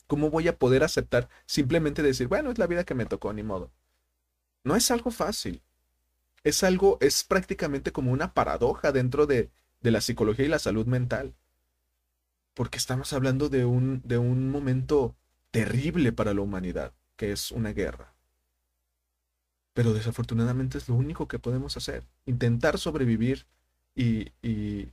¿Cómo 0.08 0.30
voy 0.30 0.48
a 0.48 0.58
poder 0.58 0.82
aceptar 0.82 1.28
simplemente 1.46 2.02
decir, 2.02 2.30
bueno, 2.30 2.50
es 2.50 2.58
la 2.58 2.68
vida 2.68 2.86
que 2.86 2.96
me 2.96 3.06
tocó, 3.06 3.34
ni 3.34 3.44
modo? 3.44 3.70
No 4.64 4.78
es 4.78 4.92
algo 4.92 5.12
fácil. 5.12 5.62
Es 6.46 6.64
algo, 6.64 6.98
es 7.02 7.26
prácticamente 7.26 7.92
como 7.92 8.14
una 8.14 8.34
paradoja 8.34 8.94
dentro 8.94 9.26
de, 9.26 9.52
de 9.82 9.92
la 9.92 10.00
psicología 10.00 10.46
y 10.46 10.48
la 10.48 10.60
salud 10.60 10.86
mental. 10.86 11.36
Porque 12.54 12.78
estamos 12.78 13.12
hablando 13.12 13.50
de 13.50 13.66
un, 13.66 14.02
de 14.06 14.18
un 14.18 14.50
momento 14.50 15.18
terrible 15.54 16.12
para 16.12 16.34
la 16.34 16.42
humanidad, 16.42 16.94
que 17.16 17.32
es 17.32 17.52
una 17.52 17.74
guerra. 17.74 18.16
Pero 19.76 19.94
desafortunadamente 19.94 20.80
es 20.80 20.90
lo 20.90 20.96
único 20.96 21.28
que 21.28 21.38
podemos 21.38 21.78
hacer, 21.78 22.04
intentar 22.26 22.80
sobrevivir 22.80 23.46
y, 23.94 24.32
y, 24.42 24.92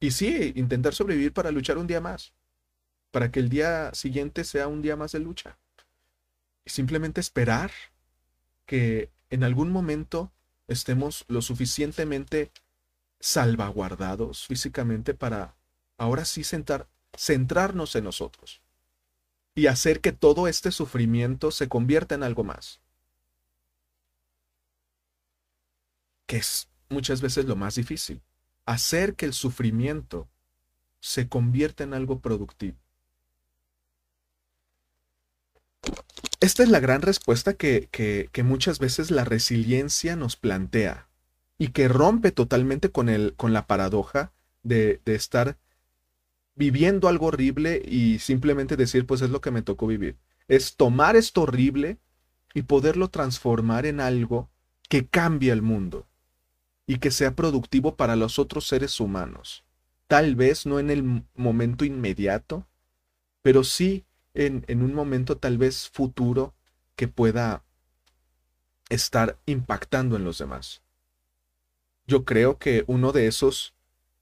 y 0.00 0.10
sí, 0.12 0.54
intentar 0.56 0.94
sobrevivir 0.94 1.34
para 1.34 1.50
luchar 1.50 1.76
un 1.76 1.86
día 1.86 2.00
más, 2.00 2.32
para 3.10 3.30
que 3.30 3.40
el 3.40 3.50
día 3.50 3.92
siguiente 3.92 4.44
sea 4.44 4.66
un 4.66 4.80
día 4.80 4.96
más 4.96 5.12
de 5.12 5.18
lucha. 5.18 5.58
Y 6.64 6.70
simplemente 6.70 7.20
esperar 7.20 7.70
que 8.64 9.10
en 9.28 9.44
algún 9.44 9.70
momento 9.70 10.32
estemos 10.68 11.26
lo 11.28 11.42
suficientemente 11.42 12.50
salvaguardados 13.20 14.46
físicamente 14.46 15.12
para 15.12 15.54
ahora 15.98 16.24
sí 16.24 16.44
sentar, 16.44 16.88
centrarnos 17.14 17.94
en 17.94 18.04
nosotros 18.04 18.62
y 19.54 19.66
hacer 19.66 20.00
que 20.00 20.12
todo 20.12 20.48
este 20.48 20.70
sufrimiento 20.70 21.50
se 21.50 21.68
convierta 21.68 22.14
en 22.14 22.22
algo 22.22 22.44
más. 22.44 22.80
Que 26.26 26.38
es 26.38 26.68
muchas 26.88 27.20
veces 27.20 27.44
lo 27.44 27.56
más 27.56 27.74
difícil. 27.74 28.22
Hacer 28.64 29.14
que 29.14 29.26
el 29.26 29.32
sufrimiento 29.32 30.28
se 31.00 31.28
convierta 31.28 31.84
en 31.84 31.94
algo 31.94 32.20
productivo. 32.20 32.78
Esta 36.40 36.62
es 36.62 36.68
la 36.68 36.80
gran 36.80 37.02
respuesta 37.02 37.54
que, 37.54 37.88
que, 37.90 38.42
muchas 38.42 38.78
veces 38.78 39.10
la 39.10 39.24
resiliencia 39.24 40.16
nos 40.16 40.36
plantea 40.36 41.08
y 41.58 41.68
que 41.68 41.88
rompe 41.88 42.32
totalmente 42.32 42.90
con, 42.90 43.08
el, 43.08 43.34
con 43.36 43.52
la 43.52 43.66
paradoja 43.66 44.32
de, 44.62 45.00
de 45.04 45.14
estar 45.14 45.56
viviendo 46.54 47.08
algo 47.08 47.26
horrible 47.26 47.82
y 47.84 48.18
simplemente 48.18 48.76
decir, 48.76 49.06
pues 49.06 49.22
es 49.22 49.30
lo 49.30 49.40
que 49.40 49.50
me 49.50 49.62
tocó 49.62 49.86
vivir. 49.86 50.16
Es 50.48 50.76
tomar 50.76 51.16
esto 51.16 51.42
horrible 51.42 51.98
y 52.54 52.62
poderlo 52.62 53.08
transformar 53.08 53.86
en 53.86 54.00
algo 54.00 54.50
que 54.88 55.06
cambie 55.06 55.52
el 55.52 55.62
mundo 55.62 56.06
y 56.86 56.98
que 56.98 57.10
sea 57.10 57.34
productivo 57.34 57.96
para 57.96 58.16
los 58.16 58.38
otros 58.38 58.66
seres 58.66 59.00
humanos. 59.00 59.64
Tal 60.06 60.36
vez 60.36 60.66
no 60.66 60.78
en 60.78 60.90
el 60.90 61.24
momento 61.34 61.84
inmediato, 61.84 62.66
pero 63.40 63.64
sí 63.64 64.04
en, 64.34 64.64
en 64.68 64.82
un 64.82 64.94
momento 64.94 65.38
tal 65.38 65.58
vez 65.58 65.88
futuro 65.88 66.54
que 66.96 67.08
pueda 67.08 67.64
estar 68.90 69.38
impactando 69.46 70.16
en 70.16 70.24
los 70.24 70.38
demás. 70.38 70.82
Yo 72.06 72.24
creo 72.24 72.58
que 72.58 72.84
uno 72.86 73.12
de 73.12 73.26
esos 73.26 73.74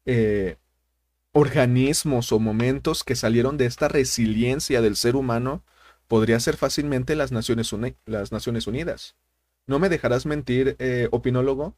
eh, 0.05 0.57
organismos 1.33 2.33
o 2.33 2.39
momentos 2.39 3.05
que 3.05 3.17
salieron 3.17 3.57
de 3.57 3.67
esta 3.67 3.89
resiliencia 3.89 4.81
del 4.81 4.97
ser 4.97 5.17
humano 5.17 5.63
podría 6.09 6.41
ser 6.41 6.57
fácilmente 6.57 7.15
las 7.15 7.31
Naciones, 7.31 7.73
las 8.05 8.33
Naciones 8.33 8.67
Unidas. 8.67 9.15
No 9.67 9.79
me 9.79 9.89
dejarás 9.89 10.27
mentir, 10.27 10.75
eh, 10.81 11.09
opinólogo, 11.13 11.77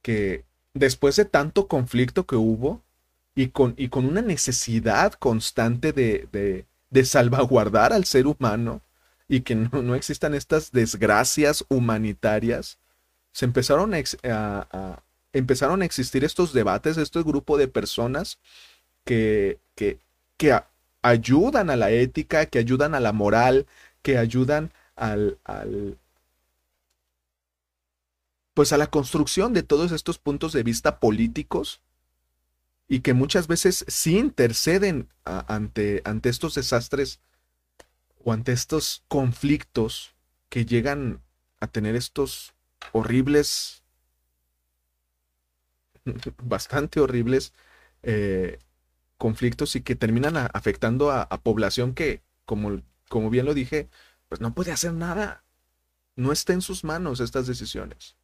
que 0.00 0.44
después 0.72 1.16
de 1.16 1.26
tanto 1.26 1.68
conflicto 1.68 2.24
que 2.26 2.36
hubo 2.36 2.82
y 3.34 3.48
con, 3.48 3.74
y 3.76 3.88
con 3.88 4.06
una 4.06 4.22
necesidad 4.22 5.12
constante 5.14 5.92
de, 5.92 6.28
de, 6.90 7.04
salvaguardar 7.04 7.92
al 7.92 8.04
ser 8.04 8.26
humano 8.26 8.80
y 9.28 9.40
que 9.40 9.54
no, 9.54 9.94
existan 9.94 10.34
estas 10.34 10.72
desgracias 10.72 11.64
humanitarias, 11.68 12.78
se 13.32 13.44
empezaron 13.44 13.92
a, 13.94 15.02
empezaron 15.32 15.82
a 15.82 15.84
existir 15.84 16.24
estos 16.24 16.52
debates, 16.52 16.96
este 16.96 17.22
grupo 17.22 17.58
de 17.58 17.68
personas 17.68 18.38
que, 19.04 19.58
que, 19.74 19.98
que 20.36 20.58
ayudan 21.02 21.70
a 21.70 21.76
la 21.76 21.90
ética, 21.90 22.46
que 22.46 22.58
ayudan 22.58 22.94
a 22.94 23.00
la 23.00 23.12
moral, 23.12 23.66
que 24.02 24.18
ayudan 24.18 24.72
al, 24.96 25.38
al, 25.44 25.98
pues 28.54 28.72
a 28.72 28.78
la 28.78 28.86
construcción 28.86 29.52
de 29.52 29.62
todos 29.62 29.92
estos 29.92 30.18
puntos 30.18 30.52
de 30.52 30.62
vista 30.62 31.00
políticos 31.00 31.80
y 32.88 33.00
que 33.00 33.14
muchas 33.14 33.48
veces 33.48 33.84
sí 33.88 34.18
interceden 34.18 35.08
ante, 35.24 36.02
ante 36.04 36.28
estos 36.28 36.54
desastres 36.54 37.20
o 38.22 38.32
ante 38.32 38.52
estos 38.52 39.04
conflictos 39.08 40.14
que 40.48 40.64
llegan 40.64 41.20
a 41.60 41.66
tener 41.66 41.96
estos 41.96 42.54
horribles, 42.92 43.82
bastante 46.42 47.00
horribles 47.00 47.52
eh, 48.02 48.58
conflictos 49.24 49.74
y 49.74 49.80
que 49.80 49.96
terminan 49.96 50.36
afectando 50.36 51.10
a, 51.10 51.26
población 51.42 51.94
que, 51.94 52.22
como, 52.44 52.82
como 53.08 53.30
bien 53.30 53.46
lo 53.46 53.54
dije, 53.54 53.88
pues 54.28 54.42
no 54.42 54.52
puede 54.52 54.70
hacer 54.70 54.92
nada. 54.92 55.44
No 56.14 56.30
está 56.30 56.52
en 56.52 56.60
sus 56.60 56.84
manos 56.84 57.20
estas 57.20 57.46
decisiones. 57.46 58.18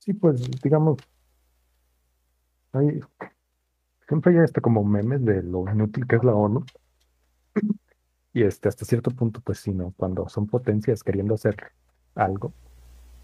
Sí, 0.00 0.14
pues 0.14 0.50
digamos, 0.64 0.98
hay, 2.72 2.98
siempre 4.08 4.36
hay 4.36 4.44
este 4.44 4.60
como 4.60 4.82
memes 4.82 5.24
de 5.24 5.44
lo 5.44 5.64
inútil 5.70 6.08
que 6.08 6.16
es 6.16 6.24
la 6.24 6.34
ONU. 6.34 6.64
Y 8.32 8.42
este, 8.42 8.68
hasta 8.68 8.84
cierto 8.84 9.12
punto, 9.12 9.40
pues 9.42 9.60
sí, 9.60 9.70
¿no? 9.70 9.94
Cuando 9.96 10.28
son 10.28 10.48
potencias 10.48 11.04
queriendo 11.04 11.34
hacer 11.34 11.70
algo, 12.16 12.52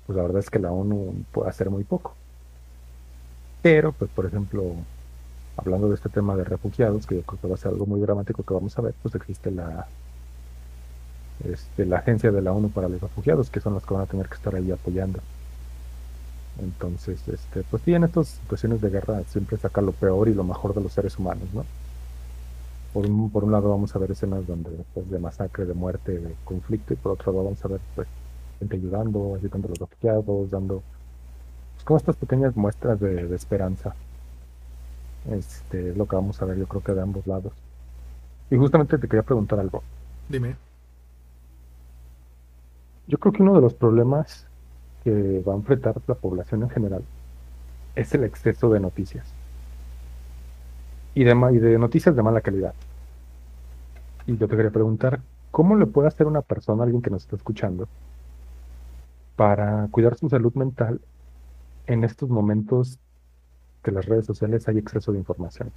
pues 0.07 0.17
la 0.17 0.23
verdad 0.23 0.39
es 0.39 0.51
que 0.51 0.61
la 0.61 0.71
ONU 0.71 1.25
puede 1.33 1.51
hacer 1.51 1.69
muy 1.69 1.83
poco. 1.83 2.15
Pero, 3.61 3.91
pues 3.91 4.09
por 4.13 4.25
ejemplo, 4.25 4.77
hablando 5.57 5.89
de 5.89 5.95
este 5.95 6.09
tema 6.09 6.37
de 6.37 6.45
refugiados, 6.45 7.07
que 7.07 7.17
yo 7.17 7.23
creo 7.23 7.41
que 7.41 7.49
va 7.49 7.55
a 7.55 7.59
ser 7.59 7.73
algo 7.73 7.87
muy 7.87 8.01
dramático 8.01 8.43
que 8.43 8.55
vamos 8.55 8.79
a 8.79 8.83
ver, 8.83 8.95
pues 9.03 9.15
existe 9.15 9.51
la, 9.51 9.87
este, 11.45 11.87
la 11.87 11.99
agencia 11.99 12.31
de 12.31 12.43
la 12.43 12.53
ONU 12.53 12.71
para 12.71 12.89
los 12.89 13.01
refugiados, 13.01 13.51
que 13.51 13.61
son 13.61 13.75
los 13.75 13.85
que 13.85 13.95
van 13.95 14.03
a 14.05 14.07
tener 14.07 14.29
que 14.29 14.35
estar 14.35 14.55
ahí 14.55 14.71
apoyando. 14.71 15.21
Entonces, 16.59 17.27
este, 17.29 17.63
pues 17.65 17.83
sí, 17.85 17.95
en 17.95 18.05
estas 18.05 18.29
situaciones 18.29 18.81
de 18.81 18.91
guerra 18.91 19.23
siempre 19.25 19.57
saca 19.59 19.81
lo 19.83 19.93
peor 19.93 20.29
y 20.29 20.35
lo 20.35 20.45
mejor 20.45 20.75
de 20.75 20.81
los 20.81 20.93
seres 20.93 21.19
humanos, 21.19 21.49
¿no? 21.53 21.65
Por 22.93 23.07
un, 23.07 23.31
por 23.31 23.45
un 23.45 23.53
lado 23.53 23.69
vamos 23.71 23.95
a 23.95 23.99
ver 23.99 24.11
escenas 24.13 24.47
donde, 24.47 24.71
pues, 24.95 25.11
de 25.11 25.19
masacre, 25.19 25.67
de 25.67 25.75
muerte, 25.75 26.19
de 26.19 26.39
conflicto, 26.45 26.95
y 26.95 26.97
por 26.97 27.13
otro 27.13 27.33
lado 27.33 27.45
vamos 27.45 27.65
a 27.65 27.69
ver, 27.69 27.81
pues, 27.95 28.09
gente 28.59 28.77
ayudando, 28.77 29.35
ayudando 29.37 29.69
a 29.69 29.71
los 29.71 29.79
refugiados, 29.79 30.51
dando, 30.51 30.83
pues, 31.75 31.85
como 31.85 31.99
estas 31.99 32.17
pequeñas 32.17 32.57
muestras 32.57 32.99
de, 33.01 33.27
de 33.29 33.37
esperanza. 33.37 33.97
Este, 35.31 35.91
es 35.91 35.97
lo 35.97 36.07
que 36.07 36.17
vamos 36.17 36.41
a 36.41 36.45
ver, 36.45 36.57
yo 36.57 36.67
creo 36.67 36.83
que 36.83 36.93
de 36.93 37.03
ambos 37.03 37.27
lados. 37.27 37.53
Y 38.51 38.57
justamente 38.57 38.99
te 38.99 39.09
quería 39.09 39.23
preguntar 39.23 39.59
algo. 39.59 39.83
Dime. 40.29 40.57
Yo 43.09 43.19
creo 43.19 43.33
que 43.33 43.43
uno 43.43 43.55
de 43.55 43.61
los 43.61 43.75
problemas 43.75 44.47
que 45.05 45.43
va 45.47 45.53
a 45.53 45.57
enfrentar 45.57 45.95
la 46.07 46.15
población 46.15 46.63
en 46.63 46.71
general 46.71 47.05
es 47.95 48.15
el 48.15 48.25
exceso 48.25 48.71
de 48.71 48.81
noticias. 48.81 49.33
Y 51.15 51.25
de, 51.25 51.33
y 51.53 51.59
de 51.59 51.79
noticias 51.79 52.15
de 52.15 52.23
mala 52.23 52.41
calidad. 52.41 52.75
Y 54.27 54.37
yo 54.37 54.49
te 54.49 54.57
quería 54.57 54.71
preguntar, 54.71 55.21
¿cómo 55.51 55.77
le 55.77 55.87
puede 55.87 56.09
hacer 56.09 56.27
una 56.27 56.43
persona, 56.43 56.83
alguien 56.83 57.03
que 57.03 57.11
nos 57.11 57.23
está 57.23 57.37
escuchando, 57.37 57.89
para 59.37 59.89
cuidar 59.91 60.17
su 60.17 60.29
salud 60.29 60.55
mental 60.55 61.01
en 61.87 62.05
estos 62.05 62.29
momentos 62.29 62.99
que 63.87 63.93
las 63.93 64.07
redes 64.07 64.27
sociales 64.27 64.67
hay 64.67 64.79
exceso 64.79 65.13
de 65.13 65.19
información? 65.19 65.71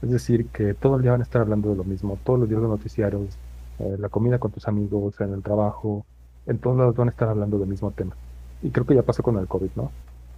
Es 0.00 0.10
decir, 0.10 0.46
que 0.50 0.74
todo 0.74 0.96
el 0.96 1.02
día 1.02 1.10
van 1.10 1.20
a 1.20 1.24
estar 1.24 1.42
hablando 1.42 1.70
de 1.70 1.76
lo 1.76 1.84
mismo, 1.84 2.16
todos 2.22 2.38
los 2.38 2.48
días 2.48 2.62
de 2.62 2.68
noticiarios, 2.68 3.36
eh, 3.80 3.96
la 3.98 4.08
comida 4.08 4.38
con 4.38 4.52
tus 4.52 4.68
amigos, 4.68 5.20
en 5.20 5.32
el 5.32 5.42
trabajo, 5.42 6.06
en 6.46 6.58
todos 6.58 6.76
lados 6.76 6.94
van 6.94 7.08
a 7.08 7.10
estar 7.10 7.28
hablando 7.28 7.58
del 7.58 7.68
mismo 7.68 7.90
tema. 7.90 8.14
Y 8.62 8.70
creo 8.70 8.86
que 8.86 8.94
ya 8.94 9.02
pasó 9.02 9.24
con 9.24 9.36
el 9.38 9.48
COVID, 9.48 9.70
¿no? 9.74 9.90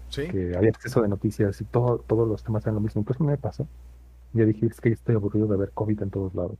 Sí. 0.08 0.26
Que 0.28 0.56
había 0.56 0.70
exceso 0.70 1.02
de 1.02 1.08
noticias 1.08 1.60
y 1.60 1.64
todo, 1.64 1.98
todos 1.98 2.26
los 2.26 2.42
temas 2.42 2.64
eran 2.64 2.76
lo 2.76 2.80
mismo. 2.80 3.00
Entonces 3.00 3.20
me 3.20 3.36
pasó. 3.36 3.66
Ya 4.32 4.44
dije, 4.44 4.66
es 4.66 4.80
que 4.80 4.90
estoy 4.90 5.16
aburrido 5.16 5.46
de 5.48 5.56
ver 5.58 5.70
COVID 5.72 6.02
en 6.02 6.10
todos 6.10 6.34
lados. 6.34 6.56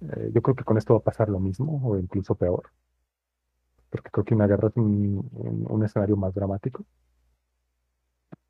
Eh, 0.00 0.32
yo 0.34 0.42
creo 0.42 0.56
que 0.56 0.64
con 0.64 0.76
esto 0.76 0.94
va 0.94 0.98
a 0.98 1.02
pasar 1.04 1.28
lo 1.28 1.38
mismo 1.38 1.80
o 1.84 1.96
incluso 1.98 2.34
peor. 2.34 2.64
Porque 3.90 4.10
creo 4.10 4.24
que 4.24 4.34
una 4.34 4.46
guerra 4.46 4.68
es 4.68 4.76
un, 4.76 5.82
escenario 5.84 6.16
más 6.16 6.34
dramático. 6.34 6.84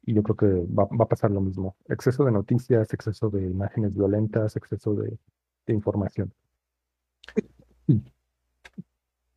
Y 0.06 0.14
yo 0.14 0.22
creo 0.22 0.36
que 0.36 0.46
va, 0.46 0.84
va, 0.84 1.04
a 1.04 1.08
pasar 1.08 1.30
lo 1.30 1.40
mismo. 1.40 1.76
Exceso 1.88 2.24
de 2.24 2.32
noticias, 2.32 2.92
exceso 2.92 3.30
de 3.30 3.46
imágenes 3.46 3.94
violentas, 3.94 4.56
exceso 4.56 4.94
de, 4.94 5.18
de 5.66 5.72
información. 5.72 6.32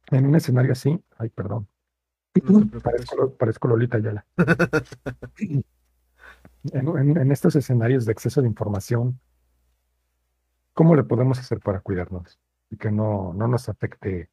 En 0.09 0.25
un 0.25 0.35
escenario 0.35 0.71
así, 0.71 0.97
ay, 1.17 1.27
perdón, 1.27 1.67
parezco, 3.37 3.67
Lolita 3.67 3.99
Yala. 3.99 4.25
en, 6.73 7.31
estos 7.31 7.55
escenarios 7.55 8.05
de 8.05 8.11
exceso 8.11 8.41
de 8.41 8.47
información, 8.47 9.19
¿cómo 10.73 10.95
le 10.95 11.03
podemos 11.03 11.39
hacer 11.39 11.59
para 11.59 11.81
cuidarnos 11.81 12.39
y 12.69 12.77
que 12.77 12.91
no, 12.91 13.33
no 13.33 13.47
nos 13.47 13.69
afecte 13.69 14.29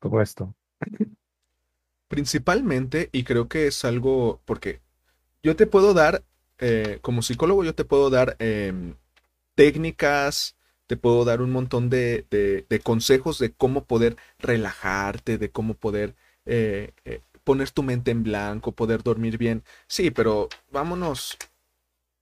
todo 0.00 0.20
esto? 0.20 0.54
Principalmente, 2.08 3.08
y 3.12 3.24
creo 3.24 3.48
que 3.48 3.66
es 3.66 3.84
algo, 3.84 4.40
porque 4.44 4.80
yo 5.46 5.54
te 5.54 5.68
puedo 5.68 5.94
dar, 5.94 6.24
eh, 6.58 6.98
como 7.02 7.22
psicólogo, 7.22 7.62
yo 7.62 7.72
te 7.72 7.84
puedo 7.84 8.10
dar 8.10 8.34
em, 8.40 8.96
técnicas, 9.54 10.56
te 10.88 10.96
puedo 10.96 11.24
dar 11.24 11.40
un 11.40 11.52
montón 11.52 11.88
de, 11.88 12.26
consejos 12.82 13.38
de 13.38 13.52
cómo 13.52 13.84
poder 13.84 14.16
relajarte, 14.40 15.38
de 15.38 15.52
cómo 15.52 15.74
poder 15.74 16.16
eh, 16.46 16.90
eh, 17.04 17.20
poner 17.44 17.70
tu 17.70 17.84
mente 17.84 18.10
en 18.10 18.24
blanco, 18.24 18.72
poder 18.72 19.04
dormir 19.04 19.38
bien. 19.38 19.62
Sí, 19.86 20.10
pero 20.10 20.48
vámonos, 20.72 21.38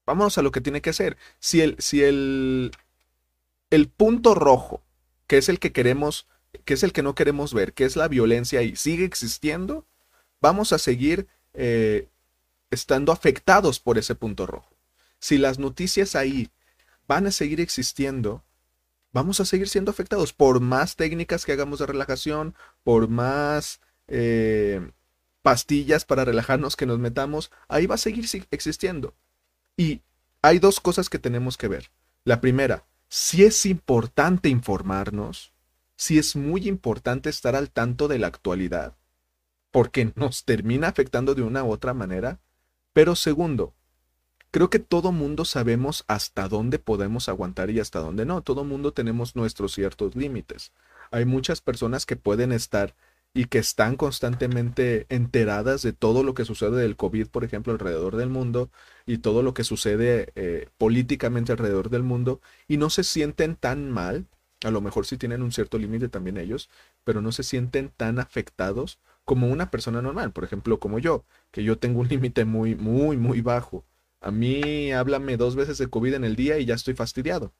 vámonos 0.04 0.36
a 0.36 0.42
lo 0.42 0.50
que 0.50 0.60
tiene 0.60 0.82
que 0.82 0.90
hacer. 0.90 1.16
Si 1.38 1.62
el, 1.62 1.76
si 1.78 2.02
el, 2.02 2.72
el 3.70 3.88
punto 3.88 4.34
rojo, 4.34 4.82
que 5.26 5.38
es 5.38 5.48
el 5.48 5.58
que 5.58 5.72
queremos, 5.72 6.26
que 6.66 6.74
es 6.74 6.82
el 6.82 6.92
que 6.92 7.02
no 7.02 7.14
queremos 7.14 7.54
ver, 7.54 7.72
que 7.72 7.86
es 7.86 7.96
la 7.96 8.08
violencia 8.08 8.60
y 8.60 8.76
sigue 8.76 9.06
existiendo, 9.06 9.86
vamos 10.42 10.74
a 10.74 10.78
seguir 10.78 11.26
estando 12.74 13.12
afectados 13.12 13.80
por 13.80 13.98
ese 13.98 14.14
punto 14.14 14.46
rojo. 14.46 14.76
Si 15.18 15.38
las 15.38 15.58
noticias 15.58 16.14
ahí 16.14 16.50
van 17.08 17.26
a 17.26 17.30
seguir 17.30 17.60
existiendo, 17.60 18.44
vamos 19.12 19.40
a 19.40 19.44
seguir 19.44 19.68
siendo 19.68 19.90
afectados 19.90 20.32
por 20.32 20.60
más 20.60 20.96
técnicas 20.96 21.44
que 21.44 21.52
hagamos 21.52 21.78
de 21.78 21.86
relajación, 21.86 22.54
por 22.82 23.08
más 23.08 23.80
eh, 24.08 24.90
pastillas 25.42 26.04
para 26.04 26.24
relajarnos 26.24 26.76
que 26.76 26.86
nos 26.86 26.98
metamos, 26.98 27.50
ahí 27.68 27.86
va 27.86 27.94
a 27.94 27.98
seguir 27.98 28.26
existiendo. 28.50 29.14
Y 29.76 30.02
hay 30.42 30.58
dos 30.58 30.80
cosas 30.80 31.08
que 31.08 31.18
tenemos 31.18 31.56
que 31.56 31.68
ver. 31.68 31.90
La 32.24 32.40
primera, 32.40 32.84
si 33.08 33.44
es 33.44 33.66
importante 33.66 34.48
informarnos, 34.48 35.52
si 35.96 36.18
es 36.18 36.36
muy 36.36 36.66
importante 36.68 37.30
estar 37.30 37.54
al 37.56 37.70
tanto 37.70 38.08
de 38.08 38.18
la 38.18 38.26
actualidad, 38.26 38.96
porque 39.70 40.12
nos 40.14 40.44
termina 40.44 40.88
afectando 40.88 41.34
de 41.34 41.42
una 41.42 41.64
u 41.64 41.70
otra 41.72 41.94
manera. 41.94 42.38
Pero 42.94 43.16
segundo, 43.16 43.74
creo 44.52 44.70
que 44.70 44.78
todo 44.78 45.10
mundo 45.12 45.44
sabemos 45.44 46.04
hasta 46.06 46.48
dónde 46.48 46.78
podemos 46.78 47.28
aguantar 47.28 47.70
y 47.70 47.80
hasta 47.80 47.98
dónde 47.98 48.24
no. 48.24 48.40
Todo 48.42 48.64
mundo 48.64 48.92
tenemos 48.92 49.34
nuestros 49.36 49.74
ciertos 49.74 50.14
límites. 50.14 50.72
Hay 51.10 51.24
muchas 51.24 51.60
personas 51.60 52.06
que 52.06 52.16
pueden 52.16 52.52
estar 52.52 52.94
y 53.34 53.46
que 53.46 53.58
están 53.58 53.96
constantemente 53.96 55.06
enteradas 55.08 55.82
de 55.82 55.92
todo 55.92 56.22
lo 56.22 56.34
que 56.34 56.44
sucede 56.44 56.80
del 56.80 56.96
COVID, 56.96 57.26
por 57.28 57.42
ejemplo, 57.42 57.72
alrededor 57.72 58.14
del 58.14 58.30
mundo 58.30 58.70
y 59.06 59.18
todo 59.18 59.42
lo 59.42 59.54
que 59.54 59.64
sucede 59.64 60.32
eh, 60.36 60.68
políticamente 60.78 61.50
alrededor 61.50 61.90
del 61.90 62.04
mundo 62.04 62.40
y 62.68 62.76
no 62.76 62.90
se 62.90 63.02
sienten 63.02 63.56
tan 63.56 63.90
mal, 63.90 64.28
a 64.62 64.70
lo 64.70 64.80
mejor 64.80 65.04
sí 65.04 65.18
tienen 65.18 65.42
un 65.42 65.50
cierto 65.50 65.78
límite 65.78 66.08
también 66.08 66.36
ellos, 66.36 66.70
pero 67.02 67.20
no 67.20 67.32
se 67.32 67.42
sienten 67.42 67.90
tan 67.96 68.20
afectados 68.20 69.00
como 69.24 69.48
una 69.48 69.70
persona 69.70 70.02
normal, 70.02 70.32
por 70.32 70.44
ejemplo, 70.44 70.78
como 70.78 70.98
yo, 70.98 71.24
que 71.50 71.64
yo 71.64 71.78
tengo 71.78 72.00
un 72.00 72.08
límite 72.08 72.44
muy, 72.44 72.74
muy, 72.74 73.16
muy 73.16 73.40
bajo. 73.40 73.84
A 74.20 74.30
mí 74.30 74.92
háblame 74.92 75.36
dos 75.36 75.56
veces 75.56 75.78
de 75.78 75.88
COVID 75.88 76.14
en 76.14 76.24
el 76.24 76.36
día 76.36 76.58
y 76.58 76.64
ya 76.64 76.74
estoy 76.74 76.94
fastidiado. 76.94 77.52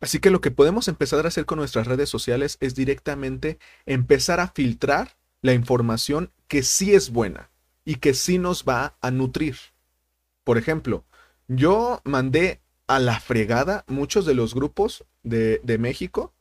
Así 0.00 0.18
que 0.18 0.30
lo 0.30 0.40
que 0.40 0.50
podemos 0.50 0.88
empezar 0.88 1.24
a 1.24 1.28
hacer 1.28 1.46
con 1.46 1.58
nuestras 1.58 1.86
redes 1.86 2.10
sociales 2.10 2.58
es 2.60 2.74
directamente 2.74 3.58
empezar 3.86 4.40
a 4.40 4.48
filtrar 4.48 5.16
la 5.40 5.54
información 5.54 6.30
que 6.48 6.62
sí 6.62 6.94
es 6.94 7.10
buena 7.10 7.50
y 7.84 7.96
que 7.96 8.14
sí 8.14 8.38
nos 8.38 8.64
va 8.64 8.96
a 9.00 9.10
nutrir. 9.10 9.56
Por 10.42 10.58
ejemplo, 10.58 11.04
yo 11.48 12.00
mandé 12.04 12.60
a 12.86 12.98
la 12.98 13.18
fregada 13.20 13.84
muchos 13.86 14.26
de 14.26 14.34
los 14.34 14.54
grupos 14.54 15.04
de, 15.22 15.60
México, 15.78 16.34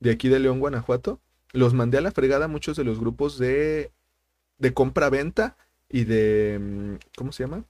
de 0.00 0.12
aquí 0.12 0.28
de 0.28 0.38
León, 0.38 0.60
Guanajuato, 0.60 1.20
los 1.52 1.74
mandé 1.74 1.98
a 1.98 2.02
la 2.02 2.12
fregada 2.12 2.48
muchos 2.48 2.76
de 2.76 2.84
los 2.84 2.98
grupos 2.98 3.38
de, 3.38 3.92
de 4.58 4.74
compra-venta 4.74 5.56
y 5.88 6.04
de... 6.04 6.58
Mm, 6.60 6.94
¿Cómo 7.16 7.32
se 7.32 7.44
llama? 7.44 7.64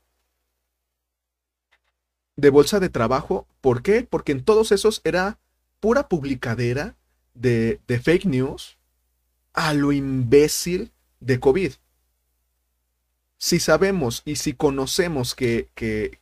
de 2.36 2.50
bolsa 2.50 2.80
de 2.80 2.88
trabajo. 2.88 3.46
¿Por 3.60 3.82
qué? 3.82 4.06
Porque 4.08 4.32
en 4.32 4.44
todos 4.44 4.72
esos 4.72 5.00
era 5.04 5.38
pura 5.80 6.08
publicadera 6.08 6.96
de, 7.34 7.80
fake 8.02 8.26
news 8.26 8.78
a 9.52 9.74
lo 9.74 9.92
imbécil 9.92 10.92
de 11.20 11.40
COVID. 11.40 11.72
Si 13.38 13.58
sabemos 13.58 14.22
y 14.24 14.36
si 14.36 14.54
conocemos 14.54 15.34
que, 15.34 15.68
que, 15.74 16.20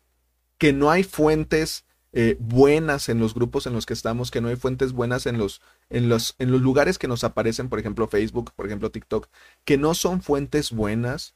que 0.58 0.72
no 0.72 0.90
hay 0.90 1.04
fuentes 1.04 1.84
eh, 2.12 2.36
buenas 2.40 3.08
en 3.08 3.20
los 3.20 3.34
grupos 3.34 3.66
en 3.66 3.72
los 3.72 3.86
que 3.86 3.94
estamos, 3.94 4.30
que 4.30 4.40
no 4.40 4.48
hay 4.48 4.56
fuentes 4.56 4.92
buenas 4.92 5.26
en 5.26 5.38
los, 5.38 5.60
en, 5.90 6.08
los, 6.08 6.34
en 6.38 6.50
los 6.50 6.60
lugares 6.60 6.98
que 6.98 7.08
nos 7.08 7.22
aparecen, 7.22 7.68
por 7.68 7.78
ejemplo 7.78 8.08
Facebook, 8.08 8.52
por 8.56 8.66
ejemplo 8.66 8.90
TikTok, 8.90 9.28
que 9.64 9.78
no 9.78 9.94
son 9.94 10.20
fuentes 10.20 10.72
buenas, 10.72 11.34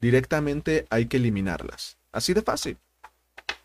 directamente 0.00 0.86
hay 0.90 1.06
que 1.06 1.16
eliminarlas. 1.16 1.98
Así 2.12 2.32
de 2.32 2.42
fácil. 2.42 2.78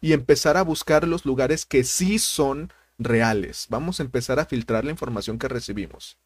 Y 0.02 0.14
empezar 0.14 0.58
a 0.58 0.64
buscar 0.64 1.08
los 1.08 1.26
lugares 1.26 1.66
que 1.66 1.84
sí 1.84 2.18
son 2.18 2.72
reales. 2.98 3.68
Vamos 3.70 4.00
a 4.00 4.04
empezar 4.04 4.40
a 4.40 4.46
filtrar 4.46 4.86
la 4.86 4.92
información 4.92 5.38
que 5.38 5.48
recibimos. 5.48 6.18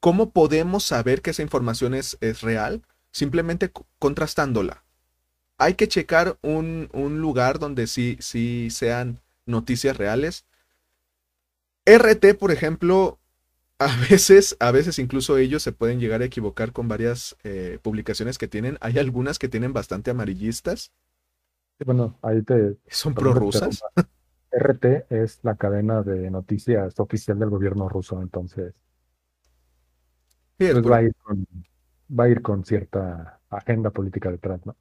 ¿Cómo 0.00 0.30
podemos 0.30 0.84
saber 0.84 1.22
que 1.22 1.30
esa 1.30 1.42
información 1.42 1.94
es, 1.94 2.18
es 2.20 2.42
real? 2.42 2.82
Simplemente 3.10 3.72
contrastándola. 3.98 4.84
Hay 5.56 5.74
que 5.74 5.88
checar 5.88 6.38
un, 6.42 6.88
un 6.92 7.20
lugar 7.20 7.58
donde 7.58 7.86
sí, 7.86 8.16
sí 8.20 8.68
sean 8.70 9.20
noticias 9.48 9.96
reales. 9.96 10.44
RT, 11.86 12.34
por 12.38 12.52
ejemplo, 12.52 13.18
a 13.78 13.88
veces, 14.10 14.56
a 14.60 14.70
veces 14.70 14.98
incluso 14.98 15.38
ellos 15.38 15.62
se 15.62 15.72
pueden 15.72 16.00
llegar 16.00 16.22
a 16.22 16.26
equivocar 16.26 16.72
con 16.72 16.88
varias 16.88 17.36
eh, 17.44 17.78
publicaciones 17.82 18.38
que 18.38 18.48
tienen. 18.48 18.78
Hay 18.80 18.98
algunas 18.98 19.38
que 19.38 19.48
tienen 19.48 19.72
bastante 19.72 20.10
amarillistas. 20.10 20.92
Bueno, 21.84 22.18
ahí 22.22 22.42
te... 22.42 22.76
¿Son 22.88 23.14
prorrusas? 23.14 23.80
RT 24.50 25.06
es 25.10 25.40
la 25.42 25.56
cadena 25.56 26.02
de 26.02 26.30
noticias 26.30 26.98
oficial 26.98 27.38
del 27.38 27.50
gobierno 27.50 27.88
ruso, 27.88 28.20
entonces 28.22 28.74
pues 30.56 30.74
va, 30.84 30.96
a 30.96 31.02
ir 31.02 31.14
con, 31.22 31.46
va 32.18 32.24
a 32.24 32.28
ir 32.28 32.42
con 32.42 32.64
cierta 32.64 33.40
agenda 33.48 33.90
política 33.90 34.30
detrás, 34.30 34.64
¿no? 34.66 34.74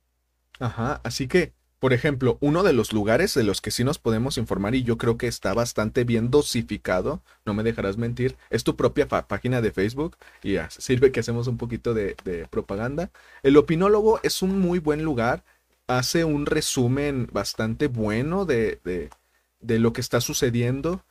Ajá, 0.59 1.01
así 1.03 1.27
que 1.27 1.53
por 1.79 1.93
ejemplo, 1.93 2.37
uno 2.41 2.63
de 2.63 2.73
los 2.73 2.91
lugares 2.91 3.33
de 3.35 3.43
los 3.43 3.61
que 3.61 3.69
sí 3.69 3.83
nos 3.83 3.99
podemos 3.99 4.37
informar 4.37 4.73
y 4.73 4.83
yo 4.83 4.97
creo 4.97 5.17
que 5.17 5.27
está 5.27 5.53
bastante 5.53 6.03
bien 6.03 6.31
dosificado, 6.31 7.21
no 7.45 7.53
me 7.53 7.63
dejarás 7.63 7.97
mentir, 7.97 8.35
es 8.49 8.63
tu 8.63 8.75
propia 8.75 9.07
página 9.07 9.61
de 9.61 9.71
Facebook 9.71 10.17
y 10.41 10.53
ya, 10.53 10.69
sirve 10.71 11.11
que 11.11 11.19
hacemos 11.19 11.47
un 11.47 11.57
poquito 11.57 11.93
de, 11.93 12.15
propaganda. 12.49 13.11
El 13.43 13.57
opinólogo 13.57 14.19
es 14.23 14.41
un 14.41 14.59
muy 14.59 14.79
buen 14.79 15.03
lugar, 15.03 15.43
hace 15.85 16.23
un 16.23 16.45
resumen 16.45 17.29
bastante 17.31 17.87
bueno 17.87 18.45
de, 18.45 18.79
de, 18.83 19.79
lo 19.79 19.93
que 19.93 20.01
está 20.01 20.19
sucediendo 20.19 21.03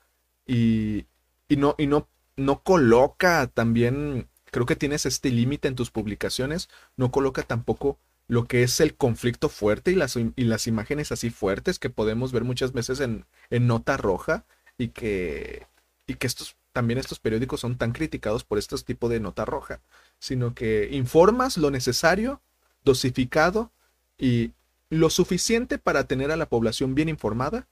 y, 0.46 1.06
y, 1.48 1.56
no, 1.56 1.76
y 1.78 1.86
no, 1.86 2.08
no 2.36 2.62
coloca 2.62 3.46
también, 3.46 4.28
creo 4.46 4.66
que 4.66 4.76
tienes 4.76 5.06
este 5.06 5.30
límite 5.30 5.68
en 5.68 5.76
tus 5.76 5.90
publicaciones, 5.90 6.68
no 6.96 7.12
coloca 7.12 7.42
tampoco 7.42 7.98
lo 8.28 8.44
que 8.44 8.62
es 8.62 8.80
el 8.80 8.94
conflicto 8.96 9.48
fuerte 9.48 9.92
y 9.92 9.94
las, 9.94 10.16
y 10.16 10.44
las 10.44 10.66
imágenes 10.66 11.12
así 11.12 11.30
fuertes 11.30 11.78
que 11.78 11.90
podemos 11.90 12.32
ver 12.32 12.44
muchas 12.44 12.72
veces 12.72 13.00
en, 13.00 13.24
nota 13.50 13.96
roja 13.96 14.44
y 14.78 14.88
que, 14.88 15.66
y 16.06 16.14
que 16.14 16.26
estos, 16.26 16.56
también 16.72 16.98
estos 16.98 17.20
periódicos 17.20 17.60
son 17.60 17.78
tan 17.78 17.92
criticados 17.92 18.44
por 18.44 18.58
este 18.58 18.76
tipo 18.78 19.08
de 19.08 19.20
nota 19.20 19.44
roja, 19.44 19.80
sino 20.18 20.54
que 20.54 20.88
informas 20.92 21.56
lo 21.56 21.70
necesario, 21.70 22.40
dosificado 22.84 23.70
y 24.18 24.52
lo 24.90 25.10
suficiente 25.10 25.78
para 25.78 26.04
tener 26.04 26.30
a 26.30 26.36
la 26.36 26.46
población 26.46 26.94
bien 26.94 27.08
informada 27.08 27.68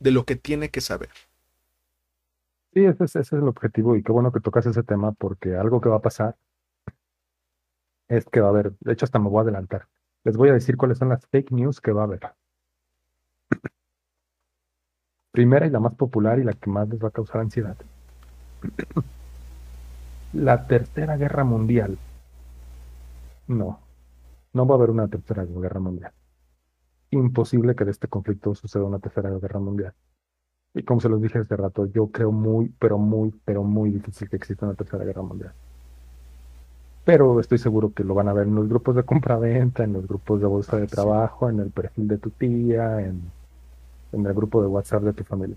de 0.00 0.10
lo 0.10 0.24
que 0.24 0.36
tiene 0.36 0.70
que 0.70 0.80
saber. 0.80 1.10
Sí, 2.72 2.84
ese 2.84 3.04
es, 3.04 3.16
ese 3.16 3.36
es 3.36 3.42
el 3.42 3.48
objetivo 3.48 3.96
y 3.96 4.02
qué 4.02 4.12
bueno 4.12 4.32
que 4.32 4.40
tocas 4.40 4.66
ese 4.66 4.82
tema 4.82 5.12
porque 5.12 5.56
algo 5.56 5.80
que 5.80 5.88
va 5.88 5.96
a 5.96 6.02
pasar 6.02 6.36
es 8.08 8.24
que 8.26 8.40
va 8.40 8.48
a 8.48 8.50
haber, 8.50 8.72
de 8.80 8.92
hecho 8.92 9.04
hasta 9.04 9.18
me 9.18 9.28
voy 9.28 9.38
a 9.38 9.42
adelantar, 9.42 9.88
les 10.28 10.36
voy 10.36 10.50
a 10.50 10.52
decir 10.52 10.76
cuáles 10.76 10.98
son 10.98 11.08
las 11.08 11.26
fake 11.26 11.52
news 11.52 11.80
que 11.80 11.90
va 11.90 12.02
a 12.02 12.04
haber. 12.04 12.20
Primera 15.32 15.66
y 15.66 15.70
la 15.70 15.80
más 15.80 15.94
popular 15.94 16.38
y 16.38 16.44
la 16.44 16.52
que 16.52 16.68
más 16.68 16.86
les 16.90 17.02
va 17.02 17.08
a 17.08 17.12
causar 17.12 17.40
ansiedad. 17.40 17.78
La 20.34 20.66
tercera 20.66 21.16
guerra 21.16 21.44
mundial. 21.44 21.96
No, 23.46 23.80
no 24.52 24.66
va 24.66 24.74
a 24.74 24.76
haber 24.76 24.90
una 24.90 25.08
tercera 25.08 25.46
guerra 25.46 25.80
mundial. 25.80 26.12
Imposible 27.10 27.74
que 27.74 27.86
de 27.86 27.92
este 27.92 28.08
conflicto 28.08 28.54
suceda 28.54 28.84
una 28.84 28.98
tercera 28.98 29.30
guerra 29.30 29.60
mundial. 29.60 29.94
Y 30.74 30.82
como 30.82 31.00
se 31.00 31.08
los 31.08 31.22
dije 31.22 31.38
hace 31.38 31.56
rato, 31.56 31.86
yo 31.86 32.08
creo 32.08 32.32
muy, 32.32 32.68
pero 32.78 32.98
muy, 32.98 33.30
pero 33.46 33.62
muy 33.62 33.92
difícil 33.92 34.28
que 34.28 34.36
exista 34.36 34.66
una 34.66 34.74
tercera 34.74 35.04
guerra 35.04 35.22
mundial 35.22 35.54
pero 37.08 37.40
estoy 37.40 37.56
seguro 37.56 37.94
que 37.94 38.04
lo 38.04 38.12
van 38.12 38.28
a 38.28 38.34
ver 38.34 38.46
en 38.46 38.54
los 38.54 38.68
grupos 38.68 38.94
de 38.94 39.02
compra-venta, 39.02 39.82
en 39.82 39.94
los 39.94 40.06
grupos 40.06 40.42
de 40.42 40.46
bolsa 40.46 40.76
de 40.76 40.86
trabajo, 40.86 41.48
en 41.48 41.58
el 41.58 41.70
perfil 41.70 42.06
de 42.06 42.18
tu 42.18 42.28
tía, 42.28 43.00
en, 43.00 43.22
el 44.12 44.34
grupo 44.34 44.60
de 44.60 44.68
WhatsApp 44.68 45.04
de 45.04 45.14
tu 45.14 45.24
familia. 45.24 45.56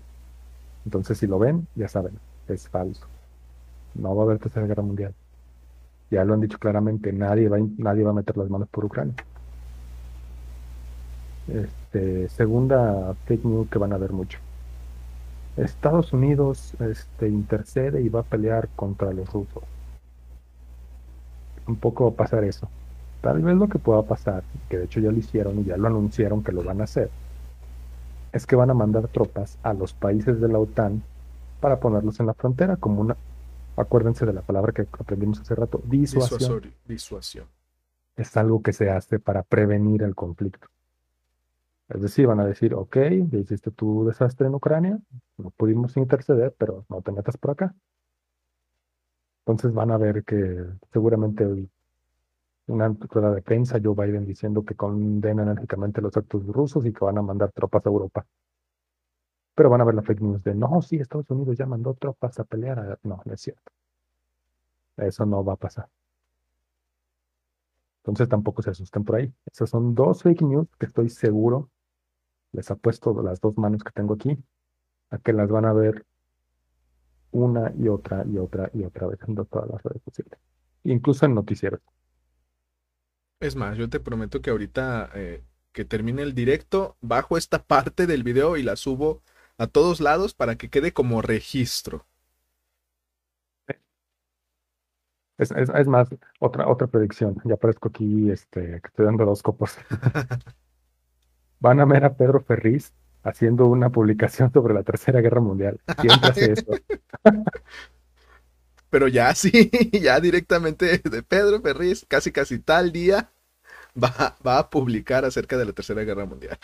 Entonces, 0.86 1.18
si 1.18 1.26
lo 1.26 1.38
ven, 1.38 1.66
ya 1.74 1.88
saben, 1.88 2.14
es 2.48 2.66
falso. 2.70 3.06
No 3.94 4.16
va 4.16 4.22
a 4.22 4.24
haber 4.24 4.38
tercera 4.38 4.66
guerra 4.66 4.82
mundial. 4.82 5.12
Ya 6.10 6.24
lo 6.24 6.32
han 6.32 6.40
dicho 6.40 6.58
claramente, 6.58 7.12
nadie 7.12 7.50
va, 7.50 7.58
nadie 7.76 8.02
va 8.02 8.12
a 8.12 8.14
meter 8.14 8.34
las 8.38 8.48
manos 8.48 8.68
por 8.70 8.86
Ucrania. 8.86 9.14
Este, 11.48 12.30
segunda 12.30 13.14
fake 13.26 13.44
news 13.44 13.68
que 13.68 13.76
van 13.76 13.92
a 13.92 13.98
ver 13.98 14.12
mucho. 14.12 14.38
Estados 15.58 16.14
Unidos 16.14 16.72
este, 16.80 17.28
intercede 17.28 18.00
y 18.00 18.08
va 18.08 18.20
a 18.20 18.22
pelear 18.22 18.70
contra 18.74 19.12
los 19.12 19.30
rusos 19.30 19.64
un 21.72 21.78
poco 21.78 22.14
pasar 22.14 22.44
eso. 22.44 22.68
Tal 23.20 23.40
vez 23.40 23.56
lo 23.56 23.68
que 23.68 23.78
pueda 23.78 24.02
pasar, 24.02 24.42
que 24.68 24.78
de 24.78 24.84
hecho 24.84 25.00
ya 25.00 25.10
lo 25.10 25.18
hicieron 25.18 25.58
y 25.60 25.64
ya 25.64 25.76
lo 25.76 25.86
anunciaron 25.86 26.42
que 26.42 26.52
lo 26.52 26.62
van 26.62 26.80
a 26.80 26.84
hacer, 26.84 27.10
es 28.32 28.46
que 28.46 28.56
van 28.56 28.70
a 28.70 28.74
mandar 28.74 29.08
tropas 29.08 29.58
a 29.62 29.72
los 29.72 29.92
países 29.92 30.40
de 30.40 30.48
la 30.48 30.58
OTAN 30.58 31.02
para 31.60 31.78
ponerlos 31.78 32.18
en 32.20 32.26
la 32.26 32.34
frontera 32.34 32.76
como 32.76 33.00
una, 33.00 33.16
acuérdense 33.76 34.26
de 34.26 34.32
la 34.32 34.42
palabra 34.42 34.72
que 34.72 34.86
aprendimos 34.98 35.40
hace 35.40 35.54
rato, 35.54 35.80
disuasión. 35.84 36.62
disuasión. 36.86 37.46
Es 38.16 38.36
algo 38.36 38.62
que 38.62 38.72
se 38.72 38.90
hace 38.90 39.18
para 39.18 39.42
prevenir 39.42 40.02
el 40.02 40.14
conflicto. 40.14 40.68
Es 41.88 42.00
decir, 42.00 42.26
van 42.26 42.40
a 42.40 42.46
decir, 42.46 42.74
ok, 42.74 42.96
hiciste 43.32 43.70
tu 43.70 44.06
desastre 44.06 44.46
en 44.46 44.54
Ucrania, 44.54 44.98
no 45.36 45.50
pudimos 45.50 45.96
interceder, 45.96 46.54
pero 46.56 46.84
no 46.88 47.02
te 47.02 47.12
metas 47.12 47.36
por 47.36 47.52
acá. 47.52 47.74
Entonces 49.44 49.74
van 49.74 49.90
a 49.90 49.98
ver 49.98 50.24
que 50.24 50.64
seguramente 50.92 51.44
una 52.66 52.88
rueda 52.88 53.32
de 53.32 53.42
prensa, 53.42 53.80
Joe 53.82 53.94
Biden 53.94 54.24
diciendo 54.24 54.64
que 54.64 54.76
condena 54.76 55.42
enérgicamente 55.42 56.00
los 56.00 56.16
actos 56.16 56.46
rusos 56.46 56.86
y 56.86 56.92
que 56.92 57.04
van 57.04 57.18
a 57.18 57.22
mandar 57.22 57.50
tropas 57.52 57.84
a 57.84 57.88
Europa. 57.88 58.24
Pero 59.54 59.68
van 59.68 59.80
a 59.80 59.84
ver 59.84 59.96
la 59.96 60.02
fake 60.02 60.20
news 60.20 60.44
de, 60.44 60.54
no, 60.54 60.80
sí, 60.80 60.96
Estados 60.96 61.28
Unidos 61.30 61.58
ya 61.58 61.66
mandó 61.66 61.94
tropas 61.94 62.38
a 62.38 62.44
pelear. 62.44 62.98
No, 63.02 63.20
no 63.24 63.34
es 63.34 63.40
cierto. 63.40 63.72
Eso 64.96 65.26
no 65.26 65.44
va 65.44 65.54
a 65.54 65.56
pasar. 65.56 65.88
Entonces 68.02 68.28
tampoco 68.28 68.62
se 68.62 68.70
asusten 68.70 69.04
por 69.04 69.16
ahí. 69.16 69.32
Esas 69.46 69.70
son 69.70 69.94
dos 69.94 70.22
fake 70.22 70.42
news 70.42 70.68
que 70.78 70.86
estoy 70.86 71.08
seguro, 71.08 71.68
les 72.52 72.70
apuesto 72.70 73.20
las 73.22 73.40
dos 73.40 73.56
manos 73.58 73.82
que 73.82 73.92
tengo 73.92 74.14
aquí, 74.14 74.38
a 75.10 75.18
que 75.18 75.32
las 75.32 75.48
van 75.50 75.66
a 75.66 75.72
ver 75.72 76.04
una 77.32 77.72
y 77.78 77.88
otra 77.88 78.24
y 78.26 78.38
otra 78.38 78.70
y 78.72 78.84
otra 78.84 79.08
vez 79.08 79.18
en 79.26 79.34
todas 79.34 79.68
las 79.68 79.82
redes 79.82 80.02
sociales, 80.04 80.38
incluso 80.84 81.26
en 81.26 81.34
noticieros. 81.34 81.80
Es 83.40 83.56
más, 83.56 83.76
yo 83.76 83.88
te 83.88 83.98
prometo 83.98 84.40
que 84.40 84.50
ahorita 84.50 85.10
eh, 85.14 85.42
que 85.72 85.84
termine 85.84 86.22
el 86.22 86.34
directo, 86.34 86.96
bajo 87.00 87.36
esta 87.36 87.62
parte 87.64 88.06
del 88.06 88.22
video 88.22 88.56
y 88.56 88.62
la 88.62 88.76
subo 88.76 89.22
a 89.58 89.66
todos 89.66 90.00
lados 90.00 90.34
para 90.34 90.56
que 90.56 90.70
quede 90.70 90.92
como 90.92 91.22
registro. 91.22 92.06
Es, 95.38 95.50
es, 95.50 95.88
más, 95.88 96.08
otra, 96.38 96.68
otra 96.68 96.86
predicción. 96.86 97.36
Ya 97.44 97.54
aparezco 97.54 97.88
aquí, 97.88 98.30
este, 98.30 98.80
que 98.80 98.86
estoy 98.86 99.06
dando 99.06 99.24
dos 99.24 99.42
copos. 99.42 99.76
Van 101.60 101.80
a 101.80 101.84
ver 101.84 102.04
a 102.04 102.14
Pedro 102.14 102.40
Ferriz 102.40 102.92
haciendo 103.22 103.66
una 103.66 103.90
publicación 103.90 104.52
sobre 104.52 104.74
la 104.74 104.82
Tercera 104.82 105.20
Guerra 105.20 105.40
Mundial. 105.40 105.80
Siempre 106.00 106.28
hace 106.28 106.52
eso. 106.52 106.72
Pero 108.90 109.08
ya 109.08 109.34
sí, 109.34 109.70
ya 109.92 110.20
directamente 110.20 110.98
de 110.98 111.22
Pedro 111.22 111.60
Ferriz, 111.60 112.04
casi 112.06 112.30
casi 112.30 112.58
tal 112.58 112.92
día, 112.92 113.30
va, 113.96 114.36
va 114.46 114.58
a 114.58 114.70
publicar 114.70 115.24
acerca 115.24 115.56
de 115.56 115.64
la 115.64 115.72
Tercera 115.72 116.02
Guerra 116.02 116.26
Mundial. 116.26 116.58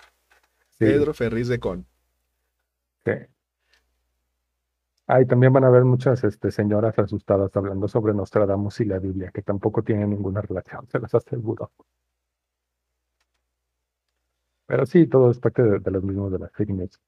Pedro 0.79 1.15
Ferriz 1.15 1.49
de 1.49 1.59
Con. 1.59 1.87
Sí. 3.05 3.13
Ahí 5.09 5.25
también 5.25 5.55
van 5.55 5.65
a 5.65 5.71
ver 5.71 5.85
muchas 5.85 6.23
este, 6.23 6.51
señoras 6.51 6.99
asustadas 6.99 7.51
hablando 7.57 7.89
sobre 7.89 8.13
Nostradamus 8.13 8.81
y 8.81 8.85
la 8.85 8.99
Biblia, 8.99 9.31
que 9.33 9.41
tampoco 9.41 9.83
tienen 9.83 10.11
ninguna 10.11 10.43
relación, 10.43 10.87
se 10.93 10.99
las 10.99 11.15
aseguro. 11.15 11.73
Pero 14.69 14.85
sí, 14.85 15.07
todo 15.07 15.31
es 15.31 15.41
parte 15.41 15.63
de, 15.63 15.91
los 15.91 16.05
mismos 16.05 16.31
de 16.31 16.39
las 16.39 16.53
fake 16.53 16.71
news 16.71 17.01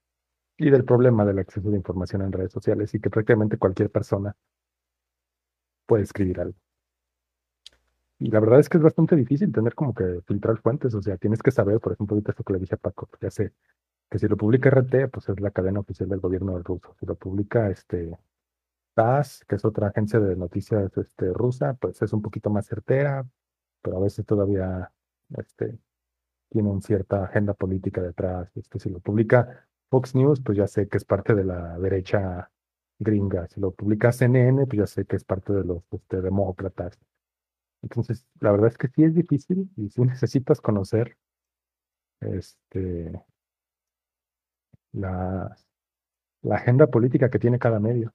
y 0.57 0.71
del 0.71 0.85
problema 0.85 1.27
del 1.27 1.41
acceso 1.41 1.71
de 1.71 1.77
información 1.77 2.23
en 2.23 2.33
redes 2.33 2.53
sociales 2.53 2.95
y 2.95 3.01
que 3.01 3.11
prácticamente 3.11 3.59
cualquier 3.59 3.91
persona 3.91 4.35
puede 5.87 6.05
escribir 6.05 6.41
algo. 6.41 6.57
Y 8.19 8.31
la 8.31 8.41
verdad 8.41 8.61
es 8.61 8.69
que 8.71 8.79
es 8.79 8.83
bastante 8.83 9.15
difícil 9.15 9.53
tener 9.53 9.75
como 9.75 9.95
que 9.95 10.23
filtrar 10.27 10.57
fuentes, 10.59 10.95
o 10.95 11.03
sea, 11.03 11.19
tienes 11.19 11.43
que 11.43 11.51
saber, 11.51 11.81
por 11.81 11.93
ejemplo, 11.93 12.15
ahorita 12.15 12.33
esto 12.33 12.45
que 12.45 12.55
le 12.55 12.61
dije 12.61 12.77
a 12.77 12.79
Paco, 12.79 13.07
pues 13.07 13.21
ya 13.21 13.31
sé 13.31 13.53
que 14.11 14.19
si 14.19 14.27
lo 14.27 14.37
publica 14.39 14.71
RT, 14.71 15.09
pues 15.13 15.29
es 15.29 15.41
la 15.41 15.51
cadena 15.51 15.81
oficial 15.81 16.09
del 16.09 16.21
gobierno 16.21 16.59
ruso. 16.61 16.97
Si 16.99 17.07
lo 17.07 17.15
publica 17.15 17.71
este 17.71 18.19
TAS, 18.95 19.45
que 19.47 19.57
es 19.57 19.65
otra 19.67 19.89
agencia 19.89 20.19
de 20.19 20.35
noticias 20.37 20.97
este, 20.97 21.33
rusa, 21.33 21.75
pues 21.75 22.01
es 22.03 22.13
un 22.15 22.23
poquito 22.23 22.51
más 22.51 22.67
certera, 22.67 23.27
pero 23.83 23.99
a 23.99 24.01
veces 24.01 24.27
todavía 24.27 24.93
este, 25.37 25.79
tienen 26.51 26.83
cierta 26.83 27.25
agenda 27.25 27.55
política 27.55 28.03
detrás. 28.03 28.51
Este, 28.57 28.79
si 28.79 28.91
lo 28.91 29.01
publica 29.01 29.67
Fox 29.89 30.15
News, 30.15 30.41
pues 30.41 30.59
ya 30.59 30.67
sé 30.67 30.89
que 30.89 30.99
es 30.99 31.05
parte 31.05 31.35
de 31.35 31.45
la 31.45 31.79
derecha 31.79 32.51
gringa. 32.99 33.47
Si 33.49 33.61
lo 33.61 33.73
publica 33.73 34.13
CNN, 34.13 34.67
pues 34.67 34.79
ya 34.79 34.87
sé 34.87 35.07
que 35.07 35.17
es 35.17 35.25
parte 35.25 35.53
de 35.53 35.65
los 35.65 35.83
este, 35.93 36.21
demócratas. 36.21 36.99
Entonces, 37.83 38.27
la 38.41 38.53
verdad 38.53 38.69
es 38.69 38.79
que 38.79 38.89
sí 38.89 39.05
es 39.05 39.15
difícil 39.15 39.71
y 39.77 39.89
sí 39.91 40.03
necesitas 40.05 40.61
conocer 40.61 41.17
este, 42.21 43.13
la, 44.93 45.57
la 46.43 46.57
agenda 46.57 46.87
política 46.89 47.31
que 47.31 47.39
tiene 47.39 47.59
cada 47.59 47.81
medio. 47.81 48.13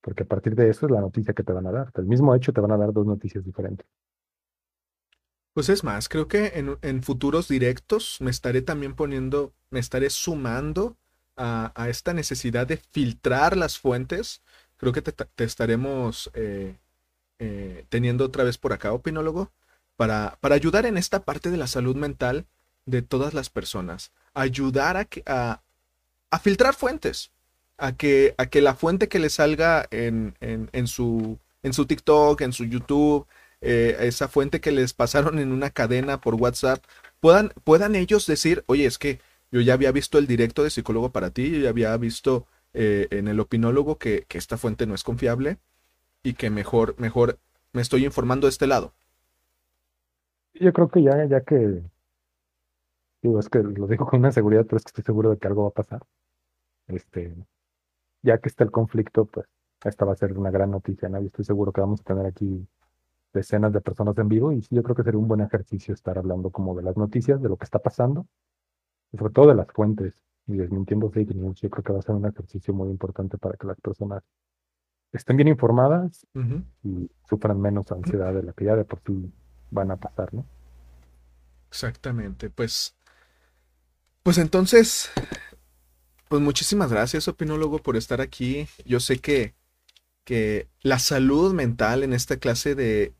Porque 0.00 0.22
a 0.22 0.26
partir 0.26 0.54
de 0.54 0.70
eso 0.70 0.86
es 0.86 0.92
la 0.92 1.00
noticia 1.00 1.34
que 1.34 1.42
te 1.42 1.52
van 1.52 1.66
a 1.66 1.72
dar. 1.72 1.92
Del 1.92 2.06
mismo 2.06 2.34
hecho 2.34 2.52
te 2.52 2.60
van 2.60 2.72
a 2.72 2.76
dar 2.76 2.92
dos 2.92 3.06
noticias 3.06 3.44
diferentes. 3.44 3.86
Pues 5.56 5.70
es 5.70 5.84
más, 5.84 6.10
creo 6.10 6.28
que 6.28 6.52
en, 6.56 6.76
en 6.82 7.02
futuros 7.02 7.48
directos 7.48 8.18
me 8.20 8.30
estaré 8.30 8.60
también 8.60 8.94
poniendo, 8.94 9.54
me 9.70 9.80
estaré 9.80 10.10
sumando 10.10 10.98
a, 11.34 11.72
a 11.74 11.88
esta 11.88 12.12
necesidad 12.12 12.66
de 12.66 12.76
filtrar 12.76 13.56
las 13.56 13.78
fuentes. 13.78 14.42
Creo 14.76 14.92
que 14.92 15.00
te, 15.00 15.14
estaremos 15.42 16.30
eh, 16.34 16.76
eh, 17.38 17.86
teniendo 17.88 18.26
otra 18.26 18.44
vez 18.44 18.58
por 18.58 18.74
acá, 18.74 18.92
opinólogo, 18.92 19.50
para, 19.96 20.36
para 20.42 20.56
ayudar 20.56 20.84
en 20.84 20.98
esta 20.98 21.24
parte 21.24 21.50
de 21.50 21.56
la 21.56 21.68
salud 21.68 21.96
mental 21.96 22.44
de 22.84 23.00
todas 23.00 23.32
las 23.32 23.48
personas. 23.48 24.12
Ayudar 24.34 24.98
a, 24.98 25.06
que, 25.06 25.22
a, 25.24 25.62
a 26.30 26.38
filtrar 26.38 26.74
fuentes. 26.74 27.30
A 27.78 27.92
que, 27.92 28.34
a 28.36 28.44
que 28.44 28.60
la 28.60 28.74
fuente 28.74 29.08
que 29.08 29.20
le 29.20 29.30
salga 29.30 29.86
en, 29.90 30.36
en, 30.40 30.68
en, 30.74 30.86
su, 30.86 31.38
en 31.62 31.72
su 31.72 31.86
TikTok, 31.86 32.42
en 32.42 32.52
su 32.52 32.66
YouTube, 32.66 33.26
eh, 33.60 33.96
esa 34.00 34.28
fuente 34.28 34.60
que 34.60 34.72
les 34.72 34.92
pasaron 34.92 35.38
en 35.38 35.52
una 35.52 35.70
cadena 35.70 36.20
por 36.20 36.34
WhatsApp, 36.34 36.84
puedan, 37.20 37.52
puedan 37.64 37.94
ellos 37.94 38.26
decir, 38.26 38.64
oye, 38.66 38.86
es 38.86 38.98
que 38.98 39.20
yo 39.50 39.60
ya 39.60 39.74
había 39.74 39.92
visto 39.92 40.18
el 40.18 40.26
directo 40.26 40.62
de 40.62 40.70
psicólogo 40.70 41.10
para 41.10 41.30
ti, 41.30 41.50
yo 41.50 41.58
ya 41.60 41.70
había 41.70 41.96
visto 41.96 42.46
eh, 42.74 43.08
en 43.10 43.28
el 43.28 43.40
opinólogo 43.40 43.98
que, 43.98 44.24
que, 44.28 44.38
esta 44.38 44.58
fuente 44.58 44.86
no 44.86 44.94
es 44.94 45.02
confiable 45.02 45.58
y 46.22 46.34
que 46.34 46.50
mejor, 46.50 46.94
mejor 46.98 47.38
me 47.72 47.82
estoy 47.82 48.04
informando 48.04 48.46
de 48.46 48.50
este 48.50 48.66
lado. 48.66 48.92
Yo 50.54 50.72
creo 50.72 50.88
que 50.88 51.02
ya, 51.02 51.24
ya 51.26 51.40
que, 51.42 51.82
digo, 53.22 53.40
es 53.40 53.48
que 53.48 53.58
lo 53.58 53.86
digo 53.86 54.06
con 54.06 54.20
una 54.20 54.32
seguridad, 54.32 54.64
pero 54.64 54.78
es 54.78 54.84
que 54.84 54.90
estoy 54.90 55.04
seguro 55.04 55.30
de 55.30 55.38
que 55.38 55.48
algo 55.48 55.62
va 55.62 55.68
a 55.68 55.72
pasar. 55.72 56.02
Este, 56.88 57.34
ya 58.22 58.38
que 58.38 58.48
está 58.48 58.64
el 58.64 58.70
conflicto, 58.70 59.26
pues 59.26 59.46
esta 59.84 60.04
va 60.04 60.12
a 60.12 60.16
ser 60.16 60.36
una 60.38 60.50
gran 60.50 60.70
noticia, 60.70 61.08
¿no? 61.08 61.20
Y 61.20 61.26
estoy 61.26 61.44
seguro 61.44 61.72
que 61.72 61.80
vamos 61.80 62.00
a 62.00 62.04
tener 62.04 62.26
aquí 62.26 62.66
decenas 63.36 63.72
de 63.72 63.80
personas 63.80 64.16
en 64.18 64.28
vivo 64.28 64.50
y 64.50 64.62
sí, 64.62 64.74
yo 64.74 64.82
creo 64.82 64.96
que 64.96 65.04
sería 65.04 65.20
un 65.20 65.28
buen 65.28 65.42
ejercicio 65.42 65.94
estar 65.94 66.18
hablando 66.18 66.50
como 66.50 66.74
de 66.74 66.82
las 66.82 66.96
noticias, 66.96 67.40
de 67.40 67.48
lo 67.48 67.56
que 67.56 67.64
está 67.64 67.78
pasando, 67.78 68.26
y 69.12 69.18
sobre 69.18 69.32
todo 69.32 69.48
de 69.48 69.54
las 69.54 69.68
fuentes 69.68 70.14
y 70.46 70.56
desmintiendo 70.56 71.10
fake 71.10 71.34
news. 71.34 71.60
Yo 71.60 71.70
creo 71.70 71.84
que 71.84 71.92
va 71.92 71.98
a 72.00 72.02
ser 72.02 72.14
un 72.14 72.26
ejercicio 72.26 72.74
muy 72.74 72.88
importante 72.88 73.38
para 73.38 73.56
que 73.56 73.66
las 73.66 73.80
personas 73.80 74.22
estén 75.12 75.36
bien 75.36 75.48
informadas 75.48 76.26
uh 76.34 76.40
-huh. 76.40 76.64
y 76.82 77.10
sufran 77.28 77.60
menos 77.60 77.90
ansiedad 77.92 78.34
de 78.34 78.42
la 78.42 78.52
que 78.52 78.64
ya 78.64 78.74
de 78.74 78.84
por 78.84 79.00
sí 79.06 79.32
van 79.70 79.90
a 79.90 79.96
pasar, 79.96 80.32
¿no? 80.32 80.44
Exactamente, 81.68 82.48
pues, 82.50 82.96
pues 84.22 84.38
entonces, 84.38 85.10
pues 86.28 86.40
muchísimas 86.40 86.90
gracias, 86.90 87.28
opinólogo, 87.28 87.78
por 87.78 87.96
estar 87.96 88.20
aquí. 88.20 88.66
Yo 88.84 89.00
sé 89.00 89.18
que 89.18 89.54
que 90.26 90.66
la 90.82 90.98
salud 90.98 91.54
mental 91.54 92.02
en 92.02 92.12
esta 92.12 92.38
clase 92.38 92.74
de, 92.74 93.14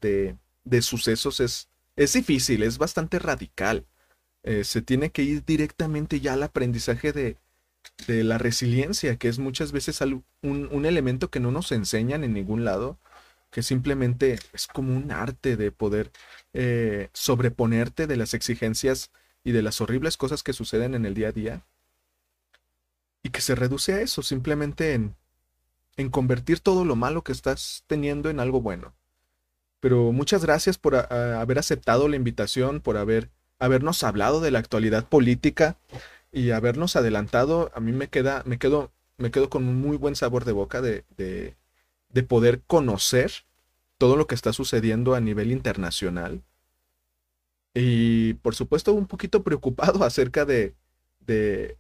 de, 0.65 0.83
sucesos 0.83 1.39
es, 1.39 1.69
es 1.95 2.13
difícil, 2.15 2.65
es 2.65 2.79
bastante 2.79 3.21
radical. 3.21 3.87
Eh, 4.43 4.65
se 4.65 4.83
tiene 4.83 5.11
que 5.13 5.23
ir 5.23 5.45
directamente 5.45 6.21
ya 6.21 6.33
al 6.33 6.43
aprendizaje 6.43 7.13
de, 7.13 7.37
de 8.09 8.25
la 8.25 8.39
resiliencia, 8.39 9.17
que 9.17 9.29
es 9.29 9.39
muchas 9.39 9.71
veces 9.71 10.01
un, 10.01 10.25
un, 10.43 10.85
elemento 10.85 11.31
que 11.31 11.39
no 11.39 11.53
nos 11.53 11.71
enseñan 11.71 12.25
en 12.25 12.35
ningún 12.35 12.65
lado, 12.65 12.99
que 13.53 13.63
simplemente 13.63 14.41
es 14.53 14.67
como 14.67 14.97
un 14.97 15.13
arte 15.13 15.57
de 15.57 15.71
poder 15.71 16.11
eh, 16.55 17.09
sobreponerte 17.13 18.09
de 18.09 18.17
las 18.17 18.35
exigencias 18.35 19.13
y 19.45 19.53
de 19.53 19.63
las 19.63 19.81
horribles 19.81 20.17
cosas 20.17 20.43
que 20.43 20.53
suceden 20.53 20.97
en 20.97 21.07
el 21.07 21.15
día 21.15 21.29
a 21.29 21.33
día. 21.33 21.63
Y 23.23 23.31
que 23.31 23.41
se 23.41 23.55
reduce 23.55 23.93
a 23.95 24.01
eso, 24.01 24.23
simplemente 24.25 24.95
en 24.95 25.15
en 25.97 26.11
convertir 26.11 26.61
todo 26.61 26.85
lo 26.85 26.97
malo 26.97 27.23
que 27.23 27.33
estás 27.33 27.85
teniendo 27.87 28.31
en 28.31 28.41
algo 28.41 28.61
bueno. 28.61 28.95
Pero 29.81 30.13
muchas 30.13 30.45
gracias 30.45 30.79
por 30.79 30.95
a, 30.97 31.01
a 31.01 31.41
haber 31.41 31.59
aceptado 31.59 32.09
la 32.09 32.17
invitación, 32.17 32.81
por 32.81 32.97
haber, 32.97 33.31
habernos 33.59 34.03
hablado 34.03 34.41
de 34.41 34.51
la 34.51 34.59
actualidad 34.59 35.07
política 35.07 35.77
y 36.33 36.51
habernos 36.51 36.97
adelantado. 36.97 37.71
A 37.75 37.81
mí 37.81 37.93
me 37.93 38.09
queda, 38.09 38.43
me 38.47 38.59
quedo, 38.59 38.93
me 39.17 39.31
quedo 39.31 39.49
con 39.51 39.67
un 39.69 39.81
muy 39.81 39.97
buen 39.97 40.17
sabor 40.17 40.45
de 40.45 40.53
boca 40.53 40.81
de, 40.81 41.05
de, 41.17 41.57
de 42.11 42.23
poder 42.23 42.63
conocer 42.67 43.33
todo 43.99 44.17
lo 44.17 44.27
que 44.27 44.35
está 44.35 44.53
sucediendo 44.53 45.15
a 45.15 45.21
nivel 45.21 45.51
internacional. 45.51 46.43
Y 47.75 48.35
por 48.35 48.55
supuesto 48.55 48.93
un 48.93 49.07
poquito 49.07 49.43
preocupado 49.43 50.05
acerca 50.05 50.45
de, 50.45 50.75
de 51.21 51.77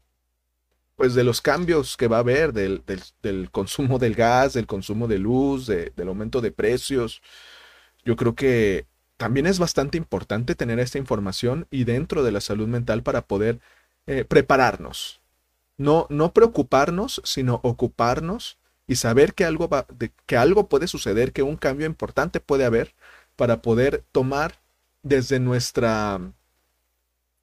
pues 0.97 1.15
de 1.15 1.25
los 1.25 1.41
cambios 1.43 1.97
que 1.97 2.09
va 2.09 2.17
a 2.19 2.21
haber, 2.21 2.53
del, 2.53 2.83
del, 3.23 3.51
consumo 3.51 3.99
del 3.99 4.15
gas, 4.15 4.55
del 4.55 4.67
consumo 4.67 5.07
de 5.09 5.19
luz, 5.19 5.67
de, 5.67 5.93
del 5.97 6.09
aumento 6.09 6.41
de 6.41 6.53
precios. 6.53 7.23
Yo 8.05 8.17
creo 8.17 8.35
que 8.35 8.87
también 9.17 9.47
es 9.47 9.59
bastante 9.59 9.99
importante 9.99 10.55
tener 10.55 10.79
esta 10.81 10.99
información 10.99 11.67
y 11.71 11.85
dentro 11.85 12.23
de 12.23 12.33
la 12.33 12.41
salud 12.41 12.69
mental 12.69 13.03
para 13.03 13.27
poder 13.27 13.61
eh, 14.07 14.25
prepararnos. 14.25 15.21
No, 15.79 16.07
no 16.11 16.33
preocuparnos, 16.33 17.21
sino 17.25 17.61
ocuparnos 17.63 18.59
y 18.87 18.97
saber 18.97 19.35
que 19.35 19.45
algo, 19.45 19.69
va, 19.69 19.87
que 20.27 20.37
algo 20.37 20.69
puede 20.69 20.87
suceder, 20.87 21.33
que 21.33 21.43
un 21.43 21.57
cambio 21.57 21.87
importante 21.87 22.41
puede 22.41 22.65
haber 22.65 22.95
para 23.37 23.61
poder 23.63 24.05
tomar 24.13 24.61
desde 25.03 25.41
nuestra, 25.41 26.21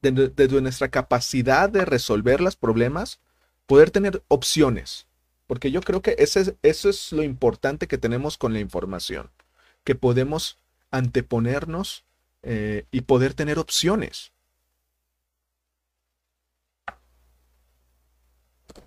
desde 0.01 0.61
nuestra 0.61 0.89
capacidad 0.89 1.69
de 1.69 1.85
resolver 1.85 2.41
los 2.41 2.55
problemas, 2.55 3.19
poder 3.65 3.91
tener 3.91 4.23
opciones, 4.27 5.07
porque 5.47 5.71
yo 5.71 5.81
creo 5.81 6.01
que 6.01 6.15
ese, 6.17 6.57
eso 6.61 6.89
es 6.89 7.11
lo 7.11 7.23
importante 7.23 7.87
que 7.87 7.97
tenemos 7.97 8.37
con 8.37 8.53
la 8.53 8.59
información, 8.59 9.31
que 9.83 9.95
podemos 9.95 10.59
anteponernos 10.91 12.05
eh, 12.43 12.85
y 12.91 13.01
poder 13.01 13.33
tener 13.33 13.59
opciones. 13.59 14.31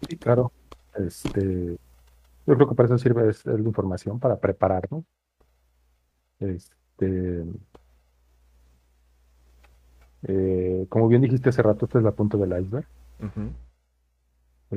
Sí, 0.09 0.17
claro. 0.17 0.53
Este, 0.95 1.79
yo 2.47 2.55
creo 2.55 2.69
que 2.69 2.75
para 2.75 2.87
eso 2.87 2.99
sirve 2.99 3.31
es, 3.31 3.39
es 3.47 3.61
la 3.61 3.69
información, 3.69 4.21
para 4.21 4.39
prepararnos. 4.39 5.05
Este, 6.39 7.45
eh, 10.23 10.87
como 10.89 11.09
bien 11.09 11.23
dijiste 11.23 11.49
hace 11.49 11.63
rato, 11.63 11.87
esta 11.87 11.99
es 11.99 12.05
la 12.05 12.13
punta 12.13 12.37
del 12.37 12.61
iceberg. 12.63 12.87
Uh 13.21 13.25
-huh. 13.25 13.53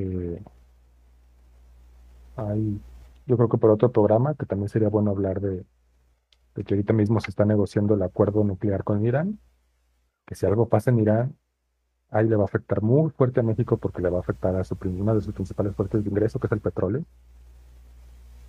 Eh, 0.00 0.42
hay, 2.36 2.80
yo 3.26 3.36
creo 3.36 3.48
que 3.48 3.58
por 3.58 3.70
otro 3.70 3.92
programa, 3.92 4.34
que 4.34 4.46
también 4.46 4.68
sería 4.68 4.88
bueno 4.88 5.10
hablar 5.10 5.40
de, 5.40 5.64
que 6.54 6.74
ahorita 6.74 6.92
mismo 6.92 7.20
se 7.20 7.30
está 7.30 7.44
negociando 7.44 7.94
el 7.94 8.02
acuerdo 8.02 8.44
nuclear 8.44 8.84
con 8.84 9.04
Irán, 9.04 9.38
que 10.26 10.34
si 10.34 10.46
algo 10.46 10.68
pasa 10.68 10.90
en 10.90 11.00
Irán, 11.00 11.36
ahí 12.10 12.28
le 12.28 12.36
va 12.36 12.42
a 12.42 12.46
afectar 12.46 12.82
muy 12.82 13.10
fuerte 13.10 13.40
a 13.40 13.42
México 13.42 13.76
porque 13.78 14.02
le 14.02 14.10
va 14.10 14.18
a 14.18 14.20
afectar 14.20 14.54
a 14.56 14.64
su, 14.64 14.76
una 14.84 15.14
de 15.14 15.20
sus 15.20 15.34
principales 15.34 15.74
fuentes 15.76 16.02
de 16.02 16.10
ingreso, 16.10 16.38
que 16.38 16.46
es 16.46 16.52
el 16.52 16.60
petróleo. 16.60 17.04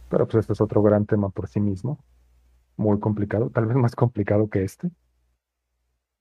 Pero 0.09 0.27
pues 0.27 0.41
este 0.41 0.53
es 0.53 0.61
otro 0.61 0.81
gran 0.81 1.05
tema 1.05 1.29
por 1.29 1.47
sí 1.47 1.59
mismo, 1.59 1.99
muy 2.77 2.99
complicado, 2.99 3.49
tal 3.49 3.65
vez 3.67 3.77
más 3.77 3.95
complicado 3.95 4.49
que 4.49 4.63
este. 4.63 4.89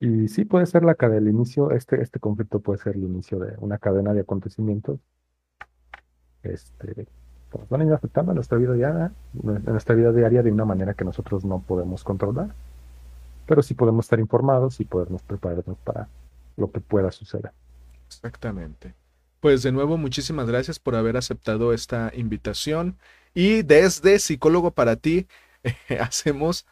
Y 0.00 0.28
sí 0.28 0.44
puede 0.44 0.66
ser 0.66 0.84
la 0.84 0.94
cadena, 0.94 1.18
el 1.18 1.28
inicio, 1.28 1.72
este, 1.72 2.00
este 2.00 2.20
conflicto 2.20 2.60
puede 2.60 2.78
ser 2.78 2.96
el 2.96 3.04
inicio 3.04 3.38
de 3.38 3.54
una 3.58 3.78
cadena 3.78 4.14
de 4.14 4.20
acontecimientos 4.20 5.00
este, 6.42 7.06
pues 7.50 7.68
van 7.68 7.82
a 7.82 7.84
ir 7.84 7.92
afectando 7.92 8.32
a 8.32 8.34
nuestra 8.34 8.58
vida 8.58 8.72
diaria, 8.74 9.12
nuestra 9.32 9.94
vida 9.94 10.12
diaria 10.12 10.42
de 10.42 10.52
una 10.52 10.64
manera 10.64 10.94
que 10.94 11.04
nosotros 11.04 11.44
no 11.44 11.60
podemos 11.60 12.04
controlar. 12.04 12.54
Pero 13.46 13.62
sí 13.62 13.74
podemos 13.74 14.06
estar 14.06 14.20
informados 14.20 14.80
y 14.80 14.84
podernos 14.84 15.22
prepararnos 15.22 15.76
para 15.78 16.08
lo 16.56 16.70
que 16.70 16.80
pueda 16.80 17.10
suceder. 17.10 17.50
Exactamente. 18.06 18.94
Pues 19.40 19.62
de 19.62 19.72
nuevo, 19.72 19.96
muchísimas 19.96 20.46
gracias 20.46 20.78
por 20.78 20.94
haber 20.94 21.16
aceptado 21.16 21.72
esta 21.72 22.12
invitación. 22.14 22.96
Y 23.34 23.62
desde 23.62 24.18
Psicólogo 24.18 24.72
para 24.72 24.96
ti, 24.96 25.26
hacemos 26.00 26.66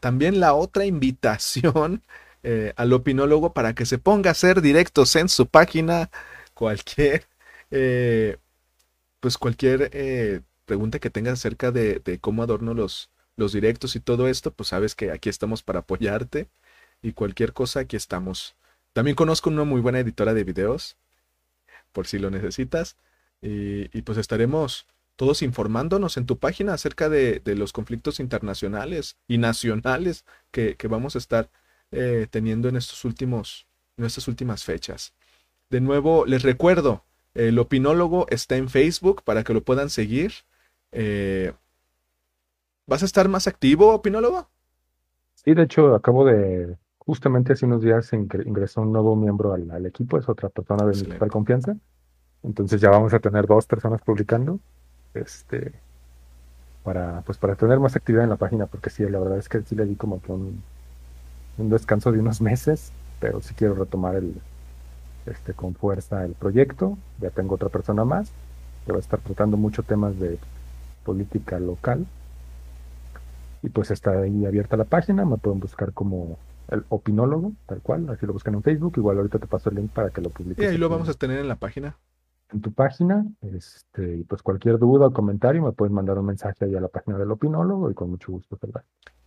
también 0.00 0.40
la 0.40 0.54
otra 0.54 0.84
invitación 0.84 2.02
eh, 2.42 2.72
al 2.76 2.92
opinólogo 2.92 3.52
para 3.52 3.74
que 3.74 3.86
se 3.86 3.98
ponga 3.98 4.30
a 4.30 4.32
hacer 4.32 4.60
directos 4.62 5.16
en 5.16 5.28
su 5.28 5.46
página 5.46 6.10
cualquier, 6.54 7.24
eh, 7.70 8.38
pues 9.26 9.38
cualquier 9.38 9.90
eh, 9.92 10.42
pregunta 10.66 11.00
que 11.00 11.10
tengas 11.10 11.40
acerca 11.40 11.72
de, 11.72 12.00
cómo 12.20 12.44
adorno 12.44 12.74
los, 12.74 13.10
los 13.34 13.52
directos 13.52 13.96
y 13.96 14.00
todo 14.00 14.28
esto, 14.28 14.52
pues 14.52 14.68
sabes 14.68 14.94
que 14.94 15.10
aquí 15.10 15.28
estamos 15.28 15.64
para 15.64 15.80
apoyarte 15.80 16.48
y 17.02 17.10
cualquier 17.10 17.52
cosa 17.52 17.80
aquí 17.80 17.96
estamos. 17.96 18.54
También 18.92 19.16
conozco 19.16 19.50
una 19.50 19.64
muy 19.64 19.80
buena 19.80 19.98
editora 19.98 20.32
de 20.32 20.44
videos, 20.44 20.96
por 21.90 22.06
si 22.06 22.20
lo 22.20 22.30
necesitas, 22.30 22.94
y, 23.42 24.00
pues 24.02 24.16
estaremos 24.16 24.86
todos 25.16 25.42
informándonos 25.42 26.16
en 26.18 26.26
tu 26.26 26.38
página 26.38 26.74
acerca 26.74 27.08
de, 27.08 27.40
de 27.40 27.56
los 27.56 27.72
conflictos 27.72 28.20
internacionales 28.20 29.16
y 29.26 29.38
nacionales 29.38 30.24
que, 30.52 30.76
que 30.76 30.86
vamos 30.86 31.16
a 31.16 31.18
estar 31.18 31.50
eh, 31.90 32.28
teniendo 32.30 32.68
en 32.68 32.76
estos 32.76 33.04
últimos, 33.04 33.66
en 33.96 34.04
estas 34.04 34.28
últimas 34.28 34.62
fechas. 34.62 35.14
De 35.68 35.80
nuevo, 35.80 36.26
les 36.26 36.44
recuerdo, 36.44 37.02
el 37.36 37.58
opinólogo 37.58 38.26
está 38.30 38.56
en 38.56 38.68
Facebook 38.68 39.22
para 39.22 39.44
que 39.44 39.54
lo 39.54 39.62
puedan 39.62 39.90
seguir. 39.90 40.32
Eh, 40.92 41.52
¿Vas 42.86 43.02
a 43.02 43.06
estar 43.06 43.28
más 43.28 43.46
activo, 43.46 43.92
opinólogo? 43.92 44.48
Sí, 45.34 45.54
de 45.54 45.64
hecho, 45.64 45.94
acabo 45.94 46.24
de, 46.24 46.76
justamente 46.98 47.52
hace 47.52 47.66
unos 47.66 47.82
días 47.82 48.12
ingresó 48.12 48.80
un 48.80 48.92
nuevo 48.92 49.14
miembro 49.16 49.52
al, 49.52 49.70
al 49.70 49.86
equipo, 49.86 50.18
es 50.18 50.28
otra 50.28 50.48
persona 50.48 50.86
de 50.86 50.96
mi 50.96 51.02
total 51.02 51.30
confianza. 51.30 51.76
Entonces 52.42 52.80
ya 52.80 52.90
vamos 52.90 53.12
a 53.12 53.18
tener 53.18 53.46
dos 53.46 53.66
personas 53.66 54.00
publicando 54.02 54.60
este, 55.14 55.72
para, 56.84 57.22
pues 57.22 57.38
para 57.38 57.56
tener 57.56 57.80
más 57.80 57.96
actividad 57.96 58.24
en 58.24 58.30
la 58.30 58.36
página, 58.36 58.66
porque 58.66 58.90
sí, 58.90 59.02
la 59.08 59.18
verdad 59.18 59.38
es 59.38 59.48
que 59.48 59.62
sí 59.62 59.74
le 59.74 59.84
di 59.84 59.96
como 59.96 60.22
que 60.22 60.32
un, 60.32 60.62
un 61.58 61.70
descanso 61.70 62.12
de 62.12 62.20
unos 62.20 62.40
meses, 62.50 62.92
pero 63.20 63.40
sí 63.40 63.54
quiero 63.54 63.74
retomar 63.74 64.14
el, 64.14 64.34
este, 65.26 65.52
con 65.52 65.74
fuerza 65.74 66.24
el 66.24 66.32
proyecto. 66.32 66.98
Ya 67.20 67.30
tengo 67.30 67.54
otra 67.54 67.68
persona 67.68 68.04
más 68.04 68.30
que 68.84 68.92
va 68.92 68.98
a 68.98 69.00
estar 69.00 69.20
tratando 69.20 69.56
muchos 69.56 69.84
temas 69.84 70.18
de 70.18 70.38
política 71.04 71.58
local. 71.58 72.06
Y 73.62 73.68
pues 73.68 73.90
está 73.90 74.12
ahí 74.20 74.46
abierta 74.46 74.76
la 74.76 74.84
página, 74.84 75.24
me 75.24 75.38
pueden 75.38 75.60
buscar 75.60 75.92
como 75.92 76.38
el 76.68 76.84
opinólogo, 76.88 77.52
tal 77.66 77.80
cual, 77.80 78.08
así 78.10 78.26
lo 78.26 78.32
buscan 78.32 78.54
en 78.54 78.62
Facebook, 78.62 78.94
igual 78.96 79.16
ahorita 79.18 79.38
te 79.38 79.46
paso 79.46 79.70
el 79.70 79.76
link 79.76 79.90
para 79.90 80.10
que 80.10 80.20
lo 80.20 80.30
publiques. 80.30 80.64
Y 80.64 80.68
ahí 80.68 80.78
lo 80.78 80.88
vamos 80.88 81.08
a 81.08 81.14
tener 81.14 81.40
en 81.40 81.48
la 81.48 81.56
página 81.56 81.96
en 82.52 82.60
tu 82.60 82.72
página. 82.72 83.24
Este, 83.42 84.18
y 84.18 84.24
pues 84.24 84.42
cualquier 84.42 84.78
duda 84.78 85.06
o 85.06 85.12
comentario 85.12 85.62
me 85.62 85.72
puedes 85.72 85.92
mandar 85.92 86.18
un 86.18 86.26
mensaje 86.26 86.64
ahí 86.64 86.74
a 86.74 86.80
la 86.80 86.88
página 86.88 87.18
del 87.18 87.30
opinólogo 87.30 87.90
y 87.90 87.94
con 87.94 88.10
mucho 88.10 88.32
gusto 88.32 88.56
te 88.56 88.68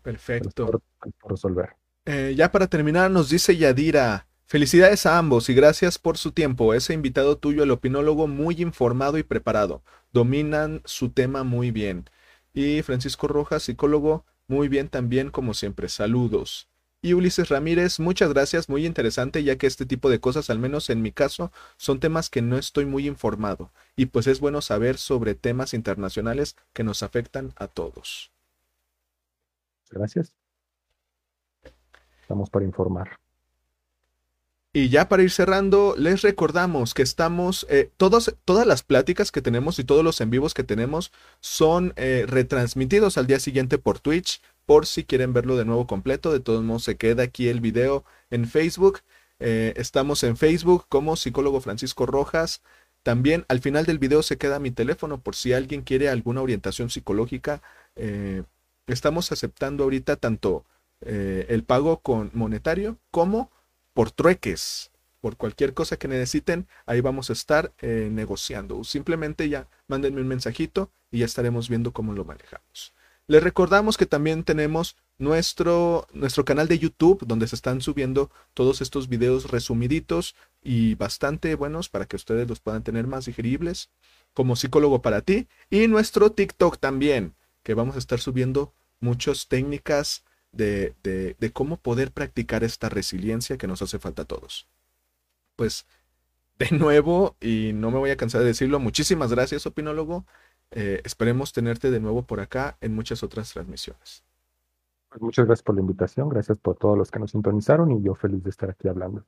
Perfecto. 0.02 0.66
Por, 0.66 0.82
por 1.20 1.32
resolver. 1.32 1.70
Eh, 2.06 2.34
ya 2.36 2.52
para 2.52 2.68
terminar, 2.68 3.12
nos 3.12 3.30
dice 3.30 3.56
Yadira. 3.56 4.29
Felicidades 4.50 5.06
a 5.06 5.20
ambos 5.20 5.48
y 5.50 5.54
gracias 5.54 6.00
por 6.00 6.18
su 6.18 6.32
tiempo. 6.32 6.74
Ese 6.74 6.96
invitado 6.96 7.38
tuyo, 7.38 7.62
el 7.62 7.70
opinólogo, 7.70 8.26
muy 8.28 8.60
informado 8.64 9.20
y 9.20 9.24
preparado. 9.24 9.84
Dominan 10.12 10.82
su 10.86 11.12
tema 11.12 11.44
muy 11.44 11.70
bien. 11.70 12.10
Y 12.52 12.82
Francisco 12.82 13.28
Rojas, 13.28 13.62
psicólogo, 13.62 14.26
muy 14.48 14.68
bien 14.68 14.90
también 14.90 15.30
como 15.30 15.54
siempre. 15.54 15.88
Saludos. 15.88 16.68
Y 17.00 17.14
Ulises 17.14 17.50
Ramírez, 17.50 18.00
muchas 18.00 18.34
gracias, 18.34 18.70
muy 18.70 18.88
interesante, 18.88 19.44
ya 19.44 19.56
que 19.56 19.68
este 19.68 19.86
tipo 19.86 20.10
de 20.10 20.20
cosas, 20.20 20.50
al 20.50 20.58
menos 20.58 20.90
en 20.90 21.04
mi 21.04 21.12
caso, 21.12 21.52
son 21.78 22.00
temas 22.00 22.32
que 22.32 22.42
no 22.42 22.58
estoy 22.58 22.86
muy 22.86 23.06
informado. 23.06 23.72
Y 23.96 24.08
pues 24.08 24.26
es 24.26 24.40
bueno 24.40 24.62
saber 24.62 24.98
sobre 24.98 25.36
temas 25.36 25.76
internacionales 25.76 26.56
que 26.74 26.84
nos 26.84 27.04
afectan 27.04 27.54
a 27.56 27.68
todos. 27.68 28.32
Gracias. 29.92 30.34
Estamos 32.24 32.50
para 32.50 32.66
informar. 32.66 33.20
Y 34.80 34.88
ya 34.88 35.10
para 35.10 35.24
ir 35.24 35.32
cerrando, 35.32 35.94
les 35.98 36.22
recordamos 36.22 36.94
que 36.94 37.02
estamos, 37.02 37.68
eh, 37.70 37.92
todas 37.98 38.66
las 38.66 38.82
pláticas 38.82 39.30
que 39.30 39.42
tenemos 39.42 39.78
y 39.78 39.84
todos 39.84 40.06
los 40.06 40.22
en 40.22 40.30
vivos 40.30 40.54
que 40.54 40.64
tenemos 40.64 41.12
son 41.42 41.92
eh, 41.98 42.24
retransmitidos 42.26 43.18
al 43.18 43.28
día 43.28 43.42
siguiente 43.42 43.78
por 43.78 44.00
Twitch, 44.00 44.42
por 44.66 44.86
si 44.86 45.04
quieren 45.04 45.34
verlo 45.34 45.58
de 45.58 45.66
nuevo 45.66 45.86
completo. 45.86 46.32
De 46.32 46.40
todos 46.40 46.64
modos, 46.64 46.86
se 46.86 46.96
queda 46.96 47.24
aquí 47.24 47.50
el 47.50 47.60
video 47.60 48.06
en 48.30 48.48
Facebook. 48.48 49.02
Eh, 49.40 49.74
estamos 49.76 50.24
en 50.24 50.38
Facebook 50.38 50.86
como 50.88 51.18
psicólogo 51.18 51.60
Francisco 51.60 52.06
Rojas. 52.06 52.62
También 53.04 53.44
al 53.50 53.60
final 53.60 53.86
del 53.86 54.00
video 54.00 54.24
se 54.24 54.38
queda 54.38 54.60
mi 54.60 54.72
teléfono 54.72 55.20
por 55.20 55.36
si 55.36 55.52
alguien 55.52 55.82
quiere 55.82 56.08
alguna 56.08 56.42
orientación 56.42 56.90
psicológica. 56.90 57.62
Estamos 58.88 59.34
aceptando 59.34 59.84
ahorita 59.84 60.16
tanto 60.16 60.64
el 61.02 61.66
pago 61.66 62.00
con 62.00 62.32
monetario 62.34 62.98
como 63.12 63.52
por 64.00 64.12
trueques. 64.12 64.92
Por 65.20 65.36
cualquier 65.36 65.74
cosa 65.74 65.98
que 65.98 66.08
necesiten, 66.08 66.70
ahí 66.86 67.02
vamos 67.02 67.30
a 67.30 67.34
estar 67.34 67.74
negociando. 67.82 68.86
Simplemente 68.86 69.50
ya 69.50 69.68
mándenme 69.90 70.22
un 70.22 70.28
mensajito 70.30 70.90
y 71.12 71.20
ya 71.20 71.26
estaremos 71.26 71.68
viendo 71.68 71.92
cómo 71.92 72.14
lo 72.14 72.24
manejamos. 72.24 72.94
Les 73.28 73.44
recordamos 73.44 73.98
que 73.98 74.06
también 74.06 74.46
tenemos 74.46 74.96
nuestro, 75.18 76.08
nuestro 76.14 76.46
canal 76.46 76.70
de 76.70 76.80
YouTube 76.80 77.26
donde 77.28 77.46
se 77.50 77.58
están 77.58 77.82
subiendo 77.82 78.32
todos 78.54 78.80
estos 78.80 79.10
videos 79.10 79.52
resumiditos 79.52 80.34
y 80.64 80.96
bastante 80.96 81.54
buenos 81.56 81.90
para 81.90 82.06
que 82.06 82.16
ustedes 82.16 82.48
los 82.48 82.62
puedan 82.62 82.84
tener 82.84 83.06
más 83.06 83.26
digeribles 83.26 83.90
como 84.34 84.56
psicólogo 84.56 85.02
para 85.02 85.24
ti 85.24 85.50
y 85.70 85.90
nuestro 85.90 86.32
TikTok 86.32 86.78
también 86.78 87.36
que 87.64 87.74
vamos 87.74 87.98
a 87.98 88.00
estar 88.00 88.22
subiendo 88.22 88.72
muchas 89.02 89.50
técnicas 89.50 90.24
de, 90.52 90.96
de, 91.04 91.36
de 91.40 91.52
cómo 91.52 91.78
poder 91.78 92.12
practicar 92.12 92.64
esta 92.64 92.90
resiliencia 92.90 93.58
que 93.58 93.68
nos 93.68 93.82
hace 93.82 94.00
falta 94.00 94.24
a 94.24 94.26
todos. 94.26 94.68
Pues 95.56 95.86
de 96.60 96.70
nuevo, 96.78 97.36
y 97.40 97.72
no 97.74 97.90
me 97.92 97.98
voy 97.98 98.12
a 98.12 98.18
cansar 98.18 98.42
de 98.42 98.48
decirlo, 98.48 98.80
muchísimas 98.80 99.32
gracias, 99.32 99.66
opinólogo. 99.66 100.26
Eh, 100.72 101.02
esperemos 101.04 101.52
tenerte 101.52 101.90
de 101.90 102.00
nuevo 102.00 102.24
por 102.24 102.40
acá 102.42 102.78
en 102.82 102.94
muchas 102.94 103.24
otras 103.24 103.52
transmisiones. 103.52 104.24
Pues 105.10 105.22
muchas 105.22 105.48
gracias 105.48 105.64
por 105.64 105.74
la 105.74 105.82
invitación, 105.82 106.30
gracias 106.30 106.60
por 106.60 106.78
todos 106.78 106.96
los 106.96 107.10
que 107.10 107.18
nos 107.18 107.32
sintonizaron 107.32 107.92
y 107.92 108.04
yo 108.04 108.14
feliz 108.14 108.44
de 108.44 108.52
estar 108.52 108.70
aquí 108.70 108.88
hablando. 108.88 109.26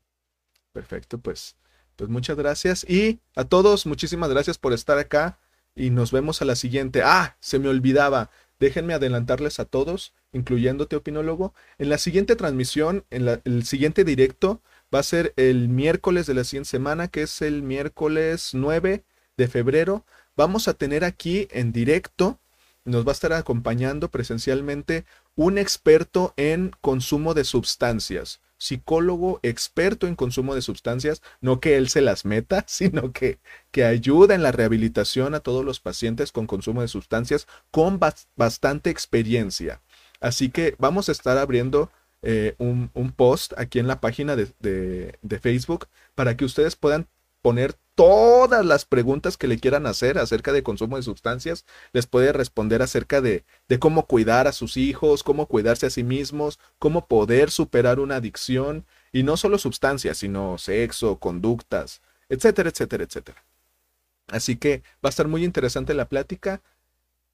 Perfecto, 0.73 1.17
pues, 1.17 1.55
pues 1.95 2.09
muchas 2.09 2.37
gracias 2.37 2.87
y 2.87 3.19
a 3.35 3.45
todos 3.45 3.87
muchísimas 3.87 4.29
gracias 4.29 4.59
por 4.59 4.73
estar 4.73 4.99
acá 4.99 5.39
y 5.75 5.89
nos 5.89 6.11
vemos 6.11 6.41
a 6.41 6.45
la 6.45 6.55
siguiente. 6.55 7.01
Ah, 7.03 7.37
se 7.39 7.59
me 7.59 7.69
olvidaba, 7.69 8.29
déjenme 8.59 8.93
adelantarles 8.93 9.59
a 9.59 9.65
todos, 9.65 10.13
incluyéndote 10.33 10.95
opinólogo, 10.95 11.53
en 11.77 11.89
la 11.89 11.97
siguiente 11.97 12.35
transmisión, 12.35 13.05
en 13.09 13.41
el 13.43 13.65
siguiente 13.65 14.03
directo, 14.03 14.61
va 14.93 14.99
a 14.99 15.03
ser 15.03 15.33
el 15.37 15.69
miércoles 15.69 16.27
de 16.27 16.33
la 16.33 16.43
siguiente 16.43 16.69
semana, 16.69 17.07
que 17.07 17.23
es 17.23 17.41
el 17.41 17.63
miércoles 17.63 18.51
9 18.53 19.03
de 19.37 19.47
febrero. 19.47 20.05
Vamos 20.35 20.67
a 20.67 20.73
tener 20.73 21.03
aquí 21.03 21.47
en 21.51 21.71
directo, 21.71 22.39
nos 22.83 23.05
va 23.05 23.11
a 23.11 23.13
estar 23.13 23.33
acompañando 23.33 24.09
presencialmente 24.09 25.05
un 25.35 25.57
experto 25.57 26.33
en 26.35 26.71
consumo 26.81 27.33
de 27.33 27.43
sustancias, 27.43 28.41
psicólogo 28.61 29.39
experto 29.41 30.05
en 30.05 30.15
consumo 30.15 30.53
de 30.53 30.61
sustancias, 30.61 31.23
no 31.41 31.59
que 31.59 31.77
él 31.77 31.89
se 31.89 32.01
las 32.01 32.25
meta, 32.25 32.63
sino 32.67 33.11
que, 33.11 33.39
que 33.71 33.85
ayuda 33.85 34.35
en 34.35 34.43
la 34.43 34.51
rehabilitación 34.51 35.33
a 35.33 35.39
todos 35.39 35.65
los 35.65 35.79
pacientes 35.79 36.31
con 36.31 36.45
consumo 36.45 36.81
de 36.81 36.87
sustancias 36.87 37.47
con 37.71 37.99
bastante 38.35 38.91
experiencia. 38.91 39.81
Así 40.19 40.49
que 40.49 40.75
vamos 40.77 41.09
a 41.09 41.11
estar 41.11 41.39
abriendo 41.39 41.89
eh, 42.21 42.53
un, 42.59 42.91
un, 42.93 43.11
post 43.11 43.53
aquí 43.57 43.79
en 43.79 43.87
la 43.87 43.99
página 43.99 44.35
de, 44.35 44.47
de, 44.59 45.17
de 45.23 45.39
Facebook 45.39 45.87
para 46.13 46.37
que 46.37 46.45
ustedes 46.45 46.75
puedan 46.75 47.07
poner 47.41 47.75
todas 47.95 48.65
las 48.65 48.85
preguntas 48.85 49.37
que 49.37 49.47
le 49.47 49.59
quieran 49.59 49.85
hacer 49.85 50.17
acerca 50.17 50.51
de 50.53 50.63
consumo 50.63 50.97
de 50.97 51.03
sustancias, 51.03 51.65
les 51.93 52.07
puede 52.07 52.33
responder 52.33 52.81
acerca 52.81 53.21
de, 53.21 53.43
de, 53.67 53.79
cómo 53.79 54.07
cuidar 54.07 54.47
a 54.47 54.53
sus 54.53 54.77
hijos, 54.77 55.23
cómo 55.23 55.47
cuidarse 55.47 55.85
a 55.85 55.89
sí 55.89 56.03
mismos, 56.03 56.59
cómo 56.79 57.05
poder 57.07 57.51
superar 57.51 57.99
una 57.99 58.17
adicción, 58.17 58.85
y 59.11 59.23
no 59.23 59.37
solo 59.37 59.57
sustancias, 59.57 60.17
sino 60.17 60.57
sexo, 60.57 61.17
conductas, 61.17 62.01
etcétera, 62.29 62.69
etcétera, 62.69 63.03
etcétera. 63.03 63.45
Así 64.27 64.55
que 64.55 64.83
va 65.03 65.07
a 65.07 65.09
estar 65.09 65.27
muy 65.27 65.43
interesante 65.43 65.93
la 65.93 66.07
plática. 66.07 66.61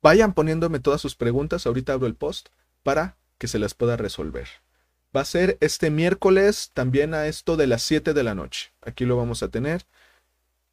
Vayan 0.02 0.34
poniéndome 0.34 0.80
todas 0.80 1.02
sus 1.02 1.16
preguntas, 1.16 1.66
ahorita 1.66 1.94
abro 1.94 2.08
el 2.08 2.16
post 2.16 2.50
para 2.84 3.18
que 3.38 3.48
se 3.48 3.60
las 3.60 3.74
pueda 3.74 3.98
resolver. 3.98 4.48
Va 5.16 5.22
a 5.22 5.26
ser 5.26 5.58
este 5.62 5.90
miércoles 5.90 6.72
también 6.74 7.14
a 7.14 7.28
esto 7.28 7.56
de 7.58 7.68
las 7.68 7.84
7 7.84 8.14
de 8.14 8.24
la 8.24 8.36
noche. 8.36 8.74
Aquí 8.82 9.06
lo 9.06 9.16
vamos 9.16 9.44
a 9.44 9.50
tener. 9.50 9.86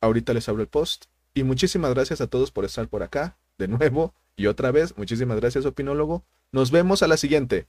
Ahorita 0.04 0.34
les 0.34 0.48
abro 0.48 0.62
el 0.62 0.68
post. 0.68 1.06
Y 1.32 1.44
muchísimas 1.44 1.94
gracias 1.94 2.20
a 2.20 2.26
todos 2.26 2.50
por 2.50 2.64
estar 2.64 2.88
por 2.88 3.02
acá. 3.02 3.38
De 3.56 3.68
nuevo 3.68 4.14
y 4.36 4.46
otra 4.46 4.70
vez, 4.70 4.96
muchísimas 4.98 5.40
gracias, 5.40 5.64
opinólogo. 5.64 6.24
Nos 6.52 6.70
vemos 6.70 7.02
a 7.02 7.08
la 7.08 7.16
siguiente. 7.16 7.68